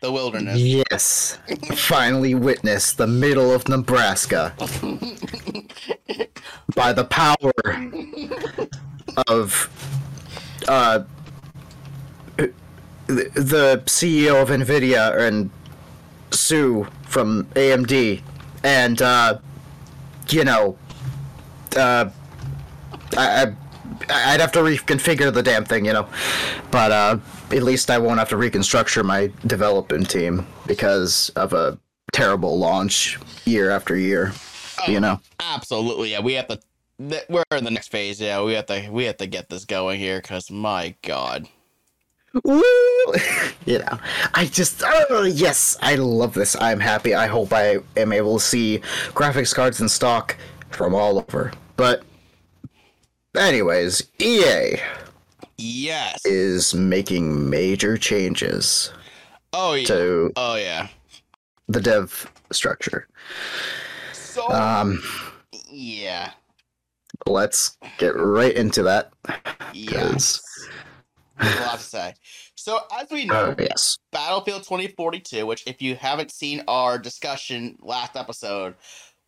the 0.00 0.12
wilderness. 0.12 0.58
Yes, 0.58 1.38
finally 1.76 2.34
witness 2.34 2.92
the 2.92 3.06
middle 3.06 3.52
of 3.52 3.68
Nebraska 3.68 4.52
by 6.74 6.92
the 6.92 7.04
power 7.04 7.52
of 9.28 9.70
uh, 10.68 11.04
the 12.36 12.52
the 13.06 13.82
CEO 13.86 14.42
of 14.42 14.48
Nvidia 14.48 15.16
and 15.18 15.50
Su 16.32 16.86
from 17.04 17.44
AMD, 17.54 18.22
and 18.64 19.00
uh, 19.02 19.38
you 20.28 20.44
know, 20.44 20.76
uh, 21.76 22.10
I, 23.16 23.42
I 23.42 23.54
I'd 24.10 24.40
have 24.40 24.52
to 24.52 24.60
reconfigure 24.60 25.32
the 25.32 25.42
damn 25.42 25.64
thing, 25.64 25.84
you 25.84 25.92
know, 25.92 26.08
but 26.70 26.90
uh, 26.90 27.18
at 27.50 27.62
least 27.62 27.90
I 27.90 27.98
won't 27.98 28.18
have 28.18 28.28
to 28.30 28.36
reconstructure 28.36 29.04
my 29.04 29.30
development 29.46 30.10
team 30.10 30.46
because 30.66 31.30
of 31.36 31.52
a 31.52 31.78
terrible 32.12 32.58
launch 32.58 33.18
year 33.44 33.70
after 33.70 33.96
year. 33.96 34.32
You 34.88 34.98
know. 35.00 35.20
Absolutely, 35.38 36.10
yeah. 36.10 36.20
We 36.20 36.32
have 36.32 36.48
to. 36.48 36.58
th- 36.98 37.24
We're 37.28 37.44
in 37.52 37.62
the 37.62 37.70
next 37.70 37.88
phase. 37.88 38.20
Yeah, 38.20 38.42
we 38.42 38.54
have 38.54 38.66
to. 38.66 38.88
We 38.90 39.04
have 39.04 39.18
to 39.18 39.26
get 39.26 39.48
this 39.48 39.64
going 39.64 40.00
here 40.00 40.20
because 40.20 40.50
my 40.50 40.96
God. 41.02 41.46
Woo! 42.44 42.62
you 43.66 43.78
know, 43.78 43.98
I 44.34 44.46
just, 44.50 44.82
oh, 44.84 45.22
yes, 45.24 45.76
I 45.82 45.96
love 45.96 46.34
this. 46.34 46.56
I'm 46.60 46.80
happy. 46.80 47.14
I 47.14 47.26
hope 47.26 47.52
I 47.52 47.78
am 47.96 48.12
able 48.12 48.38
to 48.38 48.44
see 48.44 48.78
graphics 49.10 49.54
cards 49.54 49.80
in 49.80 49.88
stock 49.88 50.36
from 50.70 50.94
all 50.94 51.18
over. 51.18 51.52
But, 51.76 52.02
anyways, 53.36 54.10
EA 54.18 54.76
Yes. 55.58 56.24
is 56.24 56.74
making 56.74 57.48
major 57.50 57.96
changes 57.96 58.90
Oh 59.52 59.74
yeah. 59.74 59.86
to 59.86 60.32
Oh 60.36 60.54
yeah. 60.56 60.88
the 61.68 61.80
dev 61.80 62.30
structure. 62.50 63.06
So 64.12 64.50
Um, 64.50 65.02
yeah. 65.70 66.30
let's 67.26 67.76
get 67.98 68.16
right 68.16 68.54
into 68.54 68.82
that. 68.84 69.12
Yes. 69.74 70.40
There's 71.42 71.56
a 71.58 71.60
lot 71.62 71.78
to 71.78 71.84
say. 71.84 72.14
So 72.54 72.80
as 72.98 73.10
we 73.10 73.24
know, 73.26 73.34
Uh, 73.50 73.54
yes. 73.58 73.98
Battlefield 74.12 74.62
2042, 74.62 75.44
which 75.46 75.62
if 75.66 75.82
you 75.82 75.96
haven't 75.96 76.30
seen 76.30 76.62
our 76.68 76.98
discussion 76.98 77.76
last 77.80 78.16
episode, 78.16 78.74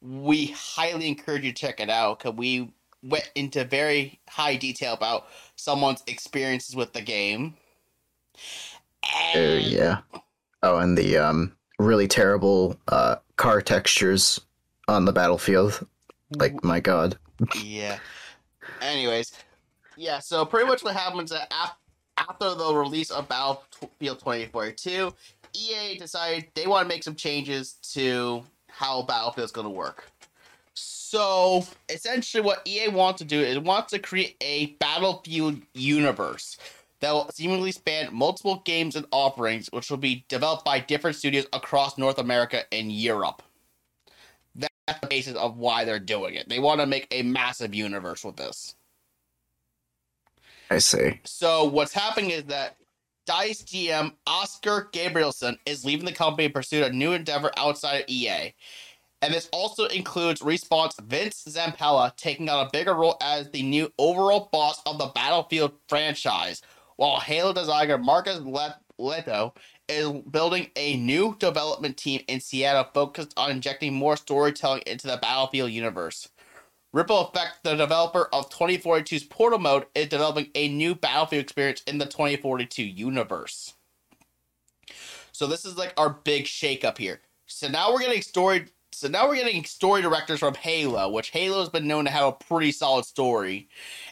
we 0.01 0.47
highly 0.57 1.09
encourage 1.09 1.45
you 1.45 1.53
to 1.53 1.59
check 1.61 1.81
it 1.81 1.91
out 1.91 2.19
because 2.19 2.35
we 2.37 2.71
went 3.03 3.31
into 3.35 3.65
very 3.65 4.21
high 4.29 4.57
detail 4.57 4.95
about 4.95 5.27
someone's 5.57 6.03
experiences 6.07 6.75
with 6.77 6.93
the 6.93 7.03
game. 7.03 7.55
Oh 9.05 9.39
And- 9.39 9.65
yeah. 9.65 9.99
Oh, 10.63 10.79
and 10.79 10.97
the 10.97 11.19
um 11.19 11.55
really 11.79 12.07
terrible 12.09 12.79
uh 12.89 13.17
car 13.37 13.61
textures 13.61 14.41
on 14.89 15.05
the 15.05 15.13
battlefield. 15.13 15.87
Like 16.37 16.63
my 16.65 16.81
god. 16.81 17.19
yeah. 17.63 17.99
Anyways, 18.81 19.33
yeah. 19.97 20.19
So 20.21 20.45
pretty 20.47 20.67
much 20.67 20.83
what 20.83 20.95
happens 20.97 21.31
is 21.33 21.39
that 21.39 21.53
af- 21.53 21.77
after 22.17 22.55
the 22.55 22.75
release 22.75 23.11
of 23.11 23.29
Battlefield 23.29 24.19
2042, 24.19 25.13
EA 25.55 25.99
decided 25.99 26.47
they 26.55 26.67
want 26.67 26.89
to 26.89 26.95
make 26.95 27.03
some 27.03 27.15
changes 27.15 27.75
to 27.93 28.43
how 28.69 29.03
Battlefield's 29.03 29.53
going 29.53 29.67
to 29.67 29.71
work. 29.71 30.11
So 30.75 31.65
essentially, 31.89 32.43
what 32.43 32.67
EA 32.67 32.89
wants 32.89 33.19
to 33.19 33.25
do 33.25 33.41
is 33.41 33.59
wants 33.59 33.93
to 33.93 33.99
create 33.99 34.37
a 34.41 34.67
Battlefield 34.81 35.61
universe 35.75 36.57
that 37.01 37.13
will 37.13 37.31
seemingly 37.31 37.71
span 37.71 38.09
multiple 38.13 38.63
games 38.65 38.97
and 38.97 39.07
offerings, 39.13 39.69
which 39.73 39.91
will 39.91 39.99
be 39.99 40.25
developed 40.29 40.65
by 40.65 40.81
different 40.81 41.17
studios 41.17 41.47
across 41.53 41.99
North 41.99 42.19
America 42.19 42.63
and 42.73 42.91
Europe 42.91 43.43
that's 44.87 45.01
the 45.01 45.07
basis 45.07 45.35
of 45.37 45.57
why 45.57 45.85
they're 45.85 45.99
doing 45.99 46.35
it. 46.35 46.49
They 46.49 46.59
want 46.59 46.81
to 46.81 46.87
make 46.87 47.07
a 47.11 47.23
massive 47.23 47.75
universe 47.75 48.25
with 48.25 48.37
this. 48.37 48.75
I 50.75 50.79
see. 50.79 51.21
So 51.25 51.65
what's 51.65 51.93
happening 51.93 52.31
is 52.31 52.45
that 52.47 52.77
Dice 53.27 53.63
GM 53.63 54.13
Oskar 54.27 54.89
Gabrielson 54.93 55.57
is 55.67 55.85
leaving 55.85 56.05
the 56.05 56.13
company 56.13 56.47
in 56.47 56.53
pursuit 56.53 56.85
a 56.85 56.91
new 56.91 57.13
endeavor 57.13 57.53
outside 57.57 58.03
of 58.03 58.09
EA. 58.09 58.53
And 59.23 59.33
this 59.33 59.49
also 59.53 59.85
includes 59.87 60.43
Respawn's 60.43 60.97
Vince 61.01 61.45
Zampella 61.49 62.15
taking 62.17 62.49
on 62.49 62.67
a 62.67 62.71
bigger 62.71 62.93
role 62.93 63.17
as 63.23 63.49
the 63.51 63.63
new 63.63 63.91
overall 63.99 64.49
boss 64.53 64.83
of 64.85 64.99
the 64.99 65.13
Battlefield 65.15 65.73
franchise, 65.89 66.61
while 66.97 67.21
Halo 67.21 67.53
designer 67.53 67.97
Marcus 67.97 68.41
Le- 68.41 68.79
Lehto 69.01 69.57
is 69.89 70.11
building 70.31 70.71
a 70.77 70.97
new 70.97 71.37
development 71.39 71.97
team 71.97 72.21
in 72.27 72.41
Seattle 72.41 72.91
focused 72.93 73.33
on 73.37 73.53
injecting 73.53 73.95
more 73.95 74.17
storytelling 74.17 74.83
into 74.87 75.07
the 75.07 75.19
Battlefield 75.19 75.71
universe. 75.71 76.29
Ripple 76.95 77.27
Effect, 77.27 77.65
the 77.65 77.75
developer 77.75 78.29
of 78.33 78.49
2042's 78.51 79.25
Portal 79.25 79.59
Mode, 79.59 79.87
is 79.97 80.07
developing 80.07 80.47
a 80.55 80.69
new 80.69 80.95
Battlefield 80.95 81.43
experience 81.43 81.83
in 81.89 81.99
the 81.99 82.07
2042 82.07 82.85
universe. 82.85 83.75
So 85.33 85.49
this 85.49 85.65
is 85.65 85.77
like 85.77 85.93
our 85.97 86.11
big 86.11 86.45
shakeup 86.45 86.97
here. 86.97 87.21
So 87.47 87.67
now 87.67 87.93
we're 87.93 87.99
getting 87.99 88.23
story. 88.23 88.67
So 88.93 89.09
now 89.09 89.27
we're 89.27 89.35
getting 89.35 89.65
story 89.65 90.03
directors 90.03 90.39
from 90.39 90.55
Halo, 90.55 91.11
which 91.11 91.31
Halo 91.31 91.59
has 91.59 91.69
been 91.69 91.89
known 91.89 92.05
to 92.05 92.13
have 92.13 92.29
a 92.29 92.33
pretty 92.33 92.71
solid 92.71 93.05
story, 93.05 93.69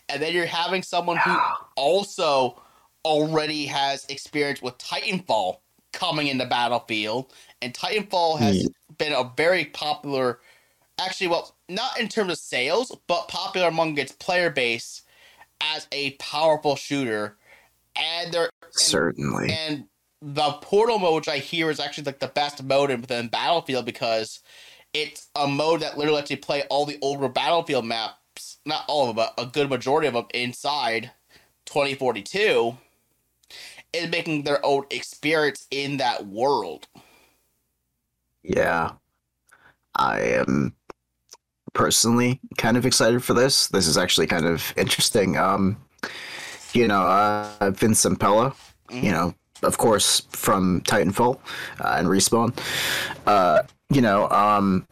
and 0.08 0.20
then 0.20 0.34
you're 0.34 0.44
having 0.44 0.82
someone 0.82 1.18
who 1.18 1.38
also 1.76 2.60
already 3.04 3.64
has 3.66 4.04
experience 4.06 4.60
with 4.60 4.76
Titanfall 4.78 5.58
coming 5.92 6.26
into 6.26 6.46
Battlefield, 6.46 7.32
and 7.62 7.72
Titanfall 7.72 8.40
has 8.40 8.64
Yeah. 8.64 8.68
been 8.98 9.12
a 9.12 9.30
very 9.36 9.66
popular 9.66 10.40
actually 10.98 11.28
well 11.28 11.54
not 11.74 11.98
in 11.98 12.08
terms 12.08 12.32
of 12.32 12.38
sales 12.38 12.96
but 13.06 13.28
popular 13.28 13.68
among 13.68 13.96
its 13.98 14.12
player 14.12 14.50
base 14.50 15.02
as 15.60 15.86
a 15.92 16.10
powerful 16.12 16.76
shooter 16.76 17.36
and 17.96 18.32
there 18.32 18.50
Certainly. 18.70 19.50
and 19.52 19.84
the 20.20 20.52
portal 20.62 20.98
mode 20.98 21.14
which 21.14 21.28
i 21.28 21.38
hear 21.38 21.70
is 21.70 21.80
actually 21.80 22.04
like 22.04 22.20
the 22.20 22.28
best 22.28 22.62
mode 22.62 22.90
in 22.90 23.00
within 23.00 23.28
battlefield 23.28 23.84
because 23.84 24.40
it's 24.92 25.28
a 25.36 25.46
mode 25.48 25.80
that 25.80 25.96
literally 25.96 26.16
lets 26.16 26.30
you 26.30 26.36
play 26.36 26.62
all 26.70 26.86
the 26.86 26.98
older 27.02 27.28
battlefield 27.28 27.84
maps 27.84 28.58
not 28.64 28.84
all 28.88 29.08
of 29.08 29.16
them 29.16 29.26
but 29.36 29.42
a 29.42 29.46
good 29.46 29.68
majority 29.68 30.06
of 30.08 30.14
them 30.14 30.26
inside 30.34 31.10
2042 31.66 32.76
is 33.92 34.10
making 34.10 34.42
their 34.44 34.64
own 34.64 34.84
experience 34.90 35.66
in 35.70 35.96
that 35.98 36.26
world 36.26 36.86
Yeah. 38.42 38.92
I 39.94 40.20
am 40.20 40.74
personally 41.74 42.40
kind 42.58 42.76
of 42.76 42.84
excited 42.86 43.22
for 43.24 43.34
this. 43.34 43.68
This 43.68 43.86
is 43.86 43.96
actually 43.98 44.26
kind 44.26 44.46
of 44.46 44.72
interesting. 44.76 45.36
Um 45.36 45.76
you 46.74 46.88
know, 46.88 47.02
uh, 47.02 47.70
Vince 47.74 48.04
Zampella, 48.04 48.54
Mm-hmm. 48.88 49.04
you 49.06 49.12
know, 49.12 49.34
of 49.62 49.76
course 49.78 50.20
from 50.30 50.80
Titanfall 50.82 51.38
uh, 51.80 51.94
and 51.98 52.08
Respawn. 52.08 52.56
Uh, 53.26 53.62
you 53.90 54.00
know, 54.00 54.28
um, 54.30 54.86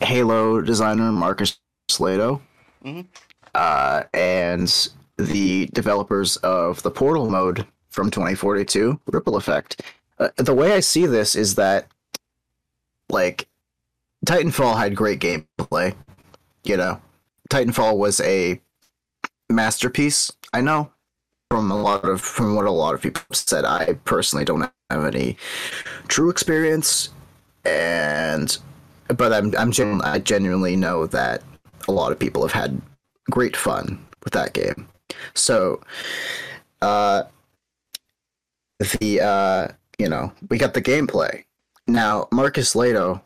Halo 0.00 0.60
designer 0.60 1.10
Marcus 1.12 1.58
Lehto, 1.90 2.40
Mhm. 2.84 3.06
uh, 3.54 4.04
and 4.14 4.88
the 5.18 5.66
developers 5.72 6.36
of 6.38 6.82
the 6.82 6.90
Portal 6.90 7.28
mode 7.30 7.66
from 7.90 8.10
2042, 8.10 8.98
Ripple 9.06 9.36
Effect. 9.36 9.82
Uh, 10.18 10.28
the 10.36 10.54
way 10.54 10.72
I 10.72 10.80
see 10.80 11.06
this 11.06 11.34
is 11.36 11.56
that, 11.56 11.86
like, 13.08 13.46
Titanfall 14.26 14.76
had 14.76 14.94
great 14.94 15.20
gameplay. 15.20 15.94
You 16.64 16.76
know, 16.76 17.00
Titanfall 17.50 17.96
was 17.96 18.20
a 18.20 18.60
masterpiece. 19.50 20.32
I 20.52 20.60
know 20.60 20.90
from 21.50 21.70
a 21.70 21.80
lot 21.80 22.04
of 22.04 22.20
from 22.20 22.54
what 22.54 22.66
a 22.66 22.70
lot 22.70 22.94
of 22.94 23.02
people 23.02 23.22
said. 23.32 23.64
I 23.64 23.94
personally 24.04 24.44
don't 24.44 24.70
have 24.90 25.04
any 25.04 25.36
true 26.08 26.30
experience, 26.30 27.10
and 27.64 28.56
but 29.08 29.32
I'm 29.32 29.54
I'm 29.58 30.02
I 30.02 30.18
genuinely 30.18 30.76
know 30.76 31.06
that 31.08 31.42
a 31.88 31.92
lot 31.92 32.12
of 32.12 32.18
people 32.18 32.42
have 32.42 32.52
had 32.52 32.80
great 33.30 33.56
fun 33.56 34.04
with 34.24 34.32
that 34.32 34.52
game. 34.52 34.88
So, 35.34 35.82
uh, 36.80 37.24
the 38.78 39.20
uh, 39.20 39.68
you 39.98 40.08
know, 40.08 40.32
we 40.48 40.58
got 40.58 40.74
the 40.74 40.82
gameplay. 40.82 41.44
Now, 41.86 42.28
Marcus 42.32 42.74
Lehto 42.74 43.20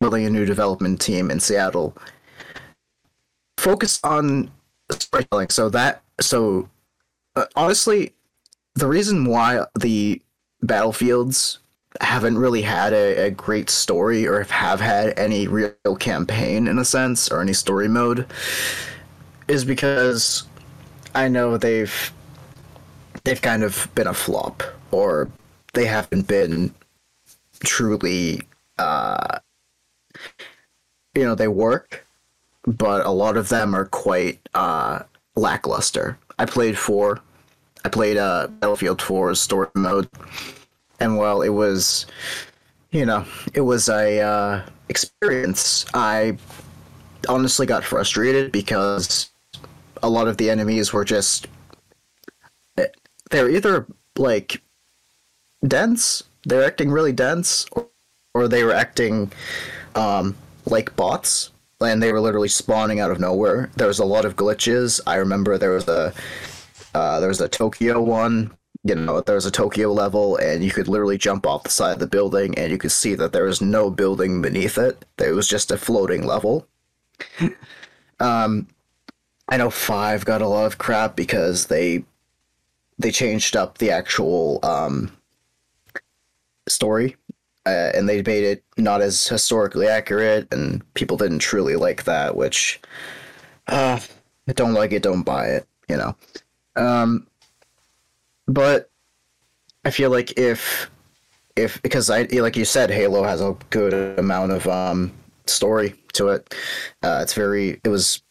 building 0.00 0.24
a 0.26 0.30
new 0.30 0.44
development 0.44 1.00
team 1.00 1.30
in 1.30 1.40
Seattle 1.40 1.96
focus 3.62 4.00
on 4.02 4.50
storytelling. 4.90 5.48
So 5.48 5.68
that 5.70 6.02
so 6.20 6.68
uh, 7.36 7.46
honestly, 7.56 8.12
the 8.74 8.88
reason 8.88 9.24
why 9.24 9.64
the 9.78 10.20
battlefields 10.62 11.58
haven't 12.00 12.38
really 12.38 12.62
had 12.62 12.92
a, 12.92 13.26
a 13.26 13.30
great 13.30 13.70
story 13.70 14.26
or 14.26 14.42
have 14.44 14.80
had 14.80 15.16
any 15.18 15.46
real 15.46 15.96
campaign 15.98 16.66
in 16.66 16.78
a 16.78 16.84
sense 16.84 17.30
or 17.30 17.40
any 17.40 17.52
story 17.52 17.86
mode 17.86 18.26
is 19.46 19.64
because 19.64 20.44
I 21.14 21.28
know 21.28 21.56
they've 21.56 22.12
they've 23.24 23.42
kind 23.42 23.62
of 23.62 23.88
been 23.94 24.06
a 24.06 24.14
flop 24.14 24.62
or 24.90 25.30
they 25.74 25.86
haven't 25.86 26.26
been 26.26 26.74
truly 27.60 28.42
uh 28.78 29.38
you 31.14 31.24
know 31.24 31.34
they 31.34 31.48
work 31.48 32.06
but 32.66 33.04
a 33.04 33.10
lot 33.10 33.36
of 33.36 33.48
them 33.48 33.74
are 33.74 33.86
quite 33.86 34.40
uh 34.54 35.00
lackluster. 35.34 36.18
I 36.38 36.44
played 36.44 36.78
four. 36.78 37.20
I 37.84 37.88
played 37.88 38.16
uh 38.16 38.48
battlefield 38.48 39.00
4's 39.00 39.40
story 39.40 39.68
mode. 39.74 40.08
And 41.00 41.16
while 41.16 41.42
it 41.42 41.50
was 41.50 42.06
you 42.92 43.06
know 43.06 43.24
it 43.54 43.62
was 43.62 43.88
a 43.88 44.20
uh 44.20 44.62
experience 44.88 45.86
i 45.94 46.36
honestly 47.28 47.64
got 47.64 47.82
frustrated 47.82 48.52
because 48.52 49.30
a 50.02 50.10
lot 50.10 50.28
of 50.28 50.36
the 50.36 50.50
enemies 50.50 50.92
were 50.92 51.04
just 51.04 51.46
they're 53.30 53.48
either 53.48 53.86
like 54.18 54.60
dense 55.66 56.22
they're 56.44 56.64
acting 56.64 56.90
really 56.90 57.12
dense 57.12 57.64
or, 57.72 57.88
or 58.34 58.48
they 58.48 58.62
were 58.62 58.74
acting 58.74 59.32
um 59.94 60.36
like 60.66 60.94
bots 60.96 61.50
and 61.80 62.02
they 62.02 62.12
were 62.12 62.20
literally 62.20 62.48
spawning 62.48 63.00
out 63.00 63.10
of 63.10 63.18
nowhere. 63.18 63.70
There 63.76 63.88
was 63.88 63.98
a 63.98 64.04
lot 64.04 64.24
of 64.24 64.36
glitches. 64.36 65.00
I 65.06 65.16
remember 65.16 65.58
there 65.58 65.72
was 65.72 65.88
a 65.88 66.12
uh, 66.94 67.20
there 67.20 67.28
was 67.28 67.40
a 67.40 67.48
tokyo 67.48 68.00
one 68.00 68.56
you 68.84 68.94
know 68.94 69.20
there 69.20 69.36
was 69.36 69.46
a 69.46 69.50
tokyo 69.50 69.92
level 69.92 70.36
and 70.36 70.64
you 70.64 70.70
could 70.70 70.88
literally 70.88 71.16
jump 71.16 71.46
off 71.46 71.62
the 71.62 71.70
side 71.70 71.92
of 71.92 71.98
the 72.00 72.06
building 72.06 72.56
and 72.58 72.70
you 72.70 72.78
could 72.78 72.92
see 72.92 73.14
that 73.14 73.32
there 73.32 73.44
was 73.44 73.60
no 73.60 73.90
building 73.90 74.42
beneath 74.42 74.78
it. 74.78 75.04
It 75.18 75.32
was 75.32 75.48
just 75.48 75.70
a 75.70 75.78
floating 75.78 76.26
level. 76.26 76.66
Um 78.20 78.68
i 79.48 79.56
know 79.56 79.68
five 79.68 80.24
got 80.24 80.42
a 80.42 80.46
lot 80.46 80.64
of 80.64 80.78
crap 80.78 81.16
because 81.16 81.66
they 81.66 82.04
they 82.96 83.10
changed 83.10 83.56
up 83.56 83.78
the 83.78 83.90
actual 83.90 84.60
um 84.62 85.10
story 86.68 87.16
uh, 87.66 87.92
and 87.94 88.08
they 88.08 88.22
made 88.22 88.44
it 88.44 88.64
not 88.76 89.00
as 89.00 89.26
historically 89.28 89.86
accurate 89.86 90.48
and 90.52 90.82
people 90.94 91.16
didn't 91.16 91.38
truly 91.38 91.76
like 91.76 92.04
that 92.04 92.36
which 92.36 92.80
uh 93.68 93.98
don't 94.54 94.74
like 94.74 94.92
it 94.92 95.02
don't 95.02 95.22
buy 95.22 95.46
it 95.46 95.66
you 95.88 95.96
know. 95.96 96.16
Um 96.76 97.26
but 98.48 98.90
i 99.84 99.90
feel 99.90 100.10
like 100.10 100.36
if 100.38 100.90
if 101.54 101.80
because 101.82 102.10
i 102.10 102.22
like 102.32 102.56
you 102.56 102.64
said 102.64 102.90
halo 102.90 103.22
has 103.22 103.40
a 103.40 103.56
good 103.70 104.18
amount 104.18 104.52
of 104.52 104.66
um 104.66 105.12
story 105.46 105.94
to 106.14 106.28
it. 106.28 106.54
Uh 107.02 107.20
it's 107.22 107.34
very 107.34 107.80
it 107.84 107.88
was 107.88 108.22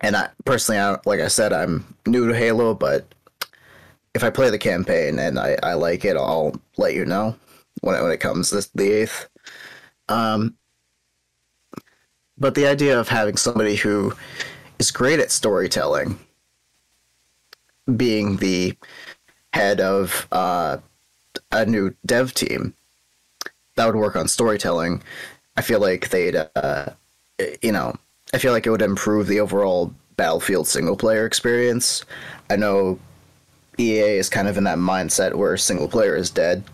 and 0.00 0.16
i 0.16 0.28
personally 0.44 0.80
I, 0.80 0.98
like 1.04 1.20
i 1.20 1.28
said 1.28 1.52
i'm 1.52 1.94
new 2.06 2.28
to 2.28 2.34
halo 2.34 2.74
but 2.74 3.06
if 4.16 4.24
I 4.24 4.30
play 4.30 4.48
the 4.48 4.58
campaign 4.58 5.18
and 5.18 5.38
I, 5.38 5.58
I 5.62 5.74
like 5.74 6.06
it, 6.06 6.16
I'll 6.16 6.58
let 6.78 6.94
you 6.94 7.04
know 7.04 7.36
when 7.80 7.94
it, 7.94 8.02
when 8.02 8.12
it 8.12 8.20
comes 8.20 8.50
this 8.50 8.68
the 8.74 8.90
eighth. 8.90 9.28
Um, 10.08 10.56
but 12.38 12.54
the 12.54 12.66
idea 12.66 12.98
of 12.98 13.08
having 13.08 13.36
somebody 13.36 13.76
who 13.76 14.12
is 14.78 14.90
great 14.90 15.20
at 15.20 15.30
storytelling 15.30 16.18
being 17.96 18.36
the 18.36 18.76
head 19.52 19.80
of 19.80 20.28
uh, 20.32 20.78
a 21.52 21.64
new 21.64 21.94
dev 22.04 22.34
team 22.34 22.74
that 23.76 23.86
would 23.86 23.96
work 23.96 24.16
on 24.16 24.28
storytelling, 24.28 25.02
I 25.56 25.62
feel 25.62 25.80
like 25.80 26.10
they'd, 26.10 26.36
uh, 26.54 26.90
you 27.62 27.72
know, 27.72 27.96
I 28.34 28.38
feel 28.38 28.52
like 28.52 28.66
it 28.66 28.70
would 28.70 28.82
improve 28.82 29.26
the 29.26 29.40
overall 29.40 29.94
Battlefield 30.16 30.66
single 30.66 30.96
player 30.96 31.26
experience. 31.26 32.04
I 32.50 32.56
know 32.56 32.98
EA 33.78 34.16
is 34.16 34.28
kind 34.28 34.48
of 34.48 34.56
in 34.56 34.64
that 34.64 34.78
mindset 34.78 35.34
where 35.34 35.56
single 35.56 35.88
player 35.88 36.16
is 36.16 36.30
dead. 36.30 36.64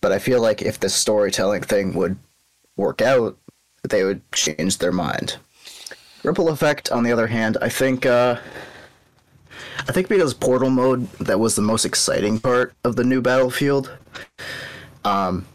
But 0.00 0.12
I 0.12 0.18
feel 0.18 0.40
like 0.40 0.62
if 0.62 0.78
the 0.78 0.88
storytelling 0.88 1.62
thing 1.62 1.94
would 1.94 2.16
work 2.76 3.02
out, 3.02 3.36
they 3.88 4.04
would 4.04 4.20
change 4.32 4.78
their 4.78 4.92
mind. 4.92 5.36
Ripple 6.22 6.48
Effect, 6.48 6.90
on 6.90 7.04
the 7.04 7.12
other 7.12 7.26
hand, 7.26 7.56
I 7.60 7.68
think 7.68 8.06
uh, 8.06 8.38
I 9.88 9.92
think 9.92 10.08
because 10.08 10.34
Portal 10.34 10.70
mode 10.70 11.10
that 11.12 11.40
was 11.40 11.54
the 11.54 11.62
most 11.62 11.84
exciting 11.84 12.38
part 12.38 12.74
of 12.84 12.96
the 12.96 13.04
new 13.04 13.20
Battlefield. 13.20 13.96
Um, 15.04 15.46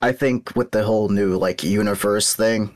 I 0.00 0.12
think 0.12 0.54
with 0.56 0.70
the 0.70 0.84
whole 0.84 1.08
new 1.08 1.36
like 1.36 1.62
universe 1.62 2.34
thing, 2.34 2.74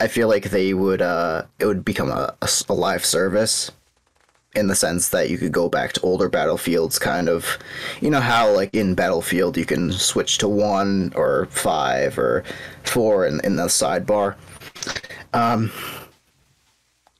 I 0.00 0.08
feel 0.08 0.28
like 0.28 0.50
they 0.50 0.74
would 0.74 1.00
uh, 1.00 1.44
it 1.58 1.66
would 1.66 1.84
become 1.84 2.10
a, 2.10 2.34
a, 2.42 2.48
a 2.68 2.74
live 2.74 3.04
service 3.04 3.70
in 4.54 4.66
the 4.66 4.74
sense 4.74 5.10
that 5.10 5.30
you 5.30 5.38
could 5.38 5.52
go 5.52 5.68
back 5.68 5.92
to 5.92 6.00
older 6.00 6.28
battlefields 6.28 6.98
kind 6.98 7.28
of 7.28 7.58
you 8.00 8.10
know 8.10 8.20
how 8.20 8.50
like 8.50 8.74
in 8.74 8.94
battlefield 8.94 9.56
you 9.56 9.64
can 9.64 9.92
switch 9.92 10.38
to 10.38 10.48
one 10.48 11.12
or 11.14 11.46
five 11.50 12.18
or 12.18 12.42
four 12.84 13.26
in, 13.26 13.40
in 13.44 13.56
the 13.56 13.64
sidebar? 13.64 14.36
Um 15.32 15.70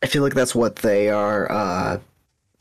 i 0.03 0.07
feel 0.07 0.23
like 0.23 0.35
that's 0.35 0.55
what 0.55 0.77
they 0.77 1.11
are 1.11 1.51
uh 1.51 1.99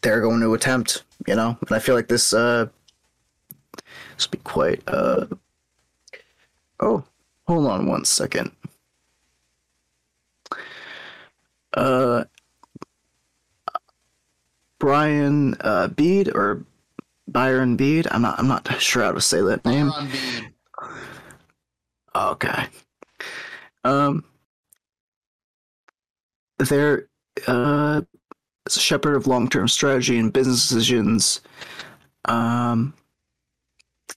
they're 0.01 0.22
going 0.22 0.41
to 0.41 0.53
attempt 0.53 1.03
you 1.28 1.36
know? 1.36 1.57
And 1.68 1.76
i 1.76 1.80
feel 1.80 1.95
like 1.95 2.07
this 2.07 2.34
uh 2.34 2.68
this 4.15 4.28
be 4.28 4.38
quite 4.39 4.82
uh 4.88 5.26
oh 6.80 7.03
hold 7.47 7.68
on 7.68 7.88
one 7.88 8.05
second. 8.05 8.51
Uh 11.74 12.26
Brian 14.88 15.54
uh, 15.60 15.90
Beede 15.90 16.34
or 16.34 16.64
Byron 17.28 17.76
Beede. 17.76 18.08
I'm 18.10 18.22
not. 18.22 18.40
I'm 18.40 18.48
not 18.48 18.82
sure 18.82 19.04
how 19.04 19.12
to 19.12 19.20
say 19.20 19.42
that 19.42 19.66
name. 19.66 19.92
Okay. 22.16 22.68
Um. 23.84 24.24
They're 26.58 27.10
uh, 27.50 28.00
a 28.66 28.70
shepherd 28.70 29.18
of 29.18 29.28
long-term 29.28 29.68
strategy 29.68 30.18
and 30.18 30.32
business 30.32 30.70
decisions. 30.70 31.42
Um. 32.24 32.94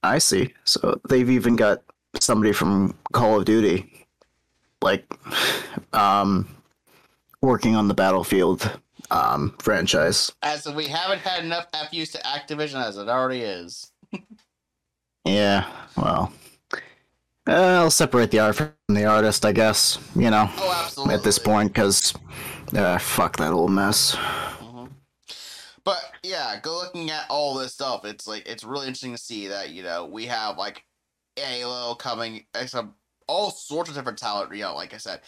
I 0.05 0.19
see. 0.19 0.55
So 0.63 1.01
they've 1.09 1.31
even 1.31 1.57
got 1.57 1.83
somebody 2.21 2.53
from 2.53 2.95
Call 3.13 3.41
of 3.41 3.45
Duty, 3.45 4.07
like, 4.83 5.05
um, 5.93 6.47
working 7.43 7.75
on 7.75 7.89
the 7.89 7.95
Battlefield 7.95 8.79
um 9.11 9.55
franchise. 9.61 10.33
As 10.43 10.67
we 10.67 10.87
haven't 10.89 11.21
had 11.21 11.45
enough 11.45 11.67
FUs 11.73 12.11
to 12.13 12.19
Activision 12.19 12.83
as 12.85 12.97
it 12.97 13.09
already 13.09 13.41
is. 13.41 13.91
Yeah, 15.27 15.71
well, 15.97 16.33
I'll 17.47 17.91
separate 17.91 18.31
the 18.31 18.39
art 18.39 18.57
from 18.57 18.73
the 18.89 19.05
artist, 19.05 19.45
I 19.45 19.53
guess. 19.53 19.99
You 20.17 20.31
know, 20.31 20.51
Oh, 20.57 20.83
absolutely. 20.85 21.15
at 21.15 21.23
this 21.23 21.39
point, 21.39 21.73
because 21.73 22.15
Uh, 22.75 22.99
fuck 22.99 23.37
that 23.39 23.53
old 23.53 23.71
mess. 23.73 24.17
But 25.85 25.99
yeah, 26.23 26.59
go 26.61 26.77
looking 26.79 27.11
at 27.11 27.27
all 27.29 27.55
this 27.55 27.73
stuff. 27.75 28.05
It's 28.05 28.27
like 28.27 28.47
it's 28.47 28.65
really 28.65 28.87
interesting 28.87 29.13
to 29.13 29.19
see 29.19 29.49
that 29.49 29.71
you 29.71 29.83
know 29.83 30.07
we 30.07 30.27
have 30.27 30.57
like 30.59 30.85
Halo 31.37 31.95
coming, 31.95 32.45
some 32.67 32.95
all 33.27 33.51
sorts 33.51 33.91
of 33.91 33.97
different 33.97 34.19
talent. 34.19 34.55
You 34.55 34.63
know, 34.63 34.75
like 34.75 34.95
I 34.95 34.99
said, 34.99 35.21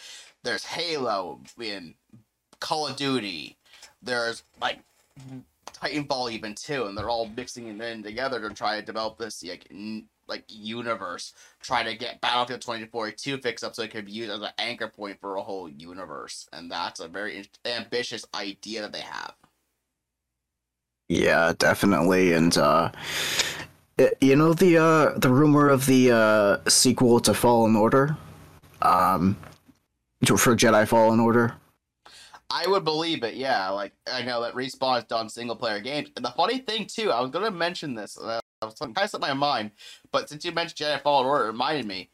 there's 0.43 0.63
Halo 0.65 1.41
in 1.61 1.95
Call 2.59 2.87
of 2.87 2.95
Duty. 2.95 3.57
There's 4.03 4.43
like 4.61 4.79
Titanfall 5.65 6.31
even 6.31 6.55
too, 6.55 6.85
and 6.85 6.97
they're 6.97 7.09
all 7.09 7.27
mixing 7.35 7.67
it 7.67 7.81
in 7.81 8.03
together 8.03 8.39
to 8.47 8.53
try 8.53 8.79
to 8.79 8.85
develop 8.85 9.17
this 9.17 9.43
like 9.43 9.67
n- 9.71 10.05
like 10.27 10.43
universe. 10.47 11.33
Try 11.61 11.83
to 11.83 11.95
get 11.95 12.21
Battlefield 12.21 12.61
2042 12.61 13.37
fixed 13.39 13.63
up 13.63 13.75
so 13.75 13.83
it 13.83 13.91
could 13.91 14.05
be 14.05 14.11
used 14.11 14.31
as 14.31 14.41
an 14.41 14.49
anchor 14.57 14.87
point 14.87 15.19
for 15.19 15.35
a 15.35 15.41
whole 15.41 15.69
universe, 15.69 16.47
and 16.53 16.71
that's 16.71 16.99
a 16.99 17.07
very 17.07 17.37
in- 17.37 17.47
ambitious 17.65 18.25
idea 18.35 18.81
that 18.81 18.93
they 18.93 19.01
have. 19.01 19.33
Yeah, 21.09 21.53
definitely. 21.57 22.33
And 22.33 22.57
uh 22.57 22.91
it- 23.97 24.17
you 24.21 24.35
know 24.35 24.53
the 24.53 24.77
uh 24.77 25.17
the 25.17 25.29
rumor 25.29 25.69
of 25.69 25.85
the 25.85 26.11
uh 26.11 26.69
sequel 26.69 27.19
to 27.21 27.33
Fallen 27.33 27.75
Order? 27.75 28.17
Um 28.81 29.37
for 30.25 30.55
Jedi 30.55 30.87
Fallen 30.87 31.19
Order? 31.19 31.53
I 32.55 32.67
would 32.67 32.83
believe 32.83 33.23
it, 33.23 33.33
yeah. 33.33 33.69
Like 33.69 33.93
I 34.11 34.21
know 34.21 34.41
that 34.43 34.53
Respawn 34.53 34.95
has 34.95 35.05
done 35.05 35.27
single 35.27 35.55
player 35.55 35.79
games. 35.79 36.09
And 36.15 36.23
the 36.23 36.29
funny 36.29 36.59
thing 36.59 36.85
too, 36.85 37.11
I 37.11 37.19
was 37.19 37.31
gonna 37.31 37.49
mention 37.49 37.95
this. 37.95 38.15
Uh, 38.15 38.39
I 38.61 38.65
was 38.65 38.75
kind 38.75 38.95
of 38.95 39.09
slipped 39.09 39.25
my 39.25 39.33
mind, 39.33 39.71
but 40.11 40.29
since 40.29 40.45
you 40.45 40.51
mentioned 40.51 40.77
Jedi 40.77 41.01
Fallen 41.01 41.25
Order, 41.25 41.45
it 41.45 41.47
reminded 41.47 41.87
me. 41.87 42.11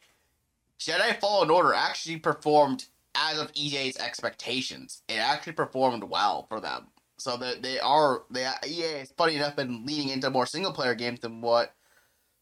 Jedi 0.80 1.20
Fallen 1.20 1.50
Order 1.50 1.74
actually 1.74 2.16
performed 2.16 2.86
as 3.14 3.38
of 3.38 3.52
EA's 3.54 3.98
expectations. 3.98 5.02
It 5.10 5.18
actually 5.18 5.52
performed 5.52 6.04
well 6.04 6.46
for 6.48 6.58
them. 6.58 6.86
So 7.18 7.36
that 7.36 7.62
they 7.62 7.78
are 7.78 8.22
they 8.30 8.48
EA 8.66 9.02
is 9.02 9.12
funny 9.18 9.36
enough 9.36 9.56
been 9.56 9.84
leaning 9.84 10.08
into 10.08 10.30
more 10.30 10.46
single 10.46 10.72
player 10.72 10.94
games 10.94 11.20
than 11.20 11.42
what 11.42 11.74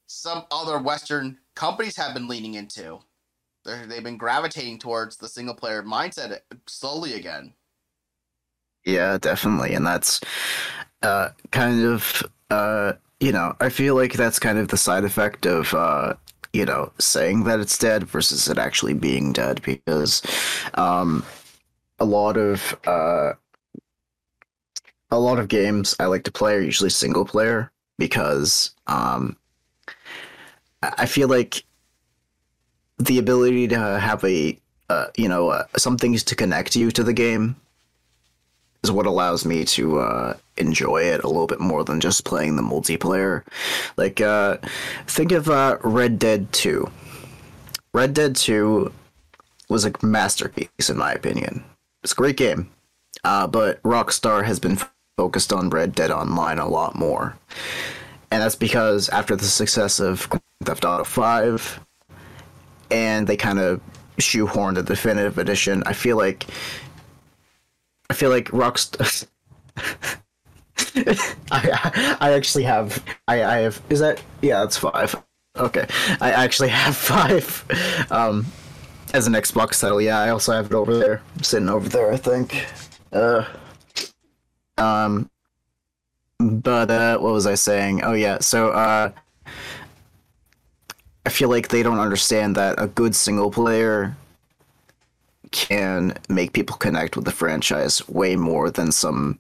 some 0.07 0.44
other 0.53 0.78
Western 0.78 1.38
companies 1.57 1.96
have 1.96 2.14
been 2.14 2.28
leaning 2.28 2.55
into. 2.55 3.01
They're, 3.64 3.86
they've 3.86 4.05
been 4.05 4.16
gravitating 4.16 4.78
towards 4.78 5.16
the 5.16 5.28
single 5.28 5.57
player 5.57 5.82
mindset 5.82 6.38
slowly 6.68 7.14
again. 7.14 7.55
Yeah, 8.89 9.18
definitely. 9.18 9.74
And 9.74 9.86
that's 9.86 10.20
uh 11.03 11.30
kind 11.51 11.84
of 11.84 12.22
uh 12.51 12.95
you 13.20 13.32
know, 13.32 13.55
I 13.61 13.68
feel 13.68 13.95
like 13.97 14.14
that's 14.14 14.39
kind 14.39 14.59
of 14.59 14.68
the 14.68 14.78
side 14.78 15.05
effect 15.05 15.47
of 15.47 15.74
uh 15.74 16.14
you 16.55 16.64
know, 16.64 16.93
saying 16.99 17.45
that 17.45 17.61
it's 17.61 17.76
dead 17.76 18.05
versus 18.05 18.49
it 18.49 18.57
actually 18.59 18.95
being 18.95 19.32
dead 19.34 19.61
because 19.62 20.22
um 20.74 21.24
a 22.01 22.07
lot 22.07 22.36
of 22.39 22.78
uh 22.86 23.34
a 25.11 25.18
lot 25.18 25.39
of 25.39 25.49
games 25.49 25.95
I 25.99 26.07
like 26.07 26.24
to 26.24 26.32
play 26.32 26.55
are 26.57 26.61
usually 26.61 26.91
single 26.91 27.24
player 27.24 27.70
because 27.99 28.70
um 28.86 29.36
I 30.82 31.07
feel 31.07 31.28
like 31.28 31.64
the 32.99 33.18
ability 33.18 33.68
to 33.68 33.78
have 33.78 34.24
a 34.24 34.59
uh, 34.91 35.07
you 35.16 35.28
know 35.28 35.51
uh, 35.51 35.64
some 35.76 35.99
things 35.99 36.24
to 36.24 36.34
connect 36.34 36.74
you 36.74 36.91
to 36.93 37.05
the 37.05 37.12
game 37.12 37.57
is 38.89 38.93
what 38.93 39.07
allows 39.07 39.45
me 39.45 39.64
to 39.66 39.99
uh, 39.99 40.34
enjoy 40.57 41.03
it 41.03 41.22
a 41.22 41.28
little 41.28 41.47
bit 41.47 41.61
more 41.61 41.84
than 41.84 42.01
just 42.01 42.24
playing 42.24 42.57
the 42.57 42.62
multiplayer. 42.62 43.45
Like, 43.97 44.20
uh, 44.20 44.57
think 45.07 45.30
of 45.30 45.51
uh, 45.51 45.76
Red 45.82 46.18
Dead 46.18 46.51
2. 46.53 46.91
Red 47.93 48.14
Dead 48.14 48.34
2 48.34 48.91
was 49.68 49.84
a 49.84 49.93
masterpiece, 50.03 50.89
in 50.89 50.97
my 50.97 51.12
opinion. 51.12 51.62
It's 52.03 52.12
a 52.12 52.16
great 52.16 52.39
game, 52.39 52.70
uh, 53.24 53.47
but 53.47 53.82
Rockstar 53.82 54.45
has 54.45 54.59
been 54.59 54.78
focused 55.18 55.53
on 55.53 55.68
Red 55.68 55.95
Dead 55.95 56.11
Online 56.11 56.59
a 56.59 56.68
lot 56.68 56.97
more. 56.97 57.36
And 58.30 58.43
that's 58.43 58.57
because 58.57 59.09
after 59.11 59.36
the 59.36 59.45
success 59.45 60.01
of 60.01 60.28
Grand 60.30 60.43
Theft 60.64 60.84
Auto 60.84 61.05
5, 61.05 61.80
and 62.91 63.26
they 63.26 63.36
kind 63.36 63.59
of 63.59 63.82
shoehorned 64.18 64.76
the 64.76 64.82
definitive 64.82 65.36
edition, 65.36 65.82
I 65.84 65.93
feel 65.93 66.16
like 66.16 66.47
I 68.11 68.14
feel 68.14 68.30
like 68.30 68.46
Rockstar. 68.46 69.26
I 71.50 72.16
I 72.20 72.32
actually 72.32 72.64
have 72.64 73.04
I 73.26 73.42
I 73.44 73.56
have 73.59 73.80
is 73.90 74.00
that 74.00 74.22
yeah 74.42 74.61
that's 74.61 74.76
five. 74.76 75.14
Okay. 75.56 75.86
I 76.20 76.32
actually 76.32 76.68
have 76.68 76.96
five 77.12 77.64
um 78.11 78.46
as 79.14 79.26
an 79.26 79.34
Xbox 79.34 79.80
title. 79.80 80.00
Yeah 80.00 80.18
I 80.18 80.30
also 80.30 80.52
have 80.52 80.66
it 80.66 80.72
over 80.74 80.96
there 80.96 81.22
sitting 81.42 81.68
over 81.68 81.88
there 81.88 82.12
I 82.12 82.16
think. 82.16 82.66
Uh 83.12 83.44
um 84.76 85.30
but 86.38 86.90
uh 86.90 87.18
what 87.18 87.32
was 87.32 87.46
I 87.46 87.54
saying? 87.54 88.04
Oh 88.04 88.14
yeah 88.14 88.38
so 88.40 88.70
uh 88.70 89.11
I 91.26 91.30
feel 91.30 91.50
like 91.50 91.68
they 91.68 91.82
don't 91.82 91.98
understand 92.00 92.56
that 92.56 92.80
a 92.80 92.86
good 92.86 93.14
single 93.14 93.50
player 93.50 94.16
can 95.51 96.14
make 96.28 96.53
people 96.53 96.76
connect 96.76 97.16
with 97.16 97.24
the 97.24 97.30
franchise 97.30 98.07
way 98.09 98.36
more 98.36 98.70
than 98.70 98.92
some 98.92 99.38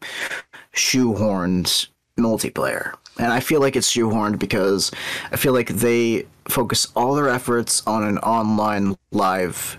shoehorned 0.74 1.88
multiplayer. 2.18 2.94
And 3.18 3.32
I 3.32 3.40
feel 3.40 3.60
like 3.60 3.76
it's 3.76 3.92
shoehorned 3.92 4.38
because 4.38 4.90
I 5.32 5.36
feel 5.36 5.52
like 5.52 5.68
they 5.68 6.26
focus 6.46 6.86
all 6.94 7.14
their 7.14 7.28
efforts 7.28 7.84
on 7.86 8.04
an 8.04 8.18
online 8.18 8.96
live 9.10 9.78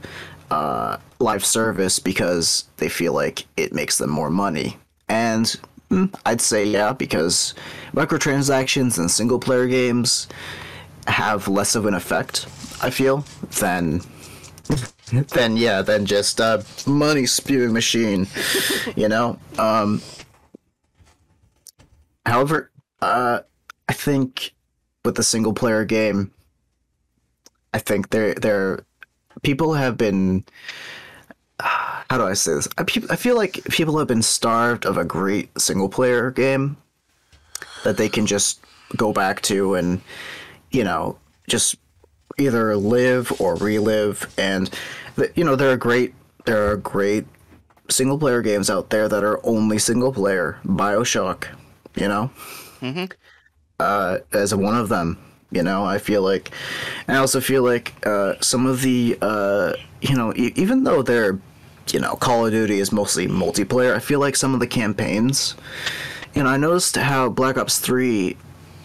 uh, 0.52 0.98
live 1.20 1.46
service 1.46 2.00
because 2.00 2.66
they 2.78 2.90
feel 2.90 3.14
like 3.14 3.46
it 3.56 3.74
makes 3.74 3.98
them 3.98 4.10
more 4.10 4.30
money. 4.30 4.78
And 5.08 5.56
mm, 5.90 6.14
I'd 6.26 6.42
say 6.42 6.66
yeah, 6.66 6.94
because 6.94 7.54
microtransactions 7.94 8.98
and 8.98 9.10
single 9.10 9.40
player 9.40 9.68
games 9.68 10.28
have 11.08 11.48
less 11.48 11.76
of 11.76 11.86
an 11.86 11.94
effect, 11.94 12.46
I 12.82 12.90
feel, 12.90 13.26
than 13.60 14.02
then 15.30 15.58
yeah, 15.58 15.82
than 15.82 16.06
just 16.06 16.40
a 16.40 16.64
money 16.86 17.26
spewing 17.26 17.74
machine, 17.74 18.28
you 18.96 19.08
know. 19.08 19.40
Um, 19.58 20.02
however, 22.26 22.72
uh, 23.02 23.40
I 23.88 23.94
think 23.94 24.54
with 25.04 25.16
the 25.16 25.24
single 25.24 25.54
player 25.54 25.86
game, 25.86 26.32
I 27.74 27.80
think 27.80 28.10
there 28.10 28.34
there 28.36 28.86
people 29.42 29.74
have 29.74 29.98
been. 29.98 30.46
How 31.60 32.18
do 32.18 32.24
I 32.24 32.34
say 32.34 32.54
this? 32.54 32.68
I, 32.78 32.84
pe- 32.84 33.06
I 33.10 33.16
feel 33.16 33.36
like 33.36 33.64
people 33.66 34.00
have 34.00 34.08
been 34.08 34.24
starved 34.24 34.86
of 34.86 34.98
a 34.98 35.04
great 35.04 35.50
single 35.60 35.90
player 35.90 36.32
game 36.32 36.78
that 37.84 37.98
they 37.98 38.10
can 38.10 38.26
just 38.26 38.62
go 38.96 39.14
back 39.14 39.42
to 39.42 39.76
and 39.76 40.02
you 40.72 40.84
know 40.84 41.20
just 41.48 41.76
either 42.40 42.76
live 42.76 43.32
or 43.40 43.56
relive 43.56 44.32
and 44.38 44.70
th- 45.16 45.32
you 45.36 45.44
know 45.44 45.56
there 45.56 45.72
are 45.72 45.78
great 45.78 46.14
there 46.46 46.70
are 46.72 46.78
great 46.78 47.26
single 47.90 48.18
player 48.18 48.42
games 48.42 48.70
out 48.70 48.90
there 48.90 49.08
that 49.10 49.24
are 49.24 49.40
only 49.46 49.78
single 49.80 50.14
player 50.14 50.60
bioshock 50.66 51.48
you 51.96 52.08
know? 52.08 52.30
Uh 53.80 54.20
as 54.34 54.54
one 54.54 54.76
of 54.76 54.90
them 54.90 55.18
you 55.52 55.64
know? 55.64 55.84
I 55.84 55.98
feel 55.98 56.22
like 56.22 56.52
and 57.08 57.18
i 57.18 57.20
also 57.20 57.42
feel 57.42 57.64
like 57.64 57.94
uh 58.06 58.36
some 58.42 58.66
of 58.68 58.82
the 58.82 59.18
uh 59.22 59.74
you 60.02 60.16
know 60.16 60.34
e- 60.36 60.54
even 60.56 60.84
though 60.84 61.02
they're 61.02 61.40
you 61.92 62.00
know 62.00 62.16
call 62.16 62.46
of 62.46 62.52
duty 62.52 62.80
is 62.80 62.92
mostly 62.92 63.28
multiplayer 63.28 63.96
i 63.96 64.00
feel 64.00 64.20
like 64.20 64.36
some 64.36 64.54
of 64.54 64.60
the 64.60 64.68
campaigns 64.68 65.56
you 66.36 66.44
know 66.44 66.50
i 66.50 66.56
noticed 66.58 66.96
how 66.96 67.28
black 67.28 67.58
ops 67.58 67.80
3 67.80 68.38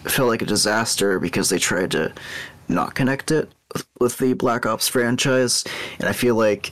felt 0.05 0.27
like 0.27 0.41
a 0.41 0.45
disaster 0.45 1.19
because 1.19 1.49
they 1.49 1.59
tried 1.59 1.91
to 1.91 2.11
not 2.67 2.95
connect 2.95 3.31
it 3.31 3.51
with- 3.99 4.17
the 4.17 4.33
Black 4.33 4.65
Ops 4.65 4.87
franchise, 4.87 5.63
and 5.99 6.07
I 6.07 6.13
feel 6.13 6.35
like 6.35 6.71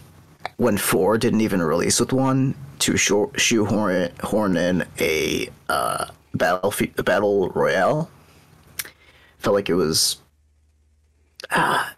when 0.58 0.78
four 0.78 1.18
didn't 1.18 1.42
even 1.42 1.62
release 1.62 2.00
with 2.00 2.14
one 2.14 2.56
to 2.80 2.96
show, 2.98 3.32
shoehorn 3.36 4.12
horn 4.22 4.56
in 4.58 4.86
a 5.00 5.50
uh, 5.70 6.06
battle 6.34 6.74
a 6.98 7.04
battle 7.04 7.50
royale, 7.50 8.10
felt 9.40 9.54
like 9.56 9.70
it 9.70 9.74
was 9.76 10.18
uh, 11.52 11.90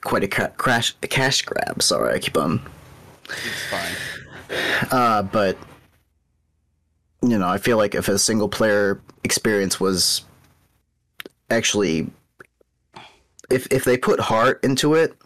quite 0.00 0.22
a 0.24 0.28
ca- 0.28 0.48
crash 0.56 0.94
a 1.02 1.06
cash 1.08 1.42
grab. 1.42 1.82
Sorry, 1.82 2.14
I 2.14 2.18
keep 2.18 2.36
on 2.36 2.60
It's 3.28 3.64
fine. 3.70 4.88
uh, 4.90 5.22
but 5.22 5.56
you 7.22 7.38
know, 7.38 7.48
I 7.48 7.58
feel 7.58 7.76
like 7.76 7.94
if 7.94 8.08
a 8.08 8.18
single 8.18 8.48
player 8.48 9.00
experience 9.24 9.78
was 9.78 10.22
actually 11.50 12.08
if 13.50 13.66
if 13.70 13.84
they 13.84 13.96
put 13.96 14.20
heart 14.20 14.62
into 14.64 14.94
it, 14.94 15.16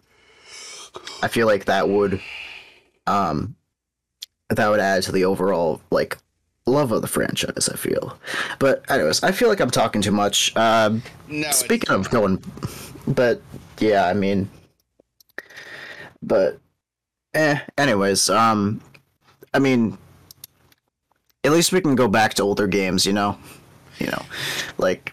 I 1.22 1.28
feel 1.28 1.46
like 1.46 1.66
that 1.66 1.88
would 1.88 2.20
um 3.06 3.54
that 4.50 4.68
would 4.68 4.80
add 4.80 5.02
to 5.04 5.12
the 5.12 5.24
overall 5.24 5.80
like 5.90 6.18
love 6.66 6.92
of 6.92 7.02
the 7.02 7.08
franchise, 7.08 7.68
I 7.68 7.76
feel. 7.76 8.18
But 8.58 8.88
anyways, 8.90 9.22
I 9.22 9.32
feel 9.32 9.48
like 9.48 9.60
I'm 9.60 9.70
talking 9.70 10.00
too 10.02 10.12
much. 10.12 10.56
Um 10.56 11.02
No, 11.28 11.50
speaking 11.50 11.90
of 11.90 12.10
going 12.10 12.42
but 13.06 13.40
yeah, 13.78 14.06
I 14.06 14.14
mean 14.14 14.48
but 16.22 16.58
eh 17.34 17.58
anyways, 17.76 18.30
um 18.30 18.80
I 19.52 19.58
mean 19.58 19.98
at 21.44 21.52
least 21.52 21.72
we 21.72 21.80
can 21.80 21.94
go 21.94 22.08
back 22.08 22.34
to 22.34 22.42
older 22.42 22.66
games. 22.66 23.04
You 23.04 23.12
know, 23.12 23.38
you 23.98 24.06
know, 24.06 24.22
like. 24.78 25.12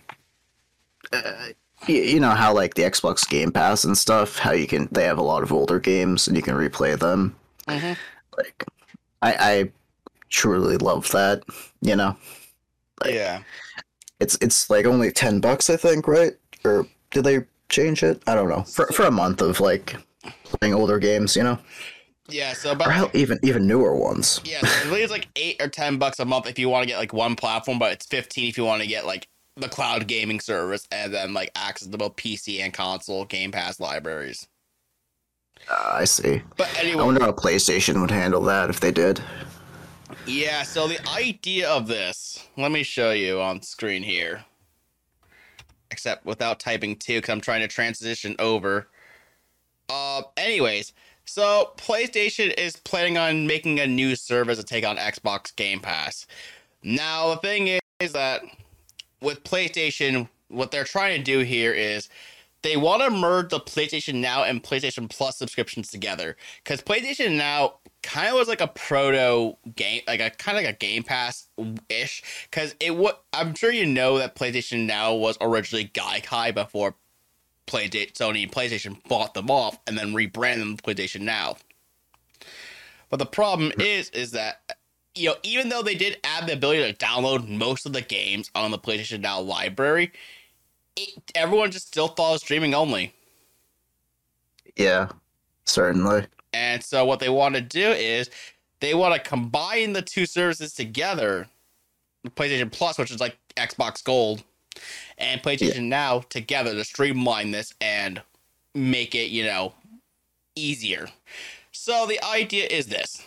Uh, 1.13 1.47
you 1.87 2.19
know 2.19 2.29
how 2.31 2.53
like 2.53 2.73
the 2.75 2.83
Xbox 2.83 3.27
Game 3.27 3.51
Pass 3.51 3.83
and 3.83 3.97
stuff, 3.97 4.37
how 4.37 4.51
you 4.51 4.67
can 4.67 4.87
they 4.91 5.03
have 5.05 5.17
a 5.17 5.23
lot 5.23 5.43
of 5.43 5.51
older 5.51 5.79
games 5.79 6.27
and 6.27 6.35
you 6.37 6.43
can 6.43 6.55
replay 6.55 6.97
them. 6.97 7.35
Mhm. 7.67 7.97
Like, 8.37 8.65
I 9.21 9.33
I 9.33 9.71
truly 10.29 10.77
love 10.77 11.09
that. 11.11 11.43
You 11.81 11.95
know, 11.95 12.15
Like- 13.03 13.13
yeah. 13.13 13.41
it's 14.19 14.37
it's 14.41 14.69
like 14.69 14.85
only 14.85 15.11
ten 15.11 15.39
bucks, 15.39 15.69
I 15.69 15.77
think, 15.77 16.07
right? 16.07 16.33
Or 16.63 16.85
did 17.11 17.23
they 17.23 17.41
change 17.69 18.03
it? 18.03 18.21
I 18.27 18.35
don't 18.35 18.49
know. 18.49 18.63
For 18.63 18.87
for 18.87 19.03
a 19.05 19.11
month 19.11 19.41
of 19.41 19.59
like 19.59 19.95
playing 20.43 20.73
older 20.73 20.99
games, 20.99 21.35
you 21.35 21.43
know, 21.43 21.57
Yeah. 22.29 22.53
So 22.53 22.69
or 22.69 22.73
about 22.73 22.91
hell, 22.91 23.09
even 23.13 23.39
even 23.41 23.65
newer 23.67 23.95
ones. 23.95 24.39
Yeah, 24.45 24.59
so 24.61 24.67
I 24.81 24.89
believe 24.89 25.03
it's 25.03 25.11
like 25.11 25.27
eight 25.35 25.61
or 25.61 25.67
ten 25.67 25.97
bucks 25.97 26.19
a 26.19 26.25
month 26.25 26.45
if 26.47 26.59
you 26.59 26.69
want 26.69 26.83
to 26.83 26.87
get 26.87 26.97
like 26.99 27.11
one 27.13 27.35
platform, 27.35 27.79
but 27.79 27.91
it's 27.93 28.05
fifteen 28.05 28.47
if 28.49 28.57
you 28.57 28.65
want 28.65 28.81
to 28.81 28.87
get 28.87 29.05
like 29.05 29.27
the 29.57 29.69
cloud 29.69 30.07
gaming 30.07 30.39
service 30.39 30.87
and 30.91 31.13
then 31.13 31.33
like 31.33 31.51
access 31.55 31.87
to 31.87 31.97
both 31.97 32.15
PC 32.15 32.59
and 32.61 32.73
console 32.73 33.25
Game 33.25 33.51
Pass 33.51 33.79
libraries. 33.79 34.47
Uh, 35.69 35.91
I 35.93 36.05
see. 36.05 36.41
But 36.57 36.75
anyway, 36.79 37.01
I 37.01 37.05
wonder 37.05 37.21
how 37.21 37.31
PlayStation 37.31 37.99
would 38.01 38.11
handle 38.11 38.41
that 38.43 38.69
if 38.69 38.79
they 38.79 38.91
did. 38.91 39.21
yeah. 40.25 40.63
So 40.63 40.87
the 40.87 40.99
idea 41.09 41.69
of 41.69 41.87
this, 41.87 42.47
let 42.57 42.71
me 42.71 42.83
show 42.83 43.11
you 43.11 43.41
on 43.41 43.61
screen 43.61 44.03
here. 44.03 44.45
Except 45.91 46.25
without 46.25 46.59
typing 46.59 46.95
two, 46.95 47.17
because 47.17 47.29
I'm 47.29 47.41
trying 47.41 47.61
to 47.61 47.67
transition 47.67 48.35
over. 48.39 48.87
Uh, 49.89 50.21
anyways, 50.37 50.93
so 51.25 51.73
PlayStation 51.75 52.53
is 52.57 52.77
planning 52.77 53.17
on 53.17 53.45
making 53.45 53.79
a 53.79 53.87
new 53.87 54.15
service 54.15 54.57
to 54.57 54.63
take 54.63 54.85
on 54.85 54.95
Xbox 54.95 55.53
Game 55.55 55.81
Pass. 55.81 56.25
Now 56.81 57.29
the 57.35 57.41
thing 57.41 57.67
is, 57.67 57.81
is 57.99 58.13
that 58.13 58.41
with 59.21 59.43
PlayStation, 59.43 60.27
what 60.47 60.71
they're 60.71 60.83
trying 60.83 61.17
to 61.17 61.23
do 61.23 61.39
here 61.39 61.73
is 61.73 62.09
they 62.63 62.77
want 62.77 63.01
to 63.01 63.09
merge 63.09 63.49
the 63.49 63.59
PlayStation 63.59 64.15
Now 64.15 64.43
and 64.43 64.63
PlayStation 64.63 65.09
Plus 65.09 65.37
subscriptions 65.37 65.89
together 65.89 66.37
because 66.63 66.81
PlayStation 66.81 67.37
Now 67.37 67.75
kind 68.03 68.29
of 68.29 68.35
was 68.35 68.47
like 68.47 68.61
a 68.61 68.67
proto 68.67 69.57
game, 69.75 70.01
like 70.07 70.19
a 70.19 70.29
kind 70.29 70.57
of 70.57 70.63
like 70.63 70.75
a 70.75 70.77
Game 70.77 71.03
Pass 71.03 71.47
ish. 71.89 72.23
Because 72.49 72.75
it 72.79 72.95
would, 72.95 73.15
I'm 73.33 73.55
sure 73.55 73.71
you 73.71 73.85
know 73.85 74.17
that 74.17 74.35
PlayStation 74.35 74.85
Now 74.85 75.13
was 75.15 75.37
originally 75.41 75.85
Gaikai 75.85 76.53
before 76.53 76.95
PlayStation 77.67 78.13
Sony 78.13 78.43
and 78.43 78.51
PlayStation 78.51 78.97
bought 79.07 79.33
them 79.33 79.49
off 79.49 79.79
and 79.87 79.97
then 79.97 80.13
rebranded 80.13 80.67
them 80.67 80.77
PlayStation 80.77 81.21
Now. 81.21 81.57
But 83.09 83.17
the 83.17 83.25
problem 83.25 83.73
is, 83.77 84.09
is 84.11 84.31
that 84.31 84.60
you 85.15 85.29
know, 85.29 85.35
even 85.43 85.69
though 85.69 85.81
they 85.81 85.95
did 85.95 86.19
add 86.23 86.47
the 86.47 86.53
ability 86.53 86.91
to 86.91 86.97
download 86.97 87.47
most 87.47 87.85
of 87.85 87.93
the 87.93 88.01
games 88.01 88.49
on 88.55 88.71
the 88.71 88.79
PlayStation 88.79 89.19
Now 89.19 89.39
library, 89.39 90.11
it, 90.95 91.09
everyone 91.35 91.71
just 91.71 91.87
still 91.87 92.07
thought 92.07 92.29
it 92.29 92.33
was 92.33 92.41
streaming 92.41 92.73
only. 92.73 93.13
Yeah, 94.75 95.09
certainly. 95.65 96.27
And 96.53 96.83
so 96.83 97.05
what 97.05 97.19
they 97.19 97.29
want 97.29 97.55
to 97.55 97.61
do 97.61 97.89
is 97.91 98.29
they 98.79 98.93
want 98.93 99.13
to 99.13 99.29
combine 99.29 99.93
the 99.93 100.01
two 100.01 100.25
services 100.25 100.73
together, 100.73 101.47
PlayStation 102.29 102.71
Plus, 102.71 102.97
which 102.97 103.11
is 103.11 103.19
like 103.19 103.37
Xbox 103.55 104.03
Gold, 104.03 104.43
and 105.17 105.41
PlayStation 105.41 105.83
Now 105.83 106.19
together 106.29 106.73
to 106.73 106.83
streamline 106.83 107.51
this 107.51 107.73
and 107.81 108.21
make 108.73 109.13
it, 109.15 109.29
you 109.29 109.43
know, 109.43 109.73
easier. 110.55 111.07
So 111.71 112.05
the 112.05 112.23
idea 112.23 112.65
is 112.65 112.87
this. 112.87 113.23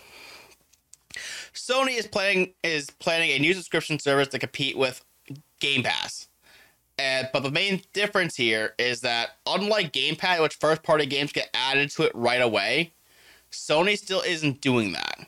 Sony 1.54 1.98
is 1.98 2.06
planning 2.06 2.52
is 2.62 2.90
planning 2.90 3.30
a 3.30 3.38
new 3.38 3.54
subscription 3.54 3.98
service 3.98 4.28
to 4.28 4.38
compete 4.38 4.76
with 4.76 5.04
Game 5.60 5.82
Pass. 5.82 6.28
And, 6.96 7.28
but 7.32 7.42
the 7.42 7.50
main 7.50 7.82
difference 7.92 8.36
here 8.36 8.74
is 8.78 9.00
that 9.00 9.30
unlike 9.46 9.92
Game 9.92 10.14
Pass, 10.14 10.40
which 10.40 10.54
first 10.56 10.82
party 10.82 11.06
games 11.06 11.32
get 11.32 11.50
added 11.54 11.90
to 11.90 12.04
it 12.04 12.12
right 12.14 12.40
away, 12.40 12.92
Sony 13.50 13.98
still 13.98 14.20
isn't 14.20 14.60
doing 14.60 14.92
that. 14.92 15.26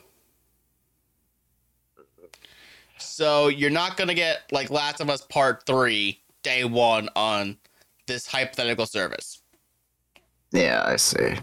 So 2.97 3.47
you're 3.47 3.69
not 3.69 3.97
gonna 3.97 4.13
get 4.13 4.43
like 4.51 4.69
Last 4.69 5.01
of 5.01 5.09
Us 5.09 5.21
Part 5.21 5.65
Three 5.65 6.21
day 6.43 6.63
one 6.63 7.09
on 7.15 7.57
this 8.07 8.25
hypothetical 8.25 8.85
service, 8.85 9.41
Yeah, 10.51 10.83
I 10.85 10.95
see. 10.95 11.35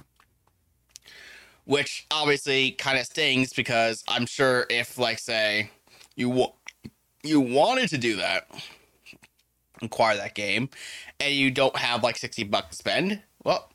Which 1.64 2.06
obviously 2.10 2.72
kind 2.72 2.98
of 2.98 3.06
stings 3.06 3.52
because 3.52 4.04
I'm 4.08 4.26
sure 4.26 4.66
if 4.70 4.98
like 4.98 5.18
say 5.18 5.70
you 6.16 6.30
wa- 6.30 6.52
you 7.22 7.40
wanted 7.40 7.88
to 7.90 7.98
do 7.98 8.16
that, 8.16 8.48
acquire 9.82 10.16
that 10.16 10.34
game, 10.34 10.68
and 11.20 11.34
you 11.34 11.50
don't 11.50 11.76
have 11.76 12.02
like 12.02 12.16
sixty 12.16 12.44
bucks 12.44 12.70
to 12.70 12.76
spend, 12.76 13.22
well, 13.44 13.70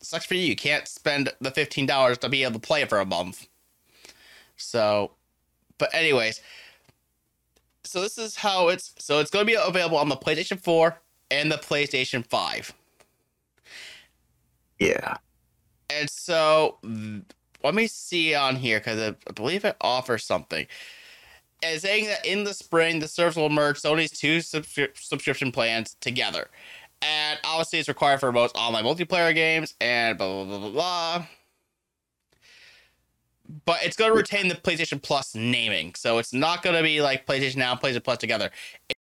sucks 0.00 0.26
for 0.26 0.34
you. 0.34 0.46
You 0.46 0.56
can't 0.56 0.88
spend 0.88 1.32
the 1.40 1.50
fifteen 1.50 1.86
dollars 1.86 2.18
to 2.18 2.28
be 2.28 2.42
able 2.42 2.54
to 2.54 2.66
play 2.66 2.82
it 2.82 2.88
for 2.88 2.98
a 2.98 3.06
month. 3.06 3.46
So, 4.56 5.12
but 5.78 5.94
anyways, 5.94 6.40
so 7.84 8.00
this 8.00 8.18
is 8.18 8.36
how 8.36 8.68
it's. 8.68 8.94
So 8.98 9.20
it's 9.20 9.30
going 9.30 9.46
to 9.46 9.50
be 9.50 9.58
available 9.60 9.96
on 9.96 10.08
the 10.08 10.16
PlayStation 10.16 10.60
Four 10.60 11.00
and 11.30 11.50
the 11.50 11.56
PlayStation 11.56 12.26
Five. 12.26 12.72
Yeah. 14.78 15.16
And 15.90 16.08
so 16.08 16.78
let 17.62 17.74
me 17.74 17.86
see 17.86 18.34
on 18.34 18.56
here 18.56 18.78
because 18.78 18.98
I, 18.98 19.16
I 19.28 19.32
believe 19.32 19.64
it 19.64 19.76
offers 19.80 20.24
something. 20.24 20.66
And 21.62 21.80
saying 21.80 22.06
that 22.06 22.24
in 22.24 22.44
the 22.44 22.54
spring, 22.54 23.00
the 23.00 23.08
service 23.08 23.36
will 23.36 23.50
merge 23.50 23.80
Sony's 23.82 24.12
two 24.12 24.38
subscri- 24.38 24.96
subscription 24.96 25.52
plans 25.52 25.96
together. 26.00 26.48
And 27.02 27.38
obviously, 27.44 27.78
it's 27.78 27.88
required 27.88 28.20
for 28.20 28.32
most 28.32 28.56
online 28.56 28.84
multiplayer 28.84 29.34
games 29.34 29.74
and 29.80 30.16
blah, 30.16 30.26
blah, 30.26 30.44
blah, 30.44 30.58
blah, 30.58 30.70
blah. 30.70 31.26
But 33.64 33.82
it's 33.82 33.96
going 33.96 34.10
to 34.10 34.16
retain 34.16 34.48
the 34.48 34.54
PlayStation 34.54 35.02
Plus 35.02 35.34
naming. 35.34 35.94
So 35.96 36.18
it's 36.18 36.32
not 36.32 36.62
going 36.62 36.76
to 36.76 36.82
be 36.82 37.02
like 37.02 37.26
PlayStation 37.26 37.56
Now 37.56 37.72
and 37.72 37.80
PlayStation 37.80 38.04
Plus 38.04 38.18
together. 38.18 38.50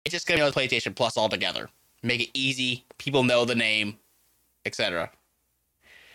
It's 0.04 0.12
just 0.12 0.26
going 0.26 0.38
to 0.38 0.44
be 0.44 0.46
on 0.46 0.52
PlayStation 0.52 0.94
Plus 0.94 1.16
all 1.16 1.28
together. 1.28 1.68
Make 2.02 2.20
it 2.20 2.30
easy. 2.34 2.84
People 2.98 3.22
know 3.22 3.44
the 3.44 3.54
name, 3.54 3.96
etc. 4.66 5.10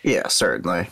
Yeah, 0.02 0.28
certainly. 0.28 0.88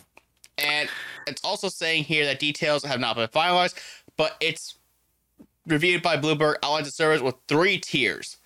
And 0.58 0.88
it's 1.26 1.42
also 1.44 1.68
saying 1.68 2.04
here 2.04 2.24
that 2.26 2.38
details 2.38 2.84
have 2.84 3.00
not 3.00 3.16
been 3.16 3.28
finalized, 3.28 3.74
but 4.16 4.36
it's 4.40 4.76
reviewed 5.66 6.02
by 6.02 6.16
Bloomberg 6.16 6.56
outlines 6.62 6.86
the 6.86 6.92
service 6.92 7.20
with 7.20 7.34
three 7.46 7.78
tiers. 7.78 8.38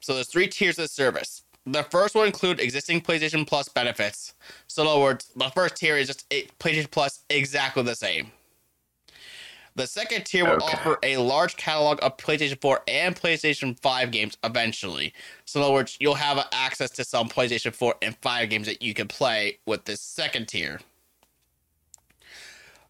So 0.00 0.14
there's 0.14 0.28
three 0.28 0.48
tiers 0.48 0.78
of 0.78 0.84
the 0.84 0.88
service. 0.88 1.42
The 1.64 1.84
first 1.84 2.14
will 2.14 2.24
include 2.24 2.60
existing 2.60 3.02
PlayStation 3.02 3.46
Plus 3.46 3.68
benefits. 3.68 4.34
So 4.66 4.82
in 4.82 4.88
other 4.88 5.00
words, 5.00 5.30
the 5.36 5.48
first 5.50 5.76
tier 5.76 5.96
is 5.96 6.08
just 6.08 6.28
PlayStation 6.30 6.90
Plus 6.90 7.20
exactly 7.30 7.82
the 7.82 7.94
same. 7.94 8.32
The 9.74 9.86
second 9.86 10.26
tier 10.26 10.44
will 10.44 10.62
Okay. 10.62 10.76
offer 10.76 10.98
a 11.02 11.16
large 11.16 11.56
catalog 11.56 11.98
of 12.02 12.16
PlayStation 12.18 12.60
4 12.60 12.82
and 12.88 13.16
PlayStation 13.16 13.78
5 13.80 14.10
games 14.10 14.36
eventually. 14.44 15.14
So 15.46 15.60
in 15.60 15.64
other 15.64 15.72
words, 15.72 15.96
you'll 15.98 16.14
have 16.16 16.46
access 16.52 16.90
to 16.90 17.04
some 17.04 17.28
PlayStation 17.28 17.74
4 17.74 17.94
and 18.02 18.16
5 18.20 18.50
games 18.50 18.66
that 18.66 18.82
you 18.82 18.92
can 18.92 19.08
play 19.08 19.58
with 19.64 19.86
this 19.86 20.00
second 20.02 20.48
tier. 20.48 20.80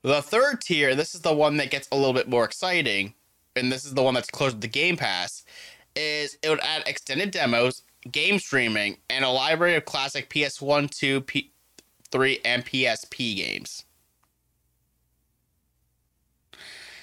The 0.02 0.20
third 0.22 0.60
tier, 0.60 0.96
this 0.96 1.14
is 1.14 1.20
the 1.20 1.32
one 1.32 1.56
that 1.58 1.70
gets 1.70 1.88
a 1.92 1.96
little 1.96 2.12
bit 2.12 2.28
more 2.28 2.44
exciting, 2.44 3.14
and 3.54 3.70
this 3.70 3.84
is 3.84 3.94
the 3.94 4.02
one 4.02 4.14
that's 4.14 4.30
close 4.30 4.52
to 4.52 4.58
the 4.58 4.66
Game 4.66 4.96
Pass, 4.96 5.44
is 5.94 6.36
it 6.42 6.48
would 6.48 6.58
add 6.60 6.82
extended 6.86 7.30
demos, 7.30 7.82
game 8.10 8.40
streaming, 8.40 8.96
and 9.08 9.24
a 9.24 9.28
library 9.28 9.76
of 9.76 9.84
classic 9.84 10.28
PS1, 10.28 10.90
2, 10.90 11.20
P- 11.20 11.52
3, 12.10 12.40
and 12.44 12.66
PSP 12.66 13.36
games. 13.36 13.84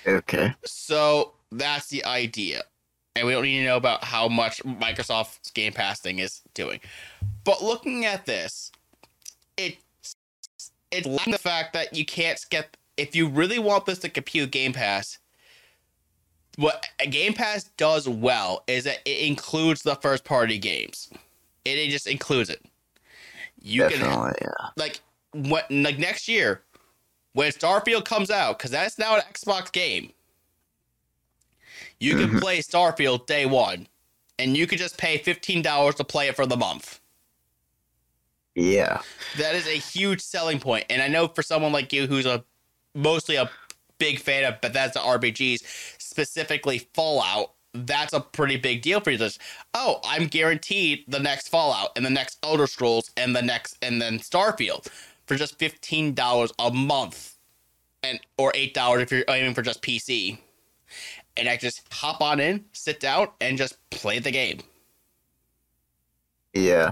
Okay. 0.08 0.54
So 0.66 1.34
that's 1.52 1.88
the 1.88 2.04
idea. 2.06 2.64
And 3.16 3.28
we 3.28 3.34
don't 3.34 3.44
need 3.44 3.60
to 3.60 3.66
know 3.66 3.78
about 3.78 4.04
how 4.04 4.28
much 4.28 4.64
Microsoft's 4.64 5.52
Game 5.52 5.74
Pass 5.74 6.00
thing 6.00 6.20
is 6.20 6.42
doing. 6.54 6.80
But 7.44 7.62
looking 7.64 8.06
at 8.06 8.26
this, 8.26 8.72
it 9.58 9.78
it's 10.92 11.06
lacking 11.06 11.32
the 11.32 11.38
fact 11.38 11.74
that 11.74 11.96
you 11.96 12.06
can't 12.06 12.44
get 12.50 12.78
if 12.98 13.16
you 13.16 13.28
really 13.28 13.60
want 13.60 13.86
this 13.86 14.00
to 14.00 14.10
compute 14.10 14.52
Game 14.52 14.74
Pass. 14.74 15.20
What 16.58 16.88
a 17.00 17.08
Game 17.08 17.34
Pass 17.34 17.66
does 17.78 18.08
well 18.08 18.64
is 18.68 18.84
that 18.84 19.00
it 19.06 19.28
includes 19.28 19.82
the 19.82 19.96
first 19.96 20.24
party 20.24 20.58
games. 20.58 21.10
It, 21.66 21.78
it 21.78 21.90
just 21.90 22.08
includes 22.08 22.50
it. 22.50 22.64
You 23.62 23.88
can 23.88 24.00
Definitely, 24.00 24.34
yeah. 24.42 24.68
like 24.78 25.02
what 25.34 25.70
like 25.70 26.00
next 26.00 26.28
year 26.28 26.64
when 27.34 27.52
Starfield 27.52 28.06
comes 28.06 28.32
out 28.32 28.58
because 28.58 28.72
that's 28.72 28.98
now 28.98 29.16
an 29.16 29.22
Xbox 29.32 29.72
game. 29.72 30.12
You 32.00 32.16
can 32.16 32.30
Mhm. 32.30 32.42
play 32.42 32.60
Starfield 32.60 33.26
day 33.26 33.46
one, 33.46 33.88
and 34.38 34.56
you 34.58 34.68
could 34.68 34.80
just 34.80 34.98
pay 34.98 35.18
fifteen 35.18 35.62
dollars 35.62 35.96
to 35.96 36.04
play 36.04 36.28
it 36.28 36.36
for 36.36 36.46
the 36.46 36.58
month. 36.58 37.00
Yeah. 38.56 39.02
That 39.38 39.56
is 39.56 39.68
a 39.68 39.78
huge 39.78 40.22
selling 40.22 40.60
point, 40.60 40.86
and 40.90 41.02
I 41.02 41.08
know 41.08 41.28
for 41.28 41.44
someone 41.44 41.72
like 41.72 41.94
you 41.94 42.08
who's 42.08 42.26
a 42.26 42.44
mostly 42.96 43.36
a 43.36 43.50
big 44.00 44.20
fan 44.20 44.44
of 44.46 44.60
Bethesda 44.62 45.00
RPGs, 45.00 45.62
specifically 46.00 46.80
Fallout, 46.94 47.54
that's 47.74 48.14
a 48.14 48.20
pretty 48.22 48.58
big 48.58 48.82
deal 48.82 49.00
for 49.02 49.12
you. 49.12 49.18
Just 49.18 49.40
oh, 49.74 50.00
I'm 50.04 50.28
guaranteed 50.28 51.06
the 51.08 51.20
next 51.20 51.50
Fallout 51.50 51.92
and 51.96 52.06
the 52.06 52.10
next 52.10 52.40
Elder 52.44 52.68
Scrolls 52.68 53.12
and 53.18 53.36
the 53.36 53.42
next 53.42 53.78
and 53.82 54.02
then 54.02 54.20
Starfield 54.20 54.88
for 55.30 55.36
just 55.36 55.60
fifteen 55.60 56.16
dollars 56.16 56.52
a 56.58 56.72
month, 56.72 57.36
and 58.02 58.20
or 58.38 58.52
eight 58.56 58.74
dollars 58.74 59.04
if 59.04 59.12
you're 59.12 59.24
aiming 59.30 59.54
for 59.54 59.62
just 59.62 59.84
PC. 59.84 60.40
And 61.38 61.48
I 61.48 61.56
just 61.56 61.84
hop 61.94 62.20
on 62.20 62.40
in, 62.40 62.66
sit 62.74 63.00
down, 63.00 63.28
and 63.40 63.56
just 63.56 63.78
play 63.92 64.18
the 64.18 64.32
game. 64.32 64.60
Yeah. 66.54 66.92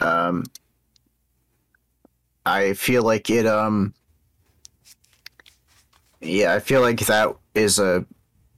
Um, 0.00 0.44
I 2.46 2.72
feel 2.72 3.02
like 3.02 3.28
it. 3.28 3.46
Um, 3.46 3.92
yeah, 6.22 6.54
I 6.54 6.60
feel 6.60 6.80
like 6.80 7.00
that 7.00 7.36
is 7.54 7.78
a 7.78 8.06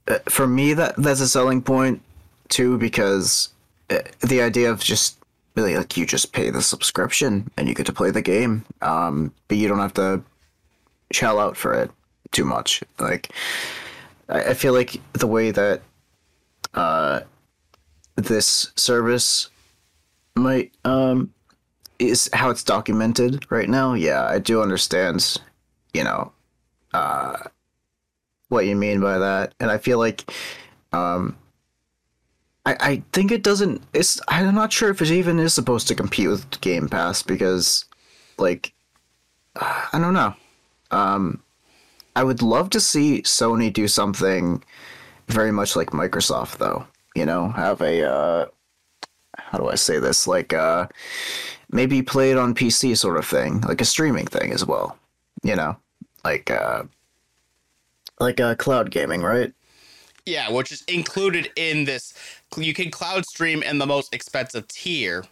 uh, 0.07 0.19
for 0.29 0.47
me 0.47 0.73
that 0.73 0.95
that's 0.95 1.19
a 1.19 1.27
selling 1.27 1.61
point 1.61 2.01
too 2.47 2.77
because 2.77 3.49
uh, 3.89 3.99
the 4.21 4.41
idea 4.41 4.71
of 4.71 4.79
just 4.79 5.17
really 5.55 5.75
like 5.77 5.97
you 5.97 6.05
just 6.05 6.33
pay 6.33 6.49
the 6.49 6.61
subscription 6.61 7.49
and 7.57 7.67
you 7.67 7.75
get 7.75 7.85
to 7.85 7.93
play 7.93 8.11
the 8.11 8.21
game, 8.21 8.65
um, 8.81 9.33
but 9.47 9.57
you 9.57 9.67
don't 9.67 9.79
have 9.79 9.93
to 9.93 10.21
shell 11.11 11.39
out 11.39 11.55
for 11.55 11.73
it 11.73 11.91
too 12.31 12.45
much. 12.45 12.83
Like, 12.99 13.29
I, 14.29 14.43
I 14.43 14.53
feel 14.53 14.73
like 14.73 14.99
the 15.13 15.27
way 15.27 15.51
that 15.51 15.81
uh, 16.73 17.21
this 18.15 18.71
service 18.75 19.49
might 20.35 20.71
um 20.83 21.31
is 21.99 22.29
how 22.33 22.49
it's 22.49 22.63
documented 22.63 23.45
right 23.51 23.69
now. 23.69 23.93
Yeah, 23.93 24.25
I 24.25 24.39
do 24.39 24.61
understand, 24.61 25.39
you 25.93 26.03
know, 26.03 26.31
uh 26.93 27.37
what 28.49 28.65
you 28.65 28.75
mean 28.75 28.99
by 28.99 29.19
that. 29.19 29.53
And 29.59 29.69
I 29.69 29.77
feel 29.77 29.99
like 29.99 30.31
um 30.91 31.37
I, 32.65 32.77
I 32.79 33.03
think 33.11 33.31
it 33.31 33.43
doesn't 33.43 33.81
it's 33.93 34.19
I'm 34.27 34.55
not 34.55 34.71
sure 34.71 34.89
if 34.89 35.01
it 35.01 35.11
even 35.11 35.39
is 35.39 35.53
supposed 35.53 35.87
to 35.89 35.95
compete 35.95 36.29
with 36.29 36.61
Game 36.61 36.87
Pass 36.87 37.21
because 37.23 37.85
like 38.37 38.73
I 39.55 39.99
don't 39.99 40.13
know. 40.13 40.33
Um 40.91 41.41
I 42.15 42.23
would 42.23 42.41
love 42.41 42.69
to 42.71 42.79
see 42.79 43.21
Sony 43.23 43.73
do 43.73 43.87
something 43.87 44.63
very 45.27 45.51
much 45.51 45.75
like 45.75 45.89
Microsoft 45.91 46.57
though 46.57 46.85
you 47.15 47.25
know 47.25 47.49
have 47.49 47.81
a 47.81 48.03
uh 48.07 48.45
how 49.37 49.57
do 49.57 49.67
i 49.67 49.75
say 49.75 49.99
this 49.99 50.27
like 50.27 50.53
uh 50.53 50.87
maybe 51.71 52.01
play 52.01 52.31
it 52.31 52.37
on 52.37 52.53
pc 52.53 52.97
sort 52.97 53.17
of 53.17 53.25
thing 53.25 53.61
like 53.61 53.81
a 53.81 53.85
streaming 53.85 54.25
thing 54.25 54.51
as 54.51 54.65
well 54.65 54.97
you 55.43 55.55
know 55.55 55.75
like 56.23 56.49
uh 56.51 56.83
like 58.19 58.39
uh 58.39 58.55
cloud 58.55 58.91
gaming 58.91 59.21
right 59.21 59.53
Yeah, 60.25 60.49
which 60.51 60.71
is 60.71 60.83
included 60.87 61.51
in 61.57 61.83
this. 61.83 62.13
You 62.57 62.73
can 62.73 62.91
cloud 62.91 63.25
stream 63.25 63.63
in 63.63 63.77
the 63.79 63.85
most 63.85 64.13
expensive 64.13 64.67
tier 64.67 65.23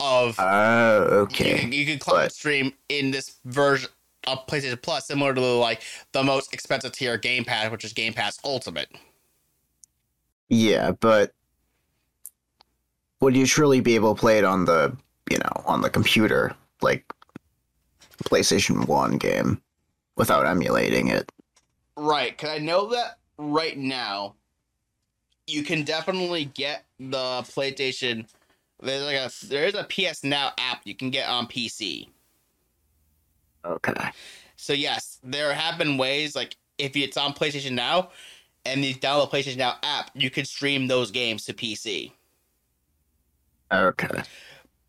of. 0.00 0.38
uh 0.38 1.06
you, 1.10 1.14
okay 1.22 1.66
you 1.70 1.84
can 1.86 1.98
cloud 1.98 2.24
but- 2.24 2.32
stream 2.32 2.72
in 2.88 3.10
this 3.10 3.36
version 3.44 3.90
of 4.26 4.46
PlayStation 4.46 4.80
Plus, 4.82 5.06
similar 5.06 5.32
to 5.34 5.40
like 5.40 5.82
the 6.12 6.22
most 6.22 6.52
expensive 6.52 6.92
tier 6.92 7.16
Game 7.16 7.44
Pass, 7.44 7.70
which 7.70 7.84
is 7.84 7.92
Game 7.92 8.12
Pass 8.12 8.38
Ultimate. 8.44 8.88
yeah 10.48 10.90
but 10.92 11.32
would 13.20 13.36
you 13.36 13.46
truly 13.46 13.80
be 13.80 13.94
able 13.94 14.14
to 14.14 14.20
play 14.20 14.38
it 14.38 14.44
on 14.44 14.64
the 14.64 14.96
you 15.30 15.38
know 15.38 15.62
on 15.66 15.80
the 15.82 15.90
computer 15.90 16.54
like 16.82 17.04
playstation 18.24 18.86
1 18.88 19.16
game 19.18 19.60
without 20.16 20.46
emulating 20.46 21.08
it 21.08 21.30
Right, 21.96 22.30
because 22.36 22.50
I 22.50 22.58
know 22.58 22.88
that 22.90 23.18
right 23.36 23.76
now, 23.76 24.34
you 25.50 25.62
can 25.62 25.84
definitely 25.84 26.46
get 26.46 26.84
the 26.98 27.42
PlayStation. 27.42 28.26
There's 28.82 29.04
like 29.04 29.16
a 29.16 29.30
there 29.46 29.66
is 29.66 29.74
a 29.74 29.84
PS 29.84 30.24
Now 30.24 30.52
app 30.58 30.82
you 30.84 30.94
can 30.94 31.10
get 31.10 31.28
on 31.28 31.46
PC. 31.46 32.08
okay 33.64 34.10
So 34.56 34.72
yes, 34.72 35.18
there 35.22 35.52
have 35.54 35.78
been 35.78 35.98
ways 35.98 36.34
like 36.36 36.56
if 36.78 36.96
it's 36.96 37.16
on 37.16 37.34
PlayStation 37.34 37.72
Now, 37.72 38.10
and 38.64 38.84
you 38.84 38.94
download 38.94 39.30
PlayStation 39.30 39.58
Now 39.58 39.76
app, 39.82 40.10
you 40.14 40.30
can 40.30 40.44
stream 40.44 40.86
those 40.86 41.10
games 41.10 41.44
to 41.46 41.54
PC. 41.54 42.12
okay 43.72 44.22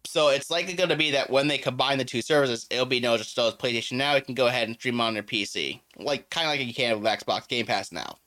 So 0.05 0.29
it's 0.29 0.49
likely 0.49 0.73
going 0.73 0.89
to 0.89 0.95
be 0.95 1.11
that 1.11 1.29
when 1.29 1.47
they 1.47 1.57
combine 1.57 1.97
the 1.97 2.05
two 2.05 2.21
services, 2.21 2.67
it'll 2.69 2.85
be 2.85 2.99
no 2.99 3.17
just 3.17 3.37
as 3.37 3.53
PlayStation 3.55 3.93
Now. 3.93 4.15
You 4.15 4.21
can 4.21 4.35
go 4.35 4.47
ahead 4.47 4.67
and 4.67 4.77
stream 4.77 5.01
on 5.01 5.15
your 5.15 5.23
PC, 5.23 5.81
like 5.97 6.29
kind 6.29 6.47
of 6.47 6.51
like 6.51 6.65
you 6.65 6.73
can 6.73 6.99
with 6.99 7.11
Xbox 7.11 7.47
Game 7.47 7.65
Pass 7.65 7.91
now. 7.91 8.17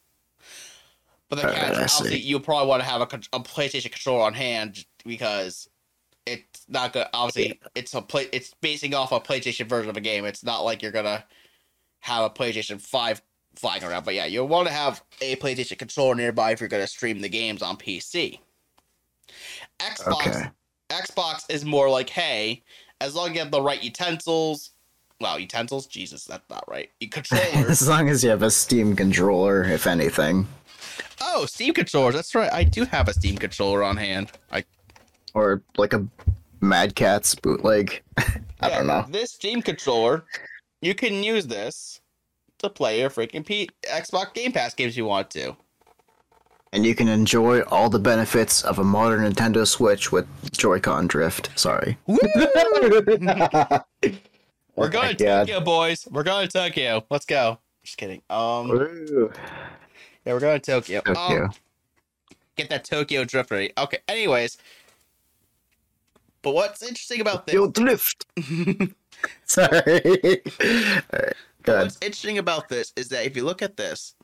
But 1.43 1.43
the 1.43 1.49
uh, 1.49 1.66
I 1.66 1.70
obviously, 1.70 2.18
you'll 2.18 2.41
probably 2.41 2.68
want 2.68 2.82
to 2.82 2.89
have 2.89 3.01
a, 3.01 3.05
a 3.05 3.41
PlayStation 3.41 3.91
controller 3.91 4.24
on 4.24 4.35
hand 4.35 4.85
because 5.05 5.68
it's 6.26 6.64
not 6.68 6.93
good. 6.93 7.07
Obviously, 7.12 7.61
it's 7.74 7.95
a 7.95 8.03
play. 8.03 8.28
It's 8.32 8.55
basing 8.61 8.95
off 8.95 9.12
a 9.12 9.20
PlayStation 9.20 9.68
version 9.68 9.91
of 9.91 9.97
a 9.97 10.01
game. 10.01 10.24
It's 10.24 10.45
not 10.45 10.64
like 10.64 10.82
you're 10.82 10.93
gonna 10.93 11.24
have 12.01 12.24
a 12.24 12.30
PlayStation 12.30 12.80
Five 12.80 13.22
flying 13.57 13.85
around. 13.85 14.05
But 14.05 14.14
yeah, 14.14 14.26
you'll 14.26 14.49
want 14.49 14.68
to 14.68 14.74
have 14.74 15.03
a 15.20 15.37
PlayStation 15.37 15.78
controller 15.78 16.14
nearby 16.14 16.53
if 16.53 16.61
you're 16.61 16.68
gonna 16.68 16.87
stream 16.87 17.20
the 17.20 17.28
games 17.28 17.62
on 17.62 17.76
PC. 17.76 18.39
Xbox 19.80 20.26
okay 20.26 20.51
Xbox 20.91 21.45
is 21.49 21.64
more 21.64 21.91
like, 21.91 22.11
hey, 22.11 22.62
as 23.01 23.14
long 23.14 23.30
as 23.30 23.35
you 23.35 23.41
have 23.41 23.51
the 23.51 23.61
right 23.61 23.82
utensils, 23.82 24.70
well, 25.20 25.39
utensils, 25.39 25.87
Jesus, 25.87 26.24
that's 26.24 26.49
not 26.49 26.64
right. 26.68 26.91
You 27.01 27.09
controllers. 27.11 27.82
as 27.82 27.89
long 27.89 28.09
as 28.09 28.22
you 28.22 28.30
have 28.30 28.43
a 28.43 28.51
steam 28.51 28.97
controller 28.97 29.64
if 29.64 29.87
anything 29.87 30.47
oh, 31.21 31.47
Steam 31.47 31.75
controllers. 31.75 32.15
That's 32.15 32.35
right. 32.35 32.53
I 32.53 32.65
do 32.65 32.85
have 32.85 33.09
a 33.09 33.15
Steam 33.15 33.37
controller 33.37 33.83
on 33.83 33.97
hand. 33.97 34.33
I 34.51 34.65
or 35.35 35.63
like 35.77 35.93
a 35.93 36.07
Mad 36.61 36.95
Catz 36.95 37.35
bootleg. 37.35 38.03
I 38.17 38.69
yeah, 38.69 38.79
don't 38.79 38.87
know. 38.87 39.05
This 39.09 39.33
Steam 39.33 39.63
controller, 39.63 40.25
you 40.81 40.95
can 40.95 41.23
use 41.23 41.47
this 41.47 42.01
to 42.59 42.71
play 42.71 43.01
your 43.01 43.11
freaking 43.11 43.45
P- 43.45 43.69
Xbox 43.87 44.33
Game 44.35 44.53
Pass 44.53 44.75
games 44.75 44.97
you 44.97 45.05
want 45.05 45.31
to. 45.31 45.57
And 46.73 46.85
you 46.85 46.95
can 46.95 47.07
enjoy 47.07 47.61
all 47.63 47.89
the 47.89 48.01
benefits 48.01 48.63
of 48.65 48.81
a 48.81 48.85
modern 48.85 49.21
Nintendo 49.31 49.65
Switch 49.67 50.11
with 50.11 50.27
Joy-Con 50.51 51.07
drift. 51.07 51.51
Sorry. 51.55 51.97
We're 52.07 52.19
Oh 54.77 54.89
going 54.89 55.07
my 55.07 55.13
to 55.13 55.25
Tokyo, 55.25 55.61
boys. 55.61 56.09
We're 56.11 56.25
going 56.25 56.49
to 56.49 56.53
Tokyo. 56.53 57.05
Let's 57.11 57.27
go. 57.27 57.59
Just 57.85 57.97
kidding. 57.97 58.23
Um, 58.29 58.69
Woo. 58.69 59.33
Yeah, 60.25 60.33
we're 60.33 60.41
going 60.41 60.61
to 60.61 60.70
Tokyo. 60.72 61.01
Tokyo. 61.01 61.51
get 62.57 62.70
that 62.70 62.85
Tokyo 62.85 63.25
drift 63.25 63.51
ready. 63.51 63.72
Okay. 63.77 63.99
Anyways, 64.09 64.59
but 66.43 66.55
what's 66.55 66.82
interesting 66.82 67.20
about 67.20 67.47
this? 67.47 67.55
Tokyo 67.55 67.70
drift. 67.70 68.27
Sorry. 69.44 69.73
Alright, 69.81 71.36
go 71.62 71.73
ahead. 71.73 71.85
What's 71.85 71.99
interesting 72.03 72.39
about 72.39 72.69
this 72.69 72.93
is 72.97 73.09
that 73.09 73.24
if 73.24 73.36
you 73.36 73.44
look 73.44 73.62
at 73.62 73.77
this, 73.77 74.15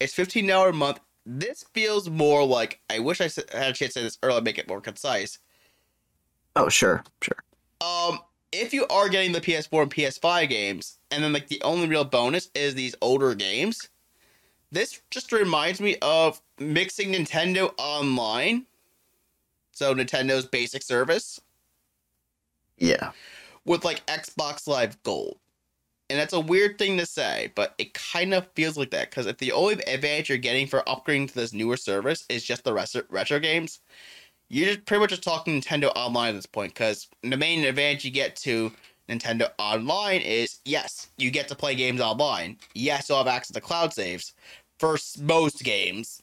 it's 0.00 0.14
fifteen 0.14 0.46
dollars 0.46 0.70
a 0.70 0.78
month. 0.78 1.00
This 1.24 1.64
feels 1.74 2.08
more 2.08 2.44
like 2.44 2.80
I 2.88 3.00
wish 3.00 3.20
I 3.20 3.24
had 3.24 3.70
a 3.70 3.72
chance 3.72 3.78
to 3.78 3.90
say 3.90 4.02
this 4.02 4.18
earlier, 4.22 4.40
make 4.40 4.58
it 4.58 4.68
more 4.68 4.80
concise. 4.80 5.38
Oh, 6.54 6.68
sure, 6.68 7.04
sure. 7.20 7.36
Um, 7.80 8.20
if 8.52 8.72
you 8.72 8.86
are 8.88 9.08
getting 9.08 9.32
the 9.32 9.40
PS4 9.40 9.82
and 9.82 9.90
PS5 9.90 10.48
games, 10.48 10.98
and 11.10 11.22
then 11.22 11.32
like 11.32 11.48
the 11.48 11.60
only 11.62 11.86
real 11.86 12.04
bonus 12.04 12.50
is 12.54 12.74
these 12.74 12.94
older 13.02 13.34
games, 13.34 13.88
this 14.72 15.00
just 15.10 15.32
reminds 15.32 15.80
me 15.80 15.96
of 16.02 16.40
mixing 16.58 17.12
Nintendo 17.12 17.72
Online. 17.78 18.66
So 19.72 19.94
Nintendo's 19.94 20.46
basic 20.46 20.82
service 20.82 21.40
Yeah. 22.78 23.12
with 23.64 23.84
like 23.84 24.04
Xbox 24.06 24.66
Live 24.66 25.02
Gold. 25.02 25.38
And 26.08 26.18
that's 26.18 26.32
a 26.32 26.40
weird 26.40 26.78
thing 26.78 26.98
to 26.98 27.06
say, 27.06 27.52
but 27.56 27.74
it 27.78 27.92
kind 27.94 28.32
of 28.32 28.46
feels 28.54 28.78
like 28.78 28.90
that 28.90 29.10
because 29.10 29.26
if 29.26 29.38
the 29.38 29.50
only 29.52 29.74
advantage 29.84 30.28
you're 30.28 30.38
getting 30.38 30.68
for 30.68 30.82
upgrading 30.86 31.28
to 31.28 31.34
this 31.34 31.52
newer 31.52 31.76
service 31.76 32.24
is 32.28 32.44
just 32.44 32.62
the 32.62 32.72
retro, 32.72 33.02
retro 33.10 33.40
games, 33.40 33.80
you're 34.48 34.68
just 34.74 34.86
pretty 34.86 35.00
much 35.00 35.10
just 35.10 35.24
talking 35.24 35.60
Nintendo 35.60 35.90
Online 35.96 36.28
at 36.30 36.36
this 36.36 36.46
point 36.46 36.72
because 36.74 37.08
the 37.22 37.36
main 37.36 37.64
advantage 37.64 38.04
you 38.04 38.12
get 38.12 38.36
to 38.36 38.72
Nintendo 39.08 39.50
Online 39.58 40.20
is 40.20 40.60
yes, 40.64 41.08
you 41.16 41.30
get 41.30 41.48
to 41.48 41.54
play 41.54 41.74
games 41.74 42.00
online. 42.00 42.58
Yes, 42.74 43.08
you'll 43.08 43.18
have 43.18 43.26
access 43.26 43.54
to 43.54 43.60
cloud 43.60 43.92
saves 43.92 44.32
for 44.78 44.98
most 45.20 45.62
games. 45.62 46.20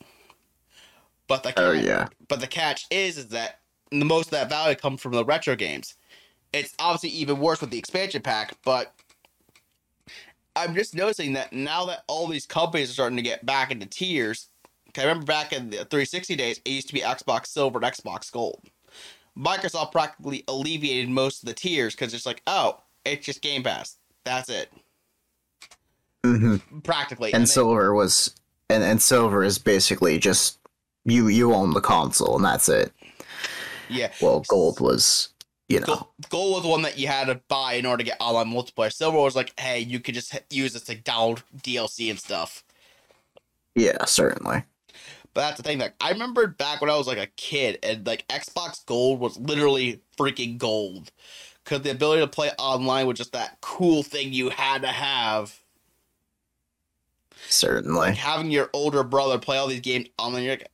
But 1.27 1.43
the 1.43 1.53
Oh, 1.57 1.73
catch- 1.73 1.83
yeah. 1.85 2.07
but 2.27 2.39
the 2.41 2.47
catch 2.47 2.85
is 2.91 3.17
is 3.17 3.27
that 3.29 3.59
the 3.89 4.03
most 4.05 4.25
of 4.27 4.31
that 4.31 4.49
value 4.49 4.75
comes 4.75 5.01
from 5.01 5.13
the 5.13 5.23
retro 5.23 5.55
games. 5.55 5.95
It's 6.51 6.73
obviously 6.77 7.09
even 7.17 7.39
worse 7.39 7.61
with 7.61 7.71
the 7.71 7.77
expansion 7.79 8.21
pack, 8.21 8.53
but 8.63 8.93
I'm 10.55 10.75
just 10.75 10.93
noticing 10.93 11.33
that 11.33 11.51
now 11.53 11.85
that 11.85 12.03
all 12.07 12.27
these 12.27 12.45
companies 12.45 12.89
are 12.91 12.93
starting 12.93 13.15
to 13.17 13.23
get 13.23 13.45
back 13.45 13.71
into 13.71 13.85
tiers. 13.87 14.49
I 14.95 15.01
remember 15.01 15.25
back 15.25 15.51
in 15.51 15.71
the 15.71 15.77
360 15.85 16.35
days, 16.35 16.59
it 16.63 16.69
used 16.69 16.87
to 16.89 16.93
be 16.93 16.99
Xbox 17.01 17.47
Silver 17.47 17.79
and 17.81 17.85
Xbox 17.91 18.31
Gold. 18.31 18.61
Microsoft 19.37 19.91
practically 19.91 20.43
alleviated 20.47 21.09
most 21.09 21.41
of 21.43 21.47
the 21.47 21.53
tears 21.53 21.93
because 21.95 22.13
it's 22.13 22.25
like, 22.25 22.41
oh, 22.47 22.79
it's 23.05 23.25
just 23.25 23.41
Game 23.41 23.63
Pass. 23.63 23.97
That's 24.25 24.49
it. 24.49 24.71
hmm 26.25 26.57
Practically. 26.83 27.33
And 27.33 27.41
then- 27.41 27.47
silver 27.47 27.93
was, 27.93 28.35
and 28.69 28.83
and 28.83 29.01
silver 29.01 29.43
is 29.43 29.57
basically 29.57 30.17
just 30.19 30.59
you 31.05 31.27
you 31.27 31.53
own 31.53 31.73
the 31.73 31.81
console 31.81 32.35
and 32.35 32.45
that's 32.45 32.69
it. 32.69 32.93
yeah. 33.89 34.11
Well, 34.21 34.41
gold 34.47 34.79
was, 34.79 35.29
you 35.67 35.79
know, 35.81 35.85
Gold, 35.87 36.07
gold 36.29 36.53
was 36.55 36.63
the 36.63 36.69
one 36.69 36.81
that 36.83 36.97
you 36.97 37.07
had 37.07 37.27
to 37.27 37.41
buy 37.49 37.73
in 37.73 37.85
order 37.85 38.03
to 38.03 38.09
get 38.09 38.17
online 38.21 38.47
multiplayer. 38.53 38.91
Silver 38.93 39.17
was 39.17 39.35
like, 39.35 39.57
hey, 39.59 39.79
you 39.79 39.99
could 39.99 40.15
just 40.15 40.37
use 40.49 40.73
this 40.73 40.83
to 40.83 40.95
download 40.95 41.43
DLC 41.57 42.09
and 42.09 42.19
stuff. 42.19 42.63
yeah, 43.75 44.05
certainly. 44.05 44.63
But 45.33 45.41
that's 45.41 45.57
the 45.57 45.63
thing. 45.63 45.79
Like, 45.79 45.95
I 45.99 46.11
remember 46.11 46.47
back 46.47 46.81
when 46.81 46.89
I 46.89 46.97
was 46.97 47.07
like 47.07 47.17
a 47.17 47.27
kid, 47.37 47.79
and 47.81 48.05
like 48.05 48.27
Xbox 48.27 48.85
Gold 48.85 49.19
was 49.19 49.39
literally 49.39 50.01
freaking 50.17 50.57
gold, 50.57 51.11
because 51.63 51.81
the 51.81 51.91
ability 51.91 52.21
to 52.21 52.27
play 52.27 52.51
online 52.59 53.07
was 53.07 53.17
just 53.17 53.33
that 53.33 53.57
cool 53.61 54.03
thing 54.03 54.31
you 54.31 54.49
had 54.49 54.83
to 54.83 54.89
have. 54.89 55.59
Certainly. 57.49 57.99
Like 57.99 58.15
having 58.15 58.51
your 58.51 58.69
older 58.73 59.03
brother 59.03 59.39
play 59.39 59.57
all 59.57 59.67
these 59.67 59.81
games 59.81 60.07
online, 60.17 60.43
you're 60.43 60.53
like, 60.53 60.69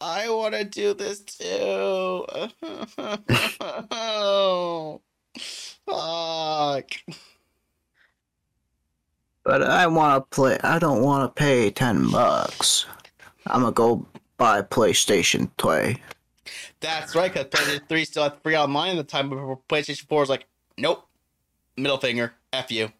I 0.00 0.28
want 0.28 0.54
to 0.54 0.64
do 0.64 0.92
this 0.92 1.20
too. 1.20 2.26
Fuck. 5.86 6.90
But 9.44 9.62
I 9.62 9.86
want 9.86 10.24
to 10.24 10.34
play. 10.34 10.58
I 10.64 10.78
don't 10.78 11.02
want 11.02 11.34
to 11.34 11.40
pay 11.40 11.70
ten 11.70 12.10
bucks. 12.10 12.86
I'm 13.46 13.60
gonna 13.60 13.72
go 13.72 14.06
buy 14.36 14.62
PlayStation 14.62 15.50
Play. 15.56 15.96
That's 16.80 17.14
right, 17.14 17.32
because 17.32 17.46
PlayStation 17.48 17.88
3 17.88 18.04
still 18.04 18.22
had 18.24 18.34
free 18.42 18.56
online 18.56 18.92
at 18.92 18.96
the 18.96 19.04
time, 19.04 19.30
but 19.30 19.38
PlayStation 19.68 20.06
4 20.06 20.20
was 20.20 20.28
like, 20.28 20.46
nope. 20.76 21.06
Middle 21.76 21.98
finger. 21.98 22.34
F 22.52 22.70
you. 22.70 22.92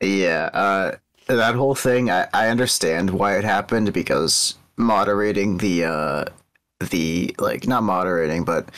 Yeah, 0.00 0.50
uh, 0.52 0.96
that 1.26 1.54
whole 1.54 1.74
thing. 1.74 2.10
I, 2.10 2.28
I 2.32 2.48
understand 2.48 3.10
why 3.10 3.36
it 3.36 3.44
happened 3.44 3.92
because 3.92 4.54
moderating 4.76 5.58
the 5.58 5.84
uh, 5.84 6.24
the 6.90 7.34
like 7.38 7.66
not 7.66 7.82
moderating, 7.82 8.44
but 8.44 8.70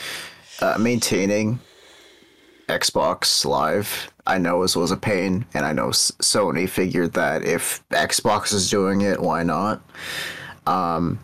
uh, 0.61 0.77
maintaining 0.77 1.59
Xbox 2.67 3.45
Live. 3.45 4.11
I 4.25 4.37
know 4.37 4.57
was 4.57 4.75
was 4.75 4.91
a 4.91 4.97
pain, 4.97 5.45
and 5.53 5.65
I 5.65 5.71
know 5.73 5.89
S- 5.89 6.11
Sony 6.19 6.67
figured 6.67 7.13
that 7.13 7.43
if 7.43 7.87
Xbox 7.89 8.53
is 8.53 8.69
doing 8.69 9.01
it, 9.01 9.21
why 9.21 9.43
not? 9.43 9.81
Um, 10.67 11.19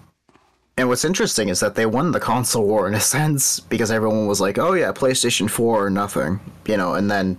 and 0.78 0.88
what's 0.90 1.06
interesting 1.06 1.50
is 1.50 1.60
that 1.60 1.76
they 1.76 1.86
won 1.86 2.12
the 2.12 2.20
console 2.20 2.66
war 2.66 2.88
in 2.88 2.96
a 2.96 3.00
sense 3.16 3.60
because 3.60 3.92
everyone 3.92 4.28
was 4.28 4.42
like, 4.42 4.58
"Oh 4.58 4.74
yeah, 4.74 4.92
PlayStation 4.92 5.50
Four 5.50 5.86
or 5.86 5.90
nothing," 5.90 6.40
you 6.66 6.78
know, 6.78 6.96
and 6.96 7.12
then, 7.12 7.38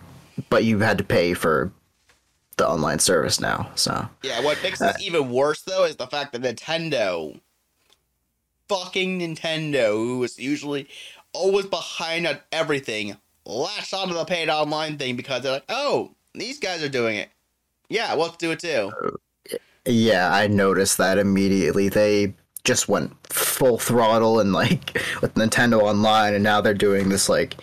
but 0.50 0.64
you 0.64 0.78
had 0.80 0.98
to 0.98 1.04
pay 1.04 1.34
for 1.34 1.72
the 2.56 2.68
online 2.68 2.98
service 2.98 3.40
now. 3.40 3.70
So 3.74 4.08
Yeah, 4.22 4.40
what 4.40 4.62
makes 4.62 4.78
this 4.78 5.00
even 5.02 5.30
worse, 5.30 5.62
though, 5.62 5.84
is 5.84 5.96
the 5.96 6.06
fact 6.06 6.32
that 6.32 6.42
Nintendo, 6.42 7.40
fucking 8.68 9.20
Nintendo, 9.20 9.92
who 9.92 10.22
is 10.22 10.38
usually 10.38 10.88
always 11.32 11.66
behind 11.66 12.26
on 12.26 12.38
everything, 12.52 13.16
latched 13.44 13.92
onto 13.92 14.14
the 14.14 14.24
paid 14.24 14.48
online 14.48 14.98
thing 14.98 15.16
because 15.16 15.42
they're 15.42 15.52
like, 15.52 15.64
oh, 15.68 16.12
these 16.34 16.60
guys 16.60 16.82
are 16.82 16.88
doing 16.88 17.16
it. 17.16 17.30
Yeah, 17.88 18.12
let's 18.14 18.36
do 18.36 18.52
it 18.52 18.60
too. 18.60 18.92
Yeah, 19.86 20.32
I 20.32 20.46
noticed 20.46 20.98
that 20.98 21.18
immediately. 21.18 21.88
They 21.88 22.34
just 22.64 22.88
went 22.88 23.14
full 23.26 23.78
throttle 23.78 24.40
and 24.40 24.52
like 24.52 24.94
with 25.20 25.34
Nintendo 25.34 25.82
Online, 25.82 26.34
and 26.34 26.42
now 26.44 26.60
they're 26.60 26.74
doing 26.74 27.08
this 27.08 27.28
like 27.28 27.56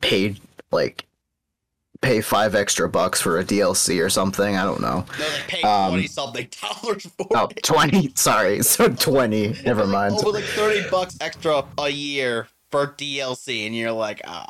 paid 0.00 0.38
like 0.70 1.04
pay 2.00 2.20
five 2.20 2.54
extra 2.54 2.86
bucks 2.88 3.20
for 3.20 3.38
a 3.38 3.44
DLC 3.44 4.04
or 4.04 4.10
something. 4.10 4.56
I 4.56 4.62
don't 4.64 4.80
know. 4.82 5.06
They're 5.18 5.30
like 5.30 5.64
Um, 5.64 5.90
20 5.92 6.06
something 6.06 6.48
dollars 6.60 7.06
for 7.16 7.26
Oh, 7.34 7.48
it. 7.56 7.62
20. 7.62 8.12
Sorry, 8.14 8.62
so 8.62 8.88
20. 8.88 9.60
Never 9.64 9.84
Like, 9.84 9.90
mind. 10.12 10.14
Over 10.16 10.32
like 10.32 10.44
30 10.44 10.90
bucks 10.90 11.16
extra 11.20 11.64
a 11.78 11.88
year 11.88 12.46
for 12.70 12.88
DLC, 12.88 13.66
and 13.66 13.74
you're 13.74 13.92
like, 13.92 14.20
ah, 14.26 14.46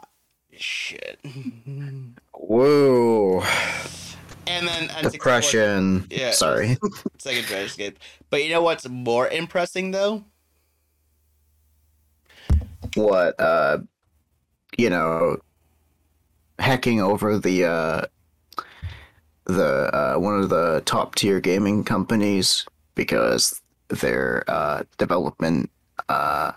shit. 0.56 1.18
Whoa. 2.34 3.42
And 4.46 4.68
then 4.68 4.88
N64 4.88 5.12
Depression. 5.12 6.06
Yeah. 6.10 6.32
Sorry. 6.32 6.76
Second 7.18 7.46
Dragon 7.46 7.66
Escape. 7.66 7.98
But 8.30 8.44
you 8.44 8.50
know 8.50 8.62
what's 8.62 8.88
more 8.88 9.28
impressing 9.28 9.90
though? 9.90 10.24
what 12.96 13.38
uh 13.40 13.78
you 14.78 14.90
know 14.90 15.36
hacking 16.58 17.00
over 17.00 17.38
the 17.38 17.64
uh 17.64 18.02
the 19.44 19.64
uh 19.94 20.18
one 20.18 20.38
of 20.38 20.48
the 20.48 20.82
top 20.84 21.14
tier 21.14 21.40
gaming 21.40 21.84
companies 21.84 22.64
because 22.94 23.60
their 23.88 24.44
uh 24.48 24.82
development 24.98 25.70
uh 26.08 26.52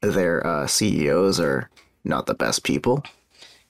their 0.00 0.46
uh 0.46 0.66
CEOs 0.66 1.38
are 1.38 1.68
not 2.04 2.26
the 2.26 2.34
best 2.34 2.64
people. 2.64 3.04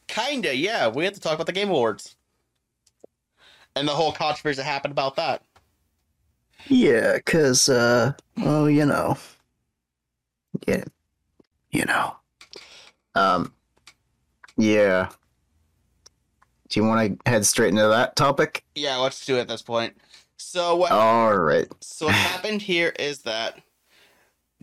Kinda, 0.06 0.54
yeah. 0.54 0.88
We 0.88 1.04
have 1.04 1.14
to 1.14 1.20
talk 1.20 1.34
about 1.34 1.46
the 1.46 1.52
Game 1.52 1.68
Awards. 1.68 2.14
And 3.76 3.86
the 3.86 3.92
whole 3.92 4.12
controversy 4.12 4.56
that 4.59 4.64
happened 4.64 4.92
about 4.92 5.16
that. 5.16 5.42
Yeah, 6.68 7.18
cuz 7.20 7.68
uh 7.68 8.12
well, 8.36 8.68
you 8.68 8.84
know. 8.84 9.16
Yeah. 10.66 10.84
You 11.70 11.84
know. 11.84 12.16
Um 13.14 13.52
yeah. 14.56 15.10
Do 16.68 16.78
you 16.78 16.86
want 16.86 17.20
to 17.24 17.30
head 17.30 17.44
straight 17.44 17.70
into 17.70 17.88
that 17.88 18.14
topic? 18.14 18.64
Yeah, 18.74 18.97
let's 18.97 19.26
do 19.26 19.36
it 19.36 19.40
at 19.40 19.48
this 19.48 19.62
point. 19.62 19.97
So 20.36 20.76
what 20.76 20.92
All 20.92 21.36
right. 21.36 21.68
so 21.80 22.06
what 22.06 22.14
happened 22.14 22.62
here 22.62 22.92
is 22.98 23.22
that 23.22 23.60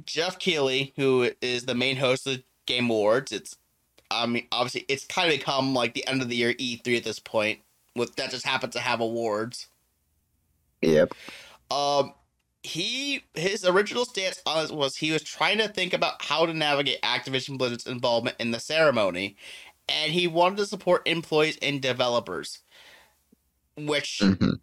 Geoff 0.05 0.39
Keighley, 0.39 0.93
who 0.95 1.31
is 1.41 1.65
the 1.65 1.75
main 1.75 1.97
host 1.97 2.25
of 2.27 2.37
the 2.37 2.43
Game 2.65 2.89
Awards, 2.89 3.31
it's 3.31 3.57
I 4.09 4.25
mean 4.25 4.47
obviously 4.51 4.85
it's 4.87 5.05
kind 5.05 5.31
of 5.31 5.37
become 5.37 5.73
like 5.73 5.93
the 5.93 6.07
end 6.07 6.21
of 6.21 6.29
the 6.29 6.35
year 6.35 6.53
E3 6.53 6.97
at 6.97 7.03
this 7.03 7.19
point. 7.19 7.59
With 7.97 8.15
that 8.15 8.31
just 8.31 8.45
happened 8.45 8.73
to 8.73 8.79
have 8.79 9.01
awards. 9.01 9.67
Yep. 10.81 11.13
Um, 11.71 12.13
he 12.63 13.23
his 13.33 13.65
original 13.65 14.05
stance 14.05 14.41
on 14.45 14.65
it 14.65 14.71
was 14.71 14.95
he 14.97 15.11
was 15.11 15.23
trying 15.23 15.57
to 15.57 15.67
think 15.67 15.93
about 15.93 16.21
how 16.21 16.45
to 16.45 16.53
navigate 16.53 17.01
Activision 17.01 17.57
Blizzard's 17.57 17.87
involvement 17.87 18.35
in 18.39 18.51
the 18.51 18.59
ceremony, 18.59 19.37
and 19.89 20.11
he 20.11 20.27
wanted 20.27 20.57
to 20.57 20.65
support 20.65 21.07
employees 21.07 21.57
and 21.61 21.81
developers. 21.81 22.59
Which 23.77 24.21
hmm 24.21 24.55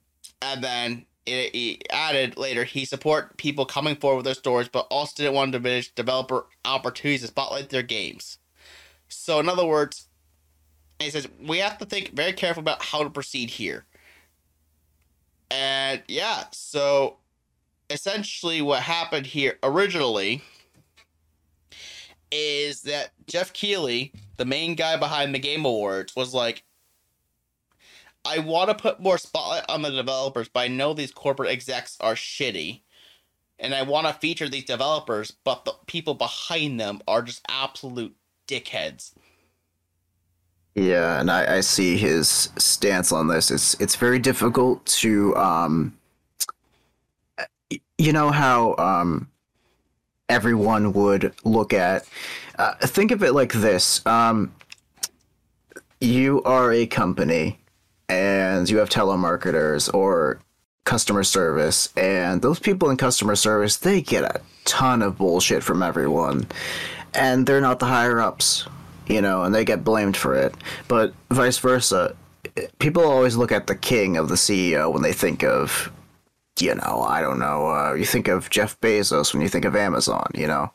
and 0.43 0.63
then 0.63 1.07
it, 1.27 1.55
he 1.55 1.81
added 1.91 2.37
later 2.37 2.65
he 2.65 2.85
support 2.85 3.37
people 3.37 3.65
coming 3.65 3.97
forward 3.97 4.17
with 4.19 4.25
their 4.27 4.35
stories, 4.35 4.69
but 4.69 4.87
also 4.91 5.23
didn't 5.23 5.35
want 5.35 5.53
to 5.53 5.59
diminish 5.59 5.95
developer 5.95 6.47
opportunities 6.65 7.23
to 7.23 7.29
spotlight 7.29 7.71
their 7.71 7.83
games. 7.83 8.39
So 9.09 9.41
in 9.41 9.49
other 9.49 9.67
words, 9.67 10.09
he 11.05 11.11
says 11.11 11.29
we 11.41 11.59
have 11.59 11.79
to 11.79 11.85
think 11.85 12.15
very 12.15 12.33
careful 12.33 12.61
about 12.61 12.83
how 12.83 13.03
to 13.03 13.11
proceed 13.11 13.51
here. 13.51 13.85
And 15.51 16.03
yeah, 16.09 16.45
so 16.51 17.19
essentially 17.91 18.63
what 18.63 18.83
happened 18.83 19.27
here 19.27 19.59
originally 19.63 20.43
is 22.31 22.83
that 22.83 23.11
Geoff 23.27 23.53
Keighley, 23.53 24.13
the 24.37 24.45
main 24.45 24.75
guy 24.75 24.97
behind 24.97 25.35
the 25.35 25.39
Game 25.39 25.65
Awards, 25.65 26.17
was 26.17 26.35
like, 26.35 26.65
I 28.25 28.39
want 28.39 28.71
to 28.71 28.75
put 28.75 29.01
more 29.01 29.19
spotlight 29.19 29.65
on 29.69 29.83
the 29.83 29.91
developers, 29.91 30.49
but 30.49 30.61
I 30.61 30.69
know 30.69 30.95
these 30.95 31.13
corporate 31.13 31.51
execs 31.51 31.97
are 32.01 32.15
shitty. 32.15 32.81
And 33.61 33.75
I 33.75 33.83
want 33.83 34.07
to 34.09 34.13
feature 34.15 34.49
these 34.49 34.65
developers, 34.65 35.31
but 35.31 35.65
the 35.65 35.75
people 35.87 36.15
behind 36.15 36.81
them 36.81 37.01
are 37.07 37.23
just 37.23 37.43
absolute 37.49 38.17
dickheads. 38.49 39.13
Yeah, 40.75 41.21
and 41.21 41.31
I, 41.31 41.59
I 41.59 41.61
see 41.61 41.97
his 41.97 42.51
stance 42.57 43.13
on 43.13 43.29
this. 43.29 43.51
It's 43.51 43.75
it's 43.81 43.97
very 43.97 44.19
difficult 44.19 44.85
to 44.87 45.37
um 45.37 45.97
you 47.97 48.13
know 48.13 48.31
how 48.31 48.75
um 48.77 49.29
everyone 50.29 50.93
would 50.93 51.33
look 51.45 51.73
at 51.73 52.07
uh, 52.59 52.75
think 52.87 53.13
of 53.13 53.23
it 53.23 53.33
like 53.33 53.53
this. 53.53 54.05
Um 54.07 54.53
you 56.01 56.43
are 56.43 56.73
a 56.73 56.87
company 56.87 57.59
and 58.09 58.69
you 58.69 58.79
have 58.79 58.91
telemarketers 58.91 59.93
or 59.95 60.41
customer 60.85 61.25
service 61.25 61.89
and 61.97 62.43
those 62.43 62.59
people 62.59 62.91
in 62.91 62.97
customer 62.97 63.35
service 63.35 63.79
they 63.79 64.03
get 64.03 64.23
a 64.23 64.41
ton 64.67 65.01
of 65.01 65.17
bullshit 65.17 65.63
from 65.63 65.83
everyone 65.83 66.47
and 67.15 67.47
they're 67.47 67.61
not 67.61 67.79
the 67.79 67.87
higher 67.87 68.21
ups 68.21 68.67
you 69.07 69.21
know, 69.21 69.43
and 69.43 69.55
they 69.55 69.65
get 69.65 69.85
blamed 69.85 70.17
for 70.17 70.35
it. 70.35 70.55
But 70.89 71.13
vice 71.31 71.59
versa, 71.59 72.15
people 72.79 73.05
always 73.05 73.37
look 73.37 73.53
at 73.53 73.67
the 73.67 73.77
king 73.77 74.17
of 74.17 74.29
the 74.29 74.35
CEO 74.35 74.93
when 74.93 75.03
they 75.03 75.13
think 75.13 75.43
of, 75.43 75.91
you 76.61 76.75
know, 76.75 77.03
I 77.09 77.21
don't 77.21 77.39
know, 77.39 77.69
uh, 77.69 77.95
you 77.95 78.05
think 78.05 78.29
of 78.29 78.51
Jeff 78.51 78.81
Bezos 78.81 79.33
when 79.33 79.43
you 79.43 79.49
think 79.49 79.65
of 79.65 79.75
Amazon, 79.77 80.31
you 80.35 80.47
know, 80.47 80.71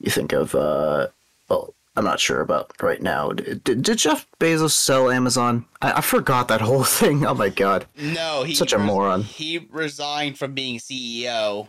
you 0.00 0.10
think 0.10 0.32
of, 0.32 0.54
uh, 0.54 1.08
well, 1.48 1.74
I'm 1.96 2.04
not 2.04 2.20
sure 2.20 2.40
about 2.40 2.70
right 2.80 3.02
now. 3.02 3.30
Did, 3.30 3.64
did 3.64 3.98
Jeff 3.98 4.26
Bezos 4.38 4.70
sell 4.70 5.10
Amazon? 5.10 5.64
I, 5.82 5.94
I 5.94 6.00
forgot 6.00 6.46
that 6.48 6.60
whole 6.60 6.84
thing. 7.00 7.26
Oh 7.26 7.34
my 7.34 7.48
god. 7.48 7.86
No, 7.96 8.44
he 8.44 8.54
Such 8.54 8.72
a 8.72 8.78
res- 8.78 8.86
moron. 8.86 9.22
He 9.24 9.66
resigned 9.70 10.38
from 10.38 10.52
being 10.54 10.78
CEO. 10.78 11.68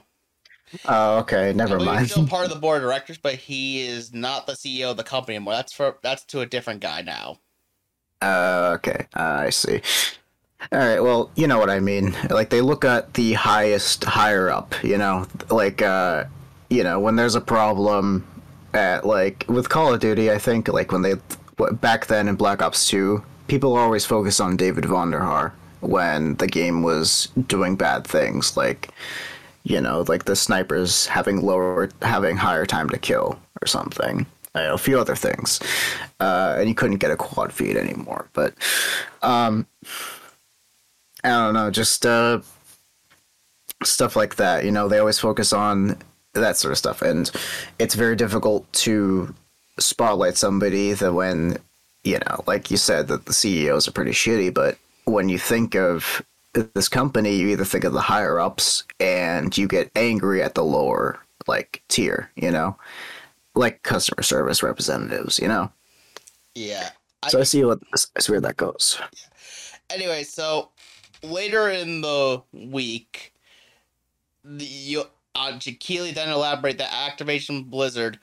Oh, 0.85 1.19
okay. 1.19 1.53
Never 1.53 1.77
believe 1.77 1.87
mind. 1.87 1.99
He's 2.01 2.11
still 2.11 2.27
part 2.27 2.45
of 2.45 2.51
the 2.51 2.59
board 2.59 2.77
of 2.77 2.83
directors, 2.83 3.17
but 3.17 3.35
he 3.35 3.81
is 3.81 4.13
not 4.13 4.47
the 4.47 4.53
CEO 4.53 4.91
of 4.91 4.97
the 4.97 5.03
company 5.03 5.35
anymore. 5.35 5.53
That's 5.53 5.73
for 5.73 5.97
that's 6.01 6.23
to 6.25 6.41
a 6.41 6.45
different 6.45 6.81
guy 6.81 7.01
now. 7.01 7.39
Uh, 8.21 8.71
okay, 8.75 9.07
uh, 9.15 9.43
I 9.45 9.49
see. 9.49 9.81
All 10.71 10.79
right, 10.79 10.99
well, 10.99 11.31
you 11.35 11.47
know 11.47 11.57
what 11.57 11.69
I 11.69 11.79
mean. 11.79 12.15
Like 12.29 12.49
they 12.49 12.61
look 12.61 12.83
at 12.83 13.13
the 13.13 13.33
highest 13.33 14.03
higher 14.03 14.49
up, 14.49 14.75
you 14.83 14.97
know, 14.97 15.25
like 15.49 15.81
uh, 15.81 16.25
you 16.69 16.83
know, 16.83 16.99
when 16.99 17.15
there's 17.15 17.35
a 17.35 17.41
problem 17.41 18.27
at 18.73 19.05
like 19.05 19.45
with 19.47 19.69
Call 19.69 19.93
of 19.93 19.99
Duty, 19.99 20.31
I 20.31 20.37
think 20.37 20.67
like 20.67 20.91
when 20.91 21.01
they 21.01 21.15
back 21.71 22.07
then 22.07 22.27
in 22.27 22.35
Black 22.35 22.61
Ops 22.61 22.87
2, 22.89 23.23
people 23.47 23.75
always 23.77 24.05
focus 24.05 24.39
on 24.39 24.57
David 24.57 24.83
Vonderhaar 24.83 25.53
when 25.81 26.35
the 26.35 26.47
game 26.47 26.83
was 26.83 27.29
doing 27.47 27.75
bad 27.75 28.05
things 28.05 28.57
like 28.57 28.89
you 29.63 29.81
know, 29.81 30.03
like 30.07 30.25
the 30.25 30.35
snipers 30.35 31.05
having 31.07 31.41
lower 31.41 31.89
having 32.01 32.37
higher 32.37 32.65
time 32.65 32.89
to 32.89 32.97
kill 32.97 33.39
or 33.61 33.67
something. 33.67 34.25
Know, 34.55 34.73
a 34.73 34.77
few 34.77 34.99
other 34.99 35.15
things. 35.15 35.59
Uh, 36.19 36.55
and 36.57 36.67
you 36.67 36.75
couldn't 36.75 36.97
get 36.97 37.11
a 37.11 37.15
quad 37.15 37.53
feed 37.53 37.77
anymore. 37.77 38.27
But 38.33 38.53
um 39.21 39.67
I 41.23 41.29
don't 41.29 41.53
know, 41.53 41.69
just 41.71 42.05
uh 42.05 42.41
stuff 43.83 44.15
like 44.15 44.35
that. 44.35 44.65
You 44.65 44.71
know, 44.71 44.87
they 44.87 44.99
always 44.99 45.19
focus 45.19 45.53
on 45.53 45.97
that 46.33 46.57
sort 46.57 46.71
of 46.71 46.77
stuff 46.77 47.01
and 47.01 47.31
it's 47.79 47.95
very 47.95 48.15
difficult 48.15 48.71
to 48.71 49.33
spotlight 49.79 50.37
somebody 50.37 50.93
that 50.93 51.13
when 51.13 51.57
you 52.03 52.17
know, 52.19 52.43
like 52.47 52.71
you 52.71 52.77
said 52.77 53.07
that 53.09 53.25
the 53.25 53.33
CEOs 53.33 53.87
are 53.87 53.91
pretty 53.91 54.11
shitty, 54.11 54.53
but 54.53 54.77
when 55.05 55.27
you 55.29 55.37
think 55.37 55.75
of 55.75 56.23
this 56.53 56.89
company, 56.89 57.35
you 57.35 57.47
either 57.49 57.65
think 57.65 57.83
of 57.83 57.93
the 57.93 58.01
higher 58.01 58.39
ups 58.39 58.83
and 58.99 59.55
you 59.57 59.67
get 59.67 59.91
angry 59.95 60.41
at 60.41 60.55
the 60.55 60.63
lower 60.63 61.19
like 61.47 61.83
tier, 61.87 62.31
you 62.35 62.51
know, 62.51 62.77
like 63.55 63.83
customer 63.83 64.23
service 64.23 64.63
representatives, 64.63 65.39
you 65.39 65.47
know. 65.47 65.71
Yeah. 66.55 66.89
I, 67.23 67.29
So 67.29 67.39
I 67.39 67.43
see 67.43 67.63
what 67.63 67.79
I 67.93 68.19
see 68.19 68.31
where 68.31 68.41
that 68.41 68.57
goes. 68.57 68.99
anyway, 69.89 70.23
so 70.23 70.69
later 71.23 71.69
in 71.69 72.01
the 72.01 72.41
week, 72.53 73.33
the 74.43 74.65
you, 74.65 75.03
uh, 75.35 75.51
Jakili 75.53 76.13
then 76.13 76.29
elaborate 76.29 76.77
that 76.77 76.91
Activision 76.91 77.69
Blizzard 77.69 78.19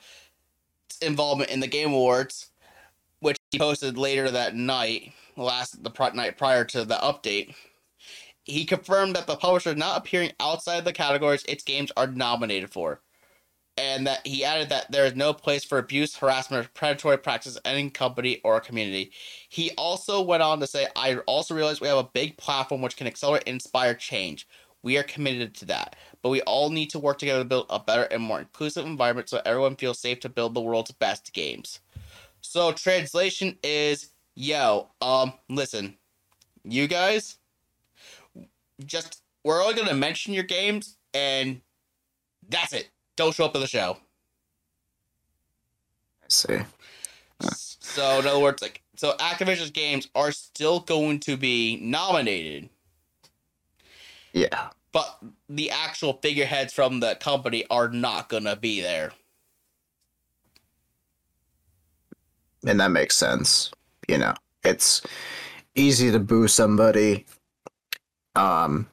involvement 1.01 1.51
in 1.51 1.59
the 1.59 1.67
Game 1.67 1.93
Awards, 1.93 2.49
which 3.19 3.37
he 3.51 3.59
posted 3.59 3.97
later 3.97 4.29
that 4.31 4.55
night, 4.55 5.13
last 5.35 5.83
the 5.83 5.89
pri- 5.89 6.11
night 6.11 6.37
prior 6.37 6.65
to 6.65 6.85
the 6.85 6.95
update. 6.95 7.55
He 8.47 8.63
confirmed 8.63 9.15
that 9.15 9.27
the 9.27 9.35
publisher 9.35 9.71
is 9.71 9.75
not 9.75 9.97
appearing 9.97 10.31
outside 10.39 10.77
of 10.77 10.85
the 10.85 10.93
categories 10.93 11.43
its 11.47 11.63
games 11.63 11.91
are 11.97 12.07
nominated 12.07 12.71
for, 12.71 13.01
and 13.77 14.07
that 14.07 14.25
he 14.25 14.45
added 14.45 14.69
that 14.69 14.89
there 14.89 15.05
is 15.05 15.15
no 15.15 15.33
place 15.33 15.65
for 15.65 15.77
abuse, 15.77 16.15
harassment, 16.15 16.65
or 16.65 16.69
predatory 16.69 17.17
practices 17.17 17.57
in 17.57 17.71
any 17.71 17.89
company 17.89 18.39
or 18.45 18.61
community. 18.61 19.11
He 19.49 19.71
also 19.71 20.21
went 20.21 20.43
on 20.43 20.61
to 20.61 20.67
say, 20.67 20.87
I 20.95 21.17
also 21.27 21.55
realize 21.55 21.81
we 21.81 21.89
have 21.89 21.97
a 21.97 22.09
big 22.13 22.37
platform 22.37 22.81
which 22.81 22.95
can 22.95 23.05
accelerate 23.05 23.43
and 23.45 23.55
inspire 23.55 23.93
change. 23.93 24.47
We 24.81 24.97
are 24.97 25.03
committed 25.03 25.53
to 25.55 25.65
that. 25.65 25.97
But 26.21 26.29
we 26.29 26.41
all 26.43 26.69
need 26.69 26.89
to 26.91 26.99
work 26.99 27.17
together 27.19 27.41
to 27.41 27.45
build 27.45 27.65
a 27.69 27.79
better 27.79 28.03
and 28.03 28.23
more 28.23 28.39
inclusive 28.39 28.85
environment 28.85 29.27
so 29.27 29.41
everyone 29.45 29.75
feels 29.75 29.99
safe 29.99 30.21
to 30.21 30.29
build 30.29 30.53
the 30.53 30.61
world's 30.61 30.91
best 30.91 31.33
games. 31.33 31.81
So 32.41 32.71
translation 32.71 33.57
is 33.61 34.11
yo, 34.35 34.87
um, 35.01 35.33
listen, 35.49 35.97
you 36.63 36.87
guys 36.87 37.37
just 38.85 39.21
we're 39.43 39.61
only 39.61 39.75
gonna 39.75 39.93
mention 39.93 40.33
your 40.33 40.43
games 40.43 40.97
and 41.13 41.61
that's 42.49 42.73
it. 42.73 42.89
Don't 43.15 43.33
show 43.33 43.45
up 43.45 43.53
to 43.53 43.59
the 43.59 43.67
show. 43.67 43.97
I 46.21 46.25
see. 46.29 46.59
So 47.41 48.19
in 48.19 48.27
other 48.27 48.39
words, 48.39 48.61
like 48.61 48.81
so 48.95 49.15
Activision's 49.17 49.71
games 49.71 50.07
are 50.15 50.31
still 50.31 50.79
going 50.79 51.19
to 51.21 51.37
be 51.37 51.77
nominated, 51.77 52.69
Yeah. 54.33 54.69
but 54.91 55.19
the 55.47 55.69
actual 55.71 56.13
figureheads 56.21 56.73
from 56.73 56.99
the 56.99 57.15
company 57.15 57.65
are 57.69 57.89
not 57.89 58.29
gonna 58.29 58.55
be 58.55 58.81
there. 58.81 59.13
And 62.65 62.79
that 62.79 62.89
makes 62.91 63.15
sense. 63.15 63.71
You 64.07 64.17
know, 64.17 64.33
it's 64.63 65.01
easy 65.75 66.11
to 66.11 66.19
boo 66.19 66.47
somebody 66.47 67.25
um 68.37 68.87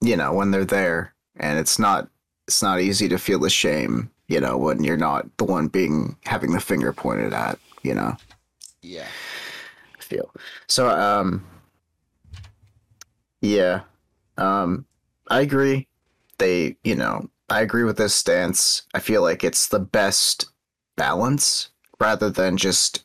you 0.00 0.16
know, 0.16 0.32
when 0.32 0.50
they're 0.50 0.64
there 0.64 1.14
and 1.36 1.58
it's 1.58 1.78
not 1.78 2.08
it's 2.46 2.62
not 2.62 2.80
easy 2.80 3.08
to 3.08 3.18
feel 3.18 3.38
the 3.38 3.50
shame, 3.50 4.10
you 4.28 4.40
know, 4.40 4.56
when 4.56 4.82
you're 4.82 4.96
not 4.96 5.26
the 5.36 5.44
one 5.44 5.68
being 5.68 6.16
having 6.24 6.52
the 6.52 6.60
finger 6.60 6.92
pointed 6.92 7.32
at, 7.32 7.58
you 7.82 7.94
know. 7.94 8.16
Yeah. 8.82 9.06
I 9.98 10.02
feel. 10.02 10.30
So 10.66 10.88
um 10.88 11.44
yeah. 13.40 13.82
Um 14.38 14.86
I 15.28 15.40
agree. 15.40 15.86
They, 16.38 16.76
you 16.82 16.94
know, 16.94 17.28
I 17.50 17.60
agree 17.60 17.84
with 17.84 17.98
this 17.98 18.14
stance. 18.14 18.82
I 18.94 19.00
feel 19.00 19.22
like 19.22 19.44
it's 19.44 19.68
the 19.68 19.78
best 19.78 20.46
balance 20.96 21.68
rather 22.00 22.30
than 22.30 22.56
just 22.56 23.04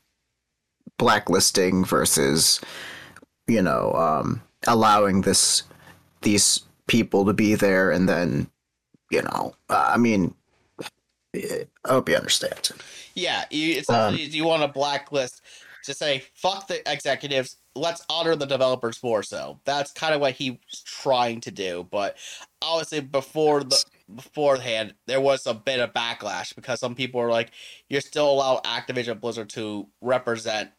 blacklisting 0.98 1.84
versus 1.84 2.62
you 3.48 3.62
know, 3.62 3.94
um 3.94 4.42
allowing 4.68 5.22
this 5.22 5.64
these 6.22 6.62
people 6.88 7.26
to 7.26 7.34
be 7.34 7.56
there 7.56 7.92
and 7.92 8.08
then 8.08 8.50
you 9.12 9.22
know, 9.22 9.54
uh, 9.70 9.92
I 9.94 9.98
mean 9.98 10.34
I 11.36 11.68
hope 11.86 12.10
you 12.10 12.16
understand. 12.16 12.72
Yeah, 13.14 13.46
you, 13.50 13.76
it's 13.78 13.90
Um, 13.90 14.16
you 14.18 14.46
want 14.46 14.64
a 14.64 14.68
blacklist 14.68 15.42
to 15.84 15.94
say 15.94 16.24
fuck 16.34 16.68
the 16.68 16.90
executives. 16.92 17.58
Let's 17.76 18.04
honor 18.10 18.36
the 18.36 18.46
developers 18.46 19.02
more. 19.04 19.24
So 19.24 19.60
that's 19.66 19.92
kind 19.92 20.14
of 20.14 20.22
what 20.22 20.34
he 20.34 20.52
was 20.52 20.82
trying 20.86 21.42
to 21.42 21.52
do. 21.52 21.88
But 21.90 22.18
obviously, 22.62 23.02
before 23.02 23.64
the 23.64 23.84
beforehand, 24.14 24.94
there 25.08 25.22
was 25.22 25.46
a 25.46 25.54
bit 25.54 25.80
of 25.80 25.94
backlash 25.94 26.56
because 26.56 26.80
some 26.80 26.96
people 26.96 27.20
were 27.20 27.32
like, 27.32 27.52
"You're 27.90 28.02
still 28.02 28.30
allow 28.30 28.62
Activision 28.66 29.20
Blizzard 29.20 29.50
to 29.52 29.88
represent, 30.02 30.72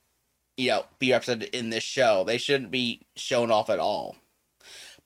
you 0.56 0.70
know, 0.70 0.84
be 0.98 1.12
represented 1.12 1.54
in 1.54 1.70
this 1.70 1.84
show. 1.84 2.24
They 2.24 2.38
shouldn't 2.38 2.70
be 2.70 3.02
shown 3.16 3.50
off 3.50 3.70
at 3.70 3.78
all." 3.78 4.16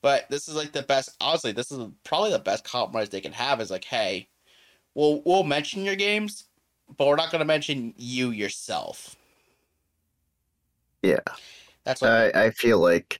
But 0.01 0.29
this 0.29 0.47
is 0.47 0.55
like 0.55 0.71
the 0.71 0.83
best. 0.83 1.15
Honestly, 1.21 1.51
this 1.51 1.71
is 1.71 1.87
probably 2.03 2.31
the 2.31 2.39
best 2.39 2.63
compromise 2.63 3.09
they 3.09 3.21
can 3.21 3.33
have. 3.33 3.61
Is 3.61 3.71
like, 3.71 3.85
hey, 3.85 4.27
we'll 4.95 5.21
we'll 5.25 5.43
mention 5.43 5.83
your 5.83 5.95
games, 5.95 6.45
but 6.97 7.07
we're 7.07 7.15
not 7.15 7.31
going 7.31 7.39
to 7.39 7.45
mention 7.45 7.93
you 7.97 8.31
yourself. 8.31 9.15
Yeah. 11.01 11.19
That's 11.83 12.01
what. 12.01 12.11
I, 12.11 12.45
I 12.45 12.51
feel 12.51 12.79
like 12.79 13.19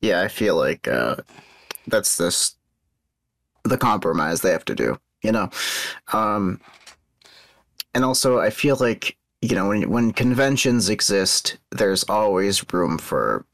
yeah, 0.00 0.20
I 0.22 0.28
feel 0.28 0.56
like 0.56 0.86
uh 0.88 1.16
that's 1.86 2.16
this 2.16 2.56
the 3.64 3.78
compromise 3.78 4.40
they 4.40 4.50
have 4.50 4.64
to 4.66 4.74
do, 4.74 4.98
you 5.22 5.32
know. 5.32 5.50
Um 6.12 6.60
and 7.94 8.04
also 8.04 8.38
I 8.38 8.50
feel 8.50 8.76
like 8.76 9.16
you 9.50 9.54
know 9.54 9.68
when 9.68 9.88
when 9.88 10.12
conventions 10.12 10.88
exist, 10.88 11.56
there's 11.70 12.02
always 12.04 12.64
room 12.72 12.98
for 12.98 13.44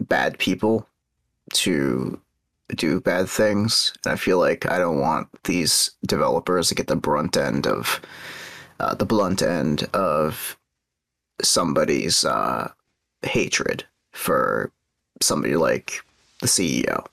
bad 0.00 0.38
people 0.38 0.88
to 1.52 2.18
do 2.74 3.00
bad 3.00 3.28
things. 3.28 3.92
And 4.04 4.12
I 4.12 4.16
feel 4.16 4.38
like 4.38 4.70
I 4.70 4.78
don't 4.78 5.00
want 5.00 5.28
these 5.44 5.90
developers 6.06 6.68
to 6.68 6.74
get 6.74 6.86
the 6.86 6.96
brunt 6.96 7.36
end 7.36 7.66
of 7.66 8.00
uh, 8.80 8.94
the 8.94 9.04
blunt 9.04 9.42
end 9.42 9.84
of 9.92 10.56
somebody's 11.42 12.24
uh, 12.24 12.70
hatred 13.22 13.84
for 14.12 14.72
somebody 15.20 15.56
like 15.56 16.02
the 16.40 16.46
CEO. 16.46 17.04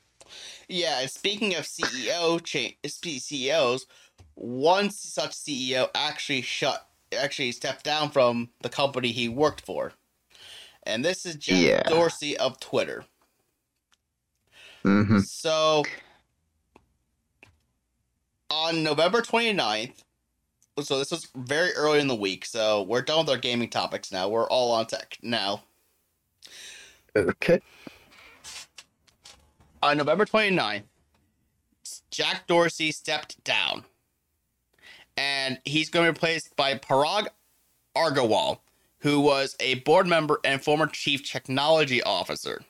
yeah, 0.70 1.06
speaking 1.08 1.56
of 1.56 1.66
CEO 1.66 2.42
cha- 2.44 2.78
CEOs, 3.20 3.88
one 4.36 4.90
such 4.90 5.32
CEO 5.32 5.90
actually 5.96 6.42
shut 6.42 6.88
actually 7.18 7.52
stepped 7.52 7.84
down 7.84 8.10
from 8.11 8.49
the 8.61 8.69
company 8.69 9.11
he 9.11 9.30
worked 9.30 9.65
for. 9.65 9.94
And 10.84 11.03
this 11.03 11.26
is 11.26 11.36
Jeff 11.36 11.60
Yeah. 11.61 11.84
Dorsey 11.88 12.38
of 12.38 12.60
Twitter. 12.60 13.06
hmm 14.84 15.19
So 15.19 15.84
on 18.49 18.84
November 18.84 19.22
29th, 19.22 20.03
so 20.82 20.99
this 20.99 21.11
was 21.11 21.27
very 21.36 21.72
early 21.73 21.99
in 21.99 22.07
the 22.07 22.15
week, 22.15 22.45
so 22.45 22.84
we're 22.84 23.02
done 23.02 23.19
with 23.19 23.30
our 23.30 23.38
gaming 23.38 23.69
topics 23.69 24.11
now. 24.11 24.27
We're 24.27 24.48
all 24.49 24.72
on 24.73 24.88
tech 24.88 25.18
now. 25.22 25.64
Okay. 27.15 27.61
On 29.82 29.98
November 29.98 30.26
29th, 30.26 30.84
Jack 32.11 32.48
Dorsey 32.48 32.91
stepped 32.91 33.44
down. 33.44 33.86
And 35.18 35.60
he's 35.66 35.90
going 35.90 36.06
to 36.06 36.12
be 36.12 36.16
replaced 36.16 36.56
by 36.56 36.76
Parag 36.76 37.28
Agrawal, 37.96 38.60
who 39.00 39.20
was 39.22 39.56
a 39.60 39.76
board 39.76 40.08
member 40.08 40.40
and 40.44 40.62
former 40.62 40.88
chief 40.88 41.30
technology 41.30 42.04
officer. 42.04 42.64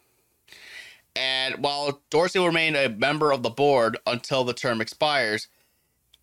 And 1.15 1.55
while 1.63 2.01
Dorsey 2.09 2.39
will 2.39 2.47
remain 2.47 2.75
a 2.75 2.89
member 2.89 3.31
of 3.31 3.41
the 3.41 3.49
board 3.49 3.97
until 4.05 4.43
the 4.43 4.53
term 4.53 4.81
expires, 4.81 5.47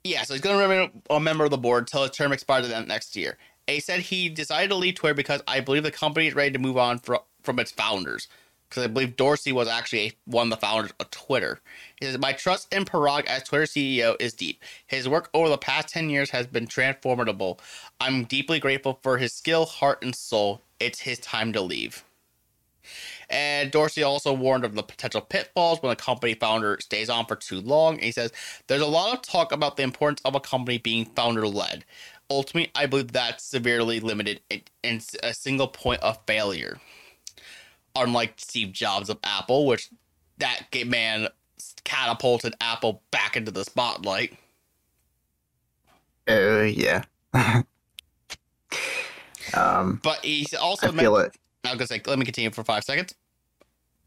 yeah, 0.04 0.22
so 0.22 0.34
he's 0.34 0.42
going 0.42 0.56
to 0.56 0.62
remain 0.62 1.02
a 1.10 1.20
member 1.20 1.44
of 1.44 1.50
the 1.50 1.58
board 1.58 1.84
until 1.84 2.02
his 2.02 2.10
term 2.10 2.32
expires 2.32 2.68
the 2.68 2.80
next 2.82 3.16
year. 3.16 3.38
And 3.66 3.74
he 3.74 3.80
said 3.80 4.00
he 4.00 4.28
decided 4.28 4.68
to 4.68 4.76
leave 4.76 4.96
Twitter 4.96 5.14
because 5.14 5.42
I 5.46 5.60
believe 5.60 5.84
the 5.84 5.90
company 5.90 6.26
is 6.26 6.34
ready 6.34 6.50
to 6.50 6.58
move 6.58 6.76
on 6.76 6.98
from, 6.98 7.20
from 7.42 7.58
its 7.58 7.70
founders. 7.70 8.28
Because 8.72 8.84
I 8.84 8.86
believe 8.86 9.16
Dorsey 9.16 9.52
was 9.52 9.68
actually 9.68 10.14
one 10.24 10.46
of 10.46 10.58
the 10.58 10.66
founders 10.66 10.94
of 10.98 11.10
Twitter. 11.10 11.60
He 12.00 12.06
says, 12.06 12.16
My 12.16 12.32
trust 12.32 12.72
in 12.72 12.86
Parag 12.86 13.26
as 13.26 13.42
Twitter 13.42 13.66
CEO 13.66 14.16
is 14.18 14.32
deep. 14.32 14.62
His 14.86 15.06
work 15.06 15.28
over 15.34 15.50
the 15.50 15.58
past 15.58 15.88
10 15.88 16.08
years 16.08 16.30
has 16.30 16.46
been 16.46 16.66
transformable. 16.66 17.60
I'm 18.00 18.24
deeply 18.24 18.58
grateful 18.58 18.98
for 19.02 19.18
his 19.18 19.34
skill, 19.34 19.66
heart, 19.66 20.02
and 20.02 20.14
soul. 20.14 20.62
It's 20.80 21.00
his 21.00 21.18
time 21.18 21.52
to 21.52 21.60
leave. 21.60 22.02
And 23.28 23.70
Dorsey 23.70 24.02
also 24.02 24.32
warned 24.32 24.64
of 24.64 24.74
the 24.74 24.82
potential 24.82 25.20
pitfalls 25.20 25.82
when 25.82 25.92
a 25.92 25.96
company 25.96 26.32
founder 26.32 26.78
stays 26.80 27.10
on 27.10 27.26
for 27.26 27.36
too 27.36 27.60
long. 27.60 27.96
And 27.96 28.04
he 28.04 28.12
says, 28.12 28.32
There's 28.68 28.80
a 28.80 28.86
lot 28.86 29.14
of 29.14 29.20
talk 29.20 29.52
about 29.52 29.76
the 29.76 29.82
importance 29.82 30.22
of 30.24 30.34
a 30.34 30.40
company 30.40 30.78
being 30.78 31.04
founder 31.04 31.46
led. 31.46 31.84
Ultimately, 32.30 32.72
I 32.74 32.86
believe 32.86 33.12
that's 33.12 33.44
severely 33.44 34.00
limited 34.00 34.40
in, 34.48 34.62
in 34.82 35.02
a 35.22 35.34
single 35.34 35.68
point 35.68 36.00
of 36.00 36.18
failure. 36.26 36.80
Unlike 37.94 38.34
Steve 38.36 38.72
Jobs 38.72 39.10
of 39.10 39.18
Apple, 39.24 39.66
which 39.66 39.90
that 40.38 40.66
man 40.86 41.28
catapulted 41.84 42.54
Apple 42.60 43.02
back 43.10 43.36
into 43.36 43.50
the 43.50 43.64
spotlight. 43.64 44.36
Uh, 46.28 46.62
yeah. 46.62 47.02
um, 49.54 50.00
but 50.02 50.24
he's 50.24 50.54
also. 50.54 50.88
I 50.88 50.92
feel 50.92 51.16
it. 51.16 51.36
I 51.64 51.70
was 51.70 51.78
gonna 51.78 51.86
say, 51.86 52.02
let 52.06 52.18
me 52.18 52.24
continue 52.24 52.50
for 52.50 52.64
five 52.64 52.84
seconds. 52.84 53.14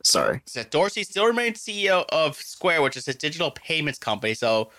Sorry. 0.04 0.42
Said 0.46 0.70
Dorsey 0.70 1.04
still 1.04 1.26
remains 1.26 1.64
CEO 1.64 2.06
of 2.10 2.36
Square, 2.36 2.84
which 2.84 2.96
is 2.96 3.08
a 3.08 3.14
digital 3.14 3.52
payments 3.52 3.98
company. 3.98 4.36
So 4.36 4.70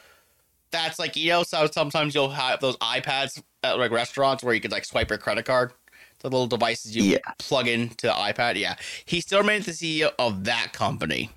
that's 0.70 0.98
like 0.98 1.16
you 1.16 1.30
know, 1.30 1.42
so 1.42 1.66
sometimes 1.66 2.14
you'll 2.14 2.30
have 2.30 2.60
those 2.60 2.76
iPads 2.78 3.42
at 3.62 3.78
like 3.78 3.90
restaurants 3.90 4.44
where 4.44 4.54
you 4.54 4.60
could 4.60 4.72
like 4.72 4.84
swipe 4.84 5.10
your 5.10 5.18
credit 5.18 5.44
card. 5.44 5.72
The 6.26 6.30
little 6.30 6.48
devices 6.48 6.96
you 6.96 7.04
Yeah. 7.04 7.18
plug 7.38 7.68
into 7.68 8.08
the 8.08 8.12
iPad. 8.12 8.56
Yeah, 8.56 8.74
he 9.04 9.20
still 9.20 9.38
remains 9.38 9.66
the 9.66 9.70
CEO 9.70 10.10
of 10.18 10.42
that 10.46 10.72
company. 10.72 11.30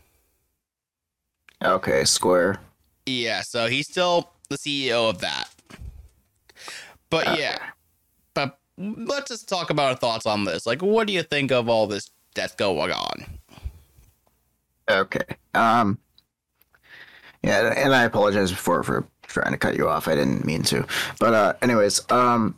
Okay, 1.64 2.04
Square. 2.06 2.60
Yeah, 3.06 3.42
so 3.44 3.68
he's 3.68 3.88
still 3.88 4.32
the 4.50 4.58
CEO 4.58 5.08
of 5.08 5.20
that. 5.22 5.48
But 7.12 7.28
Okay. 7.28 7.40
yeah, 7.40 7.60
but 8.34 8.58
let's 8.80 9.30
just 9.30 9.48
talk 9.48 9.70
about 9.70 9.90
our 9.92 9.96
thoughts 9.96 10.26
on 10.26 10.46
this. 10.46 10.66
Like, 10.66 10.82
what 10.82 11.06
do 11.06 11.14
you 11.14 11.22
think 11.22 11.52
of 11.52 11.70
all 11.70 11.86
this 11.86 12.10
that's 12.34 12.56
going 12.56 12.92
on? 12.92 13.26
Okay. 14.90 15.22
Um. 15.54 16.00
Yeah, 17.44 17.76
and 17.78 17.94
I 17.94 18.06
apologize 18.06 18.50
before 18.50 18.82
for 18.82 19.08
trying 19.28 19.52
to 19.52 19.58
cut 19.60 19.78
you 19.78 19.88
off. 19.88 20.08
I 20.08 20.16
didn't 20.16 20.46
mean 20.46 20.64
to. 20.64 20.88
But 21.20 21.34
uh, 21.36 21.54
anyways, 21.62 22.12
um. 22.12 22.58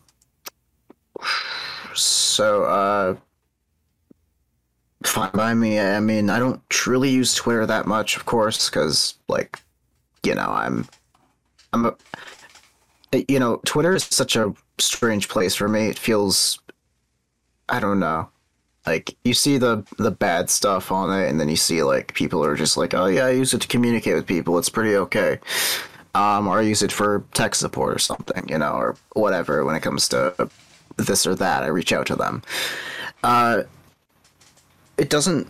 So 1.96 2.64
uh. 2.64 3.16
Fine 5.04 5.32
by 5.34 5.56
me. 5.56 5.80
I 5.80 6.00
mean, 6.00 6.30
I 6.30 6.38
don't 6.38 6.62
truly 6.70 7.10
use 7.10 7.34
Twitter 7.34 7.66
that 7.66 7.88
much, 7.88 8.16
of 8.16 8.26
course, 8.26 8.70
because 8.70 9.16
like, 9.28 9.60
you 10.22 10.36
know, 10.36 10.48
I'm, 10.48 10.88
I'm 11.74 11.88
a, 11.88 11.96
you 13.28 13.40
know, 13.40 13.62
Twitter 13.66 13.96
is 13.96 14.04
such 14.04 14.36
a 14.36 14.54
strange 14.78 15.28
place 15.28 15.56
for 15.56 15.68
me. 15.68 15.88
It 15.88 15.98
feels, 15.98 16.60
I 17.68 17.80
don't 17.80 18.00
know 18.00 18.30
like 18.86 19.16
you 19.24 19.34
see 19.34 19.58
the 19.58 19.84
the 19.98 20.12
bad 20.12 20.50
stuff 20.50 20.92
on 20.92 21.12
it 21.12 21.30
and 21.30 21.40
then 21.40 21.50
you 21.50 21.56
see 21.56 21.84
like 21.84 22.14
people 22.14 22.44
are 22.44 22.56
just 22.56 22.78
like 22.78 22.94
oh 22.94 23.06
yeah 23.06 23.26
i 23.26 23.32
use 23.32 23.54
it 23.54 23.62
to 23.62 23.68
communicate 23.68 24.16
with 24.16 24.26
people 24.26 24.58
it's 24.58 24.70
pretty 24.70 24.96
okay 24.96 25.40
um 26.16 26.48
or 26.48 26.60
i 26.60 26.62
use 26.62 26.82
it 26.82 26.92
for 26.92 27.24
tech 27.34 27.54
support 27.54 27.96
or 27.96 28.00
something 28.00 28.48
you 28.50 28.58
know 28.58 28.74
or 28.74 28.96
whatever 29.14 29.64
when 29.66 29.76
it 29.76 29.82
comes 29.82 30.08
to 30.10 30.50
this 31.02 31.26
or 31.28 31.36
that 31.36 31.64
i 31.64 31.68
reach 31.68 31.92
out 31.94 32.06
to 32.08 32.16
them. 32.16 32.42
Uh 33.24 33.64
it 34.98 35.10
doesn't 35.10 35.48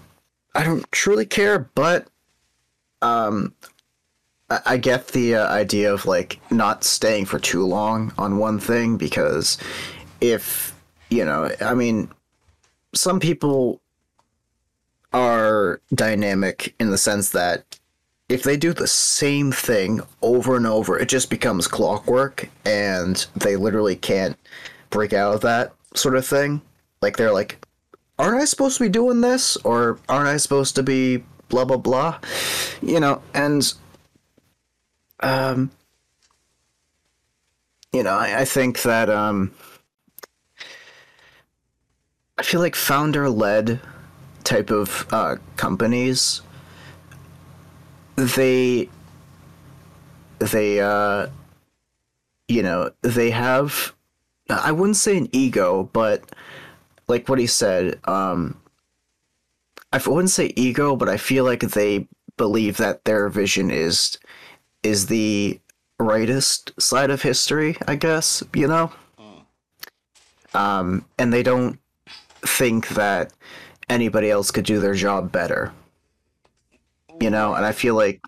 i 0.56 0.64
don't 0.64 0.90
truly 0.92 1.26
care 1.26 1.60
but 1.76 2.08
um 3.02 3.54
I- 4.50 4.62
I 4.66 4.78
get 4.78 5.08
the 5.10 5.36
uh, 5.36 5.48
idea 5.48 5.94
of 5.94 6.06
like 6.06 6.40
not 6.52 6.84
staying 6.84 7.26
for 7.26 7.40
too 7.40 7.66
long 7.66 8.14
on 8.18 8.38
one 8.38 8.60
thing 8.60 8.98
because 8.98 9.58
if 10.20 10.74
you 11.10 11.24
know 11.26 11.50
i 11.62 11.74
mean 11.74 12.10
some 12.94 13.20
people 13.20 13.80
are 15.14 15.82
dynamic 15.94 16.74
in 16.80 16.90
the 16.92 16.98
sense 16.98 17.30
that 17.32 17.80
if 18.30 18.44
they 18.44 18.56
do 18.56 18.72
the 18.72 18.88
same 18.88 19.52
thing 19.52 20.00
over 20.22 20.56
and 20.56 20.66
over, 20.66 20.98
it 20.98 21.10
just 21.10 21.30
becomes 21.30 21.68
clockwork 21.68 22.48
and 22.64 23.28
they 23.36 23.58
literally 23.58 23.96
can't 23.98 24.38
break 24.92 25.14
out 25.14 25.34
of 25.34 25.42
that 25.42 25.74
sort 25.96 26.16
of 26.16 26.26
thing. 26.26 26.62
Like 27.02 27.18
they're 27.18 27.34
like, 27.34 27.66
aren't 28.20 28.40
I 28.40 28.46
supposed 28.46 28.78
to 28.78 28.84
be 28.84 28.90
doing 28.90 29.22
this? 29.22 29.58
Or 29.58 29.98
aren't 30.08 30.28
I 30.28 30.38
supposed 30.38 30.76
to 30.76 30.84
be 30.84 31.24
blah 31.50 31.66
blah 31.66 31.78
blah? 31.78 32.20
You 32.82 33.00
know, 33.00 33.24
and 33.34 33.74
um 35.22 35.72
you 37.92 38.04
know, 38.04 38.14
I, 38.14 38.42
I 38.42 38.46
think 38.46 38.84
that 38.84 39.10
um 39.10 39.52
I 42.38 42.44
feel 42.44 42.60
like 42.60 42.76
founder 42.76 43.30
led 43.30 43.80
type 44.44 44.72
of 44.72 45.06
uh, 45.12 45.36
companies 45.58 46.42
they 48.16 48.90
they 50.40 50.80
uh 50.80 51.28
you 52.48 52.64
know 52.64 52.92
they 53.02 53.30
have 53.30 53.94
I 54.52 54.72
wouldn't 54.72 54.98
say 54.98 55.18
an 55.18 55.30
ego 55.32 55.90
but 55.94 56.24
like 57.08 57.28
what 57.28 57.40
he 57.40 57.48
said 57.48 58.00
um 58.06 58.58
I 59.94 59.98
wouldn't 59.98 60.30
say 60.30 60.54
ego 60.56 60.96
but 60.96 61.10
I 61.10 61.18
feel 61.18 61.44
like 61.44 61.62
they 61.62 62.08
believe 62.38 62.78
that 62.78 63.06
their 63.06 63.30
vision 63.30 63.72
is 63.72 64.18
is 64.84 65.08
the 65.08 65.60
rightest 66.00 66.72
side 66.82 67.12
of 67.12 67.22
history 67.22 67.78
I 67.88 67.96
guess 67.96 68.44
you 68.54 68.68
know 68.68 68.92
um 70.54 71.06
and 71.18 71.32
they 71.32 71.44
don't 71.44 71.80
think 72.46 72.90
that 72.90 73.32
anybody 73.90 74.30
else 74.30 74.52
could 74.52 74.66
do 74.66 74.80
their 74.80 74.94
job 74.94 75.32
better. 75.32 75.72
You 77.20 77.30
know, 77.30 77.54
and 77.54 77.66
I 77.66 77.72
feel 77.72 77.96
like 77.96 78.22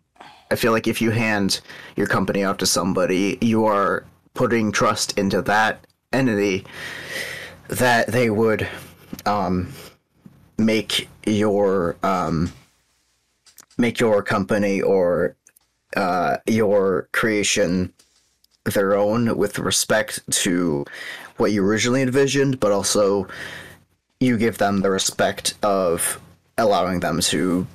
I 0.52 0.56
feel 0.56 0.72
like 0.72 0.88
if 0.88 1.02
you 1.02 1.10
hand 1.12 1.62
your 1.96 2.06
company 2.06 2.44
off 2.44 2.58
to 2.58 2.66
somebody, 2.66 3.38
you 3.42 3.66
are 3.66 4.06
putting 4.36 4.72
trust 4.72 5.18
into 5.18 5.42
that 5.44 5.88
entity 6.14 6.66
that 7.68 8.08
they 8.08 8.30
would 8.30 8.68
um, 9.26 9.74
make 10.58 11.10
your 11.26 11.96
um, 12.04 12.52
make 13.78 14.00
your 14.00 14.22
company 14.22 14.82
or 14.82 15.36
uh, 15.96 16.38
your 16.48 17.10
creation 17.12 17.94
their 18.66 18.96
own 18.96 19.38
with 19.38 19.60
respect 19.60 20.20
to 20.32 20.86
what 21.38 21.52
you 21.52 21.66
originally 21.66 22.02
envisioned, 22.02 22.60
but 22.60 22.72
also 22.72 23.28
you 24.20 24.38
give 24.38 24.58
them 24.58 24.82
the 24.82 24.90
respect 24.90 25.56
of 25.64 26.20
allowing 26.58 27.00
them 27.00 27.20
to 27.20 27.68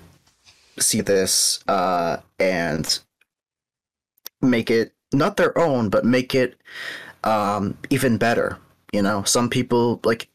see 0.78 1.00
this 1.00 1.62
uh, 1.68 2.18
and 2.38 3.00
make 4.40 4.70
it 4.70 4.92
not 5.12 5.36
their 5.36 5.56
own, 5.58 5.88
but 5.88 6.04
make 6.04 6.34
it 6.34 6.56
um, 7.24 7.76
even 7.90 8.18
better. 8.18 8.58
You 8.92 9.02
know, 9.02 9.22
some 9.24 9.50
people 9.50 10.00
like 10.04 10.28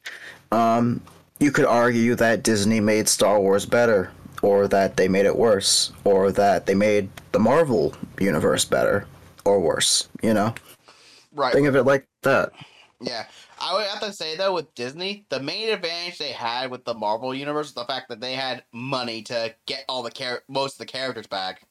um, 0.51 1.01
you 1.39 1.51
could 1.51 1.65
argue 1.65 2.15
that 2.15 2.43
Disney 2.43 2.79
made 2.79 3.07
Star 3.09 3.39
Wars 3.39 3.65
better, 3.65 4.11
or 4.41 4.67
that 4.67 4.97
they 4.97 5.07
made 5.07 5.25
it 5.25 5.35
worse, 5.35 5.91
or 6.03 6.31
that 6.31 6.65
they 6.65 6.75
made 6.75 7.09
the 7.31 7.39
Marvel 7.39 7.95
universe 8.19 8.65
better 8.65 9.07
or 9.45 9.59
worse. 9.59 10.07
You 10.21 10.33
know, 10.33 10.53
Right. 11.33 11.51
think 11.53 11.67
of 11.67 11.75
it 11.75 11.83
like 11.83 12.07
that. 12.21 12.51
Yeah. 13.01 13.25
I 13.59 13.73
would 13.73 13.85
have 13.87 14.01
to 14.01 14.11
say 14.13 14.35
though, 14.35 14.53
with 14.53 14.73
Disney, 14.75 15.25
the 15.29 15.39
main 15.39 15.69
advantage 15.69 16.17
they 16.17 16.31
had 16.33 16.69
with 16.69 16.83
the 16.85 16.93
Marvel 16.93 17.33
universe 17.33 17.67
was 17.67 17.73
the 17.73 17.85
fact 17.85 18.09
that 18.09 18.19
they 18.19 18.33
had 18.33 18.63
money 18.73 19.21
to 19.23 19.55
get 19.65 19.85
all 19.87 20.03
the 20.03 20.09
char- 20.11 20.43
most 20.49 20.73
of 20.73 20.79
the 20.79 20.85
characters 20.85 21.27
back, 21.27 21.61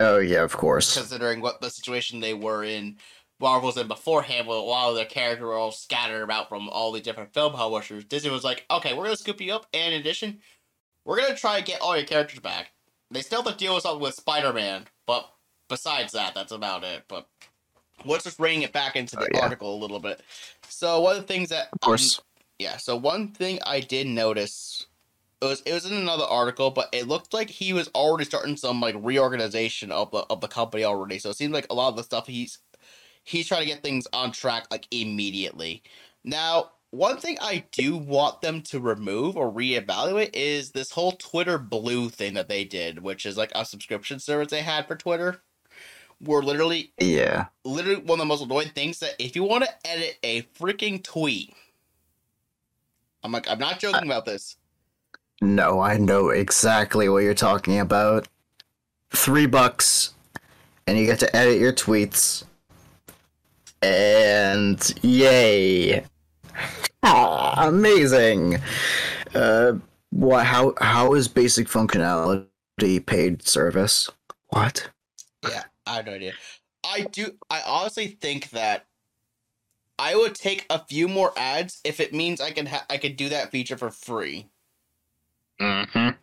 Oh 0.00 0.18
yeah, 0.18 0.42
of 0.42 0.56
course. 0.56 0.94
considering 0.96 1.40
what 1.40 1.60
the 1.60 1.70
situation 1.70 2.20
they 2.20 2.34
were 2.34 2.64
in. 2.64 2.96
Marvel 3.40 3.66
was 3.66 3.76
in 3.76 3.88
beforehand, 3.88 4.46
but 4.46 4.54
a 4.54 4.60
lot 4.60 4.90
of 4.90 4.96
their 4.96 5.04
characters 5.04 5.42
were 5.44 5.54
all 5.54 5.72
scattered 5.72 6.22
about 6.22 6.48
from 6.48 6.68
all 6.68 6.92
the 6.92 7.00
different 7.00 7.34
film 7.34 7.52
publishers. 7.52 8.04
Disney 8.04 8.30
was 8.30 8.44
like, 8.44 8.64
"Okay, 8.70 8.94
we're 8.94 9.04
gonna 9.04 9.16
scoop 9.16 9.40
you 9.40 9.52
up, 9.54 9.66
and 9.74 9.92
in 9.92 10.00
addition, 10.00 10.40
we're 11.04 11.20
gonna 11.20 11.36
try 11.36 11.58
and 11.58 11.66
get 11.66 11.80
all 11.80 11.96
your 11.96 12.06
characters 12.06 12.40
back." 12.40 12.72
They 13.10 13.22
still 13.22 13.42
have 13.42 13.52
to 13.52 13.58
deal 13.58 13.74
with 13.74 13.82
something 13.82 14.00
with 14.00 14.14
Spider 14.14 14.52
Man, 14.52 14.86
but 15.06 15.30
besides 15.68 16.12
that, 16.12 16.34
that's 16.34 16.52
about 16.52 16.84
it. 16.84 17.04
But 17.08 17.28
let's 18.04 18.24
just 18.24 18.38
bring 18.38 18.62
it 18.62 18.72
back 18.72 18.96
into 18.96 19.16
the 19.16 19.24
Oh, 19.24 19.28
yeah. 19.34 19.40
article 19.40 19.74
a 19.74 19.78
little 19.80 20.00
bit. 20.00 20.20
So 20.68 21.00
one 21.00 21.16
of 21.16 21.22
the 21.22 21.26
things 21.28 21.48
that 21.50 21.68
Of 21.72 21.80
course. 21.80 22.20
yeah. 22.58 22.76
So 22.76 22.96
one 22.96 23.28
thing 23.32 23.58
I 23.66 23.80
did 23.80 24.06
notice 24.06 24.86
it 25.40 25.46
was 25.46 25.60
it 25.62 25.72
was 25.72 25.84
in 25.84 25.92
another 25.92 26.24
article, 26.24 26.70
but 26.70 26.88
it 26.92 27.06
looked 27.08 27.34
like 27.34 27.50
he 27.50 27.72
was 27.72 27.88
already 27.94 28.24
starting 28.24 28.56
some 28.56 28.80
like 28.80 28.94
reorganization 28.98 29.92
of 29.92 30.10
the 30.12 30.18
of 30.30 30.40
the 30.40 30.48
company 30.48 30.84
already. 30.84 31.18
So 31.18 31.30
it 31.30 31.36
seems 31.36 31.52
like 31.52 31.66
a 31.68 31.74
lot 31.74 31.88
of 31.88 31.96
the 31.96 32.02
stuff 32.04 32.26
he's 32.26 32.58
he's 33.24 33.48
trying 33.48 33.62
to 33.62 33.66
get 33.66 33.82
things 33.82 34.06
on 34.12 34.30
track 34.32 34.66
like 34.70 34.86
immediately. 34.90 35.82
Now, 36.22 36.70
one 36.90 37.16
thing 37.18 37.38
I 37.40 37.64
do 37.72 37.96
want 37.96 38.40
them 38.40 38.62
to 38.62 38.78
remove 38.78 39.36
or 39.36 39.50
reevaluate 39.50 40.30
is 40.32 40.70
this 40.70 40.92
whole 40.92 41.12
Twitter 41.12 41.58
Blue 41.58 42.08
thing 42.08 42.34
that 42.34 42.48
they 42.48 42.64
did, 42.64 43.02
which 43.02 43.26
is 43.26 43.36
like 43.36 43.50
a 43.54 43.64
subscription 43.64 44.20
service 44.20 44.50
they 44.50 44.62
had 44.62 44.86
for 44.86 44.94
Twitter. 44.94 45.42
Were 46.20 46.42
literally 46.42 46.92
Yeah. 47.00 47.46
literally 47.64 48.00
one 48.00 48.20
of 48.20 48.24
the 48.24 48.26
most 48.26 48.42
annoying 48.42 48.70
things 48.74 49.00
that 49.00 49.16
if 49.18 49.34
you 49.34 49.42
want 49.42 49.64
to 49.64 49.70
edit 49.86 50.18
a 50.22 50.42
freaking 50.58 51.02
tweet, 51.02 51.52
I'm 53.24 53.32
like, 53.32 53.50
I'm 53.50 53.58
not 53.58 53.80
joking 53.80 54.04
uh, 54.04 54.06
about 54.06 54.24
this. 54.24 54.56
No, 55.42 55.80
I 55.80 55.96
know 55.96 56.28
exactly 56.28 57.08
what 57.08 57.24
you're 57.24 57.34
talking 57.34 57.80
about. 57.80 58.28
Three 59.10 59.46
bucks, 59.46 60.14
and 60.86 60.96
you 60.96 61.06
get 61.06 61.18
to 61.20 61.36
edit 61.36 61.58
your 61.58 61.72
tweets. 61.72 62.44
And 63.84 64.94
yay! 65.02 66.06
Ah, 67.02 67.68
amazing. 67.68 68.56
Uh, 69.34 69.74
what? 70.08 70.46
How? 70.46 70.72
How 70.80 71.12
is 71.12 71.28
basic 71.28 71.68
functionality 71.68 72.46
paid 73.04 73.46
service? 73.46 74.08
What? 74.48 74.88
Yeah, 75.42 75.64
I 75.86 75.96
have 75.96 76.06
no 76.06 76.12
idea. 76.12 76.32
I 76.82 77.02
do. 77.02 77.32
I 77.50 77.60
honestly 77.66 78.06
think 78.06 78.50
that 78.50 78.86
I 79.98 80.16
would 80.16 80.34
take 80.34 80.64
a 80.70 80.78
few 80.78 81.06
more 81.06 81.34
ads 81.36 81.82
if 81.84 82.00
it 82.00 82.14
means 82.14 82.40
I 82.40 82.52
can 82.52 82.64
ha- 82.64 82.86
I 82.88 82.96
could 82.96 83.16
do 83.16 83.28
that 83.28 83.50
feature 83.50 83.76
for 83.76 83.90
free. 83.90 84.48
Mm-hmm. 85.60 86.16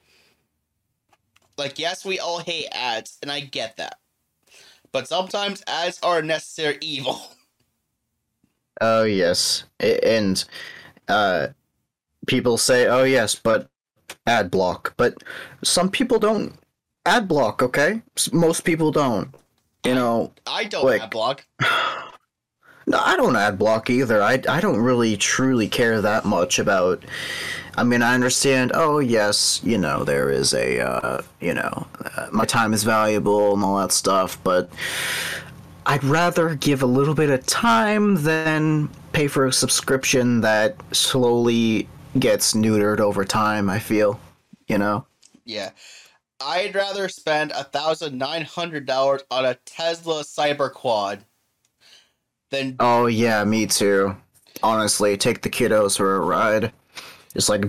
Like, 1.60 1.78
yes, 1.78 2.04
we 2.04 2.18
all 2.18 2.40
hate 2.40 2.70
ads, 2.72 3.20
and 3.22 3.32
I 3.32 3.42
get 3.42 3.78
that, 3.78 4.00
but 4.92 5.08
sometimes 5.08 5.64
ads 5.68 6.00
are 6.02 6.18
a 6.18 6.24
necessary 6.24 6.80
evil. 6.82 7.22
Oh 8.82 9.04
yes, 9.04 9.64
and 9.80 10.44
uh, 11.08 11.48
people 12.26 12.58
say, 12.58 12.88
"Oh 12.88 13.04
yes," 13.04 13.36
but 13.36 13.70
ad 14.26 14.50
block. 14.50 14.96
But 14.98 15.16
some 15.64 15.90
people 15.90 16.18
don't 16.18 16.56
ad 17.06 17.28
block. 17.28 17.62
Okay, 17.62 18.02
most 18.34 18.62
people 18.62 18.92
don't. 18.92 19.34
You 19.86 19.96
know, 19.96 20.32
I 20.48 20.64
don't 20.66 20.84
Like- 20.86 21.02
ad 21.04 21.10
block. 21.12 21.46
no, 22.88 22.98
I 23.00 23.16
don't 23.16 23.36
ad 23.36 23.58
block 23.60 23.90
either. 23.90 24.22
I 24.22 24.42
I 24.50 24.60
don't 24.60 24.80
really 24.82 25.16
truly 25.16 25.68
care 25.68 26.02
that 26.02 26.26
much 26.26 26.58
about. 26.60 27.04
I 27.78 27.84
mean, 27.84 28.02
I 28.02 28.16
understand. 28.16 28.72
Oh 28.74 29.00
yes, 29.00 29.62
you 29.64 29.78
know 29.78 30.04
there 30.04 30.30
is 30.30 30.54
a 30.54 30.80
uh, 30.82 31.22
you 31.40 31.54
know 31.54 31.88
uh, 32.18 32.28
my 32.32 32.46
time 32.46 32.74
is 32.74 32.84
valuable 32.84 33.54
and 33.54 33.64
all 33.64 33.78
that 33.78 33.92
stuff, 33.92 34.38
but 34.44 34.70
I'd 35.86 36.04
rather 36.04 36.56
give 36.56 36.84
a 36.84 36.88
little 36.88 37.16
bit 37.16 37.30
of 37.30 37.46
time 37.46 38.24
than 38.24 38.90
pay 39.14 39.28
for 39.28 39.46
a 39.46 39.54
subscription 39.54 40.42
that 40.42 40.76
slowly 40.96 41.90
gets 42.20 42.54
neutered 42.54 43.00
over 43.00 43.26
time. 43.26 43.70
I 43.70 43.80
feel, 43.80 44.20
you 44.68 44.78
know. 44.78 45.06
Yeah. 45.46 45.72
I'd 46.44 46.76
rather 46.76 47.08
spend 47.10 47.52
a 47.52 47.64
thousand 47.64 48.18
nine 48.18 48.44
hundred 48.44 48.86
dollars 48.86 49.24
on 49.30 49.46
a 49.46 49.56
Tesla 49.66 50.24
Cyberquad 50.24 51.20
than 52.50 52.76
Oh 52.80 53.06
yeah, 53.08 53.44
me 53.44 53.68
too. 53.68 54.16
Honestly, 54.64 55.18
take 55.18 55.42
the 55.42 55.50
kiddos 55.50 55.98
for 55.98 56.16
a 56.16 56.20
ride. 56.20 56.72
Just 57.34 57.50
like 57.50 57.66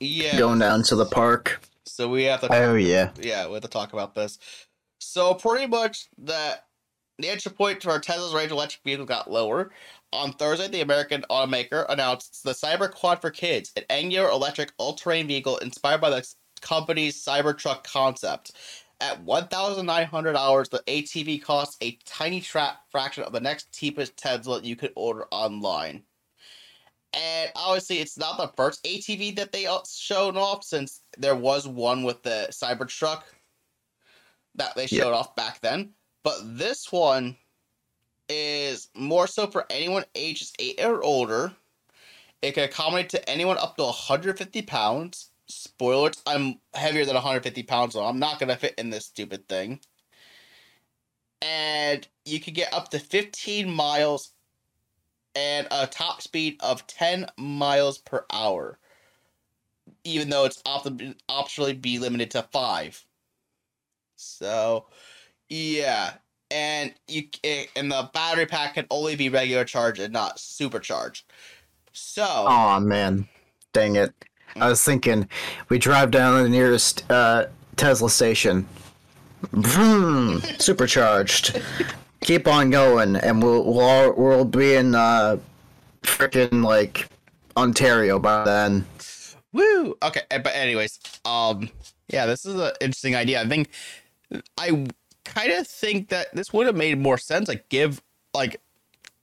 yeah. 0.00 0.38
going 0.38 0.58
down 0.58 0.82
to 0.84 0.96
the 0.96 1.06
park. 1.06 1.60
So 1.84 2.08
we 2.08 2.24
have 2.24 2.40
to 2.42 2.52
Oh 2.52 2.74
yeah. 2.74 3.10
yeah, 3.20 3.46
we 3.46 3.54
have 3.54 3.62
to 3.62 3.68
talk 3.68 3.92
about 3.92 4.14
this. 4.14 4.38
So 4.98 5.34
pretty 5.34 5.66
much 5.66 6.08
the 6.18 6.60
the 7.18 7.28
entry 7.28 7.50
point 7.50 7.80
to 7.80 7.90
our 7.90 7.98
Tesla's 7.98 8.34
range 8.34 8.52
electric 8.52 8.82
vehicle 8.84 9.06
got 9.06 9.30
lower. 9.30 9.72
On 10.12 10.32
Thursday, 10.32 10.68
the 10.68 10.82
American 10.82 11.24
automaker 11.30 11.84
announced 11.88 12.44
the 12.44 12.52
Cyberquad 12.52 13.20
for 13.20 13.30
Kids, 13.30 13.72
an 13.76 13.82
angular 13.90 14.30
electric 14.30 14.72
all-terrain 14.78 15.26
vehicle 15.26 15.56
inspired 15.58 16.00
by 16.00 16.10
the 16.10 16.26
company's 16.60 17.22
Cybertruck 17.22 17.82
concept. 17.84 18.52
At 19.00 19.22
one 19.22 19.48
thousand 19.48 19.86
nine 19.86 20.06
hundred 20.06 20.32
dollars, 20.32 20.68
the 20.68 20.82
ATV 20.86 21.42
costs 21.42 21.76
a 21.80 21.98
tiny 22.04 22.40
tra- 22.40 22.78
fraction 22.90 23.22
of 23.24 23.32
the 23.32 23.40
next 23.40 23.72
cheapest 23.72 24.16
Tesla 24.16 24.60
you 24.60 24.76
could 24.76 24.92
order 24.96 25.26
online. 25.30 26.02
And 27.14 27.50
obviously, 27.56 27.98
it's 27.98 28.18
not 28.18 28.38
the 28.38 28.52
first 28.56 28.84
ATV 28.84 29.36
that 29.36 29.52
they 29.52 29.66
uh, 29.66 29.78
shown 29.88 30.36
off, 30.36 30.64
since 30.64 31.02
there 31.16 31.36
was 31.36 31.66
one 31.66 32.02
with 32.02 32.22
the 32.22 32.48
Cybertruck 32.50 33.22
that 34.58 34.74
they 34.76 34.86
showed 34.86 35.14
off 35.14 35.34
back 35.34 35.60
then. 35.60 35.90
But 36.22 36.58
this 36.58 36.92
one 36.92 37.36
is 38.28 38.88
more 38.94 39.26
so 39.26 39.46
for 39.46 39.66
anyone 39.70 40.04
ages 40.14 40.52
eight 40.58 40.80
or 40.82 41.02
older. 41.02 41.52
It 42.42 42.52
can 42.52 42.64
accommodate 42.64 43.08
to 43.10 43.28
anyone 43.28 43.58
up 43.58 43.76
to 43.76 43.84
150 43.84 44.62
pounds. 44.62 45.30
Spoilers, 45.46 46.22
I'm 46.26 46.60
heavier 46.74 47.04
than 47.04 47.14
150 47.14 47.62
pounds, 47.62 47.94
so 47.94 48.04
I'm 48.04 48.18
not 48.18 48.38
gonna 48.38 48.56
fit 48.56 48.74
in 48.78 48.90
this 48.90 49.06
stupid 49.06 49.48
thing. 49.48 49.80
And 51.40 52.06
you 52.24 52.40
can 52.40 52.54
get 52.54 52.72
up 52.72 52.90
to 52.90 52.98
15 52.98 53.70
miles 53.70 54.32
and 55.34 55.66
a 55.70 55.86
top 55.86 56.20
speed 56.20 56.56
of 56.60 56.86
10 56.86 57.26
miles 57.38 57.98
per 57.98 58.26
hour. 58.30 58.78
Even 60.04 60.28
though 60.28 60.44
it's 60.44 60.60
opt- 60.66 60.98
optionally 61.28 61.80
be 61.80 61.98
limited 61.98 62.30
to 62.32 62.42
five. 62.42 63.04
So, 64.18 64.86
yeah, 65.48 66.14
and 66.50 66.92
you 67.06 67.28
c- 67.34 67.68
and 67.76 67.90
the 67.90 68.10
battery 68.12 68.46
pack 68.46 68.74
can 68.74 68.86
only 68.90 69.16
be 69.16 69.28
regular 69.28 69.64
charge 69.64 69.98
and 69.98 70.12
not 70.12 70.38
supercharged. 70.38 71.24
So, 71.92 72.24
Oh 72.26 72.80
man, 72.80 73.28
dang 73.72 73.96
it! 73.96 74.12
I 74.56 74.68
was 74.68 74.82
thinking, 74.82 75.28
we 75.68 75.78
drive 75.78 76.10
down 76.10 76.36
to 76.36 76.42
the 76.42 76.48
nearest 76.48 77.08
uh, 77.10 77.46
Tesla 77.76 78.10
station. 78.10 78.66
Vroom, 79.52 80.40
supercharged. 80.58 81.60
Keep 82.22 82.48
on 82.48 82.70
going, 82.70 83.14
and 83.16 83.42
we'll 83.42 83.64
we'll, 83.64 83.80
all, 83.80 84.12
we'll 84.14 84.44
be 84.44 84.74
in 84.74 84.94
uh, 84.94 85.38
freaking 86.02 86.64
like 86.64 87.08
Ontario 87.56 88.18
by 88.18 88.44
then. 88.44 88.84
woo. 89.52 89.96
Okay, 90.02 90.22
eh, 90.30 90.38
but 90.38 90.54
anyways, 90.54 90.98
um, 91.24 91.70
yeah, 92.08 92.26
this 92.26 92.44
is 92.44 92.54
an 92.56 92.72
interesting 92.80 93.14
idea. 93.14 93.40
I 93.40 93.46
think 93.46 93.68
I 94.56 94.86
kind 95.24 95.52
of 95.52 95.66
think 95.66 96.08
that 96.08 96.34
this 96.34 96.52
would 96.52 96.66
have 96.66 96.76
made 96.76 96.98
more 96.98 97.18
sense. 97.18 97.48
Like, 97.48 97.68
give 97.68 98.02
like 98.34 98.60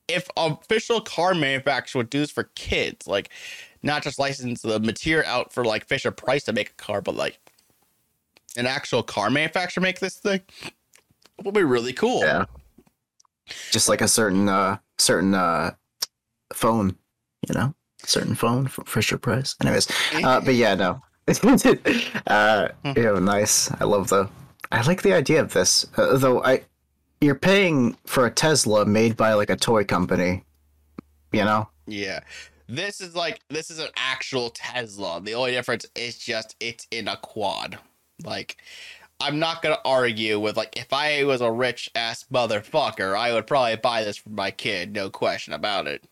if 0.07 0.27
official 0.37 1.01
car 1.01 1.33
manufacturer 1.33 1.99
would 1.99 2.09
do 2.09 2.19
this 2.19 2.31
for 2.31 2.43
kids, 2.55 3.07
like 3.07 3.29
not 3.83 4.03
just 4.03 4.19
license 4.19 4.61
the 4.61 4.79
material 4.79 5.27
out 5.27 5.53
for 5.53 5.65
like 5.65 5.87
Fisher 5.87 6.11
Price 6.11 6.43
to 6.43 6.53
make 6.53 6.71
a 6.71 6.73
car, 6.73 7.01
but 7.01 7.15
like 7.15 7.39
an 8.57 8.65
actual 8.65 9.03
car 9.03 9.29
manufacturer 9.29 9.81
make 9.81 9.99
this 9.99 10.17
thing. 10.17 10.41
Would 11.43 11.53
be 11.53 11.63
really 11.63 11.93
cool. 11.93 12.21
Yeah, 12.21 12.45
just 13.71 13.89
like 13.89 14.01
a 14.01 14.07
certain 14.07 14.47
uh, 14.47 14.77
certain 14.97 15.33
uh, 15.33 15.75
phone, 16.53 16.95
you 17.47 17.53
know, 17.53 17.73
certain 18.03 18.35
phone 18.35 18.67
from 18.67 18.85
Fisher 18.85 19.17
Price. 19.17 19.55
Anyways, 19.61 19.87
uh, 20.13 20.39
but 20.41 20.55
yeah, 20.55 20.75
no. 20.75 21.01
uh, 22.27 22.67
you 22.95 23.01
know, 23.03 23.17
nice. 23.19 23.71
I 23.81 23.83
love 23.83 24.09
the. 24.09 24.29
I 24.71 24.81
like 24.85 25.01
the 25.01 25.13
idea 25.13 25.41
of 25.41 25.53
this. 25.53 25.85
Uh, 25.97 26.17
though 26.17 26.43
I, 26.43 26.63
you're 27.21 27.35
paying 27.35 27.97
for 28.05 28.25
a 28.25 28.31
Tesla 28.31 28.85
made 28.85 29.17
by 29.17 29.33
like 29.33 29.49
a 29.49 29.55
toy 29.55 29.83
company. 29.83 30.43
You 31.31 31.43
know. 31.43 31.69
Yeah. 31.87 32.21
This 32.67 33.01
is 33.01 33.15
like 33.15 33.41
this 33.49 33.69
is 33.69 33.79
an 33.79 33.89
actual 33.95 34.49
Tesla. 34.49 35.21
The 35.21 35.35
only 35.35 35.51
difference 35.51 35.85
is 35.95 36.17
just 36.17 36.55
it's 36.59 36.87
in 36.91 37.07
a 37.07 37.17
quad. 37.17 37.77
Like 38.23 38.57
I'm 39.19 39.39
not 39.39 39.61
gonna 39.61 39.79
argue 39.85 40.39
with 40.39 40.57
like 40.57 40.77
if 40.77 40.91
I 40.91 41.23
was 41.25 41.41
a 41.41 41.51
rich 41.51 41.89
ass 41.95 42.25
motherfucker, 42.33 43.17
I 43.17 43.33
would 43.33 43.47
probably 43.47 43.75
buy 43.75 44.03
this 44.03 44.17
for 44.17 44.29
my 44.29 44.51
kid, 44.51 44.93
no 44.93 45.09
question 45.09 45.53
about 45.53 45.87
it. 45.87 46.03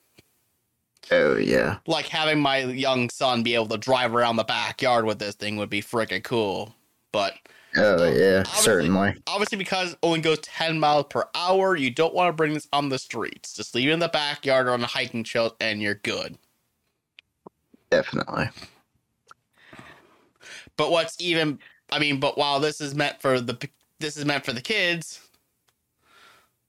Oh 1.11 1.37
yeah. 1.37 1.77
Like 1.87 2.07
having 2.07 2.39
my 2.39 2.59
young 2.59 3.09
son 3.09 3.43
be 3.43 3.55
able 3.55 3.67
to 3.67 3.77
drive 3.77 4.13
around 4.13 4.35
the 4.35 4.43
backyard 4.43 5.05
with 5.05 5.19
this 5.19 5.35
thing 5.35 5.57
would 5.57 5.69
be 5.69 5.81
freaking 5.81 6.23
cool. 6.23 6.75
But 7.11 7.33
Oh 7.75 8.07
um, 8.07 8.15
yeah. 8.15 8.39
Obviously- 8.39 8.63
Certainly. 8.63 9.15
obviously 9.27 9.57
because 9.57 9.93
it 9.93 9.99
only 10.03 10.21
goes 10.21 10.39
10 10.39 10.79
miles 10.79 11.05
per 11.09 11.25
hour, 11.35 11.75
you 11.75 11.89
don't 11.89 12.13
want 12.13 12.29
to 12.29 12.33
bring 12.33 12.53
this 12.53 12.67
on 12.71 12.89
the 12.89 12.99
streets. 12.99 13.53
Just 13.53 13.73
leave 13.75 13.89
it 13.89 13.93
in 13.93 13.99
the 13.99 14.09
backyard 14.09 14.67
or 14.67 14.71
on 14.71 14.81
the 14.81 14.87
hiking 14.87 15.23
trail 15.23 15.55
and 15.59 15.81
you're 15.81 15.95
good. 15.95 16.37
Definitely. 17.89 18.49
But 20.77 20.91
what's 20.91 21.15
even, 21.19 21.59
I 21.91 21.99
mean, 21.99 22.19
but 22.19 22.37
while 22.37 22.59
this 22.59 22.81
is 22.81 22.95
meant 22.95 23.21
for 23.21 23.39
the, 23.39 23.69
this 23.99 24.17
is 24.17 24.25
meant 24.25 24.45
for 24.45 24.53
the 24.53 24.61
kids. 24.61 25.19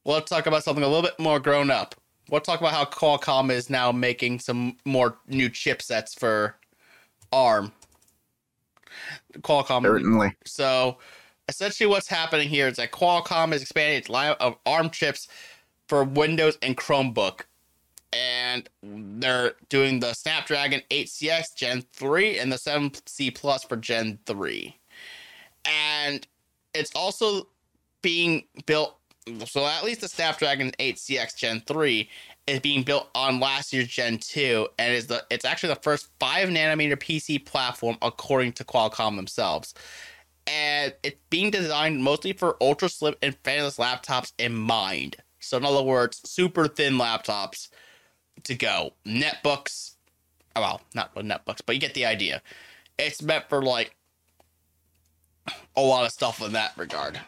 let's 0.04 0.28
talk 0.30 0.46
about 0.46 0.62
something 0.64 0.84
a 0.84 0.88
little 0.88 1.02
bit 1.02 1.18
more 1.18 1.40
grown 1.40 1.70
up. 1.70 1.94
We'll 2.30 2.40
talk 2.40 2.60
about 2.60 2.72
how 2.72 2.84
Qualcomm 2.84 3.50
is 3.50 3.68
now 3.68 3.92
making 3.92 4.38
some 4.40 4.76
more 4.84 5.18
new 5.26 5.50
chipsets 5.50 6.18
for 6.18 6.56
ARM. 7.32 7.72
Qualcomm. 9.40 9.82
Certainly. 9.82 10.36
So, 10.44 10.98
essentially, 11.48 11.86
what's 11.86 12.08
happening 12.08 12.48
here 12.48 12.68
is 12.68 12.76
that 12.76 12.92
Qualcomm 12.92 13.52
is 13.52 13.62
expanding 13.62 13.98
its 13.98 14.08
line 14.08 14.34
of 14.40 14.56
ARM 14.66 14.90
chips 14.90 15.28
for 15.88 16.04
Windows 16.04 16.58
and 16.62 16.76
Chromebook. 16.76 17.42
And 18.12 18.68
they're 18.82 19.54
doing 19.68 19.98
the 19.98 20.14
Snapdragon 20.14 20.82
8CX 20.90 21.56
Gen 21.56 21.82
3 21.92 22.38
and 22.38 22.52
the 22.52 22.56
7C 22.56 23.34
Plus 23.34 23.64
for 23.64 23.76
Gen 23.76 24.20
3. 24.24 24.76
And 25.64 26.26
it's 26.74 26.94
also 26.94 27.48
being 28.02 28.44
built 28.66 28.98
so 29.46 29.64
at 29.64 29.84
least 29.84 30.02
the 30.02 30.08
Snapdragon 30.08 30.72
8CX 30.78 31.36
Gen 31.36 31.62
3 31.66 32.08
is 32.46 32.60
being 32.60 32.82
built 32.82 33.08
on 33.14 33.40
last 33.40 33.72
year's 33.72 33.88
Gen 33.88 34.18
2 34.18 34.68
and 34.78 34.92
is 34.92 35.06
the 35.06 35.24
it's 35.30 35.44
actually 35.44 35.70
the 35.70 35.80
first 35.80 36.08
5 36.20 36.48
nanometer 36.48 36.96
PC 36.96 37.44
platform 37.44 37.96
according 38.02 38.52
to 38.52 38.64
Qualcomm 38.64 39.16
themselves. 39.16 39.74
And 40.46 40.94
it's 41.02 41.20
being 41.30 41.50
designed 41.50 42.02
mostly 42.02 42.34
for 42.34 42.56
ultra 42.60 42.88
slim 42.88 43.14
and 43.22 43.42
fanless 43.42 43.78
laptops 43.78 44.32
in 44.38 44.54
mind. 44.54 45.16
So 45.40 45.56
in 45.56 45.64
other 45.64 45.82
words, 45.82 46.20
super 46.28 46.68
thin 46.68 46.94
laptops 46.94 47.68
to 48.42 48.54
go. 48.54 48.92
Netbooks, 49.06 49.94
well, 50.54 50.82
not 50.94 51.14
netbooks, 51.14 51.60
but 51.64 51.74
you 51.74 51.80
get 51.80 51.94
the 51.94 52.04
idea. 52.04 52.42
It's 52.98 53.22
meant 53.22 53.48
for 53.48 53.62
like 53.62 53.96
a 55.76 55.80
lot 55.80 56.04
of 56.04 56.12
stuff 56.12 56.42
in 56.42 56.52
that 56.52 56.72
regard. 56.76 57.20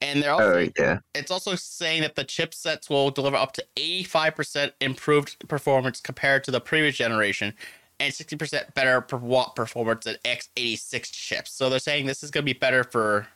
And 0.00 0.22
they're 0.22 0.32
also, 0.32 0.58
Oh 0.58 0.68
yeah. 0.78 0.98
it's 1.14 1.30
also 1.30 1.54
saying 1.54 2.02
that 2.02 2.14
the 2.14 2.24
chipsets 2.24 2.90
will 2.90 3.10
deliver 3.10 3.36
up 3.36 3.52
to 3.52 3.64
85% 3.76 4.72
improved 4.80 5.48
performance 5.48 6.00
compared 6.00 6.44
to 6.44 6.50
the 6.50 6.60
previous 6.60 6.96
generation 6.96 7.54
and 7.98 8.12
60% 8.12 8.74
better 8.74 9.00
per 9.00 9.16
watt 9.16 9.56
performance 9.56 10.04
than 10.04 10.16
x86 10.24 11.10
chips. 11.10 11.52
So 11.52 11.70
they're 11.70 11.78
saying 11.78 12.06
this 12.06 12.22
is 12.22 12.30
going 12.30 12.44
to 12.44 12.52
be 12.52 12.58
better 12.58 12.84
for, 12.84 13.26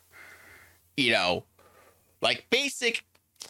you 0.97 1.13
know, 1.13 1.45
like 2.21 2.47
basic 2.51 3.05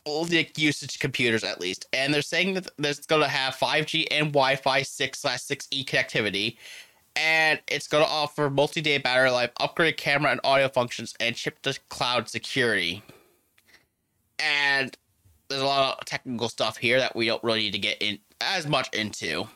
like 0.07 0.57
usage 0.59 0.99
computers 0.99 1.45
at 1.45 1.61
least. 1.61 1.87
And 1.93 2.13
they're 2.15 2.23
saying 2.23 2.55
that 2.55 2.69
there's 2.79 3.01
going 3.01 3.23
to 3.23 3.29
have 3.29 3.57
5G 3.57 4.07
and 4.11 4.29
Wi-Fi 4.29 4.83
6 4.83 5.19
slash 5.19 5.41
6E 5.41 5.85
connectivity. 5.85 6.57
And 7.17 7.61
it's 7.69 7.87
going 7.89 8.05
to 8.05 8.11
offer 8.11 8.49
multi-day 8.49 8.99
battery 8.99 9.31
life, 9.31 9.51
upgraded 9.61 9.97
camera 9.97 10.31
and 10.31 10.41
audio 10.45 10.69
functions, 10.69 11.15
and 11.21 11.35
chip-to-cloud 11.35 12.29
security. 12.29 13.03
And 14.39 14.97
there's 15.49 15.61
a 15.63 15.67
lot 15.67 15.99
of 15.99 16.05
technical 16.07 16.49
stuff 16.49 16.77
here 16.77 16.99
that 16.99 17.15
we 17.15 17.27
don't 17.27 17.43
really 17.43 17.61
need 17.61 17.73
to 17.73 17.79
get 17.79 18.01
in 18.01 18.19
as 18.41 18.67
much 18.67 18.89
into. 18.95 19.49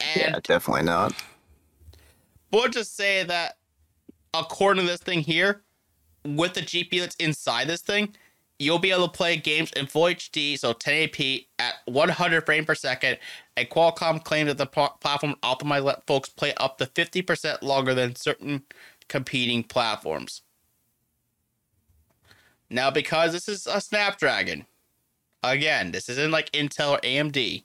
And 0.00 0.16
Yeah, 0.34 0.38
definitely 0.42 0.82
not. 0.84 1.14
we'll 2.52 2.68
just 2.68 2.96
say 2.96 3.24
that 3.24 3.56
according 4.34 4.84
to 4.84 4.90
this 4.90 5.00
thing 5.00 5.20
here, 5.20 5.62
with 6.24 6.54
the 6.54 6.60
GPU 6.62 7.00
that's 7.00 7.16
inside 7.16 7.68
this 7.68 7.82
thing, 7.82 8.14
you'll 8.58 8.78
be 8.78 8.90
able 8.90 9.08
to 9.08 9.12
play 9.12 9.36
games 9.36 9.70
in 9.72 9.86
full 9.86 10.04
HD, 10.04 10.58
so 10.58 10.72
1080p 10.72 11.46
at 11.58 11.74
100 11.86 12.46
frames 12.46 12.66
per 12.66 12.74
second. 12.74 13.18
And 13.56 13.68
Qualcomm 13.68 14.22
claims 14.22 14.48
that 14.48 14.58
the 14.58 14.66
pl- 14.66 14.96
platform 15.00 15.36
optimized 15.42 15.84
let 15.84 16.06
folks 16.06 16.28
play 16.28 16.54
up 16.54 16.78
to 16.78 16.86
50% 16.86 17.62
longer 17.62 17.94
than 17.94 18.16
certain 18.16 18.62
competing 19.08 19.64
platforms. 19.64 20.42
Now, 22.70 22.90
because 22.90 23.32
this 23.32 23.48
is 23.48 23.66
a 23.66 23.80
Snapdragon, 23.80 24.66
again, 25.42 25.92
this 25.92 26.08
isn't 26.08 26.30
like 26.30 26.50
Intel 26.52 26.92
or 26.92 27.00
AMD. 27.00 27.64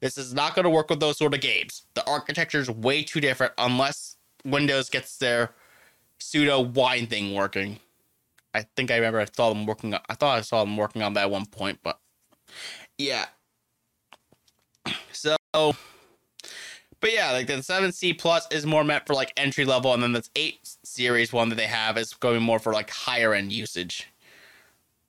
This 0.00 0.18
is 0.18 0.34
not 0.34 0.54
going 0.54 0.64
to 0.64 0.70
work 0.70 0.90
with 0.90 1.00
those 1.00 1.16
sort 1.16 1.34
of 1.34 1.40
games. 1.40 1.82
The 1.94 2.06
architecture 2.06 2.58
is 2.58 2.68
way 2.68 3.04
too 3.04 3.20
different 3.20 3.52
unless 3.56 4.16
Windows 4.44 4.90
gets 4.90 5.16
their 5.16 5.52
pseudo 6.18 6.60
wine 6.60 7.06
thing 7.06 7.34
working. 7.34 7.78
I 8.54 8.66
think 8.76 8.90
I 8.90 8.96
remember 8.96 9.20
I 9.20 9.26
saw 9.34 9.48
them 9.48 9.66
working. 9.66 9.94
I 9.94 10.14
thought 10.14 10.38
I 10.38 10.42
saw 10.42 10.64
them 10.64 10.76
working 10.76 11.02
on 11.02 11.14
that 11.14 11.22
at 11.22 11.30
one 11.30 11.46
point, 11.46 11.78
but 11.82 11.98
yeah. 12.98 13.26
So, 15.12 15.36
but 15.52 17.12
yeah, 17.12 17.32
like 17.32 17.46
the 17.46 17.54
7C 17.54 18.18
Plus 18.18 18.46
is 18.50 18.66
more 18.66 18.84
meant 18.84 19.06
for 19.06 19.14
like 19.14 19.32
entry 19.36 19.64
level, 19.64 19.94
and 19.94 20.02
then 20.02 20.12
this 20.12 20.30
8 20.36 20.58
series 20.84 21.32
one 21.32 21.48
that 21.48 21.56
they 21.56 21.66
have 21.66 21.96
is 21.96 22.14
going 22.14 22.42
more 22.42 22.58
for 22.58 22.72
like 22.72 22.90
higher 22.90 23.32
end 23.34 23.52
usage. 23.52 24.08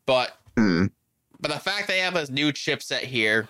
But 0.06 0.38
Hmm. 0.58 0.88
but 1.40 1.52
the 1.52 1.60
fact 1.60 1.88
they 1.88 2.00
have 2.00 2.14
this 2.14 2.30
new 2.30 2.52
chipset 2.52 3.02
here, 3.02 3.50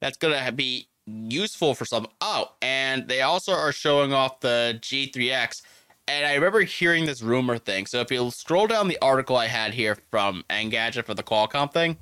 that's 0.00 0.16
gonna 0.16 0.52
be 0.52 0.88
useful 1.06 1.74
for 1.74 1.84
some. 1.84 2.06
Oh, 2.20 2.52
and 2.62 3.08
they 3.08 3.22
also 3.22 3.52
are 3.52 3.72
showing 3.72 4.12
off 4.12 4.40
the 4.40 4.78
G3X. 4.80 5.62
And 6.10 6.26
I 6.26 6.34
remember 6.34 6.62
hearing 6.62 7.06
this 7.06 7.22
rumor 7.22 7.56
thing. 7.56 7.86
So 7.86 8.00
if 8.00 8.10
you 8.10 8.32
scroll 8.32 8.66
down 8.66 8.88
the 8.88 8.98
article 9.00 9.36
I 9.36 9.46
had 9.46 9.74
here 9.74 9.96
from 10.10 10.44
Engadget 10.50 11.04
for 11.04 11.14
the 11.14 11.22
Qualcomm 11.22 11.72
thing, 11.72 11.98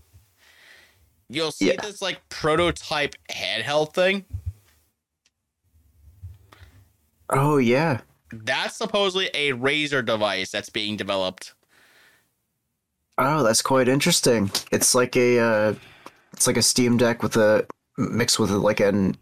you'll 1.28 1.52
see 1.52 1.68
Yeah. 1.68 1.82
this 1.82 2.00
like 2.00 2.26
prototype 2.30 3.14
handheld 3.30 3.92
thing. 3.92 4.24
Oh 7.28 7.58
yeah. 7.58 8.00
That's 8.32 8.76
supposedly 8.76 9.26
a 9.34 9.52
Razer 9.52 10.02
device 10.04 10.50
that's 10.50 10.70
being 10.70 10.96
developed. 10.96 11.52
Oh, 13.18 13.42
that's 13.42 13.60
quite 13.60 13.88
interesting. 13.88 14.50
It's 14.72 14.94
like 14.94 15.16
a 15.16 15.38
uh, 15.38 15.74
it's 16.32 16.46
like 16.46 16.56
a 16.56 16.62
Steam 16.62 16.96
Deck 16.96 17.22
with 17.22 17.36
a 17.36 17.66
mixed 17.98 18.38
with 18.38 18.50
like 18.52 18.80
an 18.80 19.16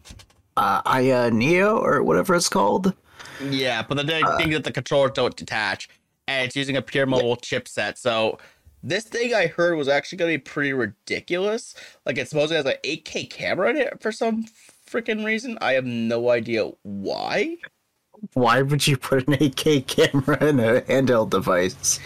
uh, 0.55 0.81
Aya 0.85 1.29
Neo 1.31 1.77
or 1.77 2.01
whatever 2.03 2.35
it's 2.35 2.47
called. 2.47 2.93
Yeah, 3.41 3.83
but 3.83 3.95
the 3.95 4.03
thing 4.03 4.25
thing 4.37 4.49
that 4.51 4.63
the 4.63 4.71
controllers 4.71 5.11
don't 5.13 5.35
detach, 5.35 5.89
and 6.27 6.45
it's 6.45 6.55
using 6.55 6.77
a 6.77 6.81
pure 6.81 7.05
mobile 7.05 7.37
chipset. 7.37 7.97
So 7.97 8.37
this 8.83 9.05
thing 9.05 9.33
I 9.33 9.47
heard 9.47 9.77
was 9.77 9.87
actually 9.87 10.17
going 10.19 10.33
to 10.33 10.37
be 10.37 10.43
pretty 10.43 10.73
ridiculous. 10.73 11.75
Like 12.05 12.17
it 12.17 12.29
supposedly 12.29 12.57
has 12.57 12.65
an 12.65 12.75
8K 12.83 13.29
camera 13.29 13.69
in 13.69 13.77
it 13.77 14.01
for 14.01 14.11
some 14.11 14.45
freaking 14.89 15.25
reason. 15.25 15.57
I 15.61 15.73
have 15.73 15.85
no 15.85 16.29
idea 16.29 16.71
why. 16.83 17.57
Why 18.33 18.61
would 18.61 18.87
you 18.87 18.97
put 18.97 19.27
an 19.27 19.35
8K 19.35 19.87
camera 19.87 20.43
in 20.45 20.59
a 20.59 20.81
handheld 20.81 21.29
device? 21.29 21.99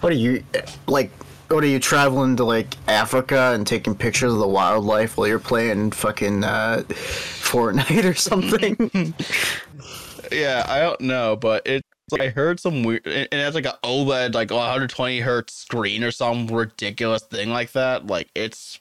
What 0.00 0.12
are 0.12 0.16
you 0.16 0.44
like? 0.86 1.10
What 1.48 1.62
are 1.62 1.68
you 1.68 1.78
traveling 1.78 2.36
to 2.36 2.44
like 2.44 2.76
Africa 2.88 3.52
and 3.54 3.66
taking 3.66 3.94
pictures 3.94 4.32
of 4.32 4.38
the 4.38 4.48
wildlife 4.48 5.18
while 5.18 5.28
you're 5.28 5.38
playing 5.38 5.90
fucking 5.90 6.44
uh, 6.44 6.84
Fortnite 6.88 8.04
or 8.04 8.14
something? 8.14 9.14
Yeah, 10.32 10.64
I 10.68 10.80
don't 10.80 11.00
know, 11.02 11.36
but 11.36 11.62
it's 11.66 11.86
I 12.18 12.28
heard 12.28 12.60
some 12.60 12.82
weird. 12.82 13.06
It 13.06 13.28
it 13.32 13.38
has 13.38 13.54
like 13.54 13.66
an 13.66 13.72
OLED, 13.84 14.34
like 14.34 14.50
120 14.50 15.20
hertz 15.20 15.54
screen 15.54 16.04
or 16.04 16.10
some 16.10 16.46
ridiculous 16.46 17.22
thing 17.22 17.50
like 17.50 17.72
that. 17.72 18.06
Like 18.06 18.30
it's 18.34 18.80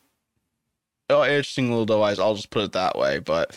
oh, 1.10 1.24
interesting 1.24 1.70
little 1.70 1.86
device. 1.86 2.20
I'll 2.20 2.36
just 2.36 2.50
put 2.50 2.64
it 2.64 2.72
that 2.74 2.98
way. 2.98 3.20
But 3.20 3.56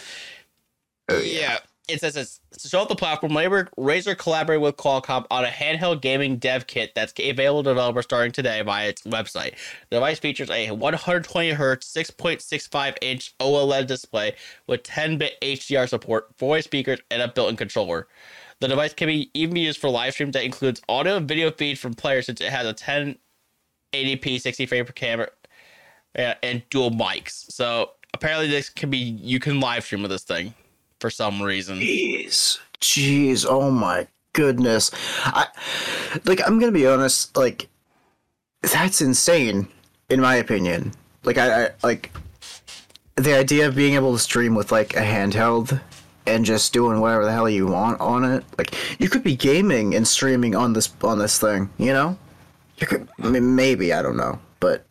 Oh, 1.08 1.18
yeah. 1.20 1.58
It 1.88 2.00
says 2.00 2.40
to 2.58 2.68
show 2.68 2.80
off 2.80 2.88
the 2.88 2.94
platform. 2.94 3.32
Razer, 3.32 3.68
Razer 3.76 4.16
collaborated 4.16 4.62
with 4.62 4.76
Qualcomm 4.76 5.26
on 5.30 5.44
a 5.44 5.48
handheld 5.48 6.00
gaming 6.00 6.36
dev 6.36 6.66
kit 6.66 6.92
that's 6.94 7.12
available 7.18 7.62
to 7.62 7.70
developers 7.70 8.04
starting 8.04 8.32
today 8.32 8.62
via 8.62 8.88
its 8.88 9.02
website. 9.02 9.54
The 9.90 9.96
device 9.96 10.18
features 10.18 10.50
a 10.50 10.70
120 10.70 11.50
hertz, 11.50 11.92
6.65 11.92 12.96
inch 13.02 13.34
OLED 13.38 13.86
display 13.86 14.34
with 14.66 14.82
10-bit 14.82 15.40
HDR 15.42 15.88
support, 15.88 16.28
four 16.38 16.60
speakers, 16.62 17.00
and 17.10 17.20
a 17.20 17.28
built-in 17.28 17.56
controller. 17.56 18.08
The 18.60 18.68
device 18.68 18.94
can 18.94 19.08
be 19.08 19.30
even 19.34 19.56
used 19.56 19.78
for 19.78 19.90
live 19.90 20.14
streams 20.14 20.32
that 20.32 20.44
includes 20.44 20.80
audio 20.88 21.16
and 21.16 21.28
video 21.28 21.50
feed 21.50 21.78
from 21.78 21.92
players 21.92 22.26
since 22.26 22.40
it 22.40 22.50
has 22.50 22.66
a 22.66 22.72
1080p 22.72 24.40
60 24.40 24.66
frame 24.66 24.86
per 24.86 24.92
camera 24.92 25.28
and 26.14 26.62
dual 26.70 26.90
mics. 26.92 27.50
So 27.52 27.90
apparently 28.14 28.48
this 28.48 28.70
can 28.70 28.88
be 28.88 28.96
you 28.96 29.38
can 29.38 29.60
live 29.60 29.84
stream 29.84 30.00
with 30.00 30.10
this 30.10 30.22
thing 30.22 30.54
for 31.04 31.10
some 31.10 31.42
reason. 31.42 31.80
Jeez, 31.80 32.58
jeez, 32.80 33.44
oh 33.46 33.70
my 33.70 34.06
goodness! 34.32 34.90
I 35.26 35.48
like. 36.24 36.40
I'm 36.46 36.58
gonna 36.58 36.72
be 36.72 36.86
honest. 36.86 37.36
Like, 37.36 37.68
that's 38.62 39.02
insane, 39.02 39.68
in 40.08 40.22
my 40.22 40.36
opinion. 40.36 40.92
Like, 41.22 41.36
I, 41.36 41.66
I 41.66 41.70
like 41.82 42.10
the 43.16 43.34
idea 43.34 43.68
of 43.68 43.76
being 43.76 43.96
able 43.96 44.14
to 44.14 44.18
stream 44.18 44.54
with 44.54 44.72
like 44.72 44.96
a 44.96 45.00
handheld 45.02 45.78
and 46.24 46.42
just 46.42 46.72
doing 46.72 47.00
whatever 47.00 47.26
the 47.26 47.32
hell 47.32 47.50
you 47.50 47.66
want 47.66 48.00
on 48.00 48.24
it. 48.24 48.42
Like, 48.56 48.74
you 48.98 49.10
could 49.10 49.22
be 49.22 49.36
gaming 49.36 49.94
and 49.94 50.08
streaming 50.08 50.56
on 50.56 50.72
this 50.72 50.90
on 51.02 51.18
this 51.18 51.38
thing. 51.38 51.68
You 51.76 51.92
know, 51.92 52.18
you 52.78 52.86
could. 52.86 53.06
I 53.22 53.28
mean, 53.28 53.54
maybe 53.54 53.92
I 53.92 54.00
don't 54.00 54.16
know, 54.16 54.38
but 54.58 54.86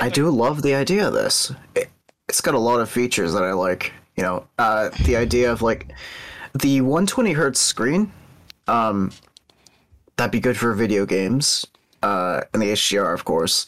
I 0.00 0.08
do 0.08 0.30
love 0.30 0.62
the 0.62 0.74
idea 0.74 1.08
of 1.08 1.12
this. 1.12 1.52
It, 1.74 1.90
it's 2.26 2.40
got 2.40 2.54
a 2.54 2.58
lot 2.58 2.80
of 2.80 2.88
features 2.88 3.34
that 3.34 3.42
I 3.42 3.52
like. 3.52 3.92
You 4.16 4.22
know, 4.22 4.46
uh, 4.58 4.90
the 5.04 5.16
idea 5.16 5.50
of 5.50 5.62
like 5.62 5.92
the 6.54 6.80
120 6.82 7.32
hertz 7.32 7.60
screen. 7.60 8.12
Um, 8.68 9.10
that'd 10.16 10.30
be 10.32 10.40
good 10.40 10.56
for 10.56 10.72
video 10.74 11.06
games. 11.06 11.66
Uh, 12.02 12.42
and 12.52 12.60
the 12.62 12.66
HDR, 12.72 13.14
of 13.14 13.24
course. 13.24 13.66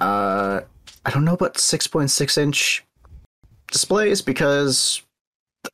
uh, 0.00 0.60
I 1.04 1.10
don't 1.10 1.24
know 1.24 1.34
about 1.34 1.54
6.6 1.54 2.38
inch 2.38 2.84
displays 3.70 4.22
because 4.22 5.02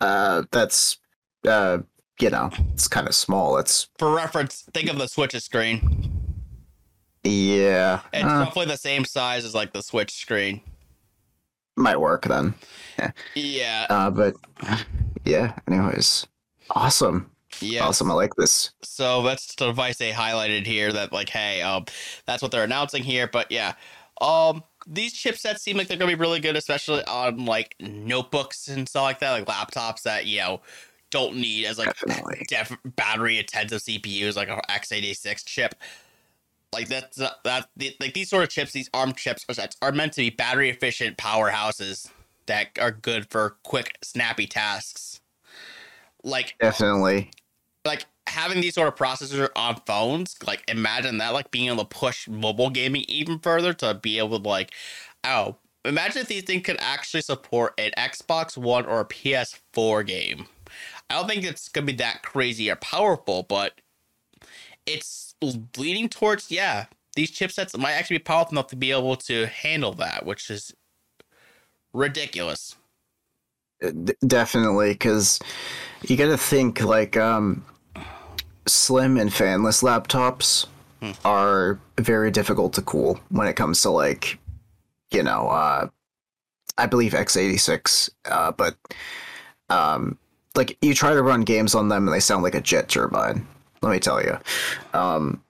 uh, 0.00 0.42
that's 0.50 0.98
uh, 1.46 1.78
you 2.20 2.30
know, 2.30 2.50
it's 2.72 2.88
kind 2.88 3.06
of 3.06 3.14
small. 3.14 3.58
It's 3.58 3.88
For 3.98 4.14
reference, 4.14 4.62
think 4.74 4.90
of 4.90 4.98
the 4.98 5.06
Switch's 5.06 5.44
screen. 5.44 6.10
yeah, 7.24 8.00
It's 8.12 8.24
uh, 8.24 8.28
roughly 8.44 8.66
the 8.66 8.76
same 8.76 9.04
size 9.04 9.44
as 9.44 9.54
like 9.54 9.72
the 9.72 9.82
Switch 9.82 10.12
screen. 10.12 10.60
Might 11.78 12.00
work 12.00 12.24
then. 12.26 12.54
Yeah, 12.98 13.10
yeah. 13.34 13.86
Uh, 13.88 14.10
but 14.10 14.34
yeah. 15.24 15.54
Anyways, 15.68 16.26
awesome, 16.70 17.30
yeah. 17.60 17.84
awesome. 17.84 18.10
I 18.10 18.14
like 18.14 18.34
this. 18.36 18.70
So 18.82 19.22
that's 19.22 19.54
the 19.54 19.66
device 19.66 19.98
they 19.98 20.10
highlighted 20.10 20.66
here. 20.66 20.92
That 20.92 21.12
like, 21.12 21.28
hey, 21.28 21.62
um, 21.62 21.84
that's 22.26 22.42
what 22.42 22.50
they're 22.50 22.64
announcing 22.64 23.02
here. 23.02 23.28
But 23.28 23.52
yeah, 23.52 23.74
um, 24.20 24.64
these 24.86 25.14
chipsets 25.14 25.58
seem 25.58 25.76
like 25.76 25.88
they're 25.88 25.96
gonna 25.96 26.10
be 26.10 26.20
really 26.20 26.40
good, 26.40 26.56
especially 26.56 27.04
on 27.04 27.44
like 27.44 27.74
notebooks 27.80 28.68
and 28.68 28.88
stuff 28.88 29.02
like 29.02 29.20
that, 29.20 29.30
like 29.30 29.46
laptops 29.46 30.02
that 30.02 30.26
you 30.26 30.40
know 30.40 30.60
don't 31.10 31.36
need 31.36 31.66
as 31.66 31.78
like 31.78 31.94
def- 32.48 32.76
battery 32.96 33.38
intensive 33.38 33.80
CPUs 33.80 34.36
like 34.36 34.48
a 34.48 34.60
x86 34.70 35.44
chip. 35.44 35.74
Like 36.72 36.88
that's 36.88 37.16
that 37.16 37.68
the, 37.76 37.94
like 37.98 38.14
these 38.14 38.28
sort 38.28 38.42
of 38.42 38.50
chips, 38.50 38.72
these 38.72 38.90
ARM 38.92 39.14
chips 39.14 39.44
are, 39.48 39.68
are 39.80 39.92
meant 39.92 40.12
to 40.14 40.20
be 40.20 40.30
battery 40.30 40.68
efficient 40.68 41.16
powerhouses 41.16 42.10
that 42.46 42.78
are 42.78 42.90
good 42.90 43.30
for 43.30 43.56
quick, 43.62 43.96
snappy 44.02 44.46
tasks. 44.46 45.20
Like 46.22 46.56
Definitely. 46.60 47.30
like 47.84 48.04
having 48.26 48.60
these 48.60 48.74
sort 48.74 48.88
of 48.88 48.96
processors 48.96 49.48
on 49.56 49.80
phones, 49.86 50.36
like 50.46 50.62
imagine 50.68 51.18
that, 51.18 51.32
like 51.32 51.50
being 51.50 51.68
able 51.68 51.84
to 51.84 51.96
push 51.96 52.28
mobile 52.28 52.70
gaming 52.70 53.04
even 53.08 53.38
further 53.38 53.72
to 53.74 53.94
be 53.94 54.18
able 54.18 54.38
to 54.38 54.48
like, 54.48 54.74
oh, 55.24 55.56
imagine 55.84 56.22
if 56.22 56.28
these 56.28 56.42
things 56.42 56.64
could 56.64 56.76
actually 56.80 57.22
support 57.22 57.72
an 57.78 57.92
Xbox 57.96 58.58
One 58.58 58.84
or 58.84 59.00
a 59.00 59.06
PS4 59.06 60.06
game. 60.06 60.46
I 61.08 61.14
don't 61.14 61.28
think 61.28 61.44
it's 61.44 61.68
gonna 61.68 61.86
be 61.86 61.92
that 61.94 62.22
crazy 62.22 62.70
or 62.70 62.76
powerful, 62.76 63.44
but 63.44 63.80
it's 64.84 65.27
leaning 65.76 66.08
towards 66.08 66.50
yeah. 66.50 66.86
These 67.14 67.32
chipsets 67.32 67.76
might 67.76 67.92
actually 67.92 68.18
be 68.18 68.24
powerful 68.24 68.52
enough 68.52 68.68
to 68.68 68.76
be 68.76 68.92
able 68.92 69.16
to 69.16 69.46
handle 69.46 69.92
that, 69.94 70.24
which 70.24 70.50
is 70.50 70.72
ridiculous. 71.92 72.76
Uh, 73.82 73.90
D- 73.90 74.14
definitely, 74.26 74.92
because 74.92 75.40
you 76.06 76.16
got 76.16 76.26
to 76.26 76.36
think 76.38 76.80
like 76.82 77.16
um, 77.16 77.64
slim 78.66 79.16
and 79.16 79.30
fanless 79.30 79.82
laptops 79.82 80.66
Hmm. 81.00 81.12
are 81.24 81.78
very 81.96 82.30
difficult 82.32 82.72
to 82.72 82.82
cool 82.82 83.20
when 83.28 83.46
it 83.46 83.54
comes 83.54 83.82
to 83.82 83.90
like, 83.90 84.36
you 85.12 85.22
know, 85.22 85.48
uh, 85.48 85.88
I 86.76 86.86
believe 86.86 87.12
x86, 87.12 88.10
uh, 88.24 88.50
but 88.50 88.76
um, 89.70 90.18
like 90.56 90.76
you 90.82 90.94
try 90.94 91.14
to 91.14 91.22
run 91.22 91.42
games 91.42 91.76
on 91.76 91.88
them 91.88 92.08
and 92.08 92.14
they 92.14 92.20
sound 92.20 92.42
like 92.42 92.56
a 92.56 92.60
jet 92.60 92.88
turbine. 92.88 93.46
Let 93.82 93.90
me 93.90 93.98
tell 94.00 94.22
you. 94.22 94.38
Um, 94.92 95.42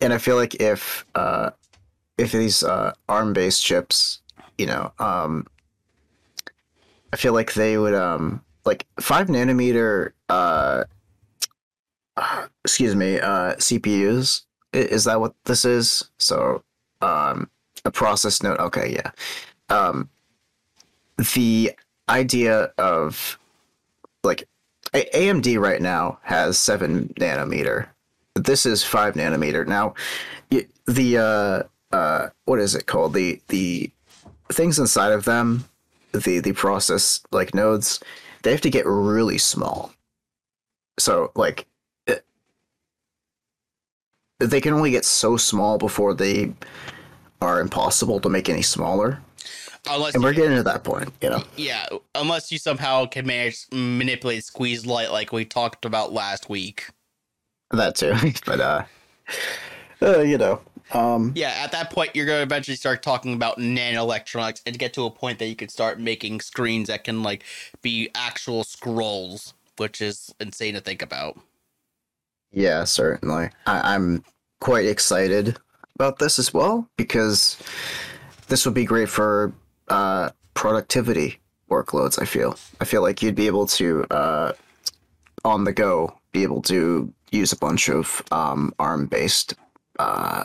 and 0.00 0.12
I 0.12 0.18
feel 0.18 0.36
like 0.36 0.56
if 0.56 1.04
uh, 1.14 1.50
if 2.18 2.32
these 2.32 2.62
uh, 2.62 2.92
ARM 3.08 3.32
based 3.32 3.64
chips, 3.64 4.20
you 4.56 4.66
know, 4.66 4.92
um, 4.98 5.46
I 7.12 7.16
feel 7.16 7.32
like 7.32 7.54
they 7.54 7.76
would 7.76 7.94
um 7.94 8.42
like 8.64 8.86
five 9.00 9.28
nanometer 9.28 10.12
uh 10.28 10.84
excuse 12.64 12.94
me 12.94 13.18
uh 13.18 13.54
CPUs 13.54 14.44
is 14.72 15.04
that 15.04 15.20
what 15.20 15.34
this 15.44 15.64
is 15.64 16.10
so 16.18 16.62
um 17.00 17.50
a 17.84 17.90
process 17.90 18.42
node 18.42 18.58
okay 18.60 18.92
yeah 18.92 19.10
um 19.68 20.08
the 21.34 21.72
idea 22.08 22.72
of 22.78 23.38
like 24.22 24.48
AMD 24.92 25.58
right 25.58 25.80
now 25.80 26.18
has 26.22 26.58
seven 26.58 27.14
nanometer. 27.18 27.86
This 28.34 28.66
is 28.66 28.82
five 28.82 29.14
nanometer. 29.14 29.66
Now 29.66 29.94
the 30.86 31.18
uh 31.18 31.94
uh 31.94 32.30
what 32.44 32.58
is 32.58 32.74
it 32.74 32.86
called? 32.86 33.14
The 33.14 33.40
the 33.48 33.90
things 34.52 34.78
inside 34.78 35.12
of 35.12 35.24
them 35.24 35.64
the 36.12 36.40
the 36.40 36.52
process 36.52 37.22
like 37.30 37.54
nodes 37.54 38.00
they 38.42 38.50
have 38.50 38.60
to 38.62 38.70
get 38.70 38.86
really 38.86 39.38
small. 39.38 39.92
So 40.98 41.30
like 41.34 41.66
it, 42.06 42.24
they 44.38 44.60
can 44.60 44.72
only 44.72 44.90
get 44.90 45.04
so 45.04 45.36
small 45.36 45.78
before 45.78 46.14
they 46.14 46.54
are 47.40 47.60
impossible 47.60 48.20
to 48.20 48.28
make 48.28 48.48
any 48.48 48.62
smaller 48.62 49.20
Unless 49.88 50.14
and 50.14 50.22
we're 50.22 50.32
getting 50.32 50.56
to 50.56 50.62
that 50.62 50.84
point 50.84 51.10
you 51.22 51.30
know 51.30 51.42
Yeah, 51.56 51.86
unless 52.14 52.52
you 52.52 52.58
somehow 52.58 53.06
can 53.06 53.26
manage 53.26 53.66
manipulate 53.72 54.44
squeeze 54.44 54.84
light 54.86 55.10
like 55.10 55.32
we 55.32 55.44
talked 55.44 55.84
about 55.84 56.12
last 56.12 56.48
week. 56.48 56.88
that 57.70 57.94
too 57.94 58.14
but 58.46 58.60
uh, 58.60 58.84
uh 60.02 60.20
you 60.20 60.36
know 60.38 60.60
um 60.92 61.32
Yeah, 61.36 61.52
at 61.56 61.72
that 61.72 61.90
point 61.90 62.14
you're 62.16 62.26
gonna 62.26 62.42
eventually 62.42 62.76
start 62.76 63.02
talking 63.02 63.32
about 63.34 63.58
nanoelectronics 63.58 64.60
and 64.66 64.78
get 64.78 64.92
to 64.94 65.04
a 65.04 65.10
point 65.10 65.38
that 65.38 65.46
you 65.46 65.56
can 65.56 65.68
start 65.68 66.00
making 66.00 66.40
screens 66.40 66.88
that 66.88 67.04
can 67.04 67.22
like 67.22 67.44
be 67.80 68.10
actual 68.14 68.64
scrolls, 68.64 69.54
which 69.76 70.00
is 70.00 70.34
insane 70.40 70.74
to 70.74 70.80
think 70.80 71.00
about. 71.02 71.38
Yeah, 72.52 72.84
certainly. 72.84 73.50
I, 73.66 73.94
I'm 73.94 74.24
quite 74.60 74.86
excited 74.86 75.56
about 75.94 76.18
this 76.18 76.38
as 76.38 76.52
well 76.52 76.88
because 76.96 77.56
this 78.48 78.64
would 78.64 78.74
be 78.74 78.84
great 78.84 79.08
for 79.08 79.52
uh, 79.90 80.30
productivity 80.54 81.38
workloads. 81.70 82.20
I 82.20 82.24
feel. 82.24 82.56
I 82.80 82.84
feel 82.84 83.02
like 83.02 83.22
you'd 83.22 83.34
be 83.34 83.46
able 83.46 83.66
to, 83.66 84.04
uh, 84.10 84.52
on 85.44 85.64
the 85.64 85.72
go, 85.72 86.16
be 86.32 86.42
able 86.42 86.62
to 86.62 87.12
use 87.30 87.52
a 87.52 87.56
bunch 87.56 87.88
of 87.88 88.22
um, 88.32 88.72
ARM-based 88.78 89.54
uh, 89.98 90.44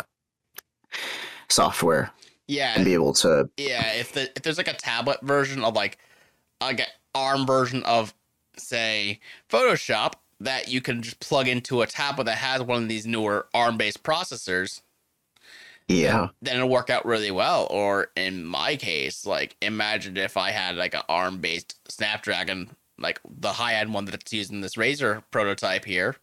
software 1.50 2.12
Yeah, 2.48 2.74
and 2.76 2.86
be 2.86 2.94
able 2.94 3.14
to. 3.14 3.50
yeah. 3.58 3.94
If 3.94 4.14
the 4.14 4.24
if 4.36 4.44
there's 4.44 4.58
like 4.58 4.68
a 4.68 4.74
tablet 4.74 5.20
version 5.22 5.64
of 5.64 5.76
like 5.76 5.98
like 6.62 6.80
an 6.80 6.88
ARM 7.14 7.46
version 7.46 7.84
of 7.84 8.14
say 8.58 9.20
Photoshop 9.50 10.14
that 10.40 10.68
you 10.68 10.82
can 10.82 11.02
just 11.02 11.20
plug 11.20 11.48
into 11.48 11.82
a 11.82 11.88
tablet 11.88 12.26
that 12.26 12.38
has 12.38 12.62
one 12.62 12.84
of 12.84 12.90
these 12.90 13.06
newer 13.06 13.48
ARM 13.54 13.78
based 13.78 14.04
processors, 14.04 14.82
Yeah, 15.88 16.30
then 16.42 16.56
it'll 16.56 16.70
work 16.70 16.90
out 16.90 17.06
really 17.06 17.32
well. 17.32 17.68
Or 17.70 18.08
in 18.16 18.44
my 18.44 18.76
case, 18.76 19.26
like 19.26 19.56
imagine 19.62 20.18
if 20.18 20.36
I 20.36 20.52
had 20.52 20.76
like 20.76 20.96
an 20.96 21.04
ARM 21.08 21.38
based 21.38 21.76
Snapdragon, 21.92 22.76
like 22.98 23.20
the 23.40 23.54
high 23.54 23.76
end 23.76 23.94
one 23.94 24.06
that's 24.06 24.34
using 24.34 24.62
this 24.62 24.76
Razer 24.76 25.22
prototype 25.30 25.86
here, 25.86 26.16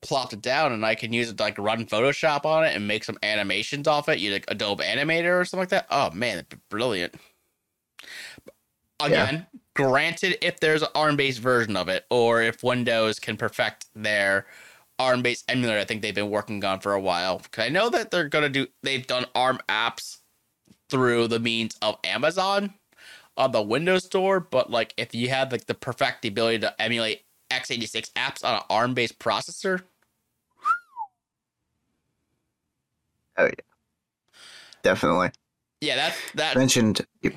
plopped 0.00 0.32
it 0.32 0.40
down 0.40 0.72
and 0.72 0.84
I 0.84 0.94
can 0.94 1.12
use 1.12 1.28
it 1.28 1.36
to 1.36 1.42
like 1.42 1.58
run 1.58 1.84
Photoshop 1.84 2.46
on 2.46 2.64
it 2.64 2.74
and 2.74 2.88
make 2.88 3.04
some 3.04 3.18
animations 3.22 3.86
off 3.86 4.08
it, 4.08 4.18
use 4.18 4.32
like 4.32 4.44
Adobe 4.48 4.84
Animator 4.84 5.40
or 5.40 5.44
something 5.44 5.62
like 5.62 5.68
that. 5.70 5.86
Oh 5.90 6.10
man, 6.12 6.38
it'd 6.38 6.48
be 6.48 6.56
brilliant. 6.70 7.14
Again, 9.00 9.46
granted, 9.74 10.38
if 10.40 10.60
there's 10.60 10.82
an 10.82 10.88
ARM 10.94 11.16
based 11.16 11.40
version 11.40 11.76
of 11.76 11.88
it, 11.88 12.06
or 12.10 12.40
if 12.40 12.62
Windows 12.62 13.18
can 13.18 13.36
perfect 13.36 13.86
their 13.94 14.46
ARM 14.98 15.22
based 15.22 15.44
emulator, 15.50 15.78
I 15.78 15.84
think 15.84 16.02
they've 16.02 16.14
been 16.14 16.30
working 16.30 16.64
on 16.64 16.80
for 16.80 16.92
a 16.92 17.00
while. 17.00 17.38
Because 17.38 17.64
I 17.64 17.68
know 17.68 17.88
that 17.90 18.10
they're 18.10 18.28
gonna 18.28 18.48
do 18.48 18.66
they've 18.82 19.06
done 19.06 19.26
ARM 19.34 19.58
apps 19.68 20.18
through 20.88 21.28
the 21.28 21.40
means 21.40 21.76
of 21.82 21.96
Amazon 22.04 22.74
on 23.36 23.52
the 23.52 23.62
Windows 23.62 24.04
Store, 24.04 24.38
but 24.40 24.70
like 24.70 24.94
if 24.96 25.14
you 25.14 25.28
had 25.28 25.50
like 25.52 25.66
the 25.66 25.74
perfect 25.74 26.24
ability 26.24 26.60
to 26.60 26.80
emulate 26.80 27.22
x86 27.50 28.12
apps 28.12 28.44
on 28.44 28.54
an 28.56 28.62
ARM 28.70 28.94
based 28.94 29.18
processor, 29.18 29.82
Oh 33.36 33.44
yeah. 33.46 33.50
definitely. 34.82 35.30
yeah, 35.80 35.96
that's 35.96 36.16
that 36.34 36.56
Mentioned 36.56 37.04
you 37.22 37.32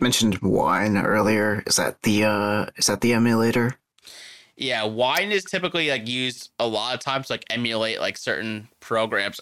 mentioned 0.00 0.38
wine 0.40 0.96
earlier. 0.96 1.62
Is 1.66 1.76
that 1.76 2.02
the 2.02 2.24
uh 2.24 2.66
is 2.76 2.86
that 2.86 3.02
the 3.02 3.12
emulator? 3.12 3.76
Yeah, 4.62 4.84
wine 4.84 5.32
is 5.32 5.42
typically 5.42 5.90
like 5.90 6.06
used 6.06 6.50
a 6.60 6.68
lot 6.68 6.94
of 6.94 7.00
times 7.00 7.26
to, 7.26 7.32
like 7.32 7.44
emulate 7.50 7.98
like 8.00 8.16
certain 8.16 8.68
programs. 8.78 9.40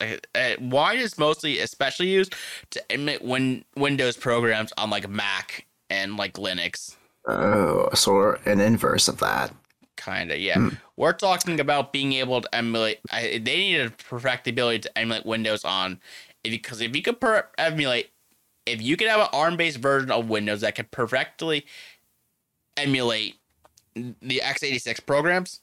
Wine 0.58 0.98
is 0.98 1.18
mostly 1.18 1.58
especially 1.58 2.08
used 2.08 2.34
to 2.70 2.90
emulate 2.90 3.22
win- 3.22 3.66
Windows 3.76 4.16
programs 4.16 4.72
on 4.78 4.88
like 4.88 5.06
Mac 5.10 5.66
and 5.90 6.16
like 6.16 6.32
Linux. 6.34 6.96
Oh, 7.28 7.90
so 7.92 8.36
an 8.46 8.60
inverse 8.60 9.08
of 9.08 9.18
that. 9.18 9.54
Kind 9.98 10.32
of, 10.32 10.38
yeah. 10.38 10.54
Hmm. 10.54 10.68
We're 10.96 11.12
talking 11.12 11.60
about 11.60 11.92
being 11.92 12.14
able 12.14 12.40
to 12.40 12.54
emulate. 12.54 13.00
I, 13.10 13.42
they 13.44 13.58
need 13.58 13.76
to 13.76 13.90
perfect 14.04 14.44
the 14.44 14.52
ability 14.52 14.78
to 14.80 14.98
emulate 14.98 15.26
Windows 15.26 15.66
on, 15.66 16.00
because 16.42 16.80
if 16.80 16.96
you 16.96 17.02
could 17.02 17.20
per- 17.20 17.46
emulate, 17.58 18.08
if 18.64 18.80
you 18.80 18.96
could 18.96 19.08
have 19.08 19.20
an 19.20 19.28
ARM-based 19.34 19.76
version 19.76 20.10
of 20.10 20.30
Windows 20.30 20.62
that 20.62 20.76
could 20.76 20.90
perfectly 20.90 21.66
emulate 22.78 23.34
the 23.94 24.42
x86 24.44 25.04
programs, 25.04 25.60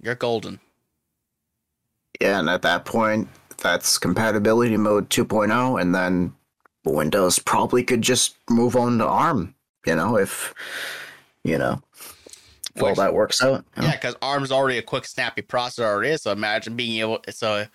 you're 0.00 0.14
golden. 0.14 0.60
Yeah, 2.20 2.38
and 2.38 2.48
at 2.48 2.62
that 2.62 2.84
point, 2.84 3.28
that's 3.58 3.98
compatibility 3.98 4.76
mode 4.76 5.10
2.0, 5.10 5.80
and 5.80 5.94
then 5.94 6.34
Windows 6.84 7.38
probably 7.38 7.82
could 7.82 8.02
just 8.02 8.36
move 8.48 8.76
on 8.76 8.98
to 8.98 9.06
ARM. 9.06 9.54
You 9.86 9.96
know, 9.96 10.16
if 10.16 10.54
you 11.42 11.58
know 11.58 11.82
if 12.74 12.82
all 12.82 12.94
that 12.94 13.14
works 13.14 13.42
out. 13.42 13.64
Yeah, 13.76 13.92
because 13.92 14.16
ARM's 14.22 14.52
already 14.52 14.78
a 14.78 14.82
quick, 14.82 15.04
snappy 15.04 15.42
processor 15.42 15.84
already. 15.84 16.16
So 16.16 16.32
imagine 16.32 16.76
being 16.76 17.00
able. 17.00 17.20
So 17.30 17.66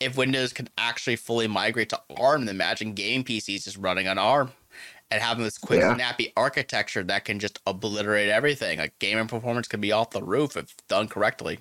if 0.00 0.16
Windows 0.16 0.52
could 0.52 0.70
actually 0.76 1.16
fully 1.16 1.46
migrate 1.46 1.90
to 1.90 2.00
ARM, 2.16 2.46
then 2.46 2.54
imagine 2.54 2.92
game 2.92 3.24
PCs 3.24 3.64
just 3.64 3.78
running 3.78 4.08
on 4.08 4.18
ARM 4.18 4.52
and 5.10 5.22
having 5.22 5.44
this 5.44 5.58
quick, 5.58 5.80
Yeah. 5.80 5.94
snappy 5.94 6.32
architecture 6.36 7.02
that 7.04 7.24
can 7.24 7.38
just 7.38 7.60
obliterate 7.66 8.28
everything. 8.28 8.78
Like 8.78 8.98
gaming 8.98 9.28
performance 9.28 9.68
could 9.68 9.80
be 9.80 9.92
off 9.92 10.10
the 10.10 10.22
roof 10.22 10.56
if 10.56 10.74
done 10.88 11.08
correctly. 11.08 11.60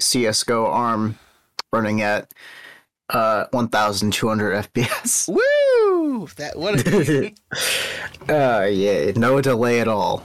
CS:GO 0.00 0.66
ARM 0.66 1.18
running 1.72 2.00
at 2.02 2.32
uh 3.10 3.46
1,200 3.52 4.52
FPS. 4.72 5.28
Woo! 5.28 6.28
That 6.36 6.56
what? 6.58 6.86
A, 6.86 7.34
uh, 8.62 8.66
yeah, 8.66 9.12
no 9.16 9.40
delay 9.40 9.80
at 9.80 9.88
all. 9.88 10.22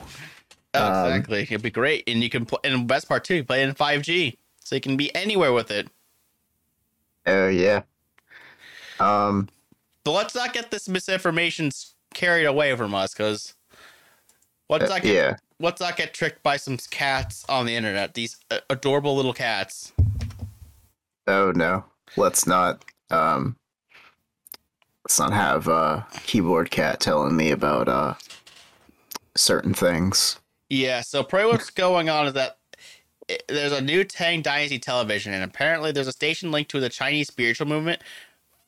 Um, 0.76 1.06
exactly. 1.12 1.42
It'd 1.44 1.62
be 1.62 1.70
great, 1.70 2.04
and 2.08 2.22
you 2.24 2.30
can 2.30 2.46
play. 2.46 2.60
And 2.64 2.88
best 2.88 3.08
part 3.08 3.24
too, 3.24 3.36
you 3.36 3.44
play 3.44 3.62
it 3.64 3.70
in 3.70 3.76
five 3.76 4.02
G, 4.02 4.38
so 4.60 4.76
you 4.76 4.82
can 4.82 4.98
be 4.98 5.14
anywhere 5.16 5.54
with 5.54 5.72
it. 5.72 5.88
Oh 7.26 7.48
yeah. 7.48 7.84
Um, 9.00 9.50
But 10.04 10.12
let's 10.12 10.36
not 10.36 10.54
get 10.54 10.72
this 10.72 10.88
misinformation 10.90 11.72
carried 12.14 12.46
away 12.46 12.76
from 12.76 12.94
us, 12.94 13.14
because 13.14 13.54
let's 14.70 14.90
uh, 14.90 15.00
get 15.00 15.06
yeah. 15.06 15.36
let's 15.60 15.82
get 15.96 16.14
tricked 16.14 16.44
by 16.44 16.58
some 16.58 16.78
cats 16.92 17.46
on 17.50 17.66
the 17.66 17.76
internet. 17.76 18.14
These 18.14 18.38
uh, 18.52 18.60
adorable 18.70 19.16
little 19.16 19.34
cats. 19.34 19.94
Oh 21.28 21.52
no, 21.56 21.86
let's 22.18 22.46
not. 22.46 22.84
Um, 23.10 23.56
let's 25.04 25.20
not 25.20 25.34
have 25.34 25.68
uh 25.68 26.04
keyboard 26.24 26.72
cat 26.72 27.00
telling 27.00 27.36
me 27.36 27.52
about 27.52 27.88
uh 27.88 28.14
certain 29.36 29.74
things. 29.74 30.40
Yeah. 30.70 31.02
So 31.02 31.24
probably 31.24 31.52
what's 31.52 31.70
going 31.70 32.10
on 32.10 32.28
is 32.28 32.34
that 32.34 32.58
i- 33.30 33.40
there's 33.48 33.72
a 33.72 33.82
new 33.82 34.04
Tang 34.04 34.42
Dynasty 34.42 34.80
television, 34.80 35.34
and 35.34 35.44
apparently 35.44 35.92
there's 35.92 36.08
a 36.08 36.14
station 36.14 36.52
linked 36.52 36.72
to 36.72 36.80
the 36.80 36.90
Chinese 36.90 37.28
spiritual 37.28 37.68
movement, 37.68 38.02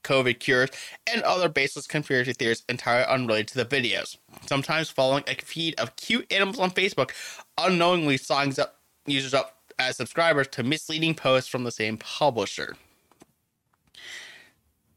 COVID 0.03 0.40
cures, 0.40 0.69
and 1.11 1.22
other 1.23 1.49
baseless 1.49 1.88
conspiracy 1.88 2.34
theories 2.34 2.64
entirely 2.69 3.06
unrelated 3.06 3.48
to 3.49 3.64
the 3.64 3.65
videos. 3.65 4.18
Sometimes 4.48 4.90
following 4.90 5.23
a 5.28 5.36
feed 5.36 5.80
of 5.80 5.95
cute 5.95 6.32
animals 6.32 6.60
on 6.60 6.72
Facebook 6.72 7.11
unknowingly 7.57 8.18
signs 8.18 8.60
up 8.60 8.80
users 9.06 9.34
up 9.34 9.57
as 9.80 9.98
subscribers 9.98 10.48
to 10.49 10.64
misleading 10.64 11.15
posts 11.15 11.49
from 11.49 11.64
the 11.64 11.72
same 11.72 11.98
publisher. 11.98 12.76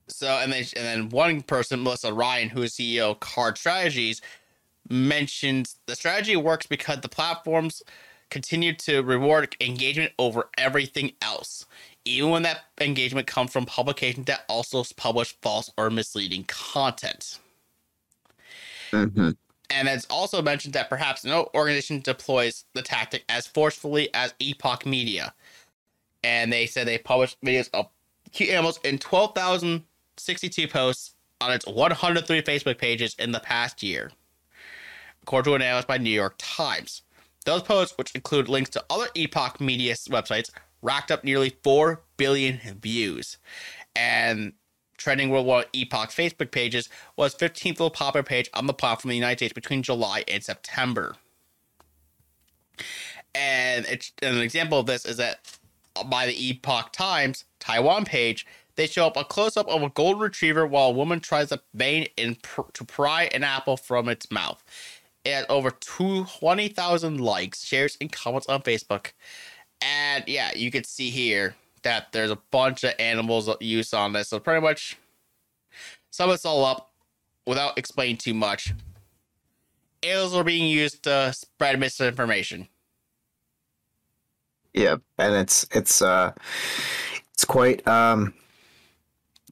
So 0.09 0.29
and 0.29 0.53
then 0.53 0.65
and 0.77 0.85
then 0.85 1.09
one 1.09 1.43
person, 1.43 1.83
Melissa 1.83 2.13
Ryan, 2.13 2.51
who 2.51 2.63
is 2.63 2.75
CEO 2.75 3.13
of 3.13 3.21
Card 3.21 3.57
Strategies, 3.57 4.21
mentions 4.89 5.77
the 5.87 5.97
strategy 5.97 6.37
works 6.37 6.67
because 6.67 7.01
the 7.01 7.09
platforms 7.09 7.83
continue 8.31 8.75
to 8.75 9.01
reward 9.03 9.57
engagement 9.61 10.13
over 10.19 10.49
everything 10.59 11.13
else, 11.23 11.67
even 12.05 12.31
when 12.31 12.43
that 12.43 12.65
engagement 12.81 13.27
comes 13.27 13.53
from 13.53 13.67
publications 13.67 14.27
that 14.27 14.45
also 14.49 14.85
publish 14.97 15.35
false 15.43 15.71
or 15.79 15.91
misleading 15.91 16.45
content. 16.45 17.39
hmm 18.93 19.31
And 19.71 19.89
it's 19.89 20.07
also 20.11 20.43
mentioned 20.43 20.75
that 20.75 20.89
perhaps 20.91 21.25
no 21.25 21.49
organization 21.55 22.01
deploys 22.01 22.65
the 22.75 22.83
tactic 22.83 23.25
as 23.29 23.47
forcefully 23.47 24.13
as 24.15 24.35
Epoch 24.39 24.87
Media. 24.87 25.35
And 26.23 26.53
they 26.53 26.67
said 26.67 26.87
they 26.87 26.99
published 26.99 27.41
videos 27.43 27.71
of 27.75 27.89
cute 28.33 28.51
animals 28.51 28.81
in 28.85 28.99
12,062 28.99 30.69
posts 30.69 31.15
on 31.41 31.53
its 31.53 31.67
103 31.67 32.43
Facebook 32.43 32.79
pages 32.79 33.15
in 33.19 33.33
the 33.33 33.41
past 33.41 33.83
year, 33.83 34.11
according 35.23 35.51
to 35.51 35.55
an 35.57 35.63
analysis 35.63 35.87
by 35.87 35.99
New 35.99 36.11
York 36.11 36.35
Times. 36.39 37.03
Those 37.45 37.63
posts, 37.63 37.99
which 37.99 38.15
include 38.15 38.49
links 38.49 38.71
to 38.71 38.85
other 38.89 39.09
Epoch 39.15 39.61
Media 39.61 39.95
websites, 39.95 40.51
racked 40.85 41.11
up 41.11 41.25
nearly 41.25 41.57
4 41.65 42.03
billion 42.17 42.61
views. 42.81 43.39
And 43.97 44.53
trending 44.97 45.31
worldwide 45.31 45.67
Epoch 45.73 46.11
Facebook 46.11 46.51
pages 46.51 46.89
was 47.17 47.35
15th 47.35 47.81
most 47.81 47.95
popular 47.95 48.23
page 48.23 48.49
on 48.55 48.67
the 48.67 48.75
platform 48.75 49.11
in 49.11 49.15
the 49.15 49.17
United 49.17 49.39
States 49.39 49.53
between 49.53 49.83
July 49.83 50.25
and 50.29 50.45
September. 50.45 51.17
And 53.35 53.87
an 54.23 54.39
example 54.39 54.79
of 54.79 54.87
this 54.87 55.05
is 55.05 55.17
that 55.17 55.59
by 56.07 56.27
the 56.27 56.49
Epoch 56.49 56.93
Times 56.93 57.45
Taiwan 57.59 58.05
page, 58.05 58.47
they 58.77 58.87
show 58.87 59.07
up 59.07 59.17
a 59.17 59.25
close 59.25 59.57
up 59.57 59.69
of 59.69 59.83
a 59.83 59.89
golden 59.89 60.21
retriever 60.21 60.67
while 60.67 60.89
a 60.89 60.93
woman 60.93 61.21
tries 61.21 61.49
to 61.49 61.61
vein 61.73 62.09
in 62.17 62.37
pr- 62.37 62.63
to 62.73 62.85
pry 62.85 63.25
an 63.33 63.45
apple 63.45 63.77
from 63.77 64.09
its 64.09 64.31
mouth. 64.31 64.63
It 65.25 65.33
has 65.33 65.47
over 65.49 65.71
20,000 65.71 67.21
likes, 67.21 67.65
shares, 67.65 67.97
and 68.01 68.13
comments 68.13 68.47
on 68.47 68.63
Facebook. 68.63 69.13
And 69.85 70.25
yeah, 70.27 70.51
you 70.55 70.71
can 70.71 70.83
see 70.83 71.11
here 71.11 71.55
that 71.83 72.11
there's 72.13 72.31
a 72.31 72.39
bunch 72.51 72.85
of 72.85 72.95
animals 72.99 73.51
used 73.61 73.93
on 73.93 74.15
this. 74.15 74.29
So 74.29 74.41
pretty 74.41 74.63
much 74.63 74.97
sum 76.11 76.31
this 76.31 76.47
all 76.47 76.65
up 76.65 76.93
without 77.47 77.77
explaining 77.77 78.17
too 78.17 78.33
much. 78.33 78.73
Animals 80.03 80.35
are 80.35 80.45
being 80.45 80.67
used 80.67 81.03
to 81.05 81.33
spread 81.35 81.79
misinformation. 81.79 82.69
Yeah, 84.73 84.97
and 85.19 85.35
it's 85.35 85.67
it's 85.71 86.01
uh 86.03 86.33
it's 87.33 87.45
quite 87.45 87.87
um 87.87 88.35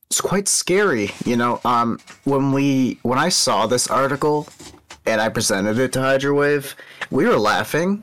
it's 0.06 0.20
quite 0.20 0.48
scary, 0.48 1.10
you 1.26 1.36
know. 1.36 1.60
Um 1.64 2.00
when 2.24 2.52
we 2.52 2.98
when 3.02 3.18
I 3.18 3.28
saw 3.28 3.66
this 3.66 3.86
article 3.88 4.48
and 5.04 5.20
I 5.20 5.28
presented 5.28 5.78
it 5.78 5.92
to 5.92 6.00
Hydrowave, 6.00 6.74
we 7.10 7.26
were 7.26 7.38
laughing 7.38 8.02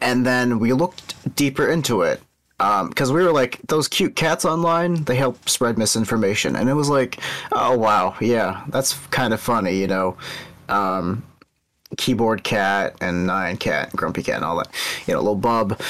and 0.00 0.26
then 0.26 0.58
we 0.58 0.72
looked 0.72 1.34
deeper 1.36 1.68
into 1.68 2.02
it 2.02 2.20
because 2.58 3.10
we 3.10 3.24
were 3.24 3.32
like 3.32 3.58
those 3.68 3.88
cute 3.88 4.14
cats 4.16 4.44
online 4.44 5.04
they 5.04 5.16
help 5.16 5.48
spread 5.48 5.78
misinformation. 5.78 6.56
And 6.56 6.68
it 6.68 6.74
was 6.74 6.88
like 6.88 7.18
oh 7.52 7.76
wow 7.76 8.16
yeah 8.20 8.64
that's 8.68 8.94
kind 9.08 9.32
of 9.32 9.40
funny 9.40 9.76
you 9.76 9.86
know? 9.86 10.16
Um, 10.68 11.24
keyboard 11.96 12.44
cat 12.44 12.96
and 13.00 13.28
Nyan 13.28 13.58
cat 13.58 13.90
and 13.90 13.98
grumpy 13.98 14.22
cat 14.22 14.36
and 14.36 14.44
all 14.44 14.58
that 14.58 14.68
you 15.06 15.14
know 15.14 15.20
little 15.20 15.34
bub. 15.34 15.80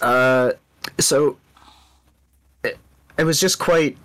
Uh, 0.00 0.52
so 0.98 1.36
it, 2.64 2.78
it 3.18 3.24
was 3.24 3.40
just 3.40 3.58
quite 3.58 3.96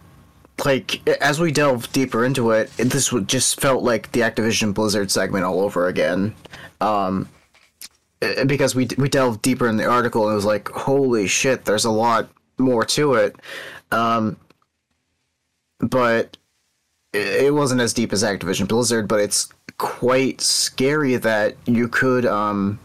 like 0.66 1.08
as 1.22 1.40
we 1.40 1.52
delve 1.52 1.92
deeper 1.92 2.26
into 2.26 2.52
it, 2.52 2.72
it 2.78 2.86
this 2.86 3.14
just 3.26 3.60
felt 3.60 3.84
like 3.84 4.12
the 4.12 4.22
Activision 4.22 4.74
Blizzard 4.74 5.12
segment 5.12 5.44
all 5.44 5.62
over 5.62 5.88
again. 5.88 6.36
Um, 6.80 7.28
because 8.46 8.76
we 8.76 8.88
we 8.98 9.10
delved 9.10 9.42
deeper 9.42 9.68
in 9.68 9.78
the 9.78 9.86
article 9.86 10.24
and 10.26 10.34
it 10.34 10.36
was 10.36 10.46
like, 10.46 10.70
holy 10.70 11.28
shit, 11.28 11.66
there's 11.66 11.86
a 11.86 11.92
lot 11.92 12.30
more 12.58 12.86
to 12.86 13.16
it. 13.16 13.36
Um, 13.92 14.38
but 15.80 16.38
it, 17.14 17.46
it 17.46 17.54
wasn't 17.54 17.82
as 17.82 17.94
deep 17.94 18.14
as 18.14 18.24
Activision 18.24 18.68
Blizzard, 18.68 19.08
but 19.08 19.20
it's 19.20 19.50
quite 19.78 20.42
scary 20.42 21.16
that 21.16 21.56
you 21.66 21.88
could 21.88 22.26
um 22.26 22.80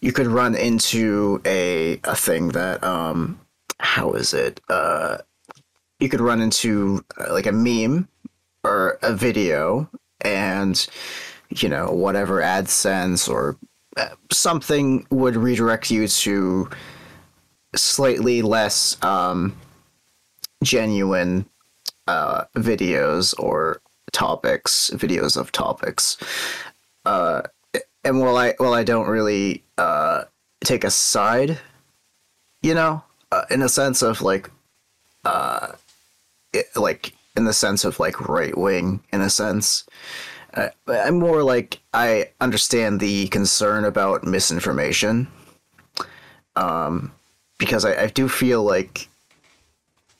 you 0.00 0.12
could 0.12 0.26
run 0.26 0.54
into 0.54 1.40
a 1.44 2.00
a 2.04 2.14
thing 2.14 2.48
that 2.48 2.82
um 2.82 3.38
how 3.78 4.12
is 4.12 4.32
it 4.32 4.60
uh 4.70 5.18
you 6.00 6.08
could 6.08 6.20
run 6.20 6.40
into 6.40 7.04
uh, 7.20 7.32
like 7.32 7.46
a 7.46 7.52
meme 7.52 8.08
or 8.64 8.98
a 9.02 9.14
video 9.14 9.90
and 10.22 10.86
you 11.50 11.68
know 11.68 11.90
whatever 11.90 12.40
AdSense 12.40 13.28
or 13.28 13.56
uh, 13.96 14.08
something 14.30 15.06
would 15.10 15.36
redirect 15.36 15.90
you 15.90 16.06
to 16.08 16.68
slightly 17.74 18.42
less 18.42 19.02
um, 19.02 19.56
genuine 20.62 21.46
uh, 22.06 22.44
videos 22.56 23.38
or 23.38 23.80
topics, 24.12 24.90
videos 24.94 25.36
of 25.36 25.52
topics. 25.52 26.16
Uh, 27.04 27.42
and 28.04 28.20
while 28.20 28.36
I 28.36 28.54
while 28.58 28.74
I 28.74 28.84
don't 28.84 29.08
really 29.08 29.62
uh, 29.78 30.24
take 30.64 30.84
a 30.84 30.90
side, 30.90 31.58
you 32.62 32.74
know, 32.74 33.02
uh, 33.32 33.44
in 33.50 33.62
a 33.62 33.68
sense 33.68 34.02
of 34.02 34.22
like 34.22 34.50
uh, 35.24 35.72
it, 36.52 36.66
like 36.76 37.14
in 37.36 37.44
the 37.44 37.52
sense 37.52 37.84
of 37.84 38.00
like 38.00 38.28
right 38.28 38.56
wing 38.56 39.02
in 39.12 39.20
a 39.20 39.30
sense. 39.30 39.84
Uh, 40.56 40.68
I'm 40.88 41.18
more 41.18 41.42
like 41.42 41.80
I 41.92 42.30
understand 42.40 42.98
the 42.98 43.28
concern 43.28 43.84
about 43.84 44.24
misinformation, 44.24 45.28
um, 46.56 47.12
because 47.58 47.84
I, 47.84 48.04
I 48.04 48.06
do 48.06 48.28
feel 48.28 48.62
like 48.62 49.08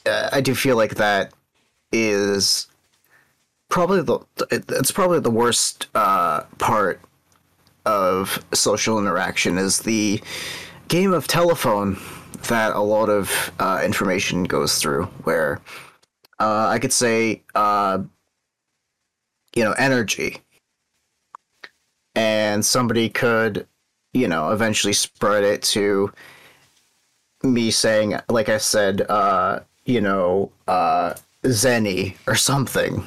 uh, 0.05 0.29
I 0.33 0.41
do 0.41 0.55
feel 0.55 0.77
like 0.77 0.97
that 0.97 1.33
is 1.91 2.67
probably 3.69 4.03
the 4.03 4.19
it's 4.51 4.93
probably 4.93 5.21
the 5.21 5.31
worst 5.31 5.89
uh, 5.95 6.43
part 6.59 7.01
of 7.87 8.45
social 8.53 8.99
interaction 8.99 9.59
is 9.59 9.81
the 9.81 10.21
game 10.89 11.13
of 11.13 11.27
telephone 11.27 11.99
that 12.49 12.75
a 12.75 12.81
lot 12.81 13.09
of 13.09 13.53
uh, 13.59 13.81
information 13.85 14.45
goes 14.45 14.79
through 14.79 15.05
where 15.25 15.61
uh, 16.39 16.69
I 16.69 16.79
could 16.79 16.93
say, 16.93 17.43
uh, 17.55 18.01
you 19.57 19.65
know, 19.65 19.73
energy. 19.73 20.39
And 22.15 22.65
somebody 22.65 23.09
could, 23.09 23.66
you 24.12 24.28
know, 24.28 24.53
eventually 24.53 24.93
spread 24.93 25.43
it 25.43 25.62
to 25.62 26.12
me 27.43 27.70
saying, 27.70 28.15
like 28.28 28.49
I 28.49 28.59
said, 28.59 29.03
uh, 29.09 29.61
you 29.85 30.01
know, 30.01 30.53
uh, 30.69 31.15
Zenny 31.45 32.16
or 32.27 32.35
something. 32.35 33.05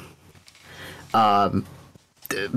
Um, 1.14 1.64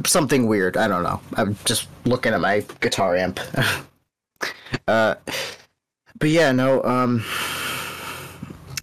something 0.06 0.48
weird. 0.48 0.76
I 0.76 0.88
don't 0.88 1.03
know. 1.03 1.22
I'm 1.36 1.56
just 1.65 1.88
looking 2.06 2.34
at 2.34 2.41
my 2.41 2.65
guitar 2.80 3.15
amp. 3.15 3.40
uh, 4.88 5.15
but 6.20 6.30
yeah, 6.30 6.52
no. 6.52 6.84
Um, 6.84 7.24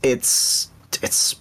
it's 0.03 0.71
it's 1.03 1.37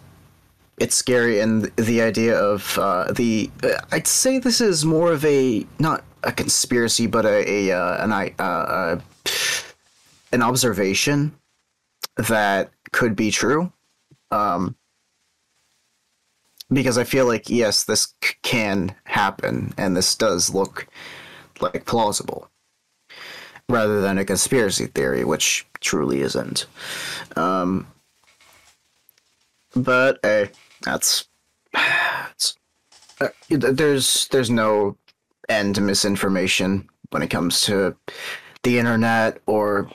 it's 0.80 0.96
scary 0.96 1.40
and 1.40 1.64
the 1.76 2.02
idea 2.02 2.40
of 2.40 2.78
uh, 2.78 3.12
the 3.12 3.52
uh, 3.64 3.82
I'd 3.92 4.08
say 4.08 4.40
this 4.40 4.62
is 4.62 4.86
more 4.86 5.12
of 5.12 5.24
a 5.26 5.66
not 5.78 6.04
a 6.24 6.32
conspiracy 6.32 7.06
but 7.06 7.26
a, 7.26 7.70
a 7.70 7.72
uh, 7.78 8.04
an 8.04 8.12
uh, 8.40 8.44
uh, 8.44 9.00
an 10.32 10.42
observation 10.42 11.36
that 12.18 12.72
could 12.92 13.16
be 13.16 13.32
true. 13.32 13.72
Um, 14.32 14.76
because 16.72 16.98
I 16.98 17.04
feel 17.04 17.26
like 17.26 17.50
yes 17.50 17.84
this 17.84 18.14
c- 18.24 18.36
can 18.44 18.96
happen 19.06 19.74
and 19.78 19.98
this 19.98 20.16
does 20.16 20.54
look 20.54 20.88
like 21.60 21.86
plausible 21.86 22.50
rather 23.68 24.02
than 24.02 24.18
a 24.18 24.26
conspiracy 24.26 24.86
theory 24.86 25.24
which 25.24 25.66
truly 25.82 26.22
isn't. 26.22 26.68
Um, 27.36 27.88
but 29.76 30.20
hey 30.22 30.50
that's 30.84 31.28
uh, 31.76 33.28
there's 33.50 34.28
there's 34.30 34.50
no 34.50 34.96
end 35.50 35.76
to 35.76 35.82
misinformation 35.82 36.88
when 37.12 37.22
it 37.22 37.30
comes 37.30 37.62
to 37.62 37.96
the 38.64 38.78
internet 38.80 39.40
or 39.46 39.90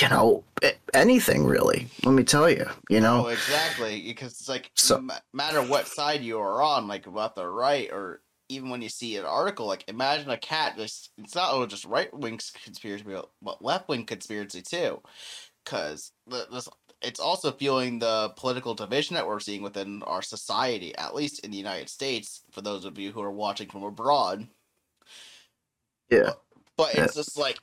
you 0.00 0.08
know 0.08 0.44
anything 0.92 1.44
really 1.44 1.88
let 2.04 2.12
me 2.12 2.24
tell 2.24 2.48
you 2.50 2.66
you 2.90 3.00
know? 3.00 3.26
Oh, 3.26 3.28
exactly 3.28 4.02
because 4.02 4.32
it's 4.32 4.48
like 4.48 4.70
So- 4.74 4.98
no 5.00 5.14
matter 5.32 5.62
what 5.62 5.88
side 5.88 6.22
you 6.22 6.38
are 6.38 6.62
on 6.62 6.88
like 6.88 7.06
left 7.06 7.38
or 7.38 7.52
right 7.52 7.90
or 7.92 8.20
even 8.48 8.70
when 8.70 8.80
you 8.82 8.88
see 8.88 9.16
an 9.16 9.24
article 9.24 9.66
like 9.66 9.84
imagine 9.88 10.30
a 10.30 10.38
cat 10.38 10.76
just 10.76 11.10
it's 11.18 11.34
not 11.34 11.52
oh, 11.52 11.66
just 11.66 11.84
right 11.84 12.12
wing 12.12 12.40
conspiracy 12.64 13.04
but- 13.06 13.30
but 13.42 13.62
left 13.62 13.88
wing 13.88 14.04
conspiracy 14.04 14.62
too 14.62 15.00
because 15.64 16.12
this 16.26 16.68
it's 17.02 17.20
also 17.20 17.52
fueling 17.52 17.98
the 17.98 18.32
political 18.36 18.74
division 18.74 19.14
that 19.14 19.26
we're 19.26 19.40
seeing 19.40 19.62
within 19.62 20.02
our 20.04 20.22
society 20.22 20.94
at 20.96 21.14
least 21.14 21.44
in 21.44 21.50
the 21.50 21.56
united 21.56 21.88
states 21.88 22.42
for 22.50 22.60
those 22.60 22.84
of 22.84 22.98
you 22.98 23.12
who 23.12 23.20
are 23.22 23.30
watching 23.30 23.68
from 23.68 23.82
abroad 23.84 24.48
yeah 26.10 26.32
but 26.76 26.94
Yeah. 26.94 27.04
it's 27.04 27.14
just 27.14 27.38
like 27.38 27.58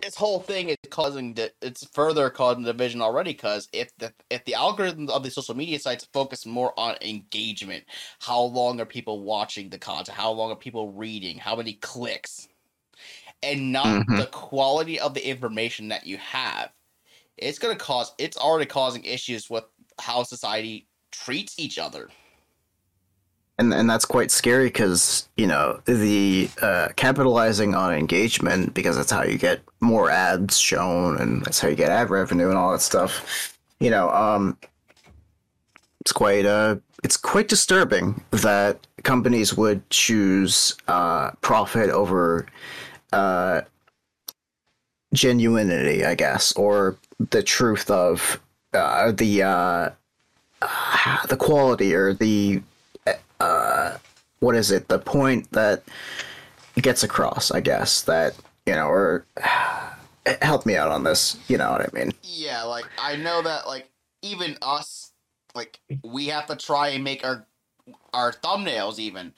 this 0.00 0.14
whole 0.14 0.40
thing 0.40 0.70
is 0.70 0.76
causing 0.90 1.34
di- 1.34 1.50
it's 1.60 1.84
further 1.92 2.30
causing 2.30 2.64
division 2.64 3.02
already 3.02 3.32
because 3.32 3.68
if 3.72 3.90
the 3.98 4.12
if 4.30 4.44
the 4.44 4.52
algorithms 4.52 5.10
of 5.10 5.22
the 5.22 5.30
social 5.30 5.54
media 5.54 5.78
sites 5.78 6.08
focus 6.12 6.46
more 6.46 6.78
on 6.78 6.96
engagement, 7.02 7.84
how 8.20 8.40
long 8.42 8.80
are 8.80 8.86
people 8.86 9.22
watching 9.22 9.68
the 9.68 9.78
content? 9.78 10.16
How 10.16 10.30
long 10.32 10.50
are 10.50 10.56
people 10.56 10.92
reading? 10.92 11.38
How 11.38 11.56
many 11.56 11.74
clicks? 11.74 12.48
And 13.42 13.72
not 13.72 14.04
Mhm. 14.06 14.16
the 14.16 14.26
quality 14.26 15.00
of 15.00 15.14
the 15.14 15.26
information 15.26 15.88
that 15.88 16.06
you 16.06 16.16
have. 16.18 16.70
It's 17.36 17.58
gonna 17.58 17.76
cause 17.76 18.12
it's 18.18 18.36
already 18.36 18.66
causing 18.66 19.04
issues 19.04 19.48
with 19.50 19.64
how 20.00 20.22
society 20.22 20.86
treats 21.12 21.58
each 21.58 21.78
other. 21.78 22.08
and 23.58 23.74
and 23.74 23.88
that's 23.90 24.06
quite 24.06 24.30
scary 24.30 24.66
because 24.66 25.28
you 25.36 25.46
know 25.46 25.80
the 25.84 26.48
uh, 26.62 26.88
capitalizing 26.96 27.74
on 27.74 27.94
engagement 27.94 28.74
because 28.74 28.96
that's 28.96 29.10
how 29.10 29.22
you 29.22 29.38
get 29.38 29.60
more 29.80 30.10
ads 30.10 30.58
shown 30.58 31.18
and 31.18 31.44
that's 31.44 31.60
how 31.60 31.68
you 31.68 31.76
get 31.76 31.90
ad 31.90 32.10
revenue 32.10 32.48
and 32.48 32.56
all 32.58 32.72
that 32.72 32.80
stuff. 32.80 33.58
You 33.80 33.90
know, 33.90 34.10
um, 34.10 34.56
it's 36.00 36.12
quite 36.12 36.46
uh, 36.46 36.76
it's 37.04 37.16
quite 37.16 37.48
disturbing 37.48 38.22
that 38.30 38.86
companies 39.02 39.56
would 39.56 39.88
choose 39.90 40.76
uh, 40.88 41.32
profit 41.42 41.90
over 41.90 42.46
uh, 43.12 43.62
genuinity, 45.14 46.04
I 46.04 46.14
guess, 46.14 46.52
or 46.52 46.96
the 47.28 47.42
truth 47.42 47.90
of 47.90 48.40
uh, 48.72 49.12
the 49.12 49.42
uh, 49.42 49.90
the 51.28 51.36
quality 51.36 51.94
or 51.94 52.14
the 52.14 52.62
uh, 53.38 53.98
what 54.40 54.54
is 54.54 54.70
it? 54.70 54.88
The 54.88 54.98
point 54.98 55.50
that 55.52 55.82
gets 56.76 57.02
across, 57.02 57.50
I 57.50 57.60
guess. 57.60 58.02
That 58.02 58.34
you 58.66 58.74
know, 58.74 58.88
or 58.88 59.26
help 60.42 60.66
me 60.66 60.76
out 60.76 60.90
on 60.90 61.04
this. 61.04 61.38
You 61.48 61.58
know 61.58 61.70
what 61.70 61.82
I 61.82 61.88
mean? 61.92 62.12
Yeah, 62.22 62.62
like 62.64 62.86
I 62.98 63.16
know 63.16 63.42
that 63.42 63.66
like 63.66 63.90
even 64.22 64.56
us 64.62 65.12
like 65.54 65.80
we 66.02 66.26
have 66.26 66.46
to 66.46 66.56
try 66.56 66.88
and 66.88 67.04
make 67.04 67.24
our 67.24 67.46
our 68.12 68.32
thumbnails 68.32 68.98
even 68.98 69.32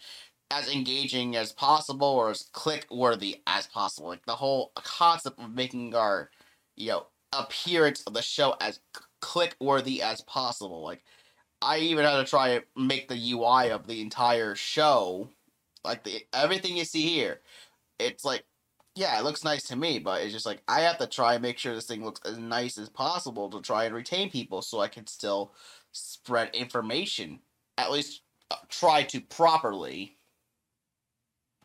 as 0.51 0.69
engaging 0.69 1.35
as 1.35 1.51
possible 1.51 2.09
or 2.09 2.31
as 2.31 2.43
click 2.53 2.87
worthy 2.91 3.41
as 3.47 3.67
possible. 3.67 4.09
Like 4.09 4.27
the 4.27 4.37
whole 4.37 4.73
concept 4.75 5.41
of 5.41 5.55
making 5.55 5.95
our 5.95 6.31
you 6.77 6.89
know 6.89 7.07
appearance 7.33 8.03
of 8.05 8.15
the 8.15 8.23
show 8.23 8.55
as 8.61 8.81
click 9.21 9.57
worthy 9.61 10.03
as 10.03 10.21
possible. 10.23 10.83
Like 10.83 11.03
I 11.61 11.79
even 11.79 12.05
had 12.05 12.17
to 12.17 12.25
try 12.25 12.49
and 12.49 12.65
make 12.77 13.09
the 13.09 13.33
UI 13.33 13.71
of 13.71 13.87
the 13.87 14.01
entire 14.01 14.55
show 14.55 15.29
like 15.85 16.05
the 16.05 16.25
everything 16.33 16.77
you 16.77 16.85
see 16.85 17.09
here. 17.09 17.41
It's 17.99 18.25
like 18.25 18.45
yeah, 18.95 19.19
it 19.19 19.25
looks 19.25 19.43
nice 19.43 19.63
to 19.65 19.77
me, 19.77 19.99
but 19.99 20.23
it's 20.23 20.33
just 20.33 20.45
like 20.45 20.63
I 20.69 20.81
have 20.81 20.99
to 20.99 21.07
try 21.07 21.35
and 21.35 21.43
make 21.43 21.59
sure 21.59 21.75
this 21.75 21.87
thing 21.87 22.05
looks 22.05 22.21
as 22.29 22.37
nice 22.37 22.77
as 22.77 22.89
possible 22.89 23.49
to 23.51 23.61
try 23.63 23.85
and 23.85 23.95
retain 23.95 24.31
people, 24.31 24.61
so 24.61 24.81
I 24.81 24.89
can 24.89 25.07
still 25.07 25.53
spread 25.93 26.55
information. 26.55 27.41
At 27.79 27.91
least 27.91 28.23
uh, 28.51 28.57
try 28.69 29.03
to 29.05 29.21
properly. 29.21 30.19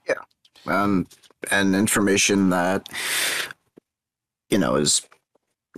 Yeah, 0.07 0.23
um, 0.68 1.07
and 1.52 1.76
information 1.76 2.49
that 2.52 2.88
you 4.49 4.57
know 4.57 4.76
is 4.76 5.07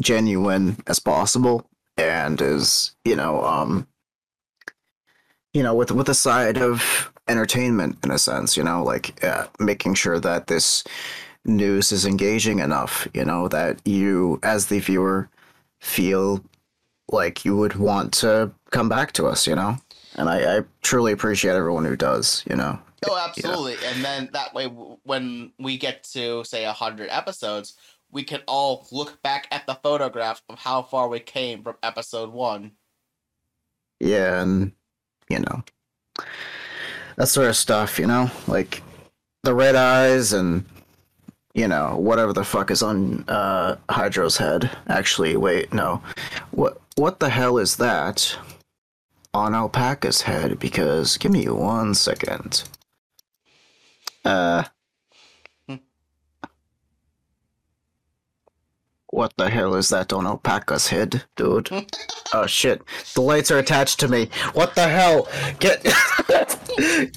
genuine 0.01 0.77
as 0.87 0.99
possible 0.99 1.65
and 1.97 2.41
is 2.41 2.95
you 3.03 3.15
know 3.15 3.43
um 3.43 3.87
you 5.53 5.61
know 5.61 5.73
with 5.73 5.91
with 5.91 6.07
a 6.09 6.13
side 6.13 6.57
of 6.57 7.11
entertainment 7.27 7.97
in 8.03 8.11
a 8.11 8.17
sense 8.17 8.55
you 8.55 8.63
know 8.63 8.83
like 8.83 9.23
uh, 9.23 9.45
making 9.59 9.93
sure 9.93 10.19
that 10.19 10.47
this 10.47 10.83
news 11.45 11.91
is 11.91 12.05
engaging 12.05 12.59
enough 12.59 13.07
you 13.13 13.25
know 13.25 13.47
that 13.47 13.79
you 13.85 14.39
as 14.43 14.67
the 14.67 14.79
viewer 14.79 15.29
feel 15.79 16.43
like 17.11 17.43
you 17.43 17.57
would 17.57 17.75
want 17.75 18.13
to 18.13 18.51
come 18.71 18.89
back 18.89 19.11
to 19.11 19.25
us 19.27 19.47
you 19.47 19.55
know? 19.55 19.77
And 20.15 20.29
i, 20.29 20.57
I 20.57 20.61
truly 20.81 21.11
appreciate 21.11 21.53
everyone 21.53 21.85
who 21.85 21.95
does 21.95 22.43
you 22.49 22.55
know? 22.55 22.79
Oh, 23.07 23.17
absolutely. 23.17 23.75
And 23.85 24.03
then 24.03 24.29
that 24.33 24.53
way, 24.53 24.65
when 24.65 25.53
we 25.57 25.77
get 25.77 26.03
to 26.11 26.43
say 26.43 26.65
a 26.65 26.73
hundred 26.73 27.09
episodes, 27.09 27.75
we 28.11 28.23
can 28.23 28.41
all 28.47 28.87
look 28.91 29.21
back 29.21 29.47
at 29.51 29.65
the 29.67 29.75
photograph 29.75 30.41
of 30.49 30.59
how 30.59 30.81
far 30.81 31.07
we 31.07 31.19
came 31.19 31.63
from 31.63 31.75
episode 31.83 32.31
one. 32.31 32.71
yeah 33.99 34.41
and 34.41 34.71
you 35.29 35.39
know 35.39 35.63
that 37.17 37.27
sort 37.27 37.47
of 37.47 37.55
stuff 37.55 37.99
you 37.99 38.07
know? 38.07 38.31
Like 38.47 38.81
the 39.43 39.53
red 39.53 39.75
eyes 39.75 40.33
and 40.33 40.65
you 41.53 41.67
know 41.67 41.97
whatever 41.97 42.33
the 42.33 42.43
fuck 42.45 42.71
is 42.71 42.81
on 42.81 43.25
uh 43.27 43.75
hydro's 43.89 44.37
head. 44.37 44.71
Actually 44.87 45.35
wait 45.37 45.73
no. 45.73 46.01
What 46.51 46.81
what 46.95 47.19
the 47.19 47.29
hell 47.29 47.57
is 47.57 47.75
that 47.77 48.37
on 49.33 49.53
alpaca's 49.53 50.21
head? 50.21 50.59
Because 50.59 51.17
give 51.17 51.31
me 51.31 51.47
one 51.49 51.93
second. 51.93 52.63
Uh 54.25 54.63
what 59.11 59.33
the 59.37 59.49
hell 59.49 59.75
is 59.75 59.89
that 59.89 60.13
on 60.13 60.25
alpaca's 60.25 60.87
head 60.89 61.23
dude 61.35 61.69
Oh 62.31 62.45
shit! 62.45 62.83
The 63.15 63.21
lights 63.21 63.49
are 63.49 63.57
attached 63.57 63.99
to 64.01 64.07
me. 64.07 64.29
What 64.53 64.75
the 64.75 64.87
hell? 64.87 65.27
Get 65.59 65.83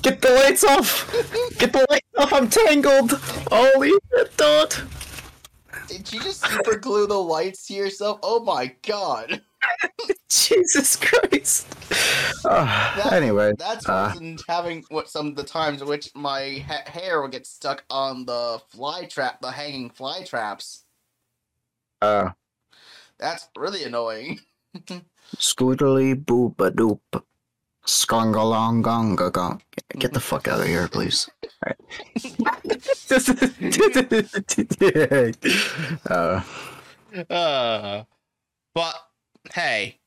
get 0.02 0.23
the 0.23 0.40
lights 0.43 0.64
off! 0.64 1.12
Get 1.59 1.73
the 1.73 1.86
lights 1.90 2.09
off! 2.16 2.32
I'm 2.32 2.48
tangled. 2.48 3.12
Holy 3.51 3.90
shit, 3.90 4.36
dude! 4.39 4.74
Did 5.86 6.12
you 6.12 6.20
just 6.20 6.47
super 6.47 6.78
glue 6.78 7.06
the 7.06 7.19
lights 7.19 7.66
to 7.66 7.74
yourself? 7.74 8.20
Oh 8.23 8.43
my 8.43 8.74
god. 8.86 9.43
Jesus 10.31 10.97
Christ. 10.97 11.66
Uh, 12.44 13.10
anyway, 13.12 13.52
That's 13.59 13.86
uh, 13.86 14.14
having 14.48 14.85
what 14.89 15.10
some 15.10 15.27
of 15.27 15.36
the 15.36 15.44
times 15.44 15.82
in 15.82 15.89
which 15.89 16.10
my 16.14 16.64
ha- 16.66 16.90
hair 16.90 17.20
will 17.20 17.28
get 17.28 17.47
stuck 17.47 17.85
on 17.90 18.24
the 18.24 18.60
fly 18.70 19.05
trap, 19.05 19.43
the 19.43 19.51
hanging 19.52 19.90
fly 19.90 20.24
traps. 20.24 20.82
Uh, 22.03 22.31
That's 23.19 23.49
really 23.57 23.85
annoying. 23.85 24.41
scootily 25.37 26.15
booba 26.24 26.70
doop, 26.70 27.23
skongalongongagon. 27.87 29.61
Get 29.99 30.12
the 30.12 30.20
fuck 30.20 30.49
out 30.49 30.61
of 30.61 30.66
here, 30.66 30.89
please. 30.89 31.29
Uh, 36.11 36.43
Uh, 37.29 38.05
but 38.74 38.95
hey, 39.53 39.99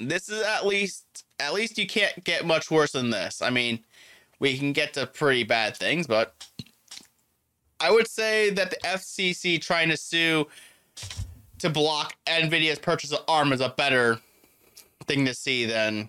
this 0.00 0.28
is 0.28 0.42
at 0.42 0.66
least 0.66 1.24
at 1.38 1.54
least 1.54 1.78
you 1.78 1.86
can't 1.86 2.24
get 2.24 2.44
much 2.44 2.70
worse 2.70 2.92
than 2.92 3.10
this. 3.10 3.40
I 3.42 3.50
mean, 3.50 3.84
we 4.40 4.58
can 4.58 4.72
get 4.72 4.94
to 4.94 5.06
pretty 5.06 5.44
bad 5.44 5.76
things, 5.76 6.06
but 6.06 6.34
I 7.82 7.90
would 7.90 8.08
say 8.08 8.50
that 8.50 8.70
the 8.70 8.76
FCC 8.84 9.60
trying 9.60 9.88
to 9.88 9.96
sue 9.96 10.46
to 11.58 11.68
block 11.68 12.14
Nvidia's 12.26 12.78
purchase 12.78 13.12
of 13.12 13.20
ARM 13.28 13.52
is 13.52 13.60
a 13.60 13.70
better 13.70 14.20
thing 15.06 15.24
to 15.26 15.34
see 15.34 15.66
than 15.66 16.08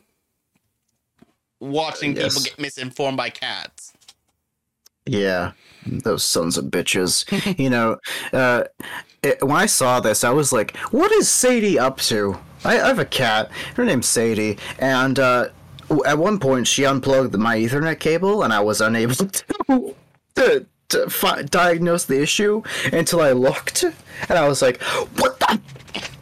watching 1.59 2.15
Yes. 2.15 2.33
people 2.33 2.43
get 2.43 2.59
misinformed 2.59 3.17
by 3.17 3.29
cats. 3.29 3.93
Yeah, 5.05 5.51
those 5.85 6.23
sons 6.23 6.57
of 6.57 6.65
bitches. 6.65 7.25
you 7.59 7.69
know, 7.69 7.97
uh, 8.31 8.63
it, 9.21 9.41
when 9.43 9.57
I 9.57 9.65
saw 9.65 9.99
this, 9.99 10.23
I 10.23 10.29
was 10.29 10.53
like, 10.53 10.77
"What 10.91 11.11
is 11.11 11.27
Sadie 11.29 11.77
up 11.77 11.97
to?" 12.01 12.39
I, 12.63 12.79
I 12.79 12.87
have 12.87 12.99
a 12.99 13.05
cat. 13.05 13.51
Her 13.75 13.83
name's 13.83 14.07
Sadie, 14.07 14.57
and 14.79 15.19
uh, 15.19 15.49
at 16.05 16.17
one 16.17 16.39
point 16.39 16.67
she 16.67 16.85
unplugged 16.85 17.35
my 17.37 17.57
Ethernet 17.57 17.99
cable, 17.99 18.43
and 18.43 18.53
I 18.53 18.61
was 18.61 18.79
unable 18.79 19.15
to 19.15 19.95
to, 20.35 20.65
to 20.89 21.09
fi- 21.09 21.43
diagnose 21.43 22.05
the 22.05 22.21
issue 22.21 22.61
until 22.91 23.21
I 23.21 23.31
looked, 23.31 23.83
and 23.83 24.37
I 24.37 24.47
was 24.47 24.61
like, 24.61 24.81
"What 25.17 25.39
the?" 25.39 25.59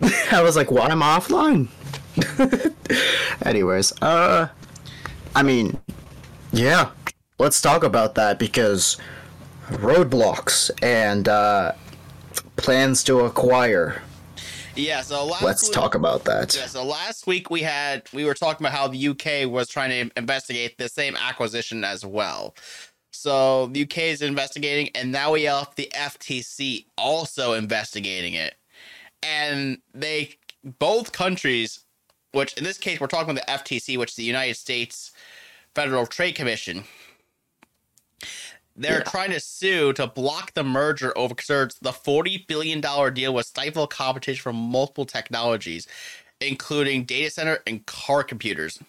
I 0.32 0.42
was 0.42 0.56
like, 0.56 0.72
"Why 0.72 0.90
am 0.90 1.04
I 1.04 1.18
offline?" 1.20 1.68
Anyways, 3.46 3.94
uh, 4.02 4.48
I 5.36 5.44
mean, 5.44 5.80
yeah, 6.52 6.90
let's 7.40 7.62
talk 7.62 7.84
about 7.84 8.16
that 8.16 8.38
because 8.40 8.98
roadblocks 9.70 10.70
and 10.82 11.28
uh, 11.28 11.72
plans 12.58 13.04
to 13.06 13.22
acquire. 13.22 14.02
Yeah, 14.76 15.02
so 15.02 15.26
last 15.26 15.42
Let's 15.44 15.64
week- 15.64 15.74
talk 15.74 15.96
about 15.96 16.24
that. 16.26 16.56
Yeah, 16.56 16.66
so 16.66 16.86
last 16.86 17.28
week 17.28 17.50
we 17.50 17.62
had 17.62 18.04
we 18.14 18.24
were 18.24 18.34
talking 18.34 18.66
about 18.66 18.78
how 18.78 18.88
the 18.88 19.08
UK 19.10 19.52
was 19.52 19.68
trying 19.68 19.90
to 19.90 20.18
investigate 20.18 20.78
the 20.78 20.88
same 20.88 21.16
acquisition 21.18 21.84
as 21.84 22.06
well. 22.06 22.56
So 23.12 23.68
the 23.68 23.84
UK 23.84 23.98
is 24.00 24.22
investigating, 24.22 24.90
and 24.96 25.12
now 25.12 25.34
we 25.34 25.44
have 25.44 25.76
the 25.76 25.92
FTC 25.94 26.86
also 26.98 27.54
investigating 27.54 28.34
it, 28.34 28.56
and 29.22 29.80
they 29.94 30.38
both 30.64 31.12
countries, 31.12 31.86
which 32.32 32.54
in 32.54 32.64
this 32.64 32.78
case 32.78 33.00
we're 33.00 33.08
talking 33.08 33.32
about 33.32 33.46
the 33.46 33.52
FTC, 33.52 33.98
which 33.98 34.12
is 34.12 34.16
the 34.16 34.24
United 34.24 34.56
States 34.56 35.12
Federal 35.76 36.06
Trade 36.08 36.36
Commission. 36.36 36.86
They're 38.76 39.00
Yeah. 39.00 39.10
trying 39.10 39.32
to 39.32 39.40
sue 39.40 39.94
to 39.94 40.08
block 40.08 40.54
the 40.54 40.64
merger 40.64 41.16
over 41.18 41.36
concerns 41.36 41.76
the 41.82 41.92
$40 41.92 42.48
billion 42.48 42.80
deal 43.14 43.34
would 43.34 43.46
stifle 43.46 43.86
competition 43.88 44.42
from 44.42 44.56
multiple 44.56 45.06
technologies, 45.06 45.88
including 46.40 47.04
data 47.04 47.30
center 47.30 47.60
and 47.68 47.86
car 47.86 48.24
computers. 48.24 48.80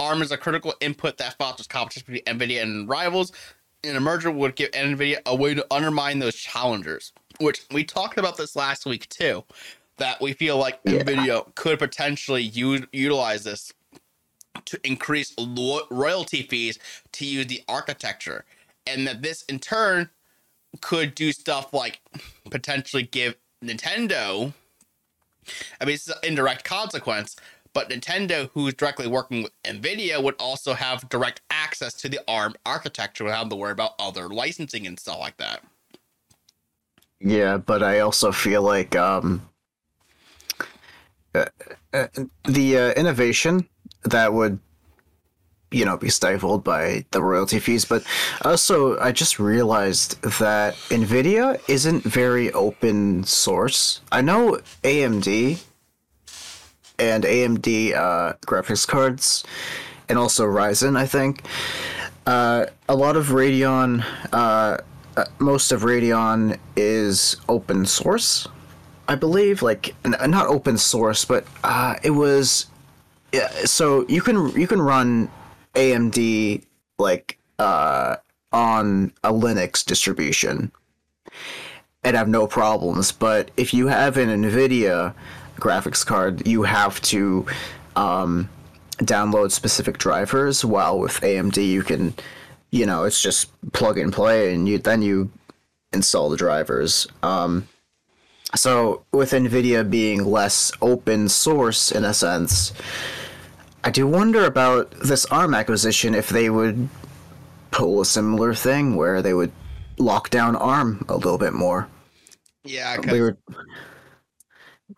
ARM 0.00 0.22
is 0.22 0.32
a 0.32 0.38
critical 0.38 0.74
input 0.80 1.18
that 1.18 1.36
fosters 1.38 1.66
competition 1.66 2.14
between 2.14 2.38
NVIDIA 2.38 2.62
and 2.62 2.88
rivals, 2.88 3.32
and 3.84 3.96
a 3.96 4.00
merger 4.00 4.30
would 4.30 4.56
give 4.56 4.70
NVIDIA 4.70 5.18
a 5.26 5.36
way 5.36 5.54
to 5.54 5.66
undermine 5.70 6.18
those 6.18 6.34
challengers, 6.34 7.12
which 7.38 7.62
we 7.70 7.84
talked 7.84 8.18
about 8.18 8.36
this 8.38 8.56
last 8.56 8.86
week 8.86 9.08
too, 9.10 9.44
that 9.98 10.20
we 10.20 10.32
feel 10.32 10.56
like 10.56 10.80
Yeah. 10.84 11.00
NVIDIA 11.02 11.54
could 11.54 11.78
potentially 11.78 12.42
u- 12.42 12.88
utilize 12.92 13.44
this 13.44 13.72
to 14.64 14.80
increase 14.84 15.34
lo- 15.38 15.86
royalty 15.90 16.42
fees 16.42 16.78
to 17.12 17.26
use 17.26 17.46
the 17.46 17.62
architecture 17.68 18.44
and 18.86 19.06
that 19.06 19.22
this 19.22 19.42
in 19.42 19.58
turn 19.58 20.10
could 20.80 21.14
do 21.14 21.32
stuff 21.32 21.72
like 21.72 22.00
potentially 22.50 23.02
give 23.02 23.36
Nintendo 23.62 24.52
I 25.80 25.84
mean 25.84 25.94
it's 25.94 26.08
an 26.08 26.16
indirect 26.22 26.64
consequence 26.64 27.36
but 27.72 27.90
Nintendo 27.90 28.50
who's 28.54 28.74
directly 28.74 29.06
working 29.06 29.42
with 29.42 29.52
Nvidia 29.62 30.22
would 30.22 30.34
also 30.38 30.74
have 30.74 31.08
direct 31.08 31.40
access 31.50 31.94
to 31.94 32.08
the 32.08 32.20
ARM 32.28 32.54
architecture 32.66 33.24
without 33.24 33.38
having 33.38 33.50
to 33.50 33.56
worry 33.56 33.72
about 33.72 33.92
other 33.98 34.28
licensing 34.28 34.86
and 34.86 34.98
stuff 34.98 35.18
like 35.18 35.36
that. 35.36 35.62
Yeah, 37.20 37.58
but 37.58 37.82
I 37.82 38.00
also 38.00 38.32
feel 38.32 38.62
like 38.62 38.96
um, 38.96 39.48
uh, 41.34 41.44
uh, 41.92 42.08
the 42.44 42.78
uh, 42.78 42.90
innovation 42.92 43.68
that 44.04 44.32
would, 44.32 44.58
you 45.70 45.84
know, 45.84 45.98
be 45.98 46.08
stifled 46.08 46.64
by 46.64 47.04
the 47.10 47.22
royalty 47.22 47.60
fees. 47.60 47.84
But 47.84 48.04
also, 48.42 48.98
I 48.98 49.12
just 49.12 49.38
realized 49.38 50.20
that 50.22 50.74
Nvidia 50.88 51.60
isn't 51.68 52.04
very 52.04 52.50
open 52.52 53.24
source. 53.24 54.00
I 54.10 54.22
know 54.22 54.58
AMD 54.82 55.62
and 57.00 57.24
AMD 57.24 57.94
uh, 57.94 58.34
graphics 58.46 58.86
cards, 58.86 59.42
and 60.08 60.18
also 60.18 60.44
Ryzen. 60.44 60.96
I 60.96 61.06
think 61.06 61.42
uh, 62.26 62.66
a 62.88 62.94
lot 62.94 63.16
of 63.16 63.28
Radeon. 63.28 64.04
Uh, 64.32 64.78
uh, 65.16 65.24
most 65.40 65.72
of 65.72 65.82
Radeon 65.82 66.58
is 66.76 67.36
open 67.48 67.84
source, 67.84 68.46
I 69.08 69.16
believe. 69.16 69.62
Like 69.62 69.94
n- 70.04 70.30
not 70.30 70.46
open 70.46 70.78
source, 70.78 71.24
but 71.24 71.44
uh, 71.64 71.96
it 72.02 72.10
was. 72.10 72.66
Yeah, 73.32 73.48
so 73.64 74.06
you 74.08 74.20
can 74.20 74.50
you 74.58 74.66
can 74.66 74.82
run 74.82 75.30
AMD 75.74 76.64
like 76.98 77.38
uh, 77.58 78.16
on 78.52 79.12
a 79.24 79.32
Linux 79.32 79.84
distribution 79.84 80.70
and 82.02 82.16
have 82.16 82.28
no 82.28 82.46
problems. 82.46 83.12
But 83.12 83.50
if 83.56 83.74
you 83.74 83.88
have 83.88 84.16
an 84.16 84.28
NVIDIA 84.28 85.14
graphics 85.60 86.04
card, 86.04 86.46
you 86.46 86.62
have 86.62 87.00
to 87.02 87.46
um, 87.96 88.48
download 88.98 89.50
specific 89.52 89.98
drivers. 89.98 90.64
While 90.64 90.98
with 90.98 91.20
AMD, 91.20 91.64
you 91.64 91.82
can, 91.82 92.14
you 92.70 92.86
know, 92.86 93.04
it's 93.04 93.22
just 93.22 93.50
plug 93.72 93.98
and 93.98 94.12
play, 94.12 94.54
and 94.54 94.68
you 94.68 94.78
then 94.78 95.02
you 95.02 95.30
install 95.92 96.30
the 96.30 96.36
drivers. 96.36 97.06
Um, 97.22 97.68
so 98.54 99.04
with 99.12 99.30
NVIDIA 99.30 99.88
being 99.88 100.24
less 100.24 100.72
open 100.82 101.28
source 101.28 101.92
in 101.92 102.04
a 102.04 102.14
sense, 102.14 102.72
I 103.84 103.90
do 103.90 104.06
wonder 104.06 104.44
about 104.44 104.90
this 105.02 105.24
ARM 105.26 105.54
acquisition 105.54 106.14
if 106.14 106.28
they 106.28 106.50
would 106.50 106.88
pull 107.70 108.00
a 108.00 108.04
similar 108.04 108.54
thing 108.54 108.96
where 108.96 109.22
they 109.22 109.34
would 109.34 109.52
lock 109.98 110.30
down 110.30 110.56
ARM 110.56 111.04
a 111.08 111.16
little 111.16 111.38
bit 111.38 111.52
more. 111.52 111.88
Yeah, 112.64 112.98
We 113.10 113.20
were 113.20 113.38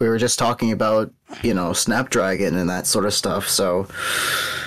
we 0.03 0.09
were 0.09 0.19
just 0.19 0.37
talking 0.37 0.73
about 0.73 1.13
you 1.43 1.55
know 1.55 1.73
Snapdragon 1.73 2.57
and 2.57 2.69
that 2.69 2.89
sort 2.89 3.07
of 3.07 3.15
stuff, 3.15 3.49
so 3.49 3.87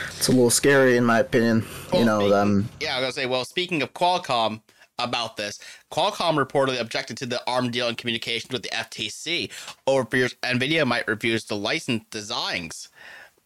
it's 0.07 0.29
a 0.29 0.31
little 0.31 0.49
scary 0.49 0.95
in 0.95 1.03
my 1.03 1.19
opinion. 1.19 1.65
Well, 1.91 1.99
you 1.99 2.05
know 2.05 2.19
speaking- 2.19 2.31
them. 2.31 2.47
Um, 2.59 2.69
yeah, 2.79 2.93
I 2.95 2.99
was 2.99 3.03
gonna 3.03 3.11
say. 3.11 3.25
Well, 3.25 3.43
speaking 3.43 3.81
of 3.81 3.93
Qualcomm 3.93 4.61
about 4.97 5.35
this, 5.35 5.59
Qualcomm 5.91 6.41
reportedly 6.41 6.79
objected 6.79 7.17
to 7.17 7.25
the 7.25 7.43
ARM 7.47 7.69
deal 7.69 7.89
in 7.89 7.95
communications 7.95 8.53
with 8.53 8.63
the 8.63 8.73
FTC 8.73 9.51
over 9.85 10.05
fears 10.05 10.35
Nvidia 10.41 10.87
might 10.87 11.05
refuse 11.05 11.43
to 11.45 11.55
license 11.55 12.05
designs. 12.09 12.87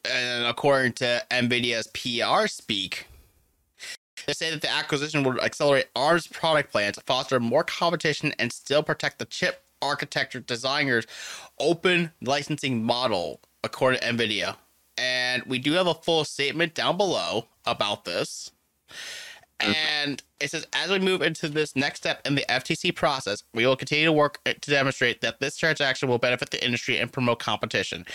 And 0.06 0.46
according 0.46 0.94
to 0.94 1.24
Nvidia's 1.32 1.88
PR 1.88 2.48
speak, 2.48 3.08
they 4.28 4.34
say 4.34 4.52
that 4.52 4.62
the 4.62 4.72
acquisition 4.72 5.24
would 5.24 5.42
accelerate 5.42 5.88
ARM's 5.96 6.28
product 6.28 6.72
plans, 6.72 7.00
foster 7.08 7.40
more 7.40 7.64
competition, 7.64 8.32
and 8.38 8.54
still 8.54 8.84
protect 8.84 9.18
the 9.18 9.26
chip 9.26 9.64
architecture 9.82 10.40
designers' 10.40 11.06
open 11.60 12.12
licensing 12.22 12.84
model, 12.84 13.42
according 13.64 14.02
to 14.02 14.08
Nvidia. 14.08 14.56
And 14.98 15.44
we 15.44 15.60
do 15.60 15.74
have 15.74 15.88
a 15.88 15.94
full 15.94 16.26
statement 16.26 16.74
down 16.74 16.98
below 16.98 17.48
about 17.66 18.06
this. 18.06 18.52
And 19.62 20.24
it 20.40 20.52
says, 20.52 20.66
as 20.72 20.90
we 20.90 21.00
move 21.00 21.22
into 21.22 21.50
this 21.50 21.76
next 21.76 22.00
step 22.00 22.22
in 22.26 22.36
the 22.36 22.46
FTC 22.48 22.96
process, 22.96 23.44
we 23.54 23.66
will 23.66 23.76
continue 23.76 24.06
to 24.06 24.12
work 24.12 24.40
to 24.46 24.72
demonstrate 24.72 25.20
that 25.22 25.40
this 25.42 25.58
transaction 25.58 26.08
will 26.08 26.18
benefit 26.18 26.52
the 26.52 26.64
industry 26.64 26.98
and 26.98 27.12
promote 27.12 27.40
competition. 27.40 28.06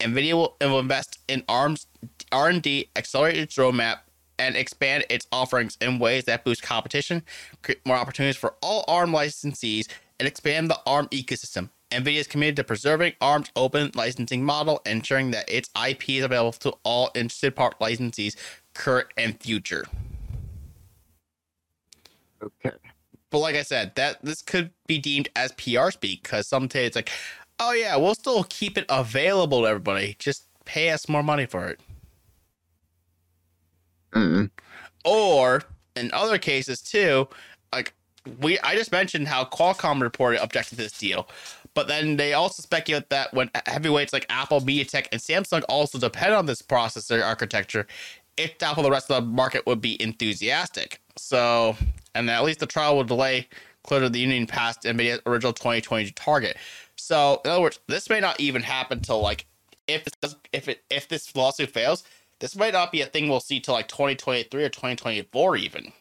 NVIDIA 0.00 0.32
will, 0.32 0.56
will 0.62 0.80
invest 0.80 1.18
in 1.28 1.44
ARM's 1.46 1.86
R&D, 2.32 2.88
accelerate 2.96 3.36
its 3.36 3.56
roadmap, 3.56 3.98
and 4.38 4.56
expand 4.56 5.04
its 5.10 5.26
offerings 5.30 5.76
in 5.80 5.98
ways 5.98 6.24
that 6.24 6.44
boost 6.44 6.62
competition, 6.62 7.22
create 7.62 7.84
more 7.86 7.96
opportunities 7.96 8.36
for 8.36 8.54
all 8.62 8.84
ARM 8.88 9.12
licensees, 9.12 9.86
and 10.18 10.28
expand 10.28 10.70
the 10.70 10.78
ARM 10.86 11.08
ecosystem. 11.08 11.70
NVIDIA 11.90 12.20
is 12.20 12.26
committed 12.26 12.56
to 12.56 12.64
preserving 12.64 13.12
ARM's 13.20 13.50
open 13.54 13.90
licensing 13.94 14.44
model, 14.44 14.80
ensuring 14.84 15.30
that 15.30 15.48
its 15.48 15.70
IP 15.86 16.10
is 16.10 16.24
available 16.24 16.52
to 16.52 16.74
all 16.82 17.10
interested 17.14 17.54
part 17.54 17.78
licensees, 17.78 18.36
current 18.74 19.08
and 19.16 19.40
future. 19.40 19.84
Okay. 22.42 22.76
But 23.30 23.38
like 23.38 23.56
I 23.56 23.62
said, 23.62 23.94
that 23.96 24.24
this 24.24 24.42
could 24.42 24.70
be 24.86 24.98
deemed 24.98 25.28
as 25.36 25.52
PR 25.52 25.90
speak 25.90 26.22
because 26.22 26.46
sometimes 26.46 26.86
it's 26.86 26.96
like, 26.96 27.10
oh 27.58 27.72
yeah, 27.72 27.96
we'll 27.96 28.14
still 28.14 28.44
keep 28.44 28.76
it 28.76 28.86
available 28.88 29.62
to 29.62 29.68
everybody. 29.68 30.16
Just 30.18 30.46
pay 30.64 30.90
us 30.90 31.08
more 31.08 31.22
money 31.22 31.46
for 31.46 31.66
it. 31.66 31.80
Mm. 34.12 34.50
Or 35.04 35.62
in 35.96 36.10
other 36.12 36.38
cases 36.38 36.80
too, 36.80 37.28
we 38.40 38.58
I 38.60 38.74
just 38.74 38.92
mentioned 38.92 39.28
how 39.28 39.44
Qualcomm 39.44 40.00
reported 40.00 40.42
objected 40.42 40.76
to 40.76 40.82
this 40.82 40.98
deal. 40.98 41.28
But 41.74 41.88
then 41.88 42.16
they 42.16 42.34
also 42.34 42.62
speculate 42.62 43.10
that 43.10 43.34
when 43.34 43.50
heavyweights 43.66 44.12
like 44.12 44.26
Apple, 44.30 44.60
MediaTek, 44.60 45.08
and 45.10 45.20
Samsung 45.20 45.64
also 45.68 45.98
depend 45.98 46.32
on 46.32 46.46
this 46.46 46.62
processor 46.62 47.24
architecture, 47.24 47.86
if 48.36 48.62
Apple 48.62 48.84
the 48.84 48.90
rest 48.90 49.10
of 49.10 49.24
the 49.24 49.28
market 49.28 49.66
would 49.66 49.80
be 49.80 50.00
enthusiastic. 50.00 51.00
So, 51.16 51.76
and 52.14 52.30
at 52.30 52.44
least 52.44 52.60
the 52.60 52.66
trial 52.66 52.96
will 52.96 53.04
delay 53.04 53.48
clear 53.82 54.00
to 54.00 54.08
the 54.08 54.20
union 54.20 54.46
past 54.46 54.82
NVIDIA's 54.82 55.20
original 55.26 55.52
2020 55.52 56.10
target. 56.12 56.56
So, 56.96 57.40
in 57.44 57.50
other 57.50 57.60
words, 57.60 57.80
this 57.88 58.08
may 58.08 58.20
not 58.20 58.40
even 58.40 58.62
happen 58.62 59.00
till 59.00 59.20
like 59.20 59.46
if 59.86 60.06
it 60.06 60.16
does, 60.20 60.36
if 60.52 60.68
it 60.68 60.82
if 60.90 61.08
this 61.08 61.34
lawsuit 61.34 61.70
fails, 61.70 62.04
this 62.38 62.56
might 62.56 62.72
not 62.72 62.92
be 62.92 63.00
a 63.00 63.06
thing 63.06 63.28
we'll 63.28 63.40
see 63.40 63.60
till 63.60 63.74
like 63.74 63.88
2023 63.88 64.64
or 64.64 64.68
2024 64.68 65.56
even. 65.56 65.92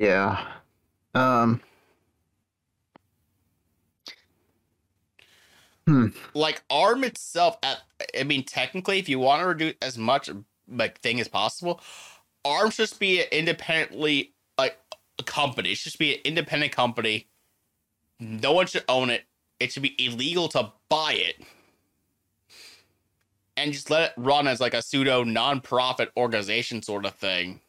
Yeah. 0.00 0.46
Um. 1.14 1.60
Hmm. 5.86 6.08
like 6.34 6.62
ARM 6.70 7.04
itself 7.04 7.56
at 7.64 7.78
I 8.16 8.22
mean 8.22 8.44
technically 8.44 8.98
if 8.98 9.08
you 9.08 9.18
want 9.18 9.40
to 9.42 9.46
reduce 9.46 9.74
as 9.82 9.98
much 9.98 10.30
like 10.68 11.00
thing 11.00 11.20
as 11.20 11.28
possible, 11.28 11.80
ARM 12.44 12.70
should 12.70 12.92
be 12.98 13.20
an 13.20 13.26
independently 13.30 14.32
like 14.56 14.78
a 15.18 15.22
company. 15.22 15.72
It 15.72 15.78
should 15.78 15.98
be 15.98 16.14
an 16.14 16.20
independent 16.24 16.72
company. 16.72 17.28
No 18.20 18.52
one 18.52 18.66
should 18.68 18.84
own 18.88 19.10
it. 19.10 19.24
It 19.58 19.72
should 19.72 19.82
be 19.82 19.96
illegal 20.02 20.48
to 20.50 20.72
buy 20.88 21.12
it. 21.14 21.44
And 23.56 23.72
just 23.72 23.90
let 23.90 24.10
it 24.10 24.12
run 24.16 24.48
as 24.48 24.60
like 24.60 24.74
a 24.74 24.80
pseudo 24.80 25.24
non-profit 25.24 26.10
organization 26.16 26.80
sort 26.80 27.04
of 27.04 27.14
thing. 27.16 27.60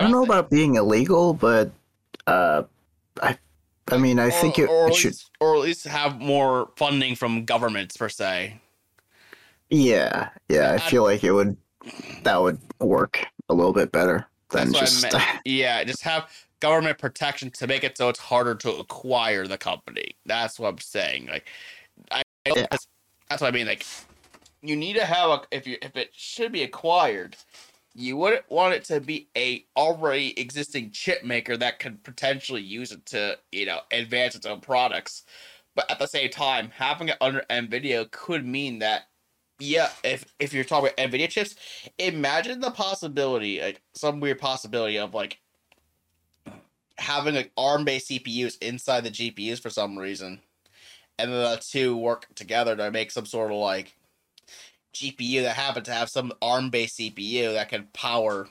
I 0.00 0.04
don't 0.04 0.12
know 0.12 0.24
about 0.24 0.48
being 0.50 0.76
illegal, 0.76 1.34
but 1.34 1.70
uh, 2.26 2.62
I, 3.22 3.36
I 3.88 3.98
mean, 3.98 4.18
I 4.18 4.30
think 4.30 4.58
it, 4.58 4.68
or, 4.68 4.88
it 4.88 4.94
should. 4.94 5.08
least, 5.12 5.30
or 5.40 5.54
at 5.56 5.60
least 5.60 5.84
have 5.86 6.18
more 6.18 6.70
funding 6.76 7.14
from 7.14 7.44
governments 7.44 7.96
per 7.96 8.08
se. 8.08 8.58
Yeah, 9.68 10.30
yeah. 10.48 10.70
I 10.72 10.74
I- 10.74 10.78
feel 10.78 11.02
like 11.04 11.22
it 11.24 11.32
would. 11.32 11.56
That 12.24 12.42
would 12.42 12.58
work 12.78 13.24
a 13.48 13.54
little 13.54 13.72
bit 13.72 13.90
better 13.92 14.26
than 14.50 14.72
just. 14.72 15.06
Yeah, 15.44 15.82
just 15.84 16.02
have 16.02 16.30
government 16.60 16.98
protection 16.98 17.50
to 17.52 17.66
make 17.66 17.84
it 17.84 17.96
so 17.96 18.10
it's 18.10 18.18
harder 18.18 18.54
to 18.54 18.70
acquire 18.76 19.46
the 19.46 19.56
company. 19.56 20.14
That's 20.26 20.58
what 20.58 20.68
I'm 20.68 20.78
saying. 20.78 21.28
Like, 21.28 21.46
I 22.10 22.22
Yeah. 22.46 22.66
that's, 22.70 22.86
that's 23.30 23.40
what 23.42 23.48
I 23.48 23.50
mean. 23.50 23.66
Like, 23.66 23.86
you 24.62 24.76
need 24.76 24.94
to 24.96 25.04
have 25.06 25.30
a 25.30 25.40
if 25.50 25.66
you 25.66 25.78
if 25.82 25.96
it 25.96 26.10
should 26.12 26.52
be 26.52 26.62
acquired, 26.62 27.36
you 28.00 28.16
wouldn't 28.16 28.50
want 28.50 28.74
it 28.74 28.84
to 28.84 29.00
be 29.00 29.28
a 29.36 29.64
already 29.76 30.38
existing 30.40 30.90
chip 30.90 31.22
maker 31.22 31.56
that 31.56 31.78
could 31.78 32.02
potentially 32.02 32.62
use 32.62 32.92
it 32.92 33.04
to 33.06 33.38
you 33.52 33.66
know 33.66 33.80
advance 33.92 34.34
its 34.34 34.46
own 34.46 34.60
products. 34.60 35.24
But 35.74 35.90
at 35.90 35.98
the 35.98 36.06
same 36.06 36.30
time, 36.30 36.72
having 36.74 37.10
it 37.10 37.16
under 37.20 37.44
Nvidia 37.50 38.10
could 38.10 38.46
mean 38.46 38.80
that 38.80 39.04
yeah, 39.58 39.90
if 40.02 40.24
if 40.38 40.54
you're 40.54 40.64
talking 40.64 40.90
about 40.90 41.10
Nvidia 41.10 41.28
chips, 41.28 41.54
imagine 41.98 42.60
the 42.60 42.70
possibility, 42.70 43.60
like 43.60 43.82
some 43.94 44.18
weird 44.18 44.38
possibility 44.38 44.98
of 44.98 45.14
like 45.14 45.38
having 46.96 47.34
like 47.34 47.52
ARM 47.56 47.84
based 47.84 48.10
CPUs 48.10 48.56
inside 48.62 49.04
the 49.04 49.10
GPUs 49.10 49.60
for 49.60 49.70
some 49.70 49.98
reason, 49.98 50.40
and 51.18 51.30
the 51.32 51.62
two 51.62 51.96
work 51.96 52.26
together 52.34 52.74
to 52.74 52.90
make 52.90 53.10
some 53.10 53.26
sort 53.26 53.52
of 53.52 53.58
like 53.58 53.94
GPU 54.94 55.42
that 55.42 55.56
happen 55.56 55.84
to 55.84 55.92
have 55.92 56.08
some 56.08 56.32
ARM 56.42 56.70
based 56.70 56.98
CPU 56.98 57.52
that 57.54 57.68
can 57.68 57.88
power 57.92 58.48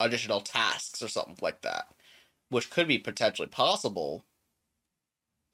additional 0.00 0.40
tasks 0.40 1.02
or 1.02 1.08
something 1.08 1.36
like 1.40 1.62
that, 1.62 1.86
which 2.50 2.70
could 2.70 2.88
be 2.88 2.98
potentially 2.98 3.48
possible. 3.48 4.24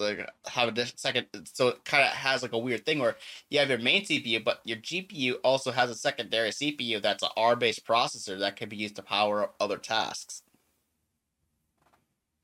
Like 0.00 0.30
have 0.46 0.78
a 0.78 0.86
second, 0.96 1.26
so 1.52 1.68
it 1.68 1.84
kind 1.84 2.04
of 2.04 2.10
has 2.10 2.42
like 2.42 2.52
a 2.52 2.58
weird 2.58 2.86
thing 2.86 3.00
where 3.00 3.16
you 3.50 3.58
have 3.58 3.68
your 3.68 3.78
main 3.78 4.04
CPU, 4.04 4.44
but 4.44 4.60
your 4.64 4.76
GPU 4.76 5.34
also 5.42 5.72
has 5.72 5.90
a 5.90 5.94
secondary 5.96 6.50
CPU 6.50 7.02
that's 7.02 7.24
an 7.24 7.30
ARM 7.36 7.58
based 7.58 7.84
processor 7.84 8.38
that 8.38 8.54
can 8.54 8.68
be 8.68 8.76
used 8.76 8.94
to 8.96 9.02
power 9.02 9.50
other 9.58 9.76
tasks. 9.76 10.42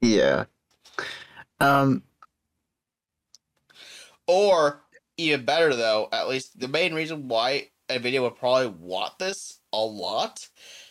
yeah. 0.00 0.44
Um. 1.60 2.02
Or 4.26 4.80
even 5.16 5.44
better 5.44 5.76
though, 5.76 6.08
at 6.12 6.28
least 6.28 6.58
the 6.58 6.66
main 6.66 6.92
reason 6.92 7.28
why 7.28 7.68
Nvidia 7.89 8.23
would 8.23 8.36
probably 8.36 8.69
want 8.69 9.19
this 9.19 9.61
a 9.73 9.78
lot 9.78 10.48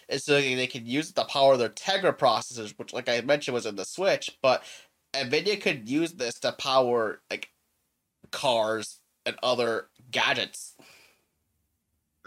is 0.10 0.26
so 0.26 0.40
they 0.40 0.68
could 0.68 0.88
use 0.88 1.12
to 1.12 1.26
power 1.26 1.58
their 1.58 1.70
Tegra 1.70 2.18
processors, 2.18 2.78
which 2.78 2.94
like 2.94 3.10
I 3.10 3.22
mentioned 3.22 3.54
was 3.54 3.66
in 3.66 3.76
the 3.76 3.86
Switch, 3.86 4.38
but 4.42 4.64
Nvidia 5.14 5.60
could 5.60 5.90
use 5.90 6.14
this 6.14 6.40
to 6.42 6.52
power 6.54 7.22
like 7.30 7.50
cars 8.32 9.00
and 9.26 9.38
other 9.42 9.88
gadgets. 10.12 10.76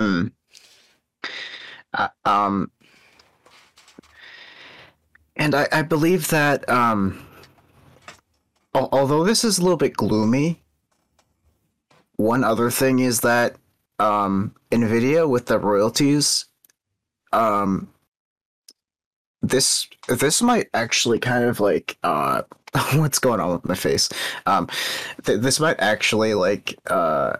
mm. 0.00 0.32
Uh, 1.92 2.08
um. 2.24 2.70
And 5.36 5.54
I, 5.54 5.68
I 5.70 5.82
believe 5.82 6.28
that 6.28 6.68
um. 6.68 7.26
al- 8.74 8.88
Although 8.92 9.24
this 9.24 9.44
is 9.44 9.58
a 9.58 9.62
little 9.62 9.76
bit 9.76 9.96
gloomy, 9.96 10.62
one 12.16 12.44
other 12.44 12.70
thing 12.70 12.98
is 12.98 13.20
that 13.20 13.56
um, 13.98 14.54
Nvidia 14.70 15.28
with 15.28 15.46
the 15.46 15.58
royalties, 15.58 16.46
um, 17.32 17.88
this 19.42 19.88
this 20.08 20.42
might 20.42 20.68
actually 20.74 21.18
kind 21.18 21.44
of 21.44 21.60
like 21.60 21.96
uh 22.02 22.42
what's 22.94 23.18
going 23.18 23.40
on 23.40 23.52
with 23.52 23.64
my 23.64 23.74
face? 23.74 24.08
Um 24.46 24.68
th- 25.24 25.40
this 25.40 25.60
might 25.60 25.78
actually 25.78 26.34
like 26.34 26.78
uh 26.88 27.36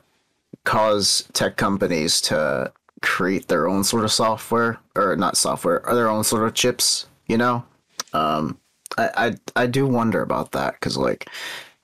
cause 0.64 1.28
tech 1.32 1.56
companies 1.56 2.20
to 2.22 2.72
create 3.02 3.48
their 3.48 3.68
own 3.68 3.84
sort 3.84 4.04
of 4.04 4.12
software 4.12 4.78
or 4.94 5.16
not 5.16 5.36
software 5.36 5.86
or 5.86 5.94
their 5.94 6.08
own 6.08 6.24
sort 6.24 6.46
of 6.46 6.54
chips 6.54 7.06
you 7.26 7.36
know? 7.36 7.64
Um 8.12 8.58
i 8.98 9.10
i, 9.56 9.62
I 9.62 9.66
do 9.66 9.86
wonder 9.86 10.22
about 10.22 10.52
that 10.52 10.74
because 10.74 10.96
like 10.96 11.28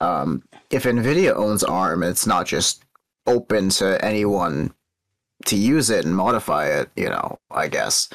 um 0.01 0.43
if 0.69 0.83
nvidia 0.83 1.35
owns 1.35 1.63
arm 1.63 2.01
it's 2.03 2.25
not 2.25 2.45
just 2.45 2.83
open 3.27 3.69
to 3.69 4.03
anyone 4.03 4.73
to 5.45 5.55
use 5.55 5.89
it 5.89 6.05
and 6.05 6.15
modify 6.15 6.67
it 6.67 6.89
you 6.95 7.07
know 7.07 7.39
i 7.51 7.67
guess 7.67 8.09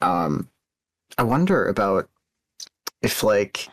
um 0.00 0.48
I 1.18 1.22
wonder 1.22 1.68
about 1.68 2.08
if 3.02 3.22
like 3.22 3.68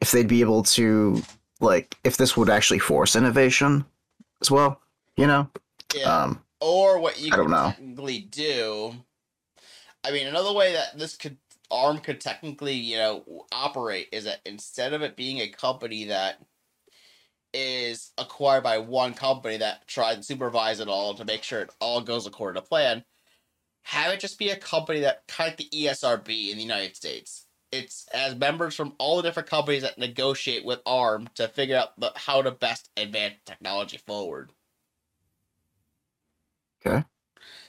if 0.00 0.12
they'd 0.12 0.26
be 0.28 0.40
able 0.40 0.62
to 0.62 1.22
like 1.60 1.96
if 2.04 2.16
this 2.16 2.36
would 2.36 2.48
actually 2.48 2.78
force 2.78 3.14
innovation 3.14 3.84
as 4.40 4.50
well, 4.50 4.80
you 5.16 5.26
know? 5.26 5.50
Yeah. 5.94 6.22
Um 6.22 6.42
or 6.60 6.98
what 6.98 7.20
you 7.20 7.32
I 7.32 7.36
don't 7.36 7.46
could 7.46 7.52
know. 7.52 7.70
technically 7.70 8.20
do. 8.20 8.94
I 10.04 10.10
mean, 10.10 10.26
another 10.26 10.54
way 10.54 10.72
that 10.72 10.98
this 10.98 11.16
could 11.16 11.36
ARM 11.70 11.98
could 11.98 12.20
technically, 12.20 12.74
you 12.74 12.96
know, 12.96 13.46
operate 13.52 14.08
is 14.10 14.24
that 14.24 14.40
instead 14.46 14.94
of 14.94 15.02
it 15.02 15.16
being 15.16 15.40
a 15.40 15.48
company 15.48 16.04
that 16.04 16.38
is 17.52 18.12
acquired 18.18 18.62
by 18.64 18.78
one 18.78 19.14
company 19.14 19.56
that 19.58 19.86
tries 19.88 20.16
to 20.16 20.22
supervise 20.22 20.80
it 20.80 20.88
all 20.88 21.14
to 21.14 21.24
make 21.24 21.42
sure 21.42 21.60
it 21.60 21.74
all 21.80 22.00
goes 22.00 22.26
according 22.26 22.60
to 22.60 22.68
plan, 22.68 23.04
have 23.82 24.12
it 24.12 24.20
just 24.20 24.38
be 24.38 24.50
a 24.50 24.56
company 24.56 25.00
that 25.00 25.26
kind 25.28 25.52
of 25.52 25.58
like 25.58 25.70
the 25.70 25.84
ESRB 25.86 26.50
in 26.50 26.56
the 26.56 26.62
United 26.62 26.96
States. 26.96 27.46
It's 27.72 28.06
as 28.12 28.34
members 28.34 28.74
from 28.74 28.94
all 28.98 29.16
the 29.16 29.22
different 29.22 29.48
companies 29.48 29.82
that 29.82 29.98
negotiate 29.98 30.64
with 30.64 30.80
ARM 30.86 31.28
to 31.36 31.48
figure 31.48 31.76
out 31.76 31.98
the, 31.98 32.12
how 32.16 32.42
to 32.42 32.50
best 32.50 32.90
advance 32.96 33.36
technology 33.46 33.98
forward. 33.98 34.52
Okay. 36.84 37.04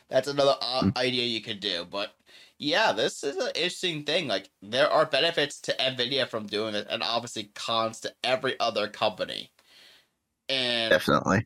That's 0.10 0.28
another 0.28 0.56
uh, 0.62 0.84
Hmm. 0.84 0.90
idea 0.96 1.26
you 1.26 1.42
could 1.42 1.60
do, 1.60 1.86
but 1.86 2.16
yeah, 2.58 2.92
this 2.92 3.24
is 3.24 3.38
an 3.38 3.52
interesting 3.56 4.04
thing. 4.04 4.28
Like 4.28 4.50
there 4.62 4.90
are 4.90 5.06
benefits 5.06 5.60
to 5.62 5.74
Nvidia 5.74 6.28
from 6.28 6.48
doing 6.48 6.74
this, 6.74 6.86
and 6.90 7.02
obviously 7.04 7.46
cons 7.56 8.00
to 8.02 8.14
every 8.24 8.60
other 8.60 8.88
company. 8.88 9.52
And 10.52 10.90
definitely. 10.90 11.46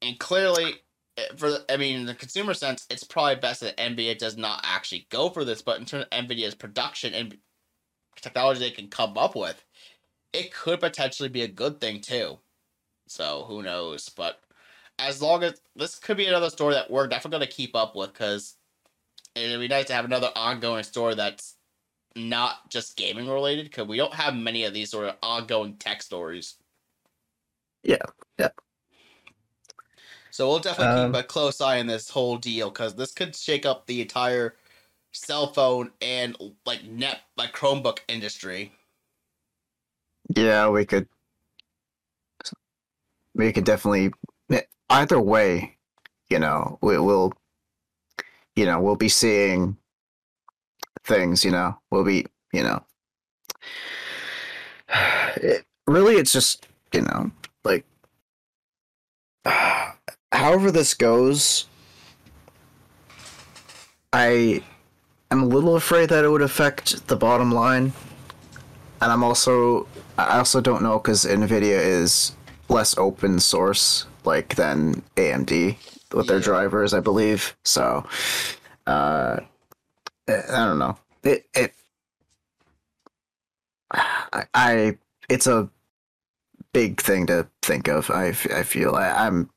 and 0.00 0.18
clearly, 0.18 0.76
eh, 1.18 1.26
for 1.36 1.50
the, 1.50 1.64
I 1.70 1.76
mean, 1.76 2.00
in 2.00 2.06
the 2.06 2.14
consumer 2.14 2.54
sense, 2.54 2.86
it's 2.88 3.04
probably 3.04 3.36
best 3.36 3.60
that 3.60 3.76
Nvidia 3.76 4.16
does 4.16 4.38
not 4.38 4.60
actually 4.64 5.06
go 5.10 5.28
for 5.28 5.44
this. 5.44 5.60
But 5.60 5.78
in 5.78 5.84
terms 5.84 6.06
of 6.10 6.10
Nvidia's 6.10 6.54
production 6.54 7.12
and 7.12 7.36
technology 8.20 8.60
they 8.60 8.70
can 8.70 8.88
come 8.88 9.18
up 9.18 9.36
with, 9.36 9.62
it 10.32 10.54
could 10.54 10.80
potentially 10.80 11.28
be 11.28 11.42
a 11.42 11.48
good 11.48 11.80
thing 11.80 12.00
too. 12.00 12.38
So 13.06 13.44
who 13.46 13.62
knows? 13.62 14.08
But 14.08 14.40
as 14.98 15.20
long 15.20 15.44
as 15.44 15.60
this 15.76 15.98
could 15.98 16.16
be 16.16 16.26
another 16.26 16.48
story 16.48 16.74
that 16.74 16.90
we're 16.90 17.06
definitely 17.06 17.38
going 17.38 17.48
to 17.48 17.54
keep 17.54 17.76
up 17.76 17.94
with, 17.94 18.14
because 18.14 18.54
it'd 19.34 19.60
be 19.60 19.68
nice 19.68 19.86
to 19.86 19.94
have 19.94 20.06
another 20.06 20.30
ongoing 20.34 20.82
story 20.82 21.14
that's 21.14 21.56
not 22.14 22.70
just 22.70 22.96
gaming 22.96 23.28
related. 23.28 23.66
Because 23.66 23.86
we 23.86 23.98
don't 23.98 24.14
have 24.14 24.34
many 24.34 24.64
of 24.64 24.72
these 24.72 24.90
sort 24.90 25.08
of 25.08 25.16
ongoing 25.22 25.74
tech 25.76 26.02
stories. 26.02 26.54
Yeah, 27.86 27.98
yeah. 28.38 28.50
So 30.30 30.48
we'll 30.48 30.58
definitely 30.58 31.02
Um, 31.02 31.12
keep 31.12 31.20
a 31.20 31.24
close 31.24 31.60
eye 31.60 31.80
on 31.80 31.86
this 31.86 32.10
whole 32.10 32.36
deal 32.38 32.70
because 32.70 32.96
this 32.96 33.12
could 33.12 33.34
shake 33.36 33.64
up 33.66 33.86
the 33.86 34.02
entire 34.02 34.56
cell 35.12 35.52
phone 35.52 35.92
and 36.02 36.36
like 36.66 36.84
net 36.84 37.20
like 37.36 37.52
Chromebook 37.54 38.00
industry. 38.08 38.72
Yeah, 40.36 40.68
we 40.68 40.84
could 40.84 41.08
we 43.34 43.52
could 43.52 43.64
definitely 43.64 44.12
either 44.90 45.20
way, 45.20 45.76
you 46.30 46.38
know, 46.38 46.78
we 46.82 46.98
will 46.98 47.32
you 48.56 48.66
know, 48.66 48.80
we'll 48.80 48.96
be 48.96 49.08
seeing 49.08 49.76
things, 51.04 51.44
you 51.44 51.50
know. 51.50 51.78
We'll 51.90 52.04
be, 52.04 52.26
you 52.52 52.62
know. 52.62 52.84
It, 55.38 55.66
really 55.86 56.14
it's 56.14 56.32
just, 56.32 56.66
you 56.94 57.02
know, 57.02 57.30
like 57.66 57.84
however 60.32 60.70
this 60.70 60.94
goes, 60.94 61.66
I 64.12 64.62
am 65.30 65.42
a 65.42 65.46
little 65.46 65.76
afraid 65.76 66.08
that 66.10 66.24
it 66.24 66.28
would 66.28 66.42
affect 66.42 67.08
the 67.08 67.16
bottom 67.16 67.52
line. 67.52 67.92
And 69.00 69.12
I'm 69.12 69.22
also 69.22 69.86
I 70.16 70.38
also 70.38 70.60
don't 70.60 70.82
know 70.82 70.98
because 70.98 71.24
Nvidia 71.24 71.78
is 71.78 72.32
less 72.68 72.96
open 72.96 73.38
source 73.38 74.06
like 74.24 74.54
than 74.56 75.02
AMD 75.16 75.76
with 76.12 76.26
their 76.26 76.40
drivers, 76.40 76.94
I 76.94 77.00
believe. 77.00 77.56
So 77.64 78.06
uh 78.86 79.40
I 80.28 80.32
I 80.32 80.64
don't 80.64 80.78
know. 80.78 80.96
It 81.22 81.46
it 81.54 81.74
I, 83.90 84.44
I 84.54 84.98
it's 85.28 85.46
a 85.46 85.68
big 86.76 87.00
thing 87.00 87.26
to 87.26 87.48
think 87.62 87.88
of. 87.88 88.10
I, 88.10 88.26
I 88.26 88.62
feel 88.62 88.94
I, 88.96 89.08
I'm 89.08 89.48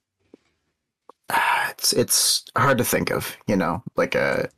it's 1.70 1.92
it's 1.92 2.46
hard 2.58 2.78
to 2.78 2.86
think 2.86 3.12
of, 3.12 3.36
you 3.46 3.58
know, 3.58 3.84
like 3.98 4.16
a 4.16 4.50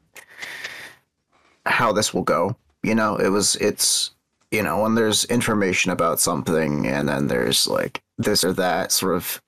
how 1.66 1.92
this 1.92 2.14
will 2.14 2.22
go. 2.22 2.56
You 2.84 2.94
know, 2.94 3.16
it 3.16 3.30
was 3.30 3.56
it's 3.56 4.12
you 4.52 4.62
know 4.62 4.80
when 4.84 4.94
there's 4.94 5.26
information 5.26 5.92
about 5.92 6.20
something 6.20 6.86
and 6.86 7.10
then 7.10 7.28
there's 7.28 7.68
like 7.68 8.04
this 8.20 8.44
or 8.44 8.54
that 8.54 8.92
sort 8.92 9.16
of 9.16 9.42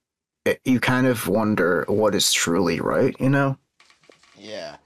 it, 0.46 0.60
you 0.66 0.80
kind 0.80 1.06
of 1.06 1.28
wonder 1.28 1.86
what 1.88 2.16
is 2.16 2.34
truly 2.34 2.80
right. 2.80 3.16
You 3.20 3.30
know, 3.30 3.58
Yeah. 4.36 4.78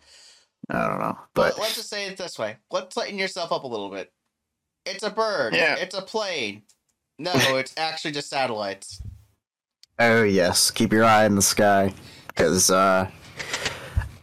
I 0.69 0.85
don't 0.85 0.99
know, 0.99 1.17
But 1.33 1.51
but 1.55 1.59
let's 1.59 1.75
just 1.75 1.89
say 1.89 2.07
it 2.07 2.17
this 2.17 2.37
way. 2.37 2.57
Let's 2.71 2.97
lighten 2.97 3.17
yourself 3.17 3.53
up 3.53 3.63
a 3.63 3.67
little 3.67 3.89
bit. 3.89 4.11
It's 4.85 5.03
a 5.03 5.09
bird. 5.09 5.55
Yeah. 5.55 5.75
It's 5.75 5.95
a 5.95 6.01
plane. 6.01 6.63
No, 7.19 7.31
it's 7.57 7.73
actually 7.77 8.11
just 8.11 8.29
satellites. 8.29 9.01
oh 9.99 10.23
yes, 10.23 10.69
keep 10.71 10.93
your 10.93 11.03
eye 11.05 11.25
in 11.25 11.35
the 11.35 11.41
sky 11.41 11.93
because 12.27 12.69
uh 12.69 13.09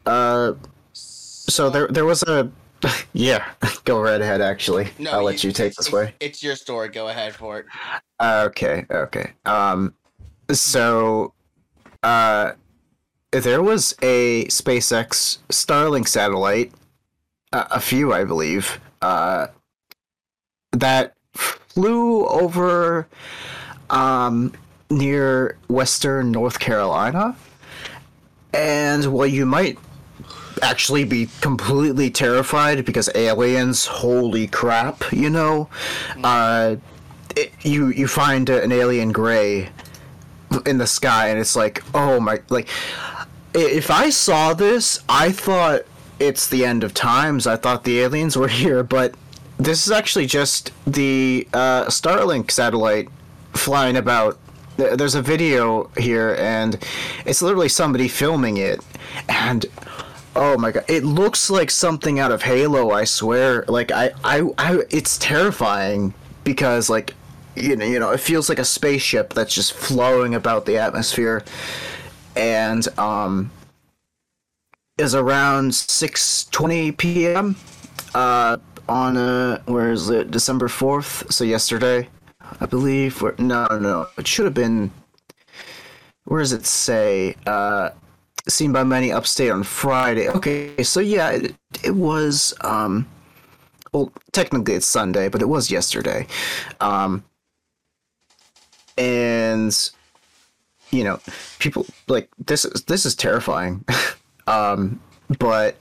uh 0.07 0.53
so 0.93 1.71
there 1.71 1.89
there 1.89 2.05
was 2.05 2.23
a 2.25 2.51
yeah 3.13 3.45
go 3.85 4.01
right 4.01 4.21
ahead 4.21 4.41
actually 4.41 4.89
No, 4.99 5.13
I'll 5.13 5.25
let 5.25 5.43
you 5.43 5.51
take 5.53 5.73
it's- 5.73 5.87
this 5.87 5.93
way. 5.93 6.15
It's 6.21 6.43
your 6.43 6.55
story. 6.57 6.89
Go 6.89 7.09
ahead 7.09 7.35
for 7.35 7.59
it. 7.61 7.67
Okay, 8.23 8.87
okay. 8.91 9.33
Um, 9.45 9.95
so, 10.53 11.33
uh, 12.03 12.53
there 13.33 13.63
was 13.63 13.95
a 14.03 14.45
SpaceX 14.47 15.39
Starlink 15.49 16.07
satellite, 16.07 16.73
a, 17.53 17.67
a 17.73 17.81
few, 17.81 18.13
I 18.13 18.25
believe, 18.25 18.79
uh, 19.03 19.47
that 20.73 21.15
flew 21.75 22.27
over, 22.27 23.07
um, 23.91 24.53
near 24.91 25.57
western 25.69 26.31
North 26.31 26.59
Carolina. 26.59 27.37
And, 28.53 29.13
well, 29.13 29.27
you 29.27 29.45
might 29.45 29.79
actually 30.63 31.05
be 31.05 31.29
completely 31.41 32.11
terrified 32.11 32.85
because 32.85 33.11
aliens, 33.15 33.87
holy 33.87 34.47
crap, 34.47 35.13
you 35.13 35.29
know? 35.29 35.69
Uh, 36.23 36.77
it, 37.37 37.53
you 37.63 37.89
you 37.89 38.07
find 38.07 38.49
an 38.49 38.73
alien 38.73 39.13
gray 39.13 39.69
in 40.67 40.79
the 40.79 40.87
sky 40.87 41.29
and 41.29 41.39
it's 41.39 41.57
like 41.57 41.83
oh 41.95 42.21
my 42.21 42.41
like 42.49 42.69
if 43.55 43.91
i 43.91 44.09
saw 44.09 44.55
this 44.55 45.03
i 45.09 45.33
thought 45.33 45.83
it's 46.21 46.49
the 46.49 46.65
end 46.65 46.85
of 46.85 46.95
times 46.95 47.47
i 47.47 47.57
thought 47.57 47.85
the 47.85 48.01
aliens 48.01 48.37
were 48.37 48.49
here 48.63 48.83
but 48.83 49.15
this 49.65 49.87
is 49.87 49.93
actually 49.93 50.27
just 50.27 50.73
the 50.87 51.49
uh, 51.53 51.85
starlink 51.87 52.51
satellite 52.51 53.09
flying 53.55 53.97
about 53.97 54.39
there's 54.77 55.15
a 55.15 55.23
video 55.23 55.89
here 55.97 56.37
and 56.39 56.85
it's 57.25 57.41
literally 57.41 57.69
somebody 57.69 58.09
filming 58.09 58.57
it 58.57 58.81
and 59.29 59.67
Oh 60.37 60.59
my 60.59 60.73
god! 60.73 60.85
It 60.89 61.05
looks 61.05 61.49
like 61.49 61.71
something 61.71 62.19
out 62.19 62.33
of 62.33 62.43
Halo. 62.43 62.91
I 62.91 63.05
swear. 63.05 63.65
Like 63.69 63.93
I, 63.93 64.11
I, 64.25 64.43
I 64.59 64.83
it's 64.91 65.17
terrifying 65.19 66.13
because 66.43 66.91
like, 66.91 67.15
you 67.55 67.77
know, 67.77 67.85
you 67.85 68.01
know, 68.01 68.11
it 68.11 68.19
feels 68.19 68.49
like 68.49 68.59
a 68.59 68.65
spaceship 68.65 69.33
that's 69.33 69.55
just 69.55 69.75
flowing 69.75 70.35
about 70.35 70.67
the 70.67 70.77
atmosphere, 70.77 71.45
and 72.35 72.87
um, 72.99 73.53
is 74.99 75.15
around 75.15 75.73
six 75.73 76.47
twenty 76.47 76.91
p.m. 76.91 77.55
Uh, 78.13 78.57
on 78.89 79.17
uh, 79.17 79.63
where 79.67 79.91
is 79.91 80.11
it? 80.11 80.31
December 80.31 80.69
fourth. 80.69 81.33
So 81.33 81.45
yesterday, 81.45 82.09
I 82.61 82.67
believe. 82.67 83.23
No, 83.39 83.67
no, 83.71 83.79
no. 83.79 84.07
It 84.19 84.27
should 84.27 84.45
have 84.45 84.55
been. 84.55 84.91
Where 86.25 86.41
does 86.41 86.53
it 86.53 86.67
say? 86.67 87.37
Uh 87.47 87.91
seen 88.47 88.73
by 88.73 88.85
many 88.85 89.11
upstate 89.11 89.51
on 89.51 89.63
Friday. 89.63 90.29
Okay, 90.29 90.83
so 90.83 91.01
yeah, 91.01 91.31
it, 91.31 91.55
it 91.83 91.95
was 91.95 92.53
um 92.61 93.07
well, 93.95 94.13
technically 94.33 94.75
it's 94.75 94.87
Sunday, 94.87 95.29
but 95.29 95.41
it 95.41 95.47
was 95.47 95.71
yesterday. 95.71 96.27
Um, 96.81 97.25
and 98.99 99.91
you 100.91 101.05
know, 101.05 101.21
people 101.61 101.87
like 102.09 102.29
this 102.45 102.65
is 102.65 102.83
this 102.85 103.07
is 103.07 103.15
terrifying. 103.15 103.85
um, 104.47 105.01
but 105.39 105.77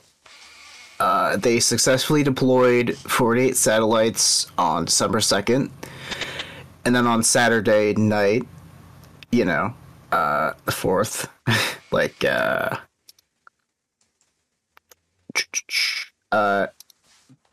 uh, 1.04 1.36
they 1.36 1.60
successfully 1.60 2.24
deployed 2.24 2.98
48 2.98 3.58
satellites 3.58 4.50
on 4.58 4.86
December 4.86 5.20
2nd. 5.20 5.70
And 6.86 6.96
then 6.96 7.06
on 7.06 7.24
Saturday 7.24 7.94
night, 7.96 8.48
you 9.30 9.44
know, 9.44 9.74
uh, 10.14 10.54
the 10.64 10.72
4th, 10.72 11.28
like, 11.92 12.24
uh, 12.24 12.78
uh, 16.32 16.68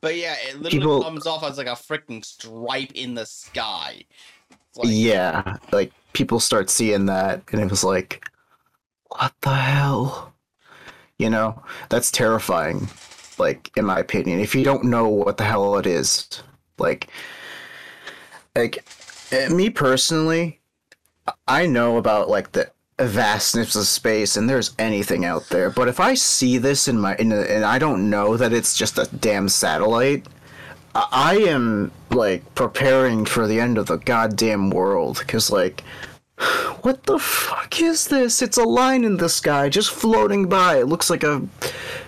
But 0.01 0.15
yeah, 0.15 0.37
it 0.47 0.55
literally 0.63 0.71
People- 0.71 1.03
comes 1.03 1.27
off 1.27 1.43
as 1.43 1.59
like 1.59 1.67
a 1.67 1.71
freaking 1.71 2.25
stripe 2.25 2.93
in 2.95 3.15
the 3.15 3.27
sky. 3.27 4.05
Like, 4.77 4.87
yeah, 4.89 5.57
like 5.73 5.91
people 6.13 6.39
start 6.39 6.71
seeing 6.71 7.07
that, 7.07 7.43
and 7.51 7.61
it 7.61 7.69
was 7.69 7.83
like, 7.83 8.25
what 9.09 9.33
the 9.41 9.55
hell? 9.57 10.35
You 11.19 11.31
know, 11.31 11.61
that's 11.89 12.13
terrifying. 12.13 12.89
Like, 13.41 13.73
in 13.77 13.87
my 13.87 13.99
opinion, 13.99 14.39
if 14.39 14.55
you 14.55 14.63
don't 14.63 14.85
know 14.85 15.09
what 15.09 15.39
the 15.39 15.45
hell 15.45 15.79
it 15.79 15.87
is, 15.87 16.29
like, 16.79 17.09
like 18.55 18.85
eh, 19.33 19.49
me 19.49 19.71
personally, 19.71 20.61
I 21.49 21.67
know 21.67 21.97
about 21.97 22.29
like 22.29 22.53
the 22.53 22.71
vastness 22.99 23.75
of 23.77 23.87
space, 23.87 24.37
and 24.37 24.49
there's 24.49 24.75
anything 24.79 25.25
out 25.25 25.49
there. 25.49 25.71
But 25.71 25.89
if 25.89 26.01
I 26.01 26.15
see 26.15 26.59
this 26.59 26.87
in 26.87 27.01
my, 27.01 27.17
in 27.17 27.33
a, 27.33 27.41
and 27.41 27.65
I 27.65 27.79
don't 27.79 28.11
know 28.11 28.37
that 28.37 28.53
it's 28.53 28.77
just 28.77 28.99
a 28.99 29.09
damn 29.17 29.49
satellite, 29.49 30.27
I 30.95 31.07
I 31.11 31.35
am 31.49 31.93
like 32.11 32.55
preparing 32.55 33.25
for 33.25 33.47
the 33.47 33.61
end 33.61 33.79
of 33.79 33.87
the 33.87 33.97
goddamn 33.97 34.71
world 34.71 35.19
because 35.19 35.51
like 35.51 35.83
what 36.83 37.05
the 37.05 37.19
fuck 37.19 37.81
is 37.81 38.09
this 38.09 38.41
it's 38.43 38.57
a 38.57 38.65
line 38.65 39.05
in 39.05 39.17
the 39.19 39.29
sky 39.29 39.69
just 39.69 39.91
floating 39.91 40.49
by 40.49 40.79
it 40.79 40.87
looks 40.87 41.11
like 41.11 41.23
a 41.23 41.43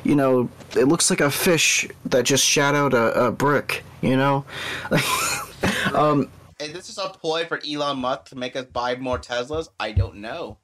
you 0.04 0.14
know 0.14 0.48
it 0.76 0.88
looks 0.88 1.10
like 1.10 1.20
a 1.20 1.30
fish 1.30 1.86
that 2.06 2.24
just 2.24 2.44
shot 2.44 2.74
out 2.74 2.94
a, 2.94 3.26
a 3.26 3.30
brick 3.32 3.84
you 4.00 4.16
know 4.16 4.44
um 5.94 6.28
Is 6.60 6.72
this 6.72 6.86
just 6.86 6.98
a 6.98 7.08
ploy 7.10 7.44
for 7.44 7.60
Elon 7.68 7.98
Musk 7.98 8.26
to 8.30 8.36
make 8.36 8.56
us 8.56 8.64
buy 8.66 8.96
more 8.96 9.18
Teslas? 9.18 9.68
I 9.78 9.92
don't 9.92 10.16
know. 10.16 10.58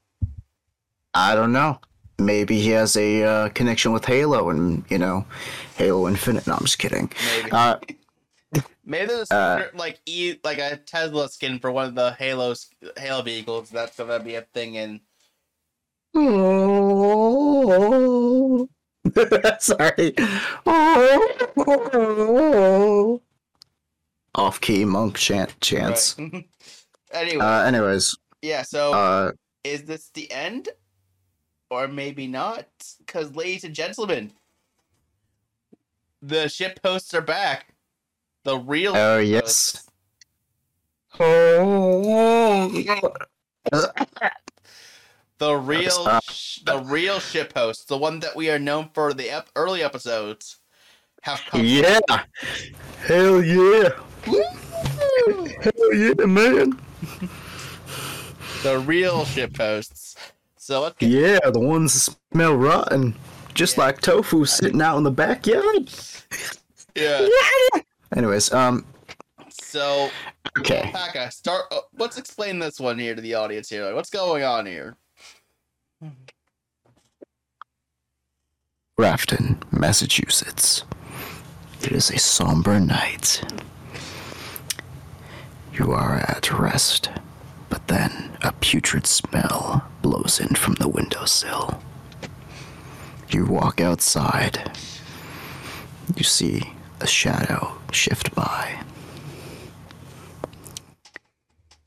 i 1.13 1.35
don't 1.35 1.51
know 1.51 1.79
maybe 2.17 2.59
he 2.59 2.69
has 2.71 2.95
a 2.97 3.23
uh, 3.23 3.49
connection 3.49 3.91
with 3.93 4.05
halo 4.05 4.49
and 4.49 4.83
you 4.89 4.97
know 4.97 5.25
halo 5.77 6.07
infinite 6.07 6.45
no 6.47 6.53
i'm 6.53 6.65
just 6.65 6.79
kidding 6.79 7.11
Maybe. 7.37 7.51
uh 7.51 7.77
Maybe 8.85 9.07
there's 9.07 9.31
uh, 9.31 9.67
like 9.75 9.99
e 10.05 10.35
like 10.43 10.57
a 10.57 10.77
Tesla 10.77 11.29
skin 11.29 11.59
for 11.59 11.71
one 11.71 11.85
of 11.87 11.95
the 11.95 12.11
Halos 12.13 12.69
Halo 12.97 13.21
vehicles. 13.21 13.69
That's 13.69 13.97
gonna 13.97 14.19
be 14.19 14.35
a 14.35 14.41
thing 14.41 14.75
in. 14.75 15.01
Sorry. 19.59 20.15
Off 24.35 24.61
key 24.61 24.85
monk 24.85 25.17
chant 25.17 25.59
chants. 25.61 26.15
Right. 26.17 26.45
anyway, 27.11 27.43
Uh, 27.43 27.63
anyways, 27.63 28.15
yeah. 28.41 28.61
So 28.63 28.93
uh, 28.93 29.31
is 29.63 29.83
this 29.83 30.09
the 30.13 30.31
end, 30.31 30.69
or 31.69 31.87
maybe 31.87 32.27
not? 32.27 32.65
Because, 32.99 33.35
ladies 33.35 33.63
and 33.63 33.75
gentlemen, 33.75 34.31
the 36.21 36.47
ship 36.47 36.81
posts 36.81 37.13
are 37.13 37.21
back. 37.21 37.73
The 38.49 38.57
real. 38.57 38.93
oh 38.95 39.19
ship 39.21 39.29
yes. 39.29 39.87
The 41.19 41.21
oh. 45.39 45.53
real, 45.53 46.19
sh- 46.21 46.61
the 46.65 46.79
real 46.79 47.19
ship 47.19 47.53
hosts, 47.55 47.85
the 47.85 47.95
one 47.95 48.19
that 48.21 48.35
we 48.35 48.49
are 48.49 48.57
known 48.57 48.89
for 48.91 49.13
the 49.13 49.29
ep- 49.29 49.49
early 49.55 49.83
episodes, 49.83 50.57
have 51.21 51.39
come. 51.47 51.61
Yeah. 51.63 51.99
Hell 53.05 53.43
yeah. 53.43 53.89
Hell 54.25 55.93
yeah, 55.93 56.25
man. 56.25 56.79
The 58.63 58.79
real 58.79 59.25
ship 59.25 59.55
hosts. 59.57 60.15
So 60.57 60.81
let's 60.81 60.95
get 60.97 61.11
Yeah, 61.11 61.51
the 61.51 61.59
ones 61.59 61.93
that 62.07 62.15
smell 62.33 62.55
rotten. 62.55 63.13
Just 63.53 63.77
Yeah. 63.77 63.83
like 63.83 64.01
tofu 64.01 64.45
sitting 64.45 64.81
out 64.81 64.97
in 64.97 65.03
the 65.03 65.11
backyard. 65.11 65.91
yeah. 66.95 67.27
Anyways, 68.15 68.51
um, 68.53 68.85
So 69.49 70.09
okay. 70.57 70.89
Paka, 70.93 71.31
start. 71.31 71.65
Uh, 71.71 71.81
let's 71.97 72.17
explain 72.17 72.59
this 72.59 72.79
one 72.79 72.97
here 72.97 73.15
to 73.15 73.21
the 73.21 73.35
audience 73.35 73.69
here. 73.69 73.85
Like, 73.85 73.95
what's 73.95 74.09
going 74.09 74.43
on 74.43 74.65
here? 74.65 74.97
Grafton, 78.97 79.61
Massachusetts. 79.71 80.83
It 81.81 81.91
is 81.93 82.09
a 82.09 82.19
somber 82.19 82.79
night. 82.79 83.41
You 85.73 85.91
are 85.91 86.17
at 86.17 86.51
rest, 86.51 87.09
but 87.69 87.87
then 87.87 88.37
a 88.41 88.51
putrid 88.53 89.07
smell 89.07 89.87
blows 90.01 90.41
in 90.41 90.55
from 90.55 90.73
the 90.75 90.89
windowsill. 90.89 91.81
You 93.29 93.45
walk 93.45 93.79
outside. 93.79 94.77
You 96.15 96.23
see 96.23 96.73
a 97.01 97.07
shadow 97.07 97.77
shift 97.91 98.33
by. 98.35 98.83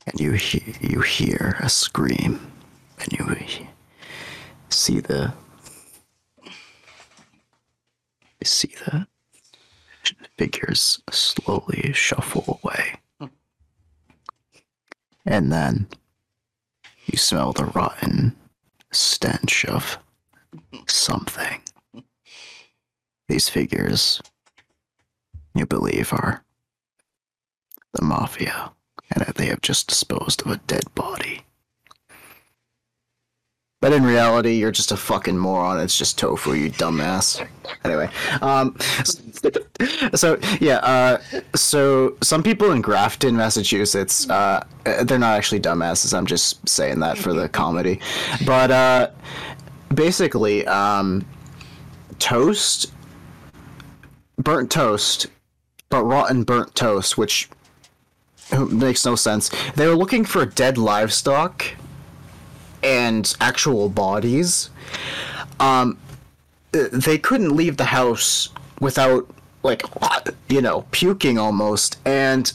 And 0.05 0.19
you 0.19 0.33
he- 0.33 0.75
you 0.81 1.01
hear 1.01 1.57
a 1.59 1.69
scream, 1.69 2.51
and 2.99 3.11
you 3.13 3.25
see 4.69 4.99
the 4.99 5.33
you 8.39 8.45
see 8.45 8.75
the 8.85 9.07
figures 10.37 10.99
slowly 11.11 11.93
shuffle 11.93 12.59
away. 12.63 12.95
And 15.25 15.51
then 15.51 15.87
you 17.05 17.17
smell 17.17 17.53
the 17.53 17.65
rotten 17.65 18.35
stench 18.91 19.63
of 19.65 19.97
something. 20.87 21.61
These 23.29 23.47
figures, 23.49 24.21
you 25.53 25.65
believe, 25.65 26.13
are 26.13 26.43
the 27.93 28.03
mafia, 28.03 28.71
and 29.11 29.25
that 29.25 29.35
they 29.35 29.45
have 29.47 29.61
just 29.61 29.87
disposed 29.87 30.41
of 30.41 30.51
a 30.51 30.57
dead 30.57 30.93
body. 30.95 31.45
But 33.83 33.91
in 33.91 34.05
reality, 34.05 34.53
you're 34.53 34.71
just 34.71 34.93
a 34.93 34.97
fucking 34.97 35.37
moron. 35.37 35.77
It's 35.81 35.97
just 35.97 36.17
tofu, 36.17 36.53
you 36.53 36.71
dumbass. 36.71 37.45
Anyway, 37.83 38.09
um, 38.41 38.77
so 40.15 40.39
yeah, 40.61 40.77
uh, 40.77 41.17
so 41.53 42.15
some 42.21 42.43
people 42.43 42.71
in 42.71 42.81
Grafton, 42.81 43.35
Massachusetts, 43.35 44.29
uh, 44.29 44.65
they're 44.85 45.19
not 45.19 45.35
actually 45.35 45.59
dumbasses. 45.59 46.17
I'm 46.17 46.25
just 46.25 46.65
saying 46.67 47.01
that 47.01 47.17
for 47.17 47.33
the 47.33 47.49
comedy. 47.49 47.99
But 48.45 48.71
uh, 48.71 49.11
basically, 49.93 50.65
um, 50.65 51.25
toast, 52.19 52.93
burnt 54.37 54.71
toast, 54.71 55.27
but 55.93 56.05
rotten 56.05 56.41
burnt 56.41 56.73
toast, 56.73 57.19
which 57.19 57.47
makes 58.71 59.05
no 59.05 59.15
sense. 59.15 59.51
They 59.75 59.85
were 59.85 59.93
looking 59.93 60.25
for 60.25 60.43
dead 60.43 60.75
livestock 60.75 61.63
and 62.81 63.31
actual 63.39 63.89
bodies. 63.89 64.71
Um, 65.59 65.99
they 66.71 67.19
couldn't 67.19 67.55
leave 67.55 67.77
the 67.77 67.85
house 67.85 68.49
without 68.79 69.29
like 69.61 69.83
you 70.49 70.61
know 70.61 70.83
puking 70.89 71.37
almost 71.37 71.99
and 72.05 72.51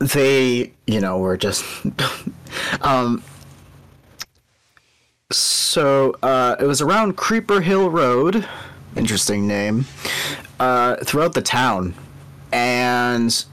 they 0.00 0.70
you 0.86 1.00
know 1.00 1.18
were 1.18 1.36
just 1.38 1.64
um 2.82 3.22
so 5.32 6.14
uh 6.22 6.54
it 6.60 6.66
was 6.66 6.80
around 6.80 7.16
creeper 7.16 7.62
hill 7.62 7.90
road 7.90 8.46
interesting 8.94 9.48
name 9.48 9.86
uh 10.60 10.96
throughout 11.04 11.34
the 11.34 11.42
town. 11.42 11.94
And 12.52 13.44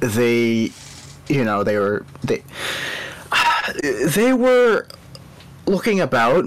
they 0.00 0.72
you 1.28 1.44
know 1.44 1.62
they 1.62 1.76
were 1.78 2.06
they 2.24 2.42
they 3.82 4.32
were 4.32 4.86
looking 5.66 6.00
about 6.00 6.46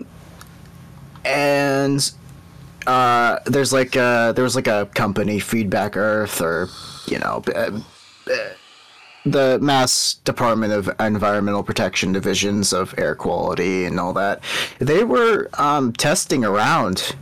and 1.25 2.11
uh, 2.85 3.39
there's 3.45 3.71
like 3.71 3.95
a, 3.95 4.33
there 4.35 4.43
was 4.43 4.55
like 4.55 4.67
a 4.67 4.89
company 4.93 5.39
feedback 5.39 5.95
earth 5.95 6.41
or 6.41 6.67
you 7.07 7.17
know 7.19 7.41
uh, 7.55 7.79
the 9.25 9.57
mass 9.61 10.15
department 10.25 10.73
of 10.73 10.89
environmental 10.99 11.63
protection 11.63 12.11
divisions 12.11 12.73
of 12.73 12.93
air 12.97 13.15
quality 13.15 13.85
and 13.85 13.99
all 13.99 14.11
that. 14.13 14.43
They 14.79 15.05
were 15.05 15.49
um, 15.53 15.93
testing 15.93 16.43
around 16.43 17.15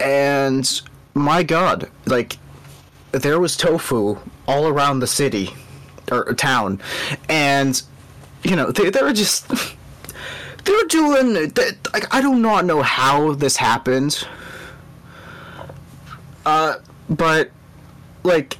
and 0.00 0.80
my 1.14 1.42
god, 1.42 1.90
like 2.06 2.38
there 3.12 3.40
was 3.40 3.56
tofu 3.56 4.18
all 4.46 4.66
around 4.66 5.00
the 5.00 5.06
city 5.06 5.50
or 6.10 6.32
town, 6.34 6.80
and 7.28 7.82
you 8.42 8.56
know 8.56 8.70
they 8.70 8.90
they 8.90 9.02
were 9.02 9.12
just 9.12 9.48
they're 10.64 10.84
doing 10.88 11.32
they, 11.32 11.70
like 11.92 12.12
I 12.14 12.20
do 12.20 12.34
not 12.34 12.64
know 12.64 12.82
how 12.82 13.34
this 13.34 13.56
happened. 13.56 14.26
Uh, 16.46 16.76
but 17.10 17.50
like 18.22 18.56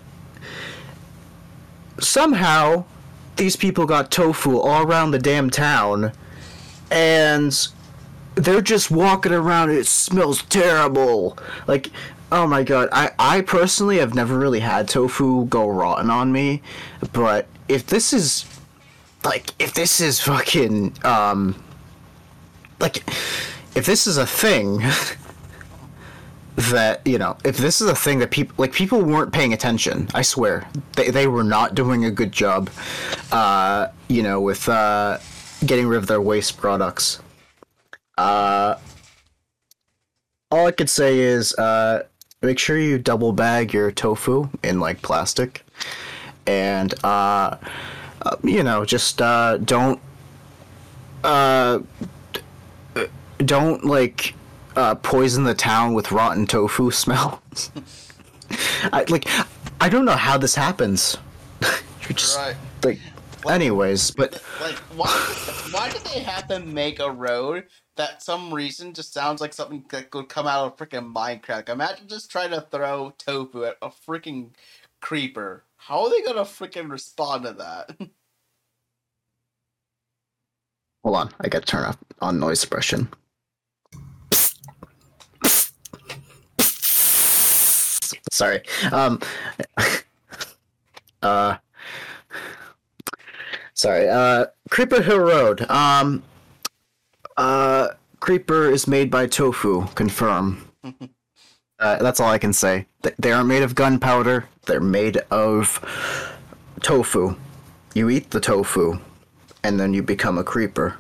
somehow 2.00 2.84
these 3.36 3.56
people 3.56 3.86
got 3.86 4.10
tofu 4.10 4.58
all 4.58 4.82
around 4.82 5.12
the 5.12 5.18
damn 5.18 5.48
town, 5.48 6.12
and 6.90 7.68
they're 8.38 8.62
just 8.62 8.90
walking 8.90 9.32
around. 9.32 9.70
It 9.70 9.86
smells 9.86 10.42
terrible. 10.44 11.38
Like, 11.66 11.90
oh 12.32 12.46
my 12.46 12.62
god. 12.62 12.88
I 12.92 13.10
I 13.18 13.40
personally 13.42 13.98
have 13.98 14.14
never 14.14 14.38
really 14.38 14.60
had 14.60 14.88
tofu 14.88 15.46
go 15.46 15.68
rotten 15.68 16.10
on 16.10 16.32
me, 16.32 16.62
but 17.12 17.46
if 17.68 17.86
this 17.86 18.12
is 18.12 18.46
like 19.24 19.50
if 19.58 19.74
this 19.74 20.00
is 20.00 20.20
fucking 20.20 20.96
um 21.04 21.62
like 22.80 22.98
if 23.74 23.84
this 23.84 24.06
is 24.06 24.16
a 24.16 24.26
thing 24.26 24.78
that 26.56 27.06
you 27.06 27.18
know 27.18 27.36
if 27.44 27.56
this 27.56 27.80
is 27.80 27.88
a 27.88 27.94
thing 27.94 28.18
that 28.18 28.30
people 28.30 28.54
like 28.58 28.72
people 28.72 29.02
weren't 29.02 29.32
paying 29.32 29.52
attention 29.52 30.08
i 30.14 30.22
swear 30.22 30.66
they, 30.96 31.10
they 31.10 31.26
were 31.26 31.44
not 31.44 31.74
doing 31.74 32.04
a 32.04 32.10
good 32.10 32.32
job 32.32 32.70
uh 33.30 33.88
you 34.08 34.22
know 34.22 34.40
with 34.40 34.68
uh 34.68 35.18
getting 35.66 35.86
rid 35.86 35.98
of 35.98 36.06
their 36.06 36.20
waste 36.20 36.56
products 36.56 37.20
uh 38.18 38.74
all 40.50 40.66
i 40.66 40.70
could 40.70 40.90
say 40.90 41.18
is 41.18 41.54
uh 41.54 42.02
make 42.42 42.58
sure 42.58 42.78
you 42.78 42.98
double 42.98 43.32
bag 43.32 43.72
your 43.72 43.90
tofu 43.90 44.48
in 44.62 44.80
like 44.80 45.00
plastic 45.02 45.64
and 46.46 46.94
uh, 47.04 47.56
uh 48.22 48.36
you 48.42 48.62
know 48.62 48.84
just 48.84 49.20
uh 49.22 49.56
don't 49.58 50.00
uh 51.24 51.78
don't 53.44 53.84
like 53.84 54.34
uh, 54.76 54.94
poison 54.96 55.44
the 55.44 55.54
town 55.54 55.94
with 55.94 56.12
rotten 56.12 56.46
tofu 56.46 56.90
smell. 56.92 57.42
I 58.92 59.04
like 59.08 59.28
I 59.80 59.88
don't 59.88 60.04
know 60.04 60.12
how 60.16 60.38
this 60.38 60.54
happens. 60.54 61.16
You're 61.62 62.12
just 62.14 62.36
Right. 62.38 62.56
like 62.84 62.98
anyways, 63.48 64.10
but 64.12 64.42
Like, 64.60 64.76
why? 64.96 65.08
why 65.72 65.90
did 65.90 66.02
they 66.04 66.20
have 66.20 66.46
to 66.48 66.60
make 66.60 67.00
a 67.00 67.10
road 67.10 67.64
that 67.98 68.22
some 68.22 68.52
reason 68.54 68.94
just 68.94 69.12
sounds 69.12 69.40
like 69.40 69.52
something 69.52 69.84
that 69.90 70.10
could 70.10 70.28
come 70.28 70.46
out 70.46 70.66
of 70.66 70.76
freaking 70.76 71.12
Minecraft? 71.12 71.68
Imagine 71.68 72.08
just 72.08 72.30
trying 72.30 72.50
to 72.50 72.62
throw 72.62 73.12
tofu 73.18 73.64
at 73.64 73.76
a 73.82 73.90
freaking 73.90 74.50
creeper. 75.00 75.64
How 75.76 76.04
are 76.04 76.10
they 76.10 76.22
gonna 76.22 76.40
freaking 76.42 76.90
respond 76.90 77.44
to 77.44 77.52
that? 77.52 77.90
hold 81.04 81.16
on, 81.16 81.30
I 81.40 81.48
gotta 81.48 81.66
turn 81.66 81.84
off 81.84 81.98
on 82.20 82.38
noise 82.40 82.60
suppression. 82.60 83.08
Sorry. 88.30 88.62
Um 88.92 89.20
uh 91.22 91.56
Sorry. 93.74 94.08
Uh 94.08 94.46
Creeper 94.70 95.02
Hill 95.02 95.18
Road. 95.18 95.68
Um 95.68 96.22
uh 97.38 97.88
Creeper 98.20 98.68
is 98.68 98.88
made 98.88 99.10
by 99.10 99.26
tofu, 99.26 99.86
confirm. 99.94 100.68
Uh, 101.80 101.96
that's 102.02 102.20
all 102.20 102.28
I 102.30 102.38
can 102.38 102.52
say. 102.52 102.86
Th- 103.04 103.14
They 103.20 103.32
aren't 103.32 103.48
made 103.48 103.62
of 103.62 103.76
gunpowder. 103.76 104.46
They're 104.66 104.80
made 104.80 105.18
of 105.30 105.78
tofu. 106.82 107.36
You 107.94 108.10
eat 108.10 108.30
the 108.30 108.40
tofu, 108.40 108.98
and 109.62 109.78
then 109.78 109.94
you 109.94 110.02
become 110.02 110.38
a 110.38 110.44
creeper. 110.44 110.98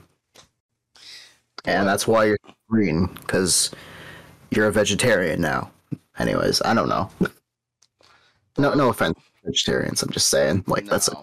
And 1.64 1.88
that's 1.88 2.06
why 2.06 2.26
you're 2.26 2.38
green, 2.70 3.06
because 3.06 3.72
you're 4.50 4.68
a 4.68 4.72
vegetarian 4.72 5.40
now. 5.40 5.70
Anyways, 6.18 6.62
I 6.62 6.74
don't 6.74 6.88
know. 6.88 7.10
No, 8.56 8.74
no 8.74 8.88
offense, 8.90 9.18
vegetarians. 9.44 10.02
I'm 10.02 10.10
just 10.10 10.28
saying, 10.28 10.64
like 10.66 10.86
that's 10.86 11.08
a, 11.08 11.16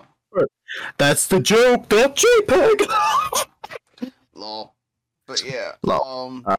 that's 0.98 1.28
the 1.28 1.40
joke. 1.40 1.90
That 1.90 2.16
JPEG. 2.16 3.46
Lol. 4.36 4.75
But 5.28 5.44
yeah. 5.44 5.74
Um. 5.90 6.44
Uh, 6.46 6.56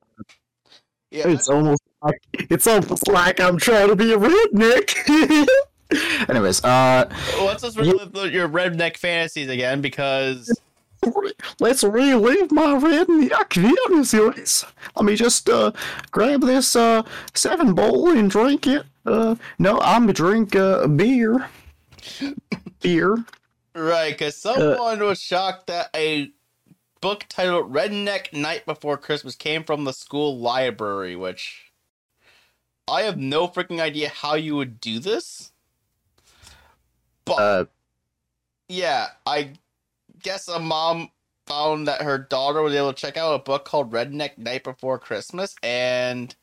yeah. 1.11 1.29
it's 1.29 1.49
almost 1.49 1.83
like 2.03 2.21
it's 2.35 2.67
almost 2.67 3.09
like 3.09 3.41
I'm 3.41 3.59
trying 3.59 3.89
to 3.89 3.97
be 3.97 4.13
a 4.13 4.19
redneck. 4.19 5.49
Anyways, 6.29 6.65
uh, 6.65 7.09
Let's 7.39 7.63
just 7.63 7.79
relive 7.79 8.13
the- 8.13 8.29
your 8.31 8.49
redneck 8.49 8.97
fantasies 8.97 9.49
again 9.49 9.81
because 9.81 10.51
let's 11.61 11.85
relive 11.85 12.51
my 12.51 12.75
redneck 12.75 13.53
fantasies. 13.55 14.65
Let 14.97 15.05
me 15.05 15.15
just 15.15 15.49
uh 15.49 15.71
grab 16.11 16.41
this 16.41 16.75
uh 16.75 17.03
seven 17.35 17.75
bowl 17.75 18.11
and 18.11 18.29
drink 18.29 18.67
it. 18.67 18.85
Uh, 19.05 19.37
no, 19.61 19.79
I'm 19.81 20.03
gonna 20.03 20.13
drink 20.13 20.57
uh 20.57 20.89
beer. 20.89 21.49
Beer. 22.81 23.17
right 23.75 24.11
because 24.13 24.37
someone 24.37 24.99
was 25.01 25.21
shocked 25.21 25.69
that 25.69 25.91
a 25.95 26.31
book 27.07 27.25
titled 27.29 27.73
Redneck 27.73 28.33
Night 28.33 28.67
Before 28.67 28.97
Christmas 28.97 29.37
came 29.37 29.63
from 29.63 29.85
the 29.85 29.93
school 29.93 30.37
library, 30.41 31.15
which 31.15 31.71
I 32.89 33.03
have 33.03 33.17
no 33.17 33.47
freaking 33.47 33.79
idea 33.79 34.09
how 34.09 34.35
you 34.35 34.57
would 34.57 34.81
do 34.81 34.99
this. 34.99 35.53
But 37.25 37.39
Uh, 37.39 37.65
yeah, 38.69 39.11
I 39.25 39.53
guess 40.21 40.49
a 40.49 40.59
mom 40.59 41.13
found 41.47 41.87
that 41.87 42.03
her 42.03 42.19
daughter 42.19 42.61
was 42.61 42.75
able 42.75 42.93
to 42.93 43.01
check 43.01 43.17
out 43.17 43.37
a 43.37 43.39
book 43.39 43.65
called 43.65 43.93
Redneck 43.93 44.37
Night 44.37 44.65
Before 44.65 44.99
Christmas, 44.99 45.55
and, 45.63 46.35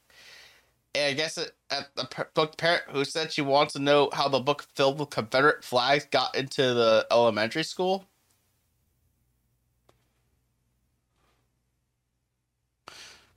and 0.96 1.06
I 1.08 1.12
guess 1.12 1.38
it, 1.38 1.52
at 1.72 1.94
the 1.98 2.08
book 2.36 2.56
parent 2.56 2.84
who 2.88 3.04
said 3.04 3.34
she 3.34 3.42
wants 3.42 3.74
to 3.74 3.80
know 3.80 4.10
how 4.14 4.30
the 4.30 4.40
book 4.40 4.66
filled 4.76 4.98
with 4.98 5.10
Confederate 5.10 5.66
flags 5.66 6.08
got 6.10 6.38
into 6.38 6.74
the 6.74 7.06
elementary 7.12 7.64
school. 7.64 8.06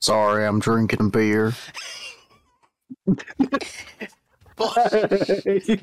Sorry, 0.06 0.46
I'm 0.46 0.60
drinking 0.60 1.10
beer. 1.10 1.52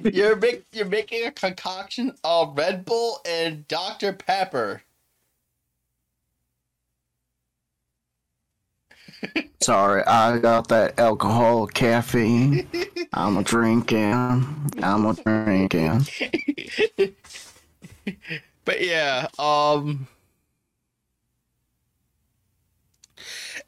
You're 0.03 0.37
make, 0.37 0.65
you're 0.71 0.85
making 0.85 1.27
a 1.27 1.31
concoction 1.31 2.15
of 2.23 2.57
Red 2.57 2.85
Bull 2.85 3.19
and 3.23 3.67
Dr 3.67 4.13
Pepper. 4.13 4.81
Sorry, 9.61 10.03
I 10.05 10.39
got 10.39 10.69
that 10.69 10.97
alcohol 10.99 11.67
caffeine. 11.67 12.67
I'm 13.13 13.37
a 13.37 13.43
drinking. 13.43 14.71
I'm 14.81 15.05
a 15.05 15.13
drinking. 15.13 16.07
but 18.65 18.81
yeah, 18.81 19.27
um 19.37 20.07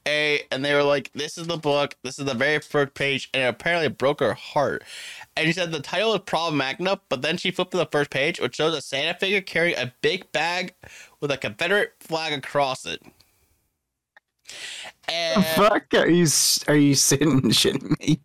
a 0.07 0.41
and 0.51 0.63
they 0.63 0.73
were 0.73 0.83
like, 0.83 1.11
This 1.13 1.37
is 1.37 1.47
the 1.47 1.57
book, 1.57 1.95
this 2.03 2.19
is 2.19 2.25
the 2.25 2.33
very 2.33 2.59
first 2.59 2.93
page, 2.93 3.29
and 3.33 3.43
it 3.43 3.47
apparently 3.47 3.89
broke 3.89 4.19
her 4.19 4.33
heart. 4.33 4.83
And 5.35 5.47
she 5.47 5.53
said 5.53 5.71
the 5.71 5.79
title 5.79 6.13
is 6.13 6.21
problematic 6.21 6.79
enough, 6.79 6.99
but 7.09 7.21
then 7.21 7.37
she 7.37 7.51
flipped 7.51 7.71
to 7.71 7.77
the 7.77 7.85
first 7.85 8.09
page, 8.09 8.39
which 8.39 8.55
shows 8.55 8.75
a 8.75 8.81
Santa 8.81 9.17
figure 9.17 9.41
carrying 9.41 9.77
a 9.77 9.93
big 10.01 10.31
bag 10.31 10.73
with 11.19 11.31
a 11.31 11.37
Confederate 11.37 11.93
flag 11.99 12.33
across 12.33 12.85
it. 12.85 13.01
And 15.07 15.45
Fuck, 15.45 15.93
are 15.93 16.09
you 16.09 16.27
are 16.67 16.75
you 16.75 16.93
shitting 16.95 17.99
me? 17.99 18.19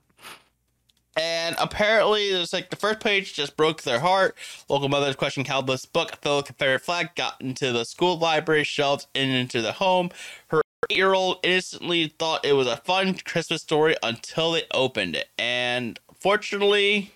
And 1.16 1.56
apparently, 1.58 2.30
there's 2.30 2.52
like 2.52 2.70
the 2.70 2.76
first 2.76 3.00
page 3.00 3.34
just 3.34 3.56
broke 3.56 3.82
their 3.82 4.00
heart. 4.00 4.36
Local 4.68 4.88
mothers 4.88 5.16
questioned 5.16 5.48
how 5.48 5.60
this 5.60 5.84
book, 5.84 6.12
with 6.24 6.44
Confederate 6.46 6.82
flag, 6.82 7.14
got 7.16 7.40
into 7.40 7.72
the 7.72 7.84
school 7.84 8.18
library 8.18 8.64
shelves 8.64 9.06
and 9.14 9.30
into 9.30 9.60
the 9.60 9.72
home. 9.72 10.10
Her 10.48 10.62
eight 10.90 10.96
year 10.96 11.14
old 11.14 11.38
innocently 11.42 12.08
thought 12.18 12.44
it 12.44 12.52
was 12.52 12.66
a 12.66 12.76
fun 12.76 13.14
Christmas 13.24 13.62
story 13.62 13.96
until 14.02 14.52
they 14.52 14.64
opened 14.72 15.16
it. 15.16 15.28
And 15.38 15.98
fortunately, 16.18 17.12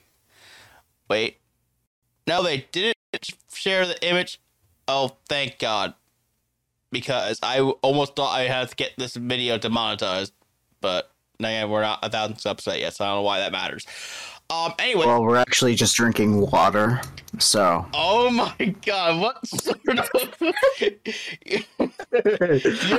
wait, 1.08 1.38
no, 2.26 2.42
they 2.42 2.66
didn't 2.72 2.96
share 3.52 3.86
the 3.86 4.08
image. 4.08 4.40
Oh, 4.88 5.16
thank 5.28 5.58
God. 5.58 5.94
Because 6.90 7.40
I 7.42 7.60
almost 7.60 8.14
thought 8.14 8.38
I 8.38 8.42
had 8.42 8.68
to 8.68 8.76
get 8.76 8.92
this 8.96 9.16
video 9.16 9.58
demonetized, 9.58 10.32
but 10.80 11.10
no, 11.40 11.48
yeah, 11.48 11.64
we're 11.64 11.82
not 11.82 11.98
a 12.02 12.08
thousand 12.08 12.38
subs 12.38 12.66
yet, 12.66 12.94
so 12.94 13.04
I 13.04 13.08
don't 13.08 13.16
know 13.18 13.22
why 13.22 13.40
that 13.40 13.50
matters. 13.50 13.84
Um. 14.50 14.74
Anyway. 14.78 15.06
Well, 15.06 15.22
we're 15.22 15.36
actually 15.36 15.74
just 15.74 15.96
drinking 15.96 16.38
water, 16.38 17.00
so 17.38 17.86
oh 17.94 18.30
my 18.30 18.74
God! 18.84 19.20
What 19.20 19.46
sort 19.46 19.80
of? 19.88 20.08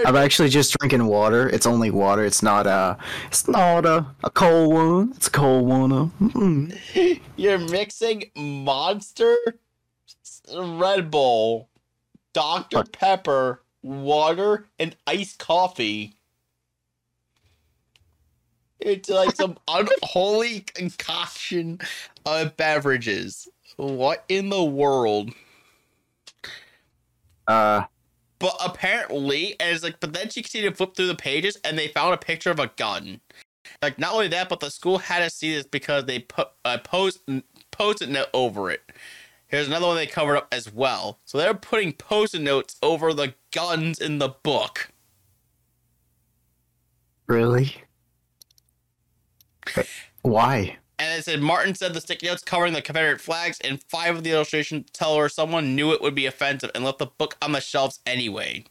I'm 0.06 0.16
actually 0.16 0.50
just 0.50 0.76
drinking 0.80 1.06
water. 1.06 1.48
It's 1.48 1.68
only 1.68 1.92
water. 1.92 2.26
It's 2.26 2.42
not 2.42 2.66
a. 2.66 2.98
It's 3.28 3.48
not 3.48 3.86
a, 3.86 4.08
a 4.24 4.30
cold 4.32 4.74
one. 4.74 5.12
It's 5.16 5.28
a 5.28 5.32
cold 5.32 5.68
one. 5.68 5.92
Uh, 5.92 6.10
mm. 6.20 7.20
You're 7.36 7.60
mixing 7.60 8.32
Monster, 8.36 9.36
Red 10.58 11.12
Bull, 11.12 11.70
Dr. 12.34 12.78
What? 12.78 12.92
Pepper, 12.92 13.62
water, 13.84 14.68
and 14.80 14.96
iced 15.06 15.38
coffee. 15.38 16.16
It's 18.86 19.10
like 19.10 19.36
some 19.36 19.58
unholy 19.68 20.62
concoction 20.62 21.80
of 22.26 22.56
beverages. 22.56 23.48
What 23.78 24.24
in 24.30 24.50
the 24.50 24.64
world? 24.64 25.32
Uh, 27.48 27.84
But 28.40 28.56
apparently, 28.64 29.60
as 29.60 29.84
like, 29.84 30.00
but 30.00 30.14
then 30.14 30.30
she 30.30 30.44
continued 30.44 30.72
to 30.72 30.76
flip 30.76 30.96
through 30.96 31.08
the 31.08 31.16
pages 31.16 31.58
and 31.64 31.78
they 31.80 31.88
found 31.88 32.14
a 32.14 32.18
picture 32.18 32.52
of 32.52 32.60
a 32.60 32.72
gun. 32.78 33.22
Like, 33.82 33.98
not 34.00 34.14
only 34.14 34.28
that, 34.30 34.50
but 34.50 34.60
the 34.60 34.70
school 34.70 35.00
had 35.00 35.20
to 35.24 35.30
see 35.32 35.56
this 35.56 35.66
because 35.66 36.06
they 36.06 36.20
put 36.20 36.50
a 36.64 36.78
post 36.78 37.22
post-it 37.72 38.10
note 38.10 38.30
over 38.36 38.70
it. 38.70 38.84
Here's 39.48 39.68
another 39.68 39.88
one 39.88 39.96
they 39.96 40.08
covered 40.08 40.38
up 40.38 40.48
as 40.52 40.72
well. 40.72 41.20
So 41.26 41.38
they're 41.40 41.56
putting 41.56 41.94
post-it 41.94 42.42
notes 42.42 42.78
over 42.84 43.14
the 43.14 43.34
guns 43.52 44.00
in 44.00 44.20
the 44.20 44.30
book. 44.30 44.90
really? 47.28 47.76
Why? 50.22 50.78
And 50.98 51.20
it 51.20 51.26
said 51.26 51.42
Martin 51.42 51.76
said 51.76 51.94
the 51.94 52.02
sticky 52.02 52.28
notes 52.28 52.44
covering 52.44 52.74
the 52.74 52.82
Confederate 52.82 53.20
flags 53.20 53.60
and 53.62 53.84
five 53.84 54.16
of 54.16 54.24
the 54.24 54.32
illustrations 54.32 54.90
tell 54.94 55.18
her 55.18 55.28
someone 55.28 55.76
knew 55.76 55.92
it 55.92 56.02
would 56.02 56.16
be 56.16 56.26
offensive 56.26 56.72
and 56.74 56.84
left 56.84 57.00
the 57.00 57.08
book 57.08 57.36
on 57.42 57.52
the 57.52 57.60
shelves 57.60 58.00
anyway. 58.06 58.64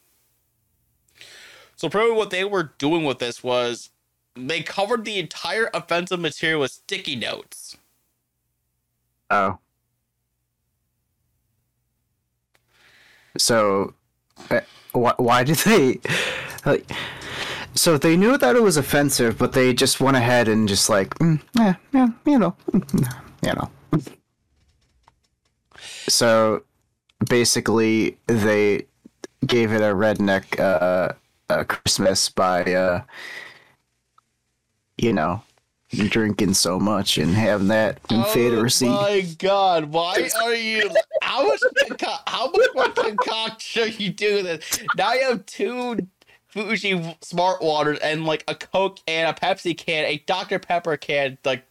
So 1.76 1.88
probably 1.88 2.16
what 2.16 2.30
they 2.30 2.44
were 2.44 2.72
doing 2.78 3.04
with 3.04 3.18
this 3.18 3.42
was 3.42 3.90
they 4.34 4.62
covered 4.62 5.04
the 5.04 5.18
entire 5.18 5.68
offensive 5.74 6.20
material 6.20 6.60
with 6.60 6.72
sticky 6.72 7.16
notes. 7.16 7.76
Oh. 9.30 9.58
So, 13.36 13.94
uh, 14.50 14.60
why, 14.92 15.14
why 15.16 15.44
did 15.44 15.56
they? 15.56 16.00
Like, 16.64 16.90
so 17.74 17.98
they 17.98 18.16
knew 18.16 18.38
that 18.38 18.56
it 18.56 18.62
was 18.62 18.76
offensive, 18.76 19.38
but 19.38 19.52
they 19.52 19.74
just 19.74 20.00
went 20.00 20.16
ahead 20.16 20.48
and 20.48 20.68
just 20.68 20.88
like, 20.88 21.14
mm, 21.18 21.40
yeah, 21.56 21.74
yeah, 21.92 22.08
you 22.24 22.38
know, 22.38 22.56
mm, 22.72 23.14
you 23.42 23.52
know. 23.54 23.70
So, 26.08 26.62
basically, 27.28 28.16
they 28.26 28.86
gave 29.46 29.72
it 29.72 29.80
a 29.80 29.94
redneck 29.94 30.58
uh, 30.60 31.12
uh, 31.48 31.64
Christmas 31.64 32.28
by, 32.28 32.62
uh, 32.62 33.02
you 34.96 35.12
know, 35.12 35.42
drinking 35.90 36.54
so 36.54 36.78
much 36.78 37.18
and 37.18 37.34
having 37.34 37.68
that 37.68 38.02
Confederacy. 38.04 38.86
Oh 38.86 38.90
my 38.90 39.20
god, 39.38 39.86
why 39.86 40.28
are 40.42 40.54
you 40.54 40.90
how 41.22 41.46
much 41.46 41.60
conco- 41.78 42.20
how 42.26 42.50
much 42.50 42.70
more 42.74 42.88
concoction 42.90 43.82
are 43.82 43.86
you 43.86 44.10
doing 44.10 44.44
this? 44.44 44.80
Now 44.96 45.12
you 45.14 45.24
have 45.24 45.46
two 45.46 45.96
Fuji 46.54 47.16
smart 47.20 47.60
waters 47.60 47.98
and 47.98 48.26
like 48.26 48.44
a 48.46 48.54
Coke 48.54 49.00
and 49.08 49.28
a 49.28 49.32
Pepsi 49.32 49.76
can, 49.76 50.04
a 50.04 50.18
Dr. 50.18 50.60
Pepper 50.60 50.96
can, 50.96 51.36
like 51.44 51.64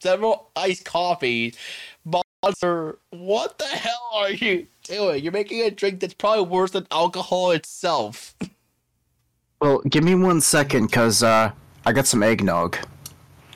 several 0.00 0.50
iced 0.56 0.86
coffees. 0.86 1.58
Monster, 2.42 2.98
what 3.10 3.58
the 3.58 3.66
hell 3.66 4.10
are 4.14 4.30
you 4.30 4.66
doing? 4.82 5.22
You're 5.22 5.30
making 5.30 5.60
a 5.60 5.70
drink 5.70 6.00
that's 6.00 6.14
probably 6.14 6.46
worse 6.46 6.70
than 6.70 6.86
alcohol 6.90 7.50
itself. 7.52 8.34
Well, 9.62 9.82
give 9.90 10.02
me 10.02 10.14
one 10.14 10.40
second, 10.40 10.90
cause 10.90 11.22
uh, 11.22 11.52
I 11.84 11.92
got 11.92 12.06
some 12.06 12.22
eggnog. 12.22 12.78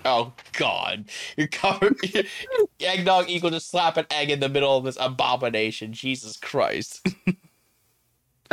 Oh 0.04 0.34
god. 0.52 1.06
You're 1.38 1.46
covered 1.46 1.96
eggnog 2.80 3.30
equal 3.30 3.50
to 3.50 3.58
slap 3.58 3.96
an 3.96 4.04
egg 4.10 4.28
in 4.28 4.40
the 4.40 4.50
middle 4.50 4.76
of 4.76 4.84
this 4.84 4.98
abomination. 5.00 5.94
Jesus 5.94 6.36
Christ. 6.36 7.08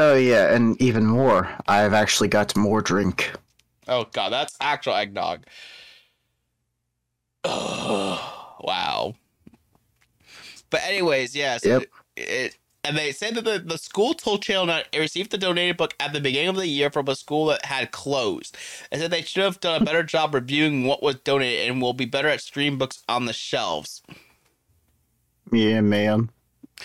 Oh 0.03 0.15
yeah, 0.15 0.51
and 0.51 0.81
even 0.81 1.05
more. 1.05 1.47
I've 1.67 1.93
actually 1.93 2.27
got 2.27 2.55
more 2.55 2.81
drink. 2.81 3.33
Oh 3.87 4.05
god, 4.11 4.29
that's 4.31 4.57
actual 4.59 4.95
eggnog. 4.95 5.45
Wow. 8.63 9.15
But 10.69 10.81
anyways, 10.83 11.35
yeah. 11.35 11.57
So 11.57 11.69
Yep. 11.69 11.83
it, 12.15 12.21
it 12.29 12.57
and 12.83 12.97
they 12.97 13.11
said 13.11 13.35
that 13.35 13.43
the, 13.45 13.59
the 13.59 13.77
school 13.77 14.13
told 14.15 14.41
Channel 14.41 14.65
9 14.67 14.83
it 14.91 14.99
received 14.99 15.31
the 15.31 15.37
donated 15.37 15.77
book 15.77 15.93
at 15.99 16.13
the 16.13 16.19
beginning 16.21 16.49
of 16.49 16.55
the 16.55 16.67
year 16.67 16.89
from 16.89 17.07
a 17.07 17.15
school 17.15 17.45
that 17.47 17.65
had 17.65 17.91
closed. 17.91 18.57
They 18.91 18.97
said 18.99 19.11
they 19.11 19.21
should 19.21 19.43
have 19.43 19.59
done 19.59 19.81
a 19.81 19.85
better 19.85 20.03
job 20.03 20.33
reviewing 20.33 20.85
what 20.85 21.03
was 21.03 21.15
donated 21.17 21.69
and 21.69 21.81
will 21.81 21.93
be 21.93 22.05
better 22.05 22.27
at 22.27 22.41
stream 22.41 22.77
books 22.79 23.03
on 23.07 23.25
the 23.25 23.33
shelves. 23.33 24.01
Yeah, 25.51 25.81
man. 25.81 26.29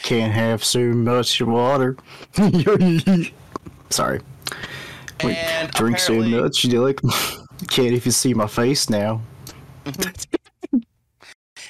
Can't 0.03 0.33
have 0.33 0.65
so 0.65 0.81
much 0.81 1.41
water. 1.41 1.97
Sorry. 3.91 4.21
Wait, 5.25 5.37
And 5.37 5.71
drink 5.73 5.99
so 5.99 6.15
much. 6.15 6.65
You 6.65 6.83
like 6.83 7.01
can't 7.69 7.93
even 7.93 8.13
see 8.13 8.35
my 8.35 8.47
face 8.47 8.91
now. 8.91 9.23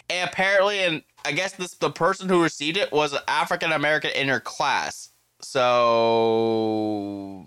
And 0.08 0.28
apparently, 0.28 0.80
and 0.80 1.02
I 1.24 1.32
guess 1.32 1.54
this 1.54 1.74
the 1.74 1.90
person 1.90 2.28
who 2.28 2.42
received 2.42 2.76
it 2.76 2.92
was 2.92 3.12
an 3.12 3.20
African 3.26 3.72
American 3.72 4.12
in 4.12 4.28
her 4.28 4.38
class. 4.38 5.10
So 5.40 7.46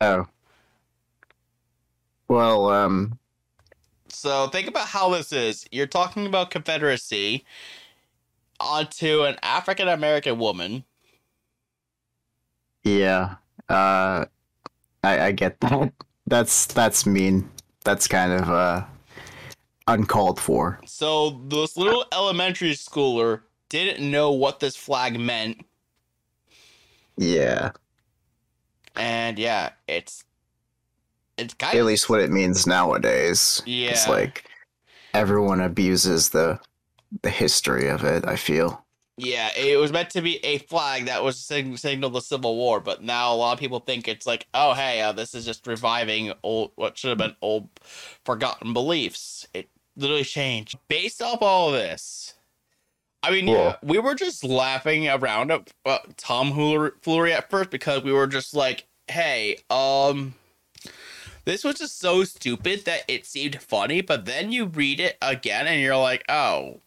Oh. 0.00 0.26
Well, 2.28 2.70
um, 2.70 3.18
So 4.08 4.48
think 4.48 4.68
about 4.68 4.88
how 4.88 5.10
this 5.10 5.32
is. 5.32 5.66
You're 5.70 5.86
talking 5.86 6.26
about 6.26 6.50
Confederacy 6.50 7.44
onto 8.60 9.24
an 9.24 9.36
African 9.42 9.88
American 9.88 10.38
woman. 10.38 10.84
yeah. 12.84 13.36
Uh, 13.68 14.24
I 15.04 15.20
I 15.26 15.32
get 15.32 15.60
that. 15.60 15.92
That's 16.26 16.66
that's 16.66 17.06
mean. 17.06 17.48
That's 17.84 18.06
kind 18.06 18.32
of 18.32 18.48
uh 18.50 18.84
uncalled 19.86 20.38
for. 20.40 20.80
So 20.86 21.30
this 21.48 21.76
little 21.76 22.04
elementary 22.12 22.72
schooler 22.72 23.40
didn't 23.68 24.08
know 24.10 24.32
what 24.32 24.60
this 24.60 24.76
flag 24.76 25.18
meant, 25.18 25.64
Yeah. 27.16 27.70
and 28.96 29.38
yeah, 29.38 29.70
it's 29.88 30.24
it's 31.38 31.54
kind 31.54 31.72
of 31.74 31.78
At 31.78 31.80
of 31.80 31.86
least 31.86 32.10
what 32.10 32.20
it 32.20 32.30
means 32.30 32.66
nowadays. 32.66 33.62
Yeah. 33.66 33.90
It's 33.90 34.06
like 34.08 34.44
everyone 35.14 35.60
abuses 35.60 36.30
the 36.30 36.60
the 37.22 37.30
history 37.30 37.88
of 37.88 38.04
it, 38.04 38.26
I 38.26 38.36
feel. 38.36 38.84
yeah. 39.16 39.50
It 39.56 39.78
was 39.78 39.92
meant 39.92 40.10
to 40.10 40.22
be 40.22 40.42
a 40.44 40.58
flag 40.58 41.06
that 41.06 41.22
was 41.22 41.38
sig- 41.38 41.78
signal 41.78 42.10
the 42.10 42.20
Civil 42.20 42.56
War, 42.56 42.80
but 42.80 43.02
now 43.02 43.32
a 43.32 43.36
lot 43.36 43.52
of 43.52 43.58
people 43.58 43.80
think 43.80 44.08
it's 44.08 44.26
like, 44.26 44.46
oh 44.54 44.72
hey, 44.74 45.02
uh, 45.02 45.12
this 45.12 45.34
is 45.34 45.44
just 45.44 45.66
reviving 45.66 46.32
old 46.42 46.72
what 46.76 46.96
should 46.96 47.10
have 47.10 47.18
been 47.18 47.36
old 47.42 47.68
forgotten 48.24 48.72
beliefs. 48.72 49.46
It 49.52 49.68
literally 49.96 50.24
changed 50.24 50.78
based 50.88 51.20
off 51.20 51.42
all 51.42 51.68
of 51.68 51.74
this. 51.74 52.34
I 53.22 53.30
mean, 53.32 53.48
yeah, 53.48 53.76
we 53.82 53.98
were 53.98 54.14
just 54.14 54.42
laughing 54.44 55.06
around 55.06 55.50
at 55.50 55.70
uh, 55.84 55.98
Tom 56.16 56.52
Hooler- 56.52 56.94
Flury 57.02 57.34
at 57.34 57.50
first 57.50 57.68
because 57.68 58.02
we 58.02 58.12
were 58.12 58.26
just 58.26 58.54
like, 58.54 58.86
hey, 59.08 59.58
um, 59.68 60.32
this 61.44 61.62
was 61.62 61.74
just 61.74 61.98
so 61.98 62.24
stupid 62.24 62.86
that 62.86 63.02
it 63.08 63.26
seemed 63.26 63.60
funny, 63.60 64.00
but 64.00 64.24
then 64.24 64.52
you 64.52 64.64
read 64.64 65.00
it 65.00 65.18
again 65.20 65.66
and 65.66 65.82
you're 65.82 65.98
like, 65.98 66.24
oh, 66.30 66.80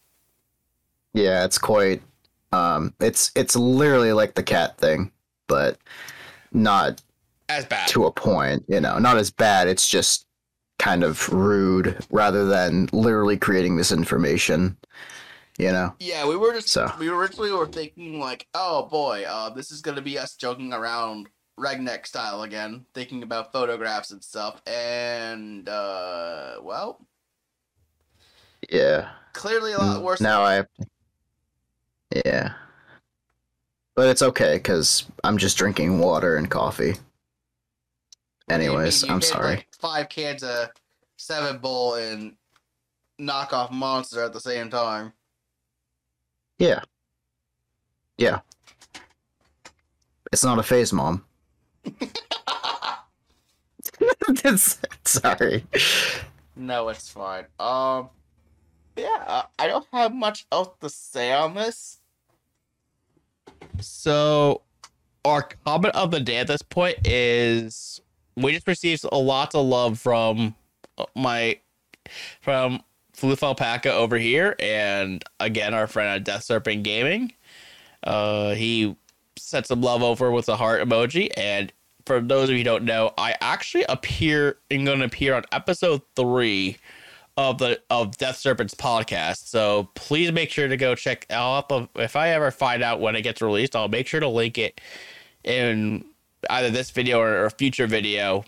Yeah, 1.14 1.44
it's 1.44 1.58
quite 1.58 2.02
um 2.52 2.92
it's 3.00 3.32
it's 3.34 3.56
literally 3.56 4.12
like 4.12 4.34
the 4.34 4.42
cat 4.42 4.76
thing, 4.78 5.10
but 5.48 5.78
not 6.52 7.02
as 7.48 7.64
bad. 7.66 7.88
to 7.88 8.04
a 8.06 8.12
point, 8.12 8.64
you 8.68 8.80
know. 8.80 8.98
Not 8.98 9.16
as 9.16 9.30
bad, 9.30 9.68
it's 9.68 9.88
just 9.88 10.26
kind 10.78 11.04
of 11.04 11.32
rude 11.32 11.96
rather 12.10 12.46
than 12.46 12.88
literally 12.92 13.36
creating 13.36 13.76
misinformation, 13.76 14.76
you 15.58 15.70
know. 15.72 15.94
Yeah, 16.00 16.26
we 16.26 16.36
were 16.36 16.52
just 16.52 16.68
So. 16.68 16.90
we 16.98 17.08
originally 17.08 17.52
were 17.52 17.66
thinking 17.66 18.18
like, 18.18 18.46
oh 18.54 18.86
boy, 18.86 19.24
uh, 19.26 19.50
this 19.50 19.70
is 19.70 19.80
gonna 19.80 20.02
be 20.02 20.18
us 20.18 20.34
joking 20.34 20.72
around 20.72 21.28
redneck 21.58 22.06
style 22.06 22.42
again, 22.42 22.84
thinking 22.94 23.22
about 23.22 23.52
photographs 23.52 24.10
and 24.10 24.22
stuff, 24.22 24.60
and 24.66 25.68
uh, 25.68 26.56
well, 26.62 27.06
Yeah. 28.68 29.10
clearly 29.32 29.72
a 29.72 29.78
lot 29.78 30.02
worse. 30.02 30.20
Now 30.20 30.42
I 30.42 30.64
Yeah. 32.24 32.52
But 33.96 34.08
it's 34.08 34.22
okay 34.22 34.58
cuz 34.58 35.04
I'm 35.22 35.38
just 35.38 35.56
drinking 35.56 35.98
water 35.98 36.36
and 36.36 36.50
coffee. 36.50 36.96
Anyways, 38.50 39.02
you 39.02 39.12
I'm 39.12 39.20
sorry. 39.20 39.56
like, 39.56 39.68
five 39.78 40.08
cans 40.08 40.42
of 40.42 40.70
seven 41.16 41.58
bowl 41.58 41.94
and 41.94 42.36
knockoff 43.20 43.70
monster 43.70 44.22
at 44.22 44.32
the 44.32 44.40
same 44.40 44.70
time. 44.70 45.12
Yeah. 46.58 46.80
Yeah. 48.18 48.40
It's 50.32 50.44
not 50.44 50.58
a 50.58 50.62
phase, 50.62 50.92
mom. 50.92 51.24
Sorry. 55.04 55.64
No, 56.56 56.88
it's 56.88 57.08
fine. 57.08 57.46
Um, 57.58 58.10
yeah, 58.96 59.24
uh, 59.26 59.42
I 59.58 59.66
don't 59.66 59.86
have 59.92 60.14
much 60.14 60.46
else 60.52 60.70
to 60.80 60.88
say 60.88 61.32
on 61.32 61.54
this. 61.54 62.00
So, 63.80 64.62
our 65.24 65.42
comment 65.64 65.94
of 65.94 66.10
the 66.10 66.20
day 66.20 66.36
at 66.36 66.46
this 66.46 66.62
point 66.62 67.06
is 67.06 68.00
we 68.36 68.52
just 68.52 68.66
received 68.66 69.04
a 69.10 69.18
lot 69.18 69.54
of 69.54 69.66
love 69.66 69.98
from 69.98 70.54
uh, 70.98 71.06
my 71.14 71.58
from 72.40 72.82
Floof 73.16 73.42
Alpaca 73.42 73.92
over 73.92 74.18
here, 74.18 74.56
and 74.58 75.24
again 75.40 75.74
our 75.74 75.86
friend 75.86 76.08
at 76.08 76.24
Death 76.24 76.44
Serpent 76.44 76.82
Gaming. 76.82 77.32
Uh, 78.02 78.54
he 78.54 78.96
sent 79.38 79.66
some 79.66 79.80
love 79.80 80.02
over 80.02 80.30
with 80.30 80.48
a 80.48 80.56
heart 80.56 80.82
emoji, 80.82 81.30
and 81.36 81.72
for 82.06 82.20
those 82.20 82.44
of 82.44 82.50
you 82.50 82.58
who 82.58 82.64
don't 82.64 82.84
know, 82.84 83.12
I 83.16 83.34
actually 83.40 83.84
appear 83.88 84.58
am 84.70 84.84
going 84.84 84.98
to 84.98 85.06
appear 85.06 85.34
on 85.34 85.44
episode 85.52 86.02
three 86.16 86.76
of 87.36 87.58
the 87.58 87.80
of 87.90 88.16
Death 88.16 88.36
Serpent's 88.36 88.74
podcast. 88.74 89.48
So 89.48 89.90
please 89.94 90.32
make 90.32 90.50
sure 90.50 90.68
to 90.68 90.76
go 90.76 90.94
check 90.94 91.26
out. 91.30 91.70
If 91.96 92.16
I 92.16 92.30
ever 92.30 92.50
find 92.50 92.82
out 92.82 93.00
when 93.00 93.16
it 93.16 93.22
gets 93.22 93.42
released, 93.42 93.74
I'll 93.74 93.88
make 93.88 94.06
sure 94.06 94.20
to 94.20 94.28
link 94.28 94.58
it 94.58 94.80
in 95.42 96.04
either 96.48 96.70
this 96.70 96.90
video 96.90 97.20
or 97.20 97.46
a 97.46 97.50
future 97.50 97.86
video 97.86 98.44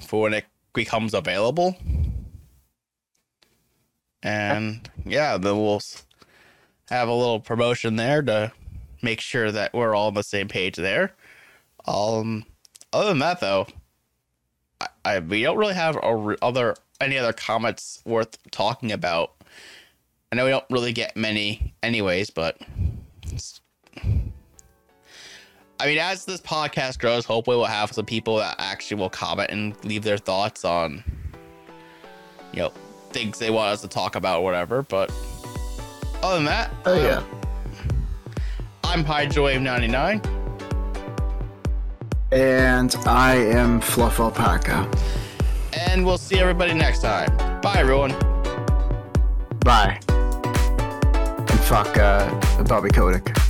for 0.00 0.22
when 0.22 0.34
it 0.34 0.44
becomes 0.74 1.14
available. 1.14 1.76
And 4.22 4.90
yeah, 5.04 5.36
then 5.36 5.56
we'll 5.56 5.82
have 6.88 7.08
a 7.08 7.14
little 7.14 7.40
promotion 7.40 7.96
there 7.96 8.22
to 8.22 8.52
make 9.02 9.20
sure 9.20 9.52
that 9.52 9.72
we're 9.72 9.94
all 9.94 10.08
on 10.08 10.14
the 10.14 10.22
same 10.22 10.48
page 10.48 10.76
there. 10.76 11.12
Um, 11.86 12.44
other 12.92 13.10
than 13.10 13.20
that, 13.20 13.40
though, 13.40 13.66
I, 14.80 14.88
I 15.04 15.18
we 15.20 15.42
don't 15.42 15.58
really 15.58 15.74
have 15.74 15.96
a, 15.96 16.36
other 16.42 16.74
any 17.00 17.18
other 17.18 17.32
comments 17.32 18.02
worth 18.04 18.38
talking 18.50 18.92
about. 18.92 19.32
I 20.32 20.36
know 20.36 20.44
we 20.44 20.50
don't 20.50 20.64
really 20.70 20.92
get 20.92 21.16
many, 21.16 21.74
anyways, 21.82 22.30
but 22.30 22.58
I 25.78 25.86
mean, 25.86 25.98
as 25.98 26.24
this 26.24 26.40
podcast 26.40 26.98
grows, 26.98 27.24
hopefully 27.24 27.56
we'll 27.56 27.66
have 27.66 27.92
some 27.92 28.06
people 28.06 28.36
that 28.38 28.56
actually 28.58 28.98
will 28.98 29.10
comment 29.10 29.50
and 29.50 29.84
leave 29.84 30.02
their 30.02 30.18
thoughts 30.18 30.64
on, 30.64 31.04
you 32.52 32.60
know, 32.60 32.72
things 33.10 33.38
they 33.38 33.50
want 33.50 33.72
us 33.72 33.82
to 33.82 33.88
talk 33.88 34.16
about 34.16 34.40
or 34.40 34.44
whatever. 34.44 34.82
But 34.82 35.12
other 36.22 36.36
than 36.36 36.46
that, 36.46 36.70
oh 36.86 36.94
yeah, 36.94 37.18
um, 37.18 37.42
I'm 38.84 39.04
HydroWave99. 39.04 40.24
And 42.32 42.96
I 43.06 43.36
am 43.36 43.80
Fluff 43.80 44.18
Alpaca. 44.18 44.90
And 45.76 46.04
we'll 46.04 46.18
see 46.18 46.38
everybody 46.38 46.74
next 46.74 47.00
time. 47.00 47.36
Bye, 47.60 47.76
everyone. 47.76 48.12
Bye. 49.60 50.00
And 50.08 51.60
fuck 51.60 51.96
uh, 51.98 52.64
Bobby 52.64 52.90
Kotick. 52.90 53.45